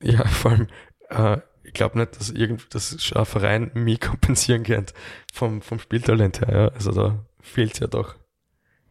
du? 0.00 0.06
Ja, 0.06 0.26
vor 0.26 0.50
allem, 0.50 0.66
äh, 1.08 1.38
ich 1.68 1.74
glaube 1.74 1.98
nicht, 1.98 2.18
dass 2.18 2.30
irgend, 2.30 2.74
dass 2.74 3.12
ein 3.14 3.24
Verein 3.26 3.70
mich 3.74 4.00
kompensieren 4.08 4.62
kann 4.64 4.86
vom, 5.32 5.62
vom 5.62 5.78
Spieltalent 5.78 6.40
her. 6.40 6.50
Ja. 6.50 6.68
Also 6.68 6.92
da 6.92 7.24
fehlt 7.40 7.74
es 7.74 7.78
ja 7.80 7.86
doch 7.86 8.16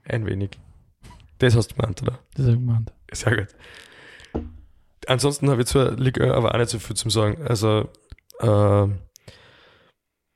ein 0.06 0.26
wenig. 0.26 0.52
Das 1.40 1.56
hast 1.56 1.72
du 1.72 1.76
gemeint, 1.76 2.02
oder? 2.02 2.20
Das 2.36 2.46
ist 2.46 2.54
gemeint. 2.54 2.94
Sehr 3.12 3.36
gut. 3.36 4.44
Ansonsten 5.08 5.50
habe 5.50 5.62
ich 5.62 5.68
zur 5.68 5.92
Liga 5.98 6.34
aber 6.34 6.54
auch 6.54 6.58
nicht 6.60 6.70
so 6.70 6.80
viel 6.80 6.96
zu 6.96 7.10
sagen. 7.10 7.42
Also 7.48 7.90
äh, 8.40 8.88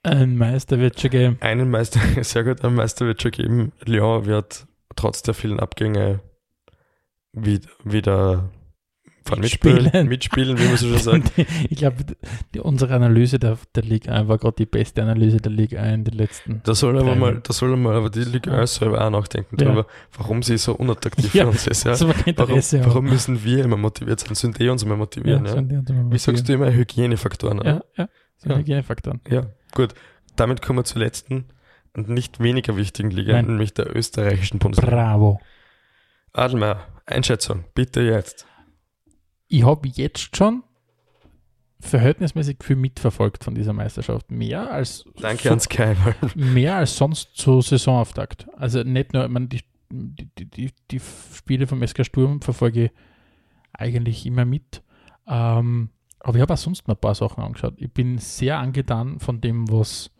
Ein 0.03 0.37
Meister 0.37 0.79
wird 0.79 0.99
schon 0.99 1.09
geben. 1.11 1.37
einen 1.41 1.69
Meister, 1.69 1.99
sehr 2.23 2.43
gut, 2.43 2.63
einen 2.63 2.75
Meister 2.75 3.05
wird 3.05 3.21
schon 3.21 3.31
geben. 3.31 3.71
Lyon 3.85 4.25
wird 4.25 4.65
trotz 4.95 5.21
der 5.21 5.33
vielen 5.33 5.59
Abgänge 5.59 6.21
wieder 7.33 8.49
von 9.23 9.39
mitspielen, 9.39 9.83
Mitspielen. 9.83 10.07
mitspielen, 10.07 10.57
wie 10.59 10.65
man 10.65 10.77
so 10.77 10.97
schon. 10.97 11.23
Die- 11.37 11.45
ich 11.69 11.77
glaube, 11.77 11.97
unsere 12.61 12.95
Analyse 12.95 13.37
der, 13.37 13.57
der 13.75 13.83
Liga 13.83 14.13
1 14.13 14.27
war 14.27 14.37
gerade 14.39 14.55
die 14.57 14.65
beste 14.65 15.03
Analyse 15.03 15.37
der 15.37 15.51
Liga 15.51 15.79
1 15.81 15.93
in 15.93 16.03
den 16.05 16.13
letzten. 16.15 16.61
Da 16.63 16.73
soll 16.73 16.97
aber 16.97 17.15
mal, 17.15 17.39
da 17.41 17.53
soll 17.53 17.75
mal 17.77 17.95
aber 17.95 18.09
die 18.09 18.23
Liga 18.23 18.51
1 18.57 18.75
selber 18.75 19.05
auch 19.05 19.09
nachdenken 19.11 19.57
Ja. 19.59 19.65
darüber, 19.65 19.85
warum 20.17 20.41
sie 20.41 20.57
so 20.57 20.73
unattraktiv 20.73 21.33
Ja, 21.35 21.43
für 21.43 21.49
uns 21.51 21.67
ist. 21.67 21.83
Ja. 21.83 21.99
Warum, 21.99 22.13
warum 22.85 23.05
müssen 23.05 23.43
wir 23.43 23.63
immer 23.63 23.77
motiviert 23.77 24.19
sein? 24.21 24.33
Sind 24.35 24.57
die 24.59 24.67
uns 24.69 24.81
immer 24.83 24.97
motivieren? 24.97 25.45
Ja, 25.45 25.51
sind 25.51 25.69
die 25.71 25.75
uns 25.77 25.89
immer 25.89 26.11
Wie 26.11 26.17
sagst 26.17 26.49
du 26.49 26.53
immer 26.53 26.71
Hygienefaktoren? 26.71 27.61
Ja, 27.63 27.81
ja. 27.97 28.09
Sind 28.37 28.51
Ja. 28.51 28.57
Hygienefaktoren. 28.57 29.21
Ja, 29.29 29.45
gut. 29.75 29.93
Damit 30.35 30.61
kommen 30.63 30.79
wir 30.79 30.83
zur 30.85 30.99
letzten 31.01 31.45
und 31.95 32.09
nicht 32.09 32.39
weniger 32.39 32.75
wichtigen 32.77 33.11
Liga, 33.11 33.33
Nein. 33.33 33.45
nämlich 33.47 33.73
der 33.75 33.95
österreichischen 33.95 34.57
Bundesliga. 34.59 34.95
Bravo. 34.95 35.39
Adelmeier, 36.33 36.87
Einschätzung, 37.05 37.65
bitte 37.75 38.01
jetzt. 38.01 38.47
Ich 39.53 39.65
habe 39.65 39.89
jetzt 39.89 40.35
schon 40.35 40.63
verhältnismäßig 41.81 42.57
viel 42.63 42.75
mitverfolgt 42.75 43.43
von 43.43 43.55
dieser 43.55 43.73
Meisterschaft. 43.73 44.29
Mehr 44.31 44.71
als 44.71 45.03
Danke 45.19 45.43
so- 45.49 45.53
an 45.53 45.59
Sky. 45.59 45.93
weil- 46.03 46.15
mehr 46.35 46.75
als 46.77 46.95
sonst 46.95 47.35
zu 47.35 47.61
Saisonauftakt. 47.61 48.47
Also 48.55 48.83
nicht 48.83 49.13
nur, 49.13 49.25
ich 49.25 49.29
meine, 49.31 49.47
die, 49.47 49.61
die, 49.91 50.45
die, 50.45 50.71
die 50.91 51.01
Spiele 51.33 51.67
vom 51.67 51.85
SK 51.85 52.05
Sturm 52.05 52.41
verfolge 52.41 52.85
ich 52.85 52.91
eigentlich 53.73 54.25
immer 54.25 54.45
mit. 54.45 54.83
Ähm, 55.27 55.89
aber 56.19 56.35
ich 56.37 56.41
habe 56.41 56.53
auch 56.53 56.57
sonst 56.57 56.87
noch 56.87 56.95
ein 56.95 57.01
paar 57.01 57.15
Sachen 57.15 57.43
angeschaut. 57.43 57.73
Ich 57.77 57.91
bin 57.91 58.19
sehr 58.19 58.59
angetan 58.59 59.19
von 59.19 59.41
dem, 59.41 59.69
was, 59.71 60.11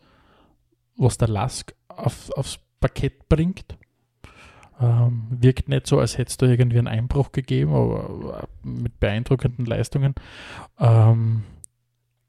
was 0.96 1.16
der 1.16 1.28
Lask 1.28 1.72
auf, 1.88 2.30
aufs 2.32 2.58
Parkett 2.80 3.28
bringt. 3.28 3.78
Ähm, 4.82 5.24
wirkt 5.30 5.68
nicht 5.68 5.86
so, 5.86 6.00
als 6.00 6.18
hätte 6.18 6.30
es 6.30 6.36
da 6.38 6.46
irgendwie 6.46 6.78
einen 6.78 6.88
Einbruch 6.88 7.30
gegeben, 7.32 7.72
aber 7.72 8.48
mit 8.64 8.98
beeindruckenden 8.98 9.64
Leistungen. 9.66 10.14
Ähm, 10.80 11.44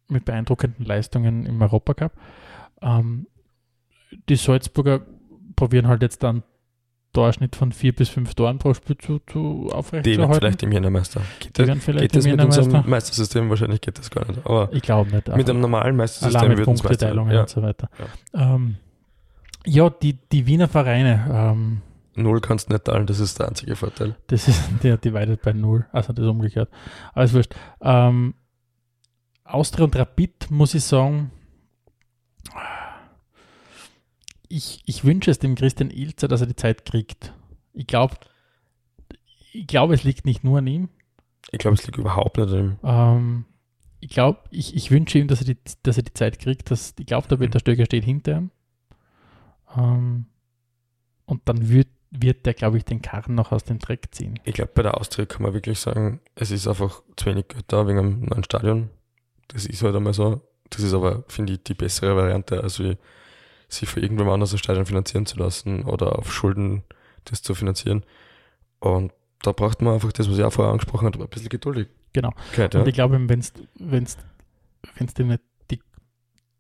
mit 0.10 0.26
beeindruckenden 0.26 0.86
Leistungen 0.86 1.46
im 1.46 1.62
Europacup. 1.62 2.12
Ähm, 2.82 3.26
die 4.30 4.36
Salzburger 4.36 5.02
probieren 5.56 5.88
halt 5.88 6.02
jetzt 6.04 6.22
dann 6.22 6.44
Durchschnitt 7.14 7.56
von 7.56 7.72
vier 7.72 7.94
bis 7.94 8.10
fünf 8.10 8.34
Toren 8.34 8.58
pro 8.58 8.74
Spiel 8.74 8.98
zu, 8.98 9.20
zu 9.20 9.24
Die 9.30 9.40
werden 9.66 9.72
aufrechtzuerhalten. 9.72 10.34
vielleicht 10.40 10.64
im 10.64 10.72
Jännermeister. 10.72 11.22
Geht 11.40 11.60
das, 11.60 11.86
geht 11.86 12.16
das 12.16 12.26
mit 12.26 12.42
unserem 12.44 12.90
Meistersystem? 12.90 13.50
Wahrscheinlich 13.50 13.82
geht 13.82 14.00
das 14.00 14.10
gar 14.10 14.26
nicht. 14.28 14.44
Aber 14.46 14.70
Ich 14.74 14.82
glaube 14.82 15.12
nicht. 15.12 15.28
mit 15.36 15.50
einem 15.50 15.62
normalen 15.62 15.96
Meistersystem 15.96 16.58
würden 16.58 16.74
es 16.74 16.84
Meister 16.84 17.16
werden. 17.16 17.38
und 17.40 17.50
so 17.50 17.62
weiter. 17.62 17.90
Ja, 18.34 18.56
ähm, 18.56 18.76
ja 19.66 19.90
die, 19.92 20.18
die 20.32 20.48
Wiener 20.48 20.68
Vereine, 20.68 21.26
ähm, 21.32 21.82
Ja. 21.82 21.93
Null 22.16 22.42
kannst 22.42 22.70
du 22.70 22.74
nicht 22.74 22.86
teilen, 22.86 23.08
das 23.08 23.20
ist 23.20 23.40
der 23.40 23.48
einzige 23.48 23.76
Vorteil. 23.76 24.16
das 24.28 24.48
ist 24.48 24.62
der 24.84 24.98
divided 24.98 25.42
by 25.42 25.54
null, 25.54 25.86
also 25.92 26.14
das 26.14 26.24
ist 26.24 26.30
umgekehrt. 26.30 26.70
Alles 27.14 27.34
wurscht. 27.34 27.56
Ähm, 27.82 28.36
Austria 29.44 29.86
und 29.86 29.96
Rapid, 29.96 30.52
muss 30.52 30.74
ich 30.74 30.84
sagen, 30.84 31.32
ich, 34.48 34.84
ich 34.86 35.04
wünsche 35.04 35.32
es 35.32 35.40
dem 35.40 35.56
Christian 35.56 35.90
Ilzer, 35.90 36.28
dass 36.28 36.42
er 36.42 36.48
die 36.48 36.56
Zeit 36.56 36.86
kriegt. 36.86 37.34
Ich 37.74 37.88
glaube, 37.88 38.16
ich 39.52 39.68
glaube, 39.68 39.94
es 39.96 40.04
liegt 40.04 40.26
nicht 40.26 40.44
nur 40.44 40.60
an 40.60 40.68
ihm. 40.68 40.90
Ich 41.52 41.60
glaube, 41.60 41.76
es 41.76 41.86
liegt 41.86 41.98
überhaupt 41.98 42.38
nicht 42.38 42.50
an 42.50 42.60
ihm. 42.60 42.78
Ähm, 42.84 43.46
ich 44.00 44.10
glaube, 44.10 44.40
ich, 44.52 44.76
ich 44.76 44.92
wünsche 44.92 45.18
ihm, 45.18 45.28
dass 45.28 45.42
er 45.42 45.46
die, 45.46 45.58
dass 45.84 45.98
er 45.98 46.04
die 46.04 46.14
Zeit 46.14 46.40
kriegt. 46.40 46.70
Dass, 46.70 46.94
ich 47.00 47.06
glaube, 47.06 47.28
der 47.28 47.38
Peter 47.38 47.60
Stöger 47.60 47.86
steht 47.86 48.04
hinter 48.04 48.38
ihm. 48.38 48.52
Ähm, 49.76 50.26
und 51.26 51.42
dann 51.46 51.70
wird, 51.70 51.88
wird 52.16 52.46
der, 52.46 52.54
glaube 52.54 52.78
ich, 52.78 52.86
den 52.86 53.02
Karren 53.02 53.36
noch 53.36 53.52
aus 53.52 53.64
dem 53.64 53.80
Dreck 53.80 54.10
ziehen. 54.12 54.40
Ich 54.44 54.54
glaube, 54.54 54.72
bei 54.76 54.84
der 54.84 54.98
Austria 54.98 55.26
kann 55.26 55.42
man 55.42 55.54
wirklich 55.54 55.80
sagen, 55.80 56.22
es 56.36 56.52
ist 56.52 56.68
einfach 56.68 57.02
zu 57.16 57.26
wenig 57.26 57.48
Geld 57.48 57.66
da 57.68 57.88
wegen 57.88 58.00
einem 58.00 58.22
neuen 58.22 58.44
Stadion. 58.44 58.90
Das 59.48 59.66
ist 59.66 59.82
halt 59.82 59.96
einmal 59.96 60.14
so. 60.14 60.42
Das 60.70 60.82
ist 60.82 60.94
aber, 60.94 61.24
finde 61.28 61.54
ich, 61.54 61.64
die 61.64 61.74
bessere 61.74 62.16
Variante, 62.16 62.62
als 62.62 62.80
wie 62.80 62.98
sich 63.68 63.90
für 63.90 64.00
irgendwem 64.00 64.30
anders 64.30 64.54
ein 64.54 64.60
Stadion 64.60 64.86
finanzieren 64.86 65.26
zu 65.26 65.38
lassen 65.38 65.84
oder 65.84 66.20
auf 66.20 66.32
Schulden 66.32 66.84
das 67.26 67.42
zu 67.42 67.56
finanzieren. 67.56 68.04
Und 68.80 69.12
da 69.42 69.52
braucht 69.52 69.82
man 69.82 69.96
einfach 69.96 70.12
das, 70.12 70.30
was 70.30 70.38
ich 70.38 70.44
auch 70.44 70.54
vorher 70.54 70.72
angesprochen 70.72 71.08
habe, 71.08 71.20
ein 71.20 71.30
bisschen 71.30 71.50
Geduldigkeit. 71.50 71.96
Genau. 72.14 72.32
Ja. 72.56 72.70
Und 72.80 72.88
ich 72.88 72.94
glaube, 72.94 73.16
wenn 73.16 73.28
wenn's 73.28 73.54
dir 75.16 75.26
nicht 75.26 75.42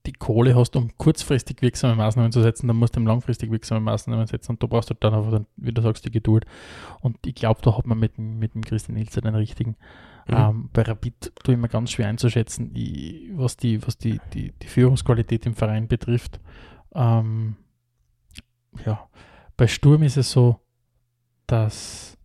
die, 0.06 0.14
Kohle 0.14 0.56
hast, 0.56 0.76
um 0.76 0.89
kurzfristig 0.97 1.62
wirksame 1.62 1.95
Maßnahmen 1.95 2.32
zu 2.32 2.41
setzen, 2.41 2.68
dann 2.68 2.78
musst 2.78 2.95
du 2.95 2.99
langfristig 2.99 3.51
wirksame 3.51 3.82
Maßnahmen 3.82 4.28
setzen 4.28 4.54
und 4.54 4.64
da 4.64 4.68
brauchst 4.68 4.89
du 4.89 4.93
dann 4.95 5.14
einfach, 5.14 5.41
wie 5.58 5.72
du 5.72 5.82
sagst, 5.82 6.06
die 6.06 6.12
Geduld. 6.12 6.45
Und 7.01 7.18
ich 7.26 7.36
glaube, 7.36 7.62
da 7.62 7.78
hat 7.78 7.86
man 7.88 7.99
mit, 7.99 8.18
dem- 8.18 8.39
mit 8.39 8.54
dem 8.54 8.64
Christian 8.64 8.97
Ilzer 8.97 9.22
den 9.22 9.36
richtigen. 9.36 9.76
Mhm. 10.28 10.36
Ähm, 10.36 10.70
bei 10.74 10.84
Rapid 10.84 11.34
tue 11.43 11.56
ich 11.56 11.60
mir 11.60 11.70
ganz 11.70 11.91
schwer 11.91 12.08
einzuschätzen, 12.08 12.72
ich, 12.76 13.30
was, 13.34 13.58
die, 13.58 13.86
was 13.86 13.97
die, 13.97 14.20
die, 14.34 14.51
die 14.62 14.68
Führungsqualität 14.68 15.45
im 15.45 15.56
Verein 15.56 15.88
betrifft. 15.88 16.39
Ähm, 16.93 17.56
ja, 18.86 19.08
bei 19.58 19.68
Sturm 19.68 20.04
ist 20.04 20.18
es 20.18 20.32
so, 20.32 20.60
dass 21.47 22.18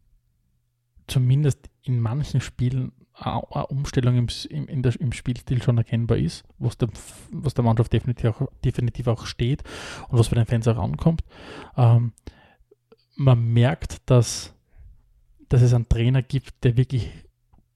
zumindest 1.07 1.68
in 1.83 2.01
manchen 2.01 2.41
Spielen 2.41 2.93
eine 3.21 3.66
Umstellung 3.66 4.16
im, 4.16 4.27
im, 4.51 4.83
der, 4.83 5.01
im 5.01 5.12
Spielstil 5.12 5.62
schon 5.62 5.79
erkennbar 5.79 6.19
ist, 6.19 6.45
was 6.59 6.79
der, 6.79 6.89
was 7.33 7.55
der 7.55 7.64
Mannschaft 7.64 7.93
definitiv 7.93 8.27
auch, 8.31 8.49
definitiv 8.64 9.09
auch 9.09 9.27
steht 9.27 9.62
und 10.09 10.19
was 10.19 10.29
bei 10.29 10.37
den 10.37 10.47
Fans 10.47 10.69
auch 10.69 10.79
ankommt. 10.79 11.25
Ähm, 11.77 12.12
man 13.16 13.53
merkt, 13.53 14.09
dass, 14.09 14.55
dass 15.49 15.62
es 15.62 15.75
einen 15.75 15.89
Trainer 15.89 16.23
gibt, 16.23 16.62
der 16.62 16.77
wirklich 16.77 17.11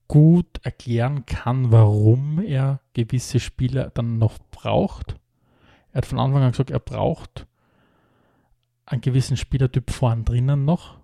gut 0.07 0.59
erklären 0.63 1.25
kann, 1.25 1.71
warum 1.71 2.39
er 2.39 2.79
gewisse 2.93 3.39
Spieler 3.39 3.89
dann 3.93 4.19
noch 4.19 4.37
braucht. 4.51 5.15
Er 5.91 5.97
hat 5.97 6.05
von 6.05 6.19
Anfang 6.19 6.43
an 6.43 6.51
gesagt, 6.51 6.71
er 6.71 6.79
braucht 6.79 7.47
einen 8.85 9.01
gewissen 9.01 9.37
Spielertyp 9.37 9.91
vorn 9.91 10.23
drinnen 10.23 10.65
noch 10.65 10.97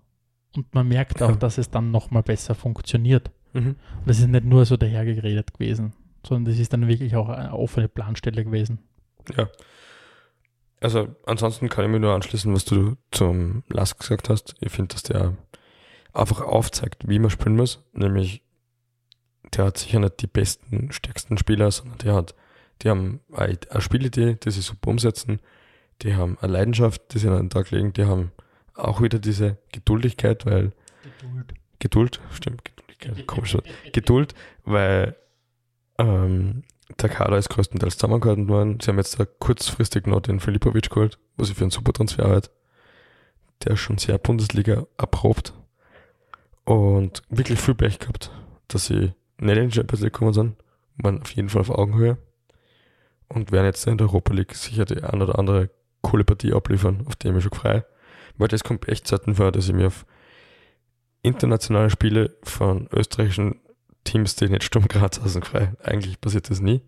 und 0.56 0.74
man 0.74 0.88
merkt 0.88 1.22
auch, 1.22 1.36
dass 1.38 1.58
es 1.58 1.70
dann 1.70 1.92
nochmal 1.92 2.24
besser 2.24 2.56
funktioniert. 2.56 3.32
Mhm. 3.54 3.76
Und 4.00 4.08
das 4.08 4.20
ist 4.20 4.28
nicht 4.28 4.46
nur 4.46 4.66
so 4.66 4.78
dahergeredet 4.78 5.54
gewesen, 5.54 5.94
sondern 6.26 6.52
das 6.52 6.60
ist 6.60 6.74
dann 6.74 6.88
wirklich 6.88 7.16
auch 7.16 7.30
eine 7.30 7.54
offene 7.54 7.88
Planstelle 7.88 8.44
gewesen. 8.44 8.80
Ja. 9.36 9.50
Also 10.82 11.14
ansonsten 11.26 11.68
kann 11.70 11.86
ich 11.86 11.92
mir 11.92 12.00
nur 12.00 12.14
anschließen, 12.14 12.54
was 12.54 12.66
du 12.66 12.96
zum 13.12 13.64
Lask 13.70 14.00
gesagt 14.00 14.30
hast. 14.30 14.56
Ich 14.62 14.72
finde, 14.72 14.94
dass 14.96 15.04
der 15.04 15.36
einfach 16.14 16.42
aufzeigt, 16.42 17.08
wie 17.08 17.20
man 17.20 17.30
spielen 17.30 17.56
muss. 17.56 17.84
Nämlich, 17.94 18.44
der 19.54 19.66
hat 19.66 19.78
sicher 19.78 20.00
nicht 20.00 20.22
die 20.22 20.28
besten, 20.28 20.92
stärksten 20.92 21.38
Spieler, 21.38 21.70
sondern 21.72 21.98
der 22.00 22.14
hat, 22.14 22.36
die 22.82 22.90
haben 22.90 23.20
eine 23.34 23.58
eine 23.70 23.82
Spielidee, 23.82 24.36
die 24.36 24.52
sie 24.52 24.62
super 24.62 24.90
umsetzen. 24.90 25.40
Die 26.02 26.16
haben 26.16 26.38
eine 26.40 26.54
Leidenschaft, 26.54 27.14
die 27.14 27.20
sie 27.20 27.28
an 27.28 27.36
den 27.36 27.50
Tag 27.50 27.72
legen. 27.72 27.92
Die 27.92 28.06
haben 28.06 28.32
auch 28.74 29.02
wieder 29.02 29.20
diese 29.20 29.58
Geduldigkeit, 29.74 30.46
weil 30.46 30.72
Geduld, 31.80 32.22
stimmt, 32.32 32.64
Geduldigkeit, 32.64 32.89
komisch 33.28 33.54
Wort. 33.54 33.68
Geduld, 33.94 34.34
weil 34.66 35.16
ähm, 35.98 36.64
der 37.00 37.10
Kader 37.10 37.38
ist 37.38 37.50
größtenteils 37.50 37.98
zusammengehalten 37.98 38.48
worden. 38.48 38.80
Sie 38.82 38.90
haben 38.90 38.98
jetzt 38.98 39.20
da 39.20 39.26
kurzfristig 39.26 40.08
noch 40.08 40.22
den 40.22 40.40
Filipovic 40.40 40.90
geholt, 40.90 41.20
was 41.38 41.50
ich 41.50 41.56
für 41.56 41.64
einen 41.64 41.72
super 41.72 41.94
Transfer 41.94 42.28
halte. 42.28 42.50
der 43.64 43.74
ist 43.74 43.80
schon 43.82 43.98
sehr 43.98 44.18
Bundesliga 44.18 44.88
erprobt 44.98 45.54
und 46.64 47.24
wirklich 47.30 47.60
viel 47.60 47.76
Pech 47.76 48.00
gehabt, 48.00 48.32
dass 48.68 48.86
sie 48.86 49.14
nicht 49.38 49.58
in 49.58 49.70
die 49.70 49.76
Champions 49.76 50.02
League 50.02 50.14
gekommen 50.14 50.34
sind, 50.34 50.56
waren 50.98 51.22
auf 51.22 51.32
jeden 51.32 51.50
Fall 51.50 51.62
auf 51.62 51.70
Augenhöhe 51.70 52.18
und 53.28 53.52
werden 53.52 53.66
jetzt 53.66 53.86
in 53.88 53.98
der 53.98 54.08
Europa 54.08 54.34
League 54.34 54.56
sicher 54.56 54.86
die 54.86 55.04
ein 55.04 55.22
oder 55.22 55.38
andere 55.38 55.70
coole 56.02 56.24
Partie 56.24 56.54
abliefern, 56.54 57.04
auf 57.06 57.16
die 57.16 57.28
ich 57.28 57.34
mich 57.34 57.44
schon 57.44 57.54
frei. 57.54 57.86
Weil 58.38 58.48
das 58.48 58.64
kommt 58.64 58.88
echt 58.88 59.08
selten 59.08 59.36
vor, 59.36 59.52
dass 59.52 59.68
ich 59.68 59.74
mir 59.74 59.88
auf 59.88 60.06
internationale 61.30 61.90
Spiele 61.90 62.36
von 62.44 62.88
österreichischen 62.92 63.60
Teams, 64.04 64.36
die 64.36 64.50
nicht 64.50 64.64
Sturm 64.64 64.88
Graz 64.88 65.22
heißen, 65.22 65.44
frei. 65.44 65.74
Eigentlich 65.84 66.20
passiert 66.20 66.50
das 66.50 66.60
nie. 66.62 66.82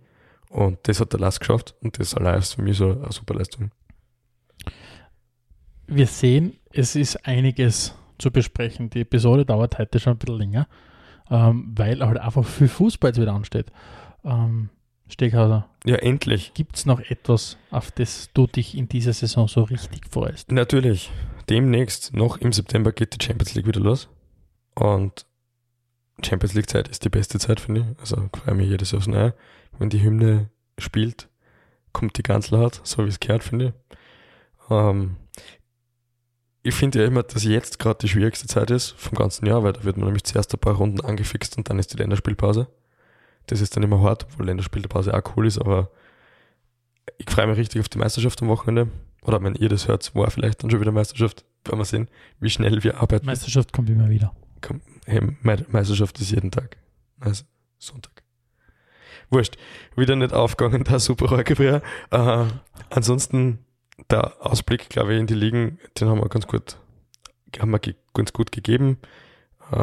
Und 0.50 0.80
das 0.84 1.00
hat 1.00 1.14
der 1.14 1.20
Lass 1.20 1.40
geschafft 1.40 1.76
und 1.82 1.98
das 2.00 2.14
allein 2.14 2.40
ist 2.40 2.56
für 2.56 2.62
mich 2.62 2.78
so 2.78 2.92
eine 2.92 3.12
super 3.12 3.36
Leistung. 3.36 3.72
Wir 5.88 6.08
sehen, 6.08 6.58
es 6.72 6.96
ist 6.96 7.26
einiges 7.26 7.96
zu 8.18 8.32
besprechen. 8.32 8.90
Die 8.90 9.02
Episode 9.02 9.46
dauert 9.46 9.78
heute 9.78 10.00
schon 10.00 10.14
ein 10.14 10.18
bisschen 10.18 10.38
länger, 10.38 10.68
ähm, 11.30 11.72
weil 11.76 12.06
halt 12.06 12.18
einfach 12.20 12.46
viel 12.46 12.68
Fußball 12.68 13.10
jetzt 13.12 13.20
wieder 13.22 13.34
ansteht. 13.34 13.72
Ähm, 14.24 14.70
Steghauser, 15.08 15.68
Ja, 15.86 15.98
endlich. 15.98 16.54
gibt 16.54 16.78
es 16.78 16.86
noch 16.86 17.02
etwas, 17.02 17.58
auf 17.70 17.92
das 17.92 18.30
du 18.34 18.48
dich 18.48 18.78
in 18.78 18.88
dieser 18.88 19.12
Saison 19.12 19.48
so 19.50 19.64
richtig 19.64 20.08
freust? 20.10 20.52
Natürlich. 20.52 21.12
Demnächst, 21.50 22.14
noch 22.14 22.38
im 22.38 22.54
September, 22.54 22.94
geht 22.94 23.20
die 23.20 23.26
Champions 23.26 23.54
League 23.56 23.68
wieder 23.68 23.82
los. 23.82 24.08
Und 24.82 25.28
Champions 26.26 26.56
League 26.56 26.70
Zeit 26.70 26.88
ist 26.88 27.06
die 27.06 27.10
beste 27.10 27.38
Zeit, 27.38 27.60
finde 27.60 27.82
ich. 27.82 28.00
Also 28.00 28.30
freue 28.34 28.56
mich 28.56 28.68
jedes 28.68 28.92
Jahr 28.92 28.98
aufs 28.98 29.08
Neue. 29.08 29.36
Wenn 29.78 29.92
die 29.92 30.02
Hymne 30.02 30.50
spielt, 30.80 31.30
kommt 31.94 32.18
die 32.18 32.24
ganz 32.24 32.50
laut, 32.50 32.82
so 32.84 33.06
wie 33.06 33.10
es 33.10 33.20
gehört, 33.20 33.44
finde 33.44 33.66
ich. 33.68 34.72
Ähm, 34.72 35.18
ich 36.64 36.74
finde 36.74 37.00
ja 37.00 37.06
immer, 37.06 37.22
dass 37.22 37.44
jetzt 37.44 37.78
gerade 37.78 38.00
die 38.00 38.08
schwierigste 38.08 38.48
Zeit 38.48 38.72
ist 38.72 38.96
vom 38.98 39.16
ganzen 39.16 39.46
Jahr, 39.46 39.62
weil 39.62 39.74
da 39.74 39.84
wird 39.84 39.98
man 39.98 40.06
nämlich 40.06 40.24
zuerst 40.24 40.52
ein 40.52 40.60
paar 40.60 40.76
Runden 40.76 41.02
angefixt 41.02 41.58
und 41.58 41.70
dann 41.70 41.78
ist 41.78 41.94
die 41.94 41.98
Länderspielpause. 41.98 42.68
Das 43.46 43.62
ist 43.62 43.76
dann 43.76 43.84
immer 43.84 44.02
hart, 44.02 44.26
obwohl 44.26 44.48
Länderspielpause 44.48 45.14
auch 45.14 45.36
cool 45.36 45.46
ist, 45.46 45.60
aber 45.60 45.92
ich 47.20 47.30
freue 47.30 47.46
mich 47.46 47.58
richtig 47.58 47.82
auf 47.82 47.90
die 47.90 48.00
Meisterschaft 48.00 48.42
am 48.42 48.48
Wochenende. 48.48 48.92
Oder 49.22 49.44
wenn 49.44 49.54
ihr 49.54 49.70
das 49.70 49.88
hört, 49.88 50.16
war 50.16 50.32
vielleicht 50.32 50.64
dann 50.64 50.72
schon 50.72 50.82
wieder 50.82 50.92
Meisterschaft. 50.92 51.46
Werden 51.66 51.78
wir 51.78 51.86
sehen, 51.86 52.08
wie 52.40 52.50
schnell 52.50 52.84
wir 52.84 53.00
arbeiten. 53.00 53.28
Meisterschaft 53.28 53.74
kommt 53.74 53.88
immer 53.92 54.10
wieder. 54.10 54.34
Komm, 54.62 54.82
hey, 55.06 55.22
Me- 55.42 55.66
Meisterschaft 55.70 56.20
ist 56.20 56.32
jeden 56.32 56.52
Tag. 56.52 56.78
Also 57.20 57.44
Sonntag. 57.78 58.24
Wurscht. 59.30 59.58
Wieder 59.96 60.16
nicht 60.16 60.34
aufgegangen, 60.34 60.84
da 60.88 61.00
super 61.00 61.28
Rohrgewehr. 61.30 61.82
Äh, 62.12 62.46
ansonsten, 62.90 63.60
der 64.10 64.34
Ausblick, 64.40 64.90
glaube 64.90 65.14
ich, 65.14 65.20
in 65.20 65.28
die 65.28 65.34
Ligen, 65.36 65.80
den 66.00 66.08
haben 66.10 66.20
wir 66.20 66.30
ganz 66.30 66.48
gut, 66.48 66.78
haben 67.60 67.72
wir 67.72 67.80
ganz 68.14 68.34
gut 68.34 68.52
gegeben. 68.52 68.98
Äh, 69.72 69.78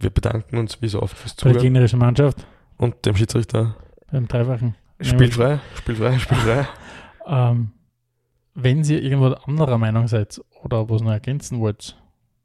wir 0.00 0.10
bedanken 0.10 0.58
uns 0.58 0.80
wie 0.80 0.88
so 0.88 1.02
oft 1.02 1.16
fürs 1.16 1.34
Bei 1.34 1.44
der 1.44 1.52
Zuhören 1.54 1.62
gegnerischen 1.64 1.98
Mannschaft, 1.98 2.46
und 2.76 3.04
dem 3.04 3.16
Schiedsrichter. 3.16 3.76
beim 4.12 4.28
Dreifachen. 4.28 4.76
Spielfrei, 5.00 5.58
spielfrei, 5.76 6.18
spielfrei. 6.20 6.68
Ähm, 7.26 7.72
wenn 8.54 8.82
ihr 8.84 9.02
irgendwo 9.02 9.26
anderer 9.28 9.78
Meinung 9.78 10.06
seid 10.08 10.40
oder 10.62 10.88
was 10.88 11.02
noch 11.02 11.10
ergänzen 11.12 11.60
wollt, 11.60 11.96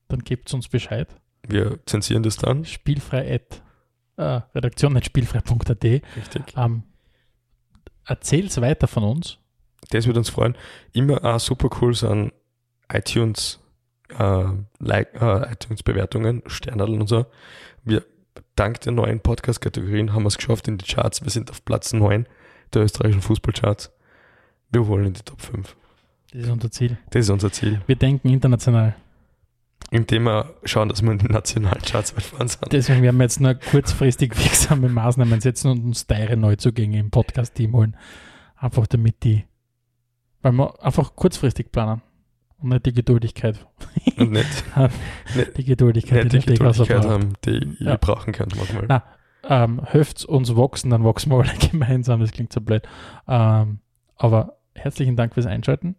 dann 0.07 0.19
gebt 0.23 0.51
uns 0.53 0.67
Bescheid. 0.67 1.07
Wir 1.47 1.79
zensieren 1.85 2.23
das 2.23 2.37
dann. 2.37 2.65
Spielfrei 2.65 3.35
at, 3.35 3.61
äh, 4.17 4.41
Redaktion 4.55 4.93
nicht 4.93 5.05
spielfrei.at. 5.05 5.83
Richtig. 5.83 6.53
Ähm, 6.55 6.83
erzähl's 8.05 8.59
weiter 8.61 8.87
von 8.87 9.03
uns. 9.03 9.37
Das 9.89 10.05
würde 10.05 10.19
uns 10.19 10.29
freuen. 10.29 10.55
Immer 10.93 11.23
auch 11.23 11.39
super 11.39 11.69
cool 11.81 11.93
sind 11.93 12.31
iTunes, 12.91 13.59
äh, 14.17 14.45
like, 14.79 15.13
äh, 15.21 15.51
iTunes-Bewertungen, 15.51 16.43
Sternadel 16.47 17.01
und 17.01 17.07
so. 17.07 17.25
Wir, 17.83 18.05
dank 18.55 18.81
der 18.81 18.93
neuen 18.93 19.19
Podcast-Kategorien 19.19 20.13
haben 20.13 20.23
wir 20.23 20.27
es 20.27 20.37
geschafft 20.37 20.67
in 20.67 20.77
die 20.77 20.85
Charts. 20.85 21.23
Wir 21.23 21.31
sind 21.31 21.49
auf 21.49 21.65
Platz 21.65 21.93
9 21.93 22.27
der 22.73 22.83
österreichischen 22.83 23.21
Fußballcharts. 23.21 23.91
Wir 24.71 24.87
wollen 24.87 25.07
in 25.07 25.13
die 25.13 25.23
Top 25.23 25.41
5. 25.41 25.75
Das 26.31 26.41
ist 26.43 26.49
unser 26.49 26.71
Ziel. 26.71 26.97
Das 27.11 27.25
ist 27.25 27.29
unser 27.29 27.51
Ziel. 27.51 27.81
Wir 27.85 27.95
denken 27.95 28.29
international. 28.29 28.95
Indem 29.91 30.23
wir 30.23 30.55
schauen, 30.63 30.89
dass 30.89 31.01
wir 31.03 31.11
in 31.11 31.19
den 31.19 31.31
nationalen 31.31 31.81
Charts 31.81 32.15
weit 32.15 32.23
vorn 32.23 32.47
sind. 32.47 32.71
Deswegen 32.71 33.01
werden 33.03 33.17
wir 33.17 33.23
jetzt 33.23 33.39
nur 33.39 33.53
kurzfristig 33.53 34.37
wirksame 34.43 34.89
Maßnahmen 34.89 35.39
setzen 35.41 35.69
und 35.71 35.83
uns 35.83 36.07
teure 36.07 36.35
Neuzugänge 36.37 36.97
im 36.99 37.11
Podcast-Team 37.11 37.73
holen. 37.73 37.95
Einfach 38.57 38.87
damit 38.87 39.23
die, 39.23 39.45
weil 40.41 40.53
wir 40.53 40.83
einfach 40.83 41.15
kurzfristig 41.15 41.71
planen 41.71 42.01
und 42.59 42.69
nicht 42.69 42.85
die 42.85 42.93
Geduldigkeit. 42.93 43.67
Und 44.17 44.31
nicht, 44.31 44.63
Die 45.57 45.63
Geduldigkeit, 45.65 46.23
nicht 46.23 46.47
die 46.47 46.55
Steghauser 46.55 46.85
Geduldigkeit 46.85 47.11
haben, 47.11 47.33
die 47.45 47.83
Ja. 47.83 47.91
ihr 47.91 47.97
brauchen 47.97 48.31
könnt 48.33 48.55
manchmal. 48.55 48.85
Na, 48.87 49.03
ähm, 49.45 49.81
helft 49.83 50.23
uns 50.25 50.55
wachsen, 50.55 50.89
dann 50.89 51.03
wachsen 51.03 51.29
wir 51.31 51.39
alle 51.39 51.51
gemeinsam. 51.71 52.21
Das 52.21 52.31
klingt 52.31 52.53
so 52.53 52.61
blöd. 52.61 52.83
Ähm, 53.27 53.79
aber 54.15 54.57
herzlichen 54.73 55.17
Dank 55.17 55.33
fürs 55.33 55.45
Einschalten. 55.45 55.95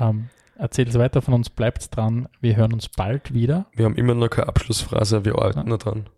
Ähm, 0.00 0.30
erzählt 0.60 0.88
es 0.88 0.98
weiter 0.98 1.22
von 1.22 1.34
uns, 1.34 1.50
bleibt 1.50 1.94
dran. 1.96 2.28
Wir 2.40 2.54
hören 2.56 2.72
uns 2.72 2.88
bald 2.88 3.34
wieder. 3.34 3.66
Wir 3.72 3.84
haben 3.86 3.96
immer 3.96 4.14
noch 4.14 4.28
keine 4.28 4.48
Abschlussphrase, 4.48 5.24
wir 5.24 5.34
arbeiten 5.36 5.58
Ja. 5.60 5.64
noch 5.64 5.78
dran. 5.78 6.08